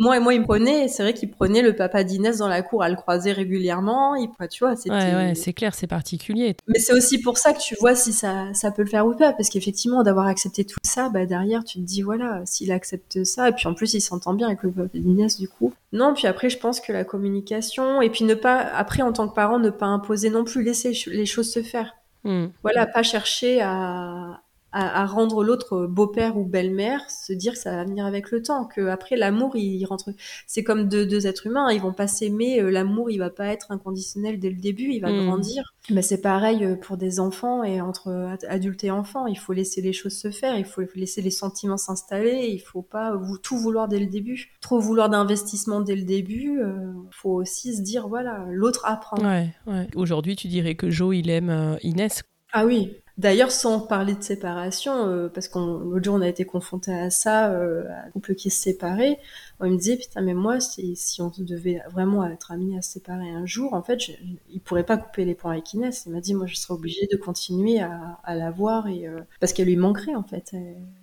moi 0.00 0.16
et 0.16 0.20
moi, 0.20 0.34
il 0.34 0.40
me 0.40 0.46
prenait, 0.46 0.88
c'est 0.88 1.02
vrai 1.02 1.14
qu'il 1.14 1.30
prenait 1.30 1.62
le 1.62 1.74
papa 1.74 2.04
d'Inès 2.04 2.38
dans 2.38 2.48
la 2.48 2.62
cour 2.62 2.82
à 2.82 2.88
le 2.88 2.96
croiser 2.96 3.32
régulièrement. 3.32 4.14
Il, 4.14 4.28
tu 4.50 4.64
vois, 4.64 4.76
c'était. 4.76 4.94
Ouais, 4.94 5.14
ouais, 5.14 5.34
c'est 5.34 5.52
clair, 5.52 5.74
c'est 5.74 5.86
particulier. 5.86 6.56
Mais 6.66 6.78
c'est 6.78 6.92
aussi 6.92 7.20
pour 7.20 7.38
ça 7.38 7.52
que 7.52 7.60
tu 7.60 7.74
vois 7.80 7.94
si 7.94 8.12
ça, 8.12 8.52
ça 8.54 8.70
peut 8.70 8.82
le 8.82 8.88
faire 8.88 9.06
ou 9.06 9.14
pas, 9.14 9.32
parce 9.32 9.48
qu'effectivement, 9.48 10.02
d'avoir 10.02 10.26
accepté 10.26 10.64
tout 10.64 10.78
ça, 10.82 11.08
bah 11.08 11.26
derrière, 11.26 11.64
tu 11.64 11.78
te 11.78 11.84
dis 11.84 12.02
voilà, 12.02 12.42
s'il 12.44 12.72
accepte 12.72 13.24
ça, 13.24 13.48
et 13.48 13.52
puis 13.52 13.66
en 13.66 13.74
plus, 13.74 13.94
il 13.94 14.00
s'entend 14.00 14.34
bien 14.34 14.46
avec 14.46 14.62
le 14.62 14.70
papa 14.70 14.88
d'Inès 14.94 15.38
du 15.38 15.48
coup. 15.48 15.72
Non, 15.92 16.14
puis 16.14 16.26
après, 16.26 16.50
je 16.50 16.58
pense 16.58 16.80
que 16.80 16.92
la 16.92 17.04
communication, 17.04 18.00
et 18.02 18.10
puis 18.10 18.24
ne 18.24 18.34
pas, 18.34 18.58
après, 18.58 19.02
en 19.02 19.12
tant 19.12 19.28
que 19.28 19.34
parent, 19.34 19.58
ne 19.58 19.70
pas 19.70 19.86
imposer 19.86 20.30
non 20.30 20.44
plus, 20.44 20.62
laisser 20.62 20.92
les 21.06 21.26
choses 21.26 21.52
se 21.52 21.62
faire. 21.62 21.94
Hmm. 22.24 22.46
Voilà, 22.62 22.86
pas 22.86 23.02
chercher 23.02 23.60
à, 23.62 24.40
à, 24.72 25.04
rendre 25.06 25.42
l'autre 25.42 25.86
beau-père 25.86 26.36
ou 26.36 26.44
belle-mère, 26.44 27.08
se 27.10 27.32
dire 27.32 27.54
que 27.54 27.58
ça 27.58 27.76
va 27.76 27.84
venir 27.84 28.06
avec 28.06 28.30
le 28.30 28.42
temps, 28.42 28.64
que 28.64 28.86
après 28.86 29.16
l'amour 29.16 29.56
il, 29.56 29.84
rentre. 29.84 30.10
C'est 30.46 30.62
comme 30.62 30.88
deux, 30.88 31.06
deux, 31.06 31.26
êtres 31.26 31.46
humains, 31.46 31.70
ils 31.72 31.80
vont 31.80 31.92
pas 31.92 32.06
s'aimer, 32.06 32.60
euh, 32.60 32.70
l'amour 32.70 33.10
il 33.10 33.18
va 33.18 33.30
pas 33.30 33.46
être 33.46 33.72
inconditionnel 33.72 34.38
dès 34.38 34.50
le 34.50 34.56
début, 34.60 34.90
il 34.92 35.00
va 35.00 35.10
hmm. 35.10 35.26
grandir. 35.26 35.74
Mais 35.90 36.02
c'est 36.02 36.20
pareil 36.20 36.64
euh, 36.64 36.76
pour 36.76 36.96
des 36.96 37.18
enfants 37.18 37.64
et 37.64 37.80
entre 37.80 38.36
adultes 38.48 38.84
et 38.84 38.90
enfants, 38.90 39.26
il 39.26 39.38
faut 39.38 39.52
laisser 39.52 39.80
les 39.80 39.92
choses 39.92 40.16
se 40.16 40.30
faire, 40.30 40.56
il 40.56 40.64
faut 40.64 40.82
laisser 40.94 41.22
les 41.22 41.30
sentiments 41.30 41.76
s'installer, 41.76 42.48
il 42.52 42.60
faut 42.60 42.82
pas 42.82 43.12
tout 43.42 43.58
vouloir 43.58 43.88
dès 43.88 43.98
le 43.98 44.06
début, 44.06 44.52
trop 44.60 44.78
vouloir 44.78 45.10
d'investissement 45.10 45.80
dès 45.80 45.96
le 45.96 46.04
début. 46.04 46.60
Euh, 46.60 46.92
faut 47.10 47.32
aussi 47.32 47.74
se 47.74 47.82
dire 47.82 48.08
voilà, 48.08 48.46
l'autre 48.50 48.84
apprend. 48.84 49.16
Ouais, 49.18 49.52
ouais. 49.66 49.88
Aujourd'hui, 49.96 50.36
tu 50.36 50.48
dirais 50.48 50.76
que 50.76 50.90
Joe 50.90 51.16
il 51.16 51.28
aime 51.30 51.76
Inès. 51.82 52.22
Ah 52.52 52.66
oui, 52.66 52.96
D'ailleurs, 53.20 53.52
sans 53.52 53.80
parler 53.80 54.14
de 54.14 54.22
séparation, 54.22 55.06
euh, 55.06 55.28
parce 55.28 55.46
qu'on 55.46 55.80
l'autre 55.80 56.04
jour 56.04 56.14
on 56.14 56.22
a 56.22 56.28
été 56.28 56.46
confronté 56.46 56.90
à 56.90 57.10
ça, 57.10 57.52
euh, 57.52 57.84
à 57.90 58.06
un 58.06 58.10
couple 58.12 58.34
qui 58.34 58.48
se 58.48 58.58
séparait, 58.62 59.18
il 59.62 59.72
me 59.72 59.76
disait 59.76 59.98
putain 59.98 60.22
mais 60.22 60.32
moi 60.32 60.58
si, 60.58 60.96
si 60.96 61.20
on 61.20 61.30
devait 61.36 61.82
vraiment 61.90 62.24
être 62.24 62.50
amené 62.50 62.78
à 62.78 62.82
se 62.82 62.92
séparer 62.92 63.28
un 63.28 63.44
jour, 63.44 63.74
en 63.74 63.82
fait, 63.82 64.00
je, 64.00 64.12
il 64.48 64.60
pourrait 64.60 64.86
pas 64.86 64.96
couper 64.96 65.26
les 65.26 65.34
points 65.34 65.52
avec 65.52 65.74
Inès. 65.74 66.04
Il 66.06 66.12
m'a 66.12 66.20
dit 66.22 66.32
moi 66.32 66.46
je 66.46 66.56
serais 66.56 66.72
obligée 66.72 67.08
de 67.12 67.18
continuer 67.18 67.80
à, 67.80 68.18
à 68.24 68.34
la 68.34 68.50
voir 68.50 68.88
et 68.88 69.06
euh, 69.06 69.20
parce 69.38 69.52
qu'elle 69.52 69.66
lui 69.66 69.76
manquerait 69.76 70.14
en 70.14 70.22
fait. 70.22 70.54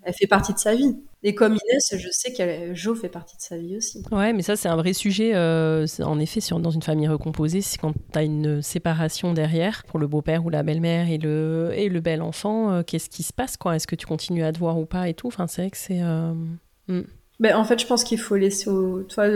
Elle, 0.01 0.13
fait 0.15 0.26
partie 0.26 0.53
de 0.53 0.59
sa 0.59 0.74
vie. 0.74 0.97
Et 1.24 1.34
comme 1.34 1.53
Inès, 1.53 1.95
je 1.97 2.09
sais 2.11 2.32
que 2.32 2.74
Jo 2.76 2.93
fait 2.93 3.09
partie 3.09 3.38
de 3.38 3.41
sa 3.41 3.57
vie 3.57 3.78
aussi. 3.78 4.03
Ouais, 4.11 4.34
mais 4.34 4.43
ça 4.43 4.55
c'est 4.55 4.70
un 4.70 4.76
vrai 4.76 4.93
sujet. 4.93 5.32
Euh, 5.34 5.86
en 6.03 6.20
effet, 6.20 6.39
sur, 6.41 6.59
dans 6.59 6.70
une 6.70 6.84
famille 6.84 7.07
recomposée, 7.07 7.61
c'est 7.61 7.78
quand 7.78 7.93
tu 7.93 8.20
as 8.20 8.24
une 8.24 8.61
séparation 8.61 9.34
derrière 9.34 9.84
pour 9.88 9.99
le 9.99 10.07
beau-père 10.07 10.45
ou 10.45 10.49
la 10.49 10.63
belle-mère 10.63 11.09
et 11.09 11.18
le 11.18 11.72
et 11.74 11.89
le 11.89 11.99
bel 12.01 12.22
enfant. 12.22 12.72
Euh, 12.72 12.84
qu'est-ce 12.84 13.09
qui 13.09 13.24
se 13.24 13.34
passe 13.34 13.57
quoi? 13.57 13.76
Est-ce 13.76 13.88
que 13.88 13.95
tu 13.95 14.05
continues 14.05 14.43
à 14.43 14.51
te 14.51 14.59
voir 14.59 14.78
ou 14.78 14.86
pas 14.86 15.09
et 15.09 15.13
tout? 15.13 15.28
Enfin, 15.28 15.47
c'est 15.47 15.63
vrai 15.63 15.72
que 15.72 15.78
c'est 15.78 16.01
hmm. 16.01 17.03
Ben, 17.39 17.55
en 17.55 17.63
fait, 17.63 17.80
je 17.80 17.86
pense 17.86 18.03
qu'il 18.03 18.20
faut 18.20 18.36
laisser 18.36 18.68
au... 18.68 19.03
Toi, 19.03 19.28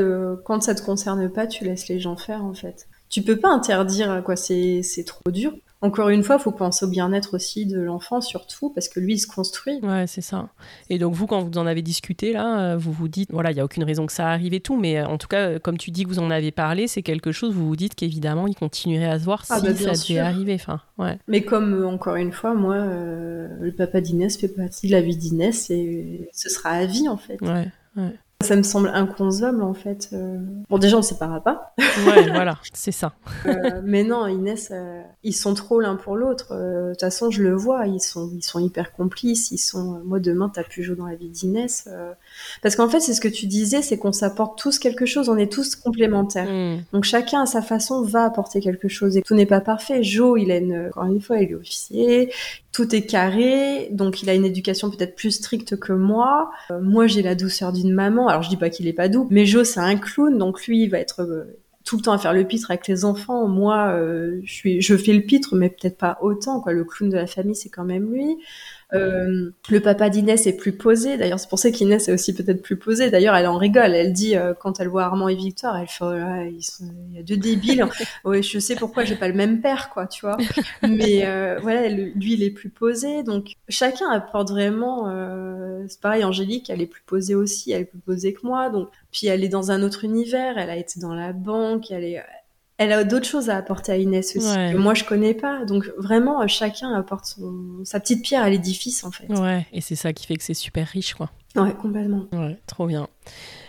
quand 0.43 0.61
ça 0.61 0.73
te 0.73 0.81
concerne 0.81 1.29
pas, 1.31 1.45
tu 1.45 1.65
laisses 1.65 1.87
les 1.87 1.99
gens 1.99 2.15
faire, 2.15 2.43
en 2.43 2.53
fait. 2.55 2.87
Tu 3.09 3.21
peux 3.21 3.37
pas 3.37 3.49
interdire, 3.49 4.23
quoi, 4.25 4.35
c'est 4.35 5.03
trop 5.05 5.29
dur. 5.29 5.53
Encore 5.83 6.09
une 6.09 6.21
fois, 6.21 6.35
il 6.39 6.41
faut 6.41 6.51
penser 6.51 6.85
au 6.85 6.89
bien-être 6.89 7.33
aussi 7.33 7.65
de 7.65 7.79
l'enfant, 7.79 8.21
surtout, 8.21 8.69
parce 8.69 8.87
que 8.87 8.99
lui, 8.99 9.13
il 9.13 9.19
se 9.19 9.25
construit. 9.25 9.79
Ouais, 9.81 10.05
c'est 10.05 10.21
ça. 10.21 10.49
Et 10.91 10.99
donc, 10.99 11.15
vous, 11.15 11.25
quand 11.25 11.41
vous 11.41 11.57
en 11.57 11.65
avez 11.65 11.81
discuté, 11.81 12.33
là, 12.33 12.73
euh, 12.73 12.77
vous 12.77 12.91
vous 12.91 13.07
dites, 13.07 13.31
voilà, 13.31 13.49
il 13.49 13.55
n'y 13.55 13.61
a 13.61 13.65
aucune 13.65 13.83
raison 13.83 14.05
que 14.05 14.13
ça 14.13 14.27
arrive 14.27 14.53
et 14.53 14.59
tout, 14.59 14.77
mais 14.79 14.99
euh, 14.99 15.07
en 15.07 15.17
tout 15.17 15.27
cas, 15.27 15.57
comme 15.57 15.79
tu 15.79 15.89
dis 15.89 16.03
que 16.03 16.09
vous 16.09 16.19
en 16.19 16.29
avez 16.29 16.51
parlé, 16.51 16.87
c'est 16.87 17.01
quelque 17.01 17.31
chose, 17.31 17.53
vous 17.53 17.67
vous 17.67 17.75
dites 17.75 17.95
qu'évidemment, 17.95 18.45
il 18.45 18.53
continuerait 18.53 19.09
à 19.09 19.17
se 19.17 19.25
voir 19.25 19.43
ah, 19.49 19.57
si 19.57 19.65
bah, 19.65 19.73
ça 19.73 19.91
devait 19.93 20.19
arriver. 20.19 20.53
Enfin, 20.53 20.81
ouais. 20.99 21.17
Mais 21.27 21.41
comme, 21.41 21.73
euh, 21.73 21.87
encore 21.87 22.15
une 22.15 22.31
fois, 22.31 22.53
moi, 22.53 22.77
le 22.77 23.71
papa 23.75 24.01
d'Inès 24.01 24.37
fait 24.37 24.49
partie 24.49 24.85
de 24.85 24.91
la 24.91 25.01
vie 25.01 25.17
d'Inès 25.17 25.71
et 25.71 26.29
ce 26.31 26.49
sera 26.49 26.69
à 26.69 26.85
vie, 26.85 27.09
en 27.09 27.17
fait. 27.17 27.41
Ouais. 27.41 27.71
Ça 28.43 28.55
me 28.55 28.63
semble 28.63 28.89
inconcevable 28.93 29.63
en 29.63 29.73
fait. 29.73 30.09
Euh. 30.13 30.37
Bon, 30.69 30.77
déjà, 30.77 30.95
on 30.95 30.99
ne 30.99 31.05
séparera 31.05 31.41
pas. 31.41 31.73
ouais, 32.07 32.29
voilà, 32.31 32.57
c'est 32.73 32.91
ça. 32.91 33.13
Euh, 33.47 33.81
mais 33.83 34.03
non, 34.03 34.27
Inès, 34.27 34.69
euh, 34.71 35.01
ils 35.23 35.33
sont 35.33 35.53
trop 35.55 35.79
l'un 35.79 35.95
pour 35.95 36.15
l'autre. 36.15 36.53
De 36.53 36.91
toute 36.91 37.01
façon, 37.01 37.31
je 37.31 37.41
le 37.41 37.53
vois, 37.53 37.87
ils 37.87 37.99
sont, 37.99 38.29
ils 38.33 38.43
sont 38.43 38.59
hyper 38.59 38.93
complices. 38.93 39.51
Ils 39.51 39.57
sont. 39.57 40.01
Moi, 40.05 40.19
demain, 40.19 40.49
t'as 40.53 40.63
pu 40.63 40.83
jouer 40.83 40.95
dans 40.95 41.07
la 41.07 41.15
vie 41.15 41.29
d'Inès. 41.29 41.89
Parce 42.61 42.75
qu'en 42.75 42.87
fait, 42.87 42.99
c'est 42.99 43.13
ce 43.13 43.21
que 43.21 43.27
tu 43.27 43.47
disais, 43.47 43.81
c'est 43.81 43.97
qu'on 43.97 44.11
s'apporte 44.11 44.57
tous 44.59 44.79
quelque 44.79 45.05
chose. 45.05 45.27
On 45.27 45.37
est 45.37 45.51
tous 45.51 45.75
complémentaires. 45.75 46.47
Hmm. 46.49 46.83
Donc, 46.93 47.03
chacun 47.03 47.41
à 47.41 47.45
sa 47.45 47.61
façon 47.61 48.03
va 48.03 48.25
apporter 48.25 48.61
quelque 48.61 48.87
chose. 48.87 49.17
Et 49.17 49.21
tout 49.21 49.33
n'est 49.33 49.45
pas 49.45 49.61
parfait. 49.61 50.03
Joe, 50.03 50.39
il 50.41 50.51
a 50.51 50.57
une, 50.57 50.87
encore 50.87 51.05
une 51.05 51.21
fois, 51.21 51.39
il 51.39 51.51
est 51.51 51.55
officier 51.55 52.31
tout 52.71 52.95
est 52.95 53.05
carré, 53.05 53.89
donc 53.91 54.21
il 54.21 54.29
a 54.29 54.33
une 54.33 54.45
éducation 54.45 54.89
peut-être 54.89 55.15
plus 55.15 55.31
stricte 55.31 55.77
que 55.77 55.91
moi. 55.91 56.51
Euh, 56.71 56.79
moi, 56.81 57.07
j'ai 57.07 57.21
la 57.21 57.35
douceur 57.35 57.73
d'une 57.73 57.93
maman. 57.93 58.27
Alors, 58.27 58.43
je 58.43 58.49
dis 58.49 58.57
pas 58.57 58.69
qu'il 58.69 58.87
est 58.87 58.93
pas 58.93 59.09
doux, 59.09 59.27
mais 59.29 59.45
Joe, 59.45 59.67
c'est 59.67 59.81
un 59.81 59.97
clown, 59.97 60.37
donc 60.37 60.65
lui, 60.65 60.83
il 60.83 60.89
va 60.89 60.99
être 60.99 61.21
euh, 61.21 61.59
tout 61.83 61.97
le 61.97 62.03
temps 62.03 62.13
à 62.13 62.17
faire 62.17 62.33
le 62.33 62.45
pitre 62.45 62.71
avec 62.71 62.87
les 62.87 63.03
enfants. 63.03 63.47
Moi, 63.47 63.89
euh, 63.89 64.39
je 64.43 64.53
suis, 64.53 64.81
je 64.81 64.95
fais 64.95 65.13
le 65.13 65.21
pitre, 65.21 65.55
mais 65.55 65.69
peut-être 65.69 65.97
pas 65.97 66.17
autant. 66.21 66.61
Quoi, 66.61 66.71
le 66.71 66.85
clown 66.85 67.09
de 67.09 67.17
la 67.17 67.27
famille, 67.27 67.55
c'est 67.55 67.69
quand 67.69 67.83
même 67.83 68.11
lui. 68.11 68.37
Euh, 68.93 69.51
le 69.69 69.79
papa 69.79 70.09
d'Inès 70.09 70.45
est 70.47 70.57
plus 70.57 70.73
posé. 70.73 71.17
D'ailleurs, 71.17 71.39
c'est 71.39 71.49
pour 71.49 71.59
ça 71.59 71.71
qu'Inès 71.71 72.09
est 72.09 72.13
aussi 72.13 72.33
peut-être 72.33 72.61
plus 72.61 72.77
posée. 72.77 73.09
D'ailleurs, 73.09 73.35
elle 73.35 73.47
en 73.47 73.57
rigole. 73.57 73.93
Elle 73.95 74.11
dit 74.11 74.35
euh, 74.35 74.53
quand 74.53 74.79
elle 74.79 74.89
voit 74.89 75.03
Armand 75.03 75.29
et 75.29 75.35
Victoire, 75.35 75.77
elle 75.77 75.87
fait 75.87 76.03
oh 76.03 76.13
il 76.13 77.15
y 77.15 77.19
a 77.19 77.23
deux 77.23 77.37
débiles. 77.37 77.85
ouais, 78.25 78.43
je 78.43 78.59
sais 78.59 78.75
pourquoi 78.75 79.05
j'ai 79.05 79.15
pas 79.15 79.27
le 79.27 79.33
même 79.33 79.61
père, 79.61 79.89
quoi, 79.89 80.07
tu 80.07 80.25
vois. 80.25 80.37
Mais 80.87 81.25
euh, 81.25 81.57
voilà, 81.61 81.87
lui, 81.87 82.33
il 82.33 82.43
est 82.43 82.51
plus 82.51 82.69
posé. 82.69 83.23
Donc 83.23 83.53
chacun 83.69 84.09
apporte 84.09 84.49
vraiment. 84.49 85.09
C'est 85.87 86.01
pareil, 86.01 86.23
Angélique, 86.23 86.69
elle 86.69 86.81
est 86.81 86.87
plus 86.87 87.03
posée 87.05 87.35
aussi. 87.35 87.71
Elle 87.71 87.83
est 87.83 87.85
plus 87.85 87.99
posée 87.99 88.33
que 88.33 88.45
moi. 88.45 88.69
Donc 88.69 88.89
puis 89.11 89.27
elle 89.27 89.43
est 89.43 89.49
dans 89.49 89.71
un 89.71 89.83
autre 89.83 90.03
univers. 90.03 90.57
Elle 90.57 90.69
a 90.69 90.75
été 90.75 90.99
dans 90.99 91.13
la 91.13 91.31
banque. 91.31 91.91
Elle 91.91 92.03
est 92.03 92.21
elle 92.81 92.91
a 92.91 93.03
d'autres 93.03 93.27
choses 93.27 93.49
à 93.49 93.57
apporter 93.57 93.91
à 93.91 93.97
Inès 93.97 94.35
aussi 94.35 94.47
que 94.47 94.77
moi 94.77 94.95
je 94.95 95.03
connais 95.03 95.35
pas. 95.35 95.65
Donc 95.65 95.91
vraiment 95.97 96.45
chacun 96.47 96.93
apporte 96.93 97.37
sa 97.83 97.99
petite 97.99 98.23
pierre 98.23 98.41
à 98.43 98.49
l'édifice 98.49 99.03
en 99.03 99.11
fait. 99.11 99.27
Ouais, 99.27 99.67
et 99.71 99.81
c'est 99.81 99.95
ça 99.95 100.13
qui 100.13 100.25
fait 100.25 100.35
que 100.35 100.43
c'est 100.43 100.55
super 100.55 100.87
riche 100.87 101.13
quoi. 101.13 101.29
Ouais, 101.55 101.73
complètement. 101.73 102.25
Ouais, 102.33 102.57
trop 102.65 102.87
bien. 102.87 103.07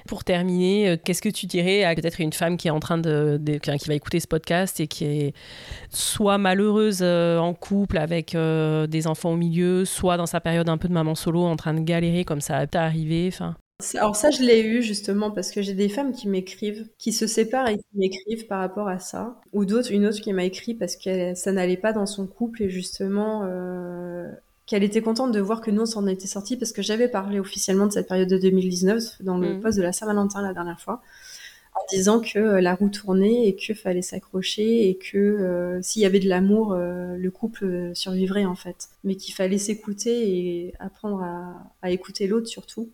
Pour 0.06 0.24
terminer, 0.24 0.90
euh, 0.90 0.96
qu'est-ce 1.02 1.20
que 1.20 1.28
tu 1.28 1.46
dirais 1.46 1.84
à 1.84 1.94
peut-être 1.94 2.20
une 2.20 2.32
femme 2.32 2.56
qui 2.56 2.68
est 2.68 2.70
en 2.70 2.80
train 2.80 2.96
de, 2.96 3.40
qui 3.60 3.88
va 3.88 3.94
écouter 3.94 4.20
ce 4.20 4.28
podcast 4.28 4.78
et 4.80 4.86
qui 4.86 5.04
est 5.04 5.34
soit 5.90 6.38
malheureuse 6.38 7.00
euh, 7.02 7.38
en 7.38 7.54
couple 7.54 7.98
avec 7.98 8.34
euh, 8.34 8.86
des 8.86 9.06
enfants 9.06 9.32
au 9.32 9.36
milieu, 9.36 9.84
soit 9.84 10.16
dans 10.16 10.26
sa 10.26 10.40
période 10.40 10.68
un 10.68 10.78
peu 10.78 10.88
de 10.88 10.92
maman 10.92 11.14
solo 11.14 11.42
en 11.42 11.56
train 11.56 11.74
de 11.74 11.80
galérer 11.80 12.24
comme 12.24 12.40
ça 12.40 12.58
a 12.58 12.78
arrivé, 12.78 13.28
enfin 13.32 13.56
alors 13.94 14.16
ça, 14.16 14.30
je 14.30 14.42
l'ai 14.42 14.62
eu 14.62 14.82
justement 14.82 15.30
parce 15.30 15.50
que 15.50 15.62
j'ai 15.62 15.74
des 15.74 15.88
femmes 15.88 16.12
qui 16.12 16.28
m'écrivent, 16.28 16.86
qui 16.98 17.12
se 17.12 17.26
séparent 17.26 17.68
et 17.68 17.78
qui 17.78 17.84
m'écrivent 17.94 18.46
par 18.46 18.60
rapport 18.60 18.88
à 18.88 18.98
ça. 18.98 19.40
Ou 19.52 19.64
d'autres, 19.64 19.92
une 19.92 20.06
autre 20.06 20.20
qui 20.20 20.32
m'a 20.32 20.44
écrit 20.44 20.74
parce 20.74 20.96
que 20.96 21.34
ça 21.34 21.52
n'allait 21.52 21.76
pas 21.76 21.92
dans 21.92 22.06
son 22.06 22.26
couple 22.26 22.62
et 22.62 22.70
justement 22.70 23.42
euh, 23.44 24.30
qu'elle 24.66 24.82
était 24.82 25.02
contente 25.02 25.32
de 25.32 25.40
voir 25.40 25.60
que 25.60 25.70
nous 25.70 25.82
on 25.82 25.86
s'en 25.86 26.06
était 26.06 26.26
sortis 26.26 26.56
parce 26.56 26.72
que 26.72 26.82
j'avais 26.82 27.08
parlé 27.08 27.40
officiellement 27.40 27.86
de 27.86 27.92
cette 27.92 28.08
période 28.08 28.28
de 28.28 28.38
2019 28.38 29.22
dans 29.22 29.38
le 29.38 29.54
mm. 29.54 29.60
poste 29.60 29.78
de 29.78 29.82
la 29.82 29.92
Saint-Valentin 29.92 30.42
la 30.42 30.54
dernière 30.54 30.80
fois 30.80 31.02
en 31.74 31.80
disant 31.90 32.20
que 32.20 32.38
la 32.38 32.74
roue 32.74 32.90
tournait 32.90 33.48
et 33.48 33.56
qu'il 33.56 33.74
fallait 33.74 34.02
s'accrocher 34.02 34.88
et 34.88 34.98
que 34.98 35.78
s'il 35.82 36.02
y 36.02 36.04
avait 36.04 36.20
de 36.20 36.28
l'amour, 36.28 36.74
le 36.76 37.30
couple 37.30 37.92
survivrait 37.94 38.44
en 38.44 38.54
fait. 38.54 38.90
Mais 39.04 39.14
qu'il 39.14 39.32
fallait 39.32 39.56
s'écouter 39.56 40.28
et 40.28 40.74
apprendre 40.80 41.24
à 41.80 41.90
écouter 41.90 42.26
l'autre 42.26 42.46
surtout. 42.46 42.90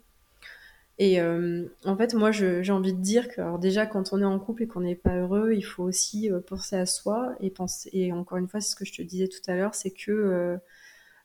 Et 0.99 1.21
euh, 1.21 1.65
en 1.85 1.97
fait, 1.97 2.15
moi, 2.15 2.33
j'ai 2.33 2.73
envie 2.73 2.93
de 2.93 3.01
dire 3.01 3.29
que 3.29 3.59
déjà, 3.59 3.87
quand 3.87 4.13
on 4.13 4.21
est 4.21 4.25
en 4.25 4.39
couple 4.41 4.65
et 4.65 4.67
qu'on 4.67 4.81
n'est 4.81 4.97
pas 4.97 5.17
heureux, 5.17 5.53
il 5.53 5.63
faut 5.63 5.85
aussi 5.85 6.31
euh, 6.31 6.41
penser 6.41 6.75
à 6.75 6.87
soi 6.87 7.37
et 7.41 7.51
penser. 7.51 7.89
Et 7.93 8.13
encore 8.13 8.39
une 8.39 8.49
fois, 8.49 8.61
c'est 8.61 8.71
ce 8.71 8.77
que 8.77 8.85
je 8.85 8.93
te 8.93 9.03
disais 9.03 9.29
tout 9.29 9.39
à 9.47 9.55
l'heure, 9.55 9.77
c'est 9.77 9.93
que 9.93 10.11
euh, 10.11 10.57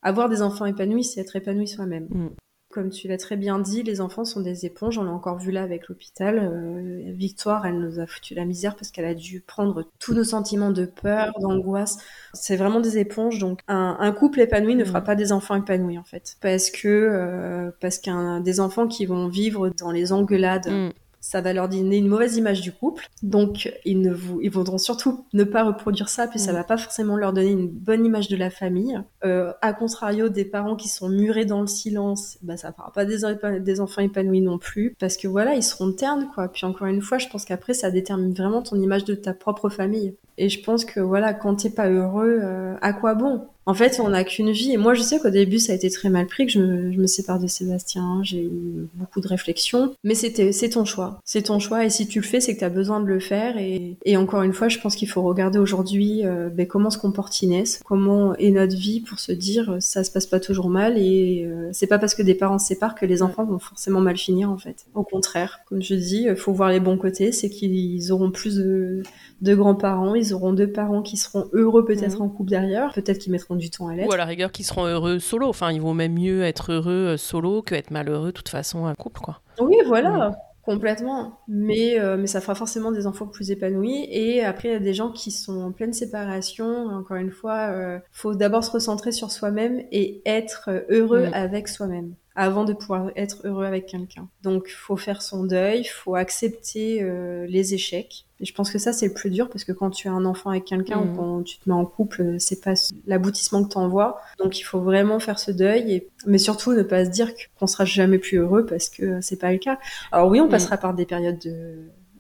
avoir 0.03 0.29
des 0.29 0.43
enfants 0.43 0.67
épanouis, 0.67 1.03
c'est 1.03 1.21
être 1.21 1.35
épanoui 1.35 1.67
soi-même. 1.67 2.05
Mm. 2.09 2.29
Comme 2.73 2.89
tu 2.89 3.07
l'as 3.07 3.17
très 3.17 3.37
bien 3.37 3.59
dit, 3.59 3.83
les 3.83 4.01
enfants 4.01 4.25
sont 4.25 4.41
des 4.41 4.65
éponges. 4.65 4.97
On 4.97 5.03
l'a 5.03 5.11
encore 5.11 5.37
vu 5.37 5.51
là 5.51 5.61
avec 5.61 5.89
l'hôpital. 5.89 6.39
Euh, 6.39 7.11
Victoire, 7.11 7.67
elle 7.67 7.77
nous 7.77 7.99
a 7.99 8.07
foutu 8.07 8.33
la 8.33 8.45
misère 8.45 8.75
parce 8.75 8.89
qu'elle 8.89 9.05
a 9.05 9.13
dû 9.13 9.41
prendre 9.41 9.85
tous 9.99 10.15
nos 10.15 10.23
sentiments 10.23 10.71
de 10.71 10.87
peur, 10.87 11.33
d'angoisse. 11.39 11.99
C'est 12.33 12.55
vraiment 12.55 12.79
des 12.79 12.97
éponges. 12.97 13.37
Donc, 13.37 13.59
un, 13.67 14.11
couple 14.11 14.39
épanoui 14.39 14.73
ne 14.73 14.85
fera 14.85 15.01
mm. 15.01 15.03
pas 15.03 15.13
des 15.13 15.31
enfants 15.31 15.53
épanouis 15.53 15.99
en 15.99 16.03
fait, 16.03 16.35
parce 16.41 16.71
que 16.71 16.87
euh, 16.87 17.69
parce 17.79 17.99
qu'un 17.99 18.39
des 18.39 18.59
enfants 18.59 18.87
qui 18.87 19.05
vont 19.05 19.27
vivre 19.27 19.69
dans 19.69 19.91
les 19.91 20.11
engueulades. 20.11 20.67
Mm 20.67 21.02
ça 21.23 21.39
va 21.39 21.53
leur 21.53 21.69
donner 21.69 21.95
une 21.95 22.09
mauvaise 22.09 22.35
image 22.35 22.59
du 22.59 22.73
couple. 22.73 23.07
Donc, 23.23 23.71
ils 23.85 24.01
ne 24.01 24.13
vous, 24.13 24.41
ils 24.41 24.51
voudront 24.51 24.77
surtout 24.77 25.25
ne 25.31 25.45
pas 25.45 25.63
reproduire 25.63 26.09
ça, 26.09 26.27
puis 26.27 26.37
ça 26.37 26.51
mm. 26.51 26.55
va 26.55 26.63
pas 26.65 26.77
forcément 26.77 27.15
leur 27.15 27.31
donner 27.31 27.51
une 27.51 27.69
bonne 27.69 28.05
image 28.05 28.27
de 28.27 28.35
la 28.35 28.49
famille. 28.49 29.01
Euh, 29.23 29.53
à 29.61 29.71
contrario, 29.71 30.27
des 30.27 30.43
parents 30.43 30.75
qui 30.75 30.89
sont 30.89 31.07
murés 31.07 31.45
dans 31.45 31.61
le 31.61 31.67
silence, 31.67 32.37
bah, 32.41 32.57
ça 32.57 32.73
fera 32.73 32.91
pas 32.91 33.05
des, 33.05 33.19
des 33.61 33.79
enfants 33.79 34.01
épanouis 34.01 34.41
non 34.41 34.57
plus, 34.57 34.97
parce 34.99 35.15
que 35.15 35.29
voilà, 35.29 35.55
ils 35.55 35.63
seront 35.63 35.93
ternes, 35.93 36.27
quoi. 36.35 36.49
Puis 36.49 36.65
encore 36.65 36.87
une 36.87 37.01
fois, 37.01 37.19
je 37.19 37.29
pense 37.29 37.45
qu'après, 37.45 37.73
ça 37.73 37.89
détermine 37.89 38.33
vraiment 38.33 38.61
ton 38.61 38.75
image 38.75 39.05
de 39.05 39.15
ta 39.15 39.33
propre 39.33 39.69
famille. 39.69 40.17
Et 40.37 40.49
je 40.49 40.61
pense 40.61 40.85
que 40.85 40.99
voilà, 40.99 41.33
quand 41.33 41.55
t'es 41.55 41.69
pas 41.69 41.89
heureux, 41.89 42.39
euh, 42.41 42.75
à 42.81 42.93
quoi 42.93 43.13
bon? 43.13 43.47
En 43.65 43.73
fait, 43.73 43.99
on 44.03 44.09
n'a 44.09 44.23
qu'une 44.23 44.51
vie. 44.51 44.73
Et 44.73 44.77
moi, 44.77 44.93
je 44.93 45.01
sais 45.01 45.19
qu'au 45.19 45.29
début, 45.29 45.59
ça 45.59 45.71
a 45.71 45.75
été 45.75 45.89
très 45.89 46.09
mal 46.09 46.27
pris, 46.27 46.45
que 46.45 46.51
je 46.51 46.59
me, 46.59 47.07
sépare 47.07 47.39
de 47.39 47.47
Sébastien. 47.47 48.21
J'ai 48.23 48.43
eu 48.43 48.87
beaucoup 48.95 49.21
de 49.21 49.27
réflexions. 49.27 49.95
Mais 50.03 50.15
c'était, 50.15 50.51
c'est 50.51 50.69
ton 50.69 50.85
choix. 50.85 51.21
C'est 51.23 51.43
ton 51.43 51.59
choix. 51.59 51.85
Et 51.85 51.89
si 51.89 52.07
tu 52.07 52.19
le 52.19 52.25
fais, 52.25 52.41
c'est 52.41 52.55
que 52.55 52.59
tu 52.59 52.65
as 52.65 52.69
besoin 52.69 52.99
de 52.99 53.05
le 53.05 53.19
faire. 53.19 53.57
Et, 53.57 54.17
encore 54.17 54.43
une 54.43 54.53
fois, 54.53 54.67
je 54.67 54.79
pense 54.79 54.95
qu'il 54.95 55.07
faut 55.07 55.21
regarder 55.21 55.59
aujourd'hui 55.59 56.25
euh, 56.25 56.49
ben, 56.49 56.67
comment 56.67 56.89
se 56.89 56.97
comporte 56.97 57.41
Inès, 57.41 57.81
comment 57.85 58.35
est 58.35 58.51
notre 58.51 58.75
vie 58.75 59.01
pour 59.01 59.19
se 59.19 59.31
dire 59.31 59.71
euh, 59.71 59.79
ça 59.79 60.03
se 60.03 60.11
passe 60.11 60.27
pas 60.27 60.39
toujours 60.39 60.69
mal. 60.69 60.97
Et 60.97 61.45
euh, 61.45 61.69
c'est 61.71 61.87
pas 61.87 61.99
parce 61.99 62.15
que 62.15 62.21
des 62.21 62.35
parents 62.35 62.59
se 62.59 62.67
séparent 62.67 62.95
que 62.95 63.05
les 63.05 63.21
enfants 63.21 63.45
vont 63.45 63.59
forcément 63.59 64.01
mal 64.01 64.17
finir, 64.17 64.49
en 64.49 64.57
fait. 64.57 64.85
Au 64.93 65.03
contraire, 65.03 65.59
comme 65.67 65.81
je 65.81 65.95
dis, 65.95 66.25
il 66.29 66.35
faut 66.35 66.53
voir 66.53 66.69
les 66.69 66.79
bons 66.79 66.97
côtés. 66.97 67.31
C'est 67.31 67.49
qu'ils 67.49 68.11
auront 68.11 68.31
plus 68.31 68.57
de, 68.57 69.03
de 69.41 69.55
grands-parents. 69.55 70.15
Ils 70.23 70.33
auront 70.33 70.53
deux 70.53 70.71
parents 70.71 71.01
qui 71.01 71.17
seront 71.17 71.49
heureux 71.53 71.85
peut-être 71.85 72.17
mhm. 72.17 72.25
en 72.25 72.29
couple 72.29 72.49
derrière. 72.49 72.93
Peut-être 72.93 73.19
qu'ils 73.19 73.31
mettront 73.31 73.55
du 73.55 73.69
temps 73.69 73.87
à 73.87 73.95
l'être. 73.95 74.07
Ou 74.07 74.13
à 74.13 74.17
la 74.17 74.25
rigueur 74.25 74.51
qui 74.51 74.63
seront 74.63 74.85
heureux 74.85 75.19
solo. 75.19 75.47
Enfin, 75.47 75.71
ils 75.71 75.81
vont 75.81 75.93
même 75.93 76.13
mieux 76.13 76.43
être 76.43 76.71
heureux 76.71 77.13
euh, 77.13 77.17
solo 77.17 77.61
que 77.61 77.75
être 77.75 77.91
malheureux 77.91 78.27
de 78.27 78.31
toute 78.31 78.49
façon 78.49 78.85
un 78.85 78.95
couple, 78.95 79.21
quoi. 79.21 79.41
Oui, 79.59 79.75
voilà. 79.85 80.29
Mm. 80.29 80.35
Complètement. 80.63 81.39
Mais, 81.49 81.99
euh, 81.99 82.15
mais 82.17 82.27
ça 82.27 82.39
fera 82.39 82.55
forcément 82.55 82.91
des 82.91 83.05
enfants 83.05 83.27
plus 83.27 83.51
épanouis. 83.51 84.07
Et 84.09 84.43
après, 84.43 84.69
il 84.69 84.71
y 84.71 84.75
a 84.75 84.79
des 84.79 84.93
gens 84.93 85.11
qui 85.11 85.29
sont 85.29 85.61
en 85.61 85.71
pleine 85.71 85.91
séparation. 85.91 86.87
Encore 86.87 87.17
une 87.17 87.31
fois, 87.31 87.69
euh, 87.71 87.99
faut 88.11 88.33
d'abord 88.33 88.63
se 88.63 88.71
recentrer 88.71 89.11
sur 89.11 89.29
soi-même 89.29 89.83
et 89.91 90.21
être 90.25 90.69
heureux 90.89 91.27
mm. 91.27 91.33
avec 91.33 91.67
soi-même 91.67 92.15
avant 92.35 92.63
de 92.63 92.73
pouvoir 92.73 93.11
être 93.15 93.45
heureux 93.45 93.65
avec 93.65 93.85
quelqu'un. 93.85 94.27
Donc, 94.41 94.69
faut 94.69 94.97
faire 94.97 95.21
son 95.21 95.43
deuil, 95.43 95.83
faut 95.83 96.15
accepter 96.15 97.03
euh, 97.03 97.45
les 97.47 97.73
échecs. 97.73 98.25
Et 98.43 98.45
je 98.45 98.53
pense 98.53 98.69
que 98.69 98.77
ça, 98.77 98.91
c'est 98.91 99.07
le 99.07 99.13
plus 99.13 99.29
dur 99.29 99.49
parce 99.49 99.63
que 99.63 99.71
quand 99.71 99.89
tu 99.89 100.09
as 100.09 100.11
un 100.11 100.25
enfant 100.25 100.49
avec 100.49 100.65
quelqu'un 100.65 100.99
ou 100.99 101.05
mm. 101.05 101.15
quand 101.15 101.43
tu 101.43 101.59
te 101.59 101.69
mets 101.69 101.75
en 101.75 101.85
couple, 101.85 102.35
c'est 102.39 102.61
pas 102.61 102.73
l'aboutissement 103.07 103.63
que 103.63 103.69
tu 103.71 103.77
envoies. 103.77 104.19
Donc, 104.37 104.59
il 104.59 104.63
faut 104.63 104.81
vraiment 104.81 105.19
faire 105.21 105.39
ce 105.39 105.49
deuil, 105.49 105.93
et... 105.93 106.09
mais 106.27 106.37
surtout 106.37 106.73
ne 106.73 106.83
pas 106.83 107.05
se 107.05 107.09
dire 107.09 107.31
qu'on 107.57 107.67
sera 107.67 107.85
jamais 107.85 108.17
plus 108.17 108.39
heureux 108.39 108.65
parce 108.65 108.89
que 108.89 109.21
c'est 109.21 109.39
pas 109.39 109.53
le 109.53 109.59
cas. 109.59 109.79
Alors 110.11 110.27
oui, 110.27 110.41
on 110.41 110.47
mm. 110.47 110.49
passera 110.49 110.75
par 110.75 110.93
des 110.93 111.05
périodes 111.05 111.39
de 111.39 111.77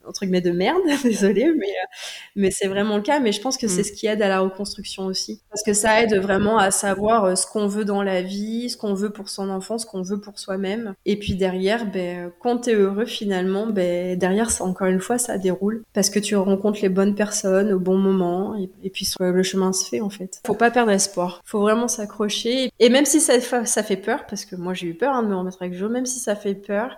entre 0.07 0.21
guillemets 0.21 0.41
de 0.41 0.51
merde, 0.51 0.81
désolé, 1.03 1.51
mais 1.55 1.67
euh, 1.67 1.87
mais 2.35 2.51
c'est 2.51 2.67
vraiment 2.67 2.97
le 2.97 3.01
cas. 3.01 3.19
Mais 3.19 3.31
je 3.31 3.41
pense 3.41 3.57
que 3.57 3.67
c'est 3.67 3.81
mm. 3.81 3.85
ce 3.85 3.91
qui 3.91 4.07
aide 4.07 4.21
à 4.21 4.27
la 4.27 4.39
reconstruction 4.39 5.05
aussi, 5.05 5.41
parce 5.49 5.63
que 5.63 5.73
ça 5.73 6.01
aide 6.01 6.15
vraiment 6.15 6.57
à 6.57 6.71
savoir 6.71 7.25
euh, 7.25 7.35
ce 7.35 7.45
qu'on 7.45 7.67
veut 7.67 7.85
dans 7.85 8.03
la 8.03 8.21
vie, 8.21 8.69
ce 8.69 8.77
qu'on 8.77 8.93
veut 8.93 9.11
pour 9.11 9.29
son 9.29 9.49
enfant, 9.49 9.77
ce 9.77 9.85
qu'on 9.85 10.01
veut 10.01 10.19
pour 10.19 10.39
soi-même. 10.39 10.93
Et 11.05 11.17
puis 11.17 11.35
derrière, 11.35 11.85
ben 11.85 12.31
quand 12.39 12.57
t'es 12.59 12.73
heureux 12.73 13.05
finalement, 13.05 13.67
ben 13.67 14.17
derrière, 14.17 14.51
ça, 14.51 14.63
encore 14.63 14.87
une 14.87 15.01
fois, 15.01 15.17
ça 15.17 15.37
déroule 15.37 15.83
parce 15.93 16.09
que 16.09 16.19
tu 16.19 16.35
rencontres 16.35 16.79
les 16.81 16.89
bonnes 16.89 17.15
personnes 17.15 17.71
au 17.73 17.79
bon 17.79 17.97
moment, 17.97 18.55
et, 18.55 18.89
puis 18.89 19.09
le 19.19 19.43
chemin 19.43 19.73
se 19.73 19.87
fait 19.87 20.01
en 20.01 20.09
fait. 20.09 20.41
Faut 20.45 20.55
pas 20.55 20.71
perdre 20.71 20.91
espoir. 20.91 21.41
Faut 21.45 21.61
vraiment 21.61 21.87
s'accrocher. 21.87 22.71
Et 22.79 22.89
même 22.89 23.05
si 23.05 23.19
ça, 23.19 23.39
ça 23.39 23.83
fait 23.83 23.97
peur, 23.97 24.25
parce 24.27 24.45
que 24.45 24.55
moi 24.55 24.73
j'ai 24.73 24.87
eu 24.87 24.93
peur 24.93 25.13
hein, 25.13 25.23
de 25.23 25.27
me 25.27 25.35
remettre 25.35 25.61
avec 25.61 25.73
Jo, 25.73 25.89
même 25.89 26.05
si 26.05 26.19
ça 26.19 26.35
fait 26.35 26.55
peur 26.55 26.97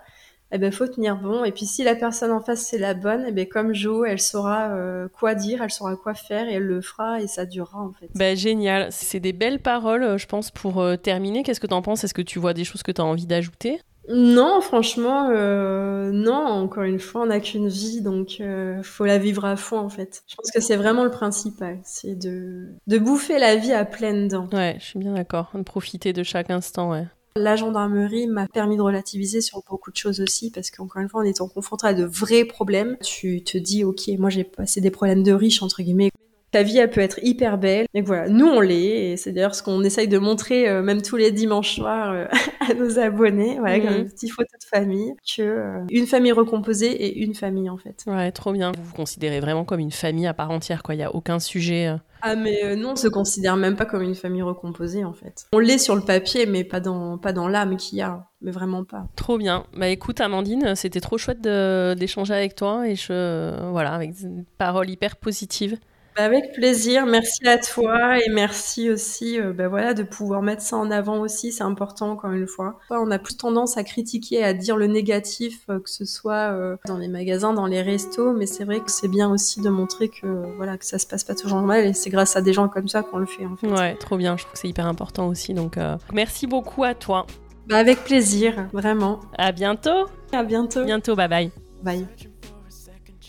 eh 0.52 0.58
ben 0.58 0.70
faut 0.70 0.86
tenir 0.86 1.16
bon. 1.16 1.44
Et 1.44 1.52
puis 1.52 1.66
si 1.66 1.82
la 1.82 1.94
personne 1.94 2.30
en 2.30 2.40
face 2.40 2.60
c'est 2.60 2.78
la 2.78 2.94
bonne, 2.94 3.24
eh 3.26 3.32
ben 3.32 3.46
comme 3.46 3.74
Jo, 3.74 4.04
elle 4.04 4.20
saura 4.20 4.70
euh, 4.70 5.08
quoi 5.08 5.34
dire, 5.34 5.62
elle 5.62 5.70
saura 5.70 5.96
quoi 5.96 6.14
faire 6.14 6.48
et 6.48 6.54
elle 6.54 6.66
le 6.66 6.80
fera 6.80 7.20
et 7.20 7.26
ça 7.26 7.46
durera 7.46 7.80
en 7.80 7.92
fait. 7.92 8.08
Ben 8.14 8.36
génial, 8.36 8.88
c'est 8.90 9.20
des 9.20 9.32
belles 9.32 9.60
paroles, 9.60 10.02
euh, 10.02 10.18
je 10.18 10.26
pense 10.26 10.50
pour 10.50 10.80
euh, 10.80 10.96
terminer. 10.96 11.42
Qu'est-ce 11.42 11.60
que 11.60 11.66
tu 11.66 11.74
en 11.74 11.82
penses? 11.82 12.04
Est-ce 12.04 12.14
que 12.14 12.22
tu 12.22 12.38
vois 12.38 12.54
des 12.54 12.64
choses 12.64 12.82
que 12.82 12.92
tu 12.92 13.00
as 13.00 13.04
envie 13.04 13.26
d'ajouter? 13.26 13.80
Non, 14.08 14.60
franchement, 14.60 15.30
non. 15.30 16.32
Encore 16.32 16.84
une 16.84 17.00
fois, 17.00 17.22
on 17.22 17.26
n'a 17.26 17.40
qu'une 17.40 17.66
vie, 17.66 18.02
donc 18.02 18.40
faut 18.84 19.04
la 19.04 19.18
vivre 19.18 19.44
à 19.44 19.56
fond 19.56 19.78
en 19.78 19.88
fait. 19.88 20.22
Je 20.28 20.36
pense 20.36 20.52
que 20.52 20.60
c'est 20.60 20.76
vraiment 20.76 21.02
le 21.02 21.10
principal, 21.10 21.80
c'est 21.82 22.14
de 22.14 22.68
de 22.86 22.98
bouffer 22.98 23.40
la 23.40 23.56
vie 23.56 23.72
à 23.72 23.84
pleines 23.84 24.28
dents. 24.28 24.48
Ouais, 24.52 24.76
je 24.78 24.84
suis 24.84 25.00
bien 25.00 25.14
d'accord. 25.14 25.50
De 25.54 25.62
profiter 25.62 26.12
de 26.12 26.22
chaque 26.22 26.50
instant, 26.50 26.92
ouais. 26.92 27.06
La 27.38 27.54
gendarmerie 27.54 28.26
m'a 28.26 28.48
permis 28.48 28.78
de 28.78 28.80
relativiser 28.80 29.42
sur 29.42 29.62
beaucoup 29.68 29.90
de 29.90 29.96
choses 29.96 30.22
aussi 30.22 30.50
parce 30.50 30.70
qu'encore 30.70 31.02
une 31.02 31.08
fois, 31.10 31.20
en 31.20 31.24
étant 31.24 31.46
confronté 31.48 31.86
à 31.86 31.92
de 31.92 32.02
vrais 32.02 32.46
problèmes, 32.46 32.96
tu 33.02 33.44
te 33.44 33.58
dis, 33.58 33.84
ok, 33.84 34.08
moi 34.18 34.30
j'ai 34.30 34.42
passé 34.42 34.80
des 34.80 34.90
problèmes 34.90 35.22
de 35.22 35.32
riches, 35.32 35.62
entre 35.62 35.82
guillemets, 35.82 36.10
ta 36.50 36.62
vie, 36.62 36.78
elle 36.78 36.90
peut 36.90 37.00
être 37.00 37.18
hyper 37.22 37.58
belle. 37.58 37.86
Et 37.94 38.02
voilà, 38.02 38.28
nous, 38.28 38.46
on 38.46 38.60
l'est. 38.60 39.12
Et 39.12 39.16
c'est 39.16 39.32
d'ailleurs 39.32 39.54
ce 39.54 39.62
qu'on 39.62 39.82
essaye 39.82 40.08
de 40.08 40.18
montrer, 40.18 40.68
euh, 40.68 40.82
même 40.82 41.02
tous 41.02 41.16
les 41.16 41.32
dimanches 41.32 41.74
soirs, 41.74 42.12
euh, 42.12 42.26
à 42.70 42.74
nos 42.74 42.98
abonnés, 42.98 43.58
voilà, 43.58 43.80
comme 43.80 43.96
une 43.96 44.08
petite 44.08 44.32
photo 44.32 44.50
de 44.58 44.64
famille, 44.64 45.14
que 45.36 45.42
euh, 45.42 45.84
une 45.90 46.06
famille 46.06 46.32
recomposée 46.32 46.90
et 46.90 47.18
une 47.18 47.34
famille, 47.34 47.68
en 47.68 47.76
fait. 47.76 48.04
Ouais, 48.06 48.30
trop 48.32 48.52
bien. 48.52 48.72
Vous 48.72 48.82
vous 48.82 48.94
considérez 48.94 49.40
vraiment 49.40 49.64
comme 49.64 49.80
une 49.80 49.92
famille 49.92 50.26
à 50.26 50.34
part 50.34 50.50
entière, 50.50 50.82
quoi. 50.82 50.94
Il 50.94 50.98
n'y 50.98 51.04
a 51.04 51.14
aucun 51.14 51.38
sujet. 51.38 51.94
Ah, 52.22 52.34
mais 52.34 52.74
non, 52.76 52.92
on 52.92 52.96
se 52.96 53.08
considère 53.08 53.56
même 53.56 53.76
pas 53.76 53.84
comme 53.84 54.02
une 54.02 54.14
famille 54.14 54.42
recomposée, 54.42 55.04
en 55.04 55.12
fait. 55.12 55.46
On 55.52 55.58
l'est 55.58 55.78
sur 55.78 55.94
le 55.94 56.02
papier, 56.02 56.46
mais 56.46 56.64
pas 56.64 56.80
dans, 56.80 57.18
pas 57.18 57.32
dans 57.32 57.48
l'âme 57.48 57.76
qu'il 57.76 57.98
y 57.98 58.02
a. 58.02 58.26
Mais 58.40 58.50
vraiment 58.50 58.84
pas. 58.84 59.06
Trop 59.16 59.38
bien. 59.38 59.64
Bah 59.76 59.88
écoute, 59.88 60.20
Amandine, 60.20 60.74
c'était 60.74 61.00
trop 61.00 61.18
chouette 61.18 61.40
d'échanger 61.40 62.34
avec 62.34 62.54
toi 62.54 62.86
et 62.86 62.94
je, 62.94 63.70
voilà, 63.70 63.92
avec 63.92 64.12
une 64.20 64.44
parole 64.58 64.90
hyper 64.90 65.16
positive. 65.16 65.78
Bah, 66.16 66.24
avec 66.24 66.52
plaisir, 66.52 67.04
merci 67.04 67.46
à 67.46 67.58
toi 67.58 68.18
et 68.18 68.30
merci 68.30 68.88
aussi 68.88 69.38
euh, 69.38 69.52
bah, 69.52 69.68
voilà, 69.68 69.92
de 69.92 70.02
pouvoir 70.02 70.40
mettre 70.40 70.62
ça 70.62 70.76
en 70.76 70.90
avant 70.90 71.18
aussi, 71.18 71.52
c'est 71.52 71.62
important 71.62 72.10
encore 72.10 72.32
une 72.32 72.46
fois. 72.46 72.78
On 72.90 73.10
a 73.10 73.18
plus 73.18 73.36
tendance 73.36 73.76
à 73.76 73.84
critiquer, 73.84 74.42
à 74.42 74.54
dire 74.54 74.78
le 74.78 74.86
négatif, 74.86 75.60
euh, 75.68 75.78
que 75.78 75.90
ce 75.90 76.06
soit 76.06 76.52
euh, 76.52 76.76
dans 76.86 76.96
les 76.96 77.08
magasins, 77.08 77.52
dans 77.52 77.66
les 77.66 77.82
restos, 77.82 78.32
mais 78.32 78.46
c'est 78.46 78.64
vrai 78.64 78.80
que 78.80 78.90
c'est 78.90 79.08
bien 79.08 79.30
aussi 79.30 79.60
de 79.60 79.68
montrer 79.68 80.08
que 80.08 80.26
voilà 80.56 80.78
que 80.78 80.86
ça 80.86 80.98
se 80.98 81.06
passe 81.06 81.22
pas 81.22 81.34
toujours 81.34 81.60
mal 81.60 81.84
et 81.84 81.92
c'est 81.92 82.10
grâce 82.10 82.34
à 82.34 82.40
des 82.40 82.54
gens 82.54 82.68
comme 82.68 82.88
ça 82.88 83.02
qu'on 83.02 83.18
le 83.18 83.26
fait 83.26 83.44
en 83.44 83.56
fait. 83.56 83.66
Ouais, 83.66 83.94
trop 83.96 84.16
bien, 84.16 84.38
je 84.38 84.44
trouve 84.44 84.54
que 84.54 84.58
c'est 84.58 84.68
hyper 84.68 84.86
important 84.86 85.28
aussi, 85.28 85.52
donc 85.52 85.78
merci 86.14 86.46
beaucoup 86.46 86.84
à 86.84 86.94
toi. 86.94 87.26
Bah, 87.66 87.76
avec 87.76 88.04
plaisir, 88.04 88.68
vraiment. 88.72 89.20
À 89.36 89.52
bientôt. 89.52 90.06
À 90.32 90.44
bientôt. 90.44 90.84
Bientôt, 90.84 91.14
bye 91.14 91.28
bye. 91.28 91.50
Bye. 91.82 92.06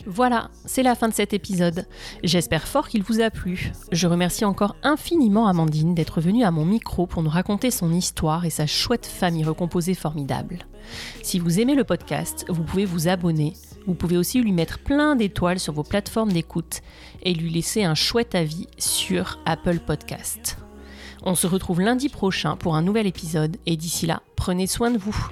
Voilà, 0.06 0.50
c'est 0.64 0.82
la 0.82 0.94
fin 0.94 1.08
de 1.08 1.14
cet 1.14 1.32
épisode. 1.32 1.86
J'espère 2.22 2.66
fort 2.66 2.88
qu'il 2.88 3.02
vous 3.02 3.20
a 3.20 3.30
plu. 3.30 3.72
Je 3.92 4.06
remercie 4.06 4.44
encore 4.44 4.76
infiniment 4.82 5.46
Amandine 5.46 5.94
d'être 5.94 6.20
venue 6.20 6.44
à 6.44 6.50
mon 6.50 6.64
micro 6.64 7.06
pour 7.06 7.22
nous 7.22 7.30
raconter 7.30 7.70
son 7.70 7.92
histoire 7.92 8.44
et 8.44 8.50
sa 8.50 8.66
chouette 8.66 9.06
famille 9.06 9.44
recomposée 9.44 9.94
formidable. 9.94 10.58
Si 11.22 11.38
vous 11.38 11.60
aimez 11.60 11.74
le 11.74 11.84
podcast, 11.84 12.44
vous 12.48 12.62
pouvez 12.62 12.84
vous 12.84 13.08
abonner. 13.08 13.54
Vous 13.86 13.94
pouvez 13.94 14.16
aussi 14.16 14.40
lui 14.40 14.52
mettre 14.52 14.78
plein 14.78 15.16
d'étoiles 15.16 15.60
sur 15.60 15.72
vos 15.72 15.82
plateformes 15.82 16.32
d'écoute 16.32 16.80
et 17.22 17.34
lui 17.34 17.50
laisser 17.50 17.84
un 17.84 17.94
chouette 17.94 18.34
avis 18.34 18.66
sur 18.78 19.38
Apple 19.46 19.80
Podcast. 19.80 20.58
On 21.22 21.34
se 21.34 21.46
retrouve 21.46 21.80
lundi 21.80 22.08
prochain 22.08 22.56
pour 22.56 22.76
un 22.76 22.82
nouvel 22.82 23.06
épisode 23.06 23.56
et 23.66 23.76
d'ici 23.76 24.06
là, 24.06 24.22
prenez 24.36 24.66
soin 24.66 24.90
de 24.90 24.98
vous. 24.98 25.30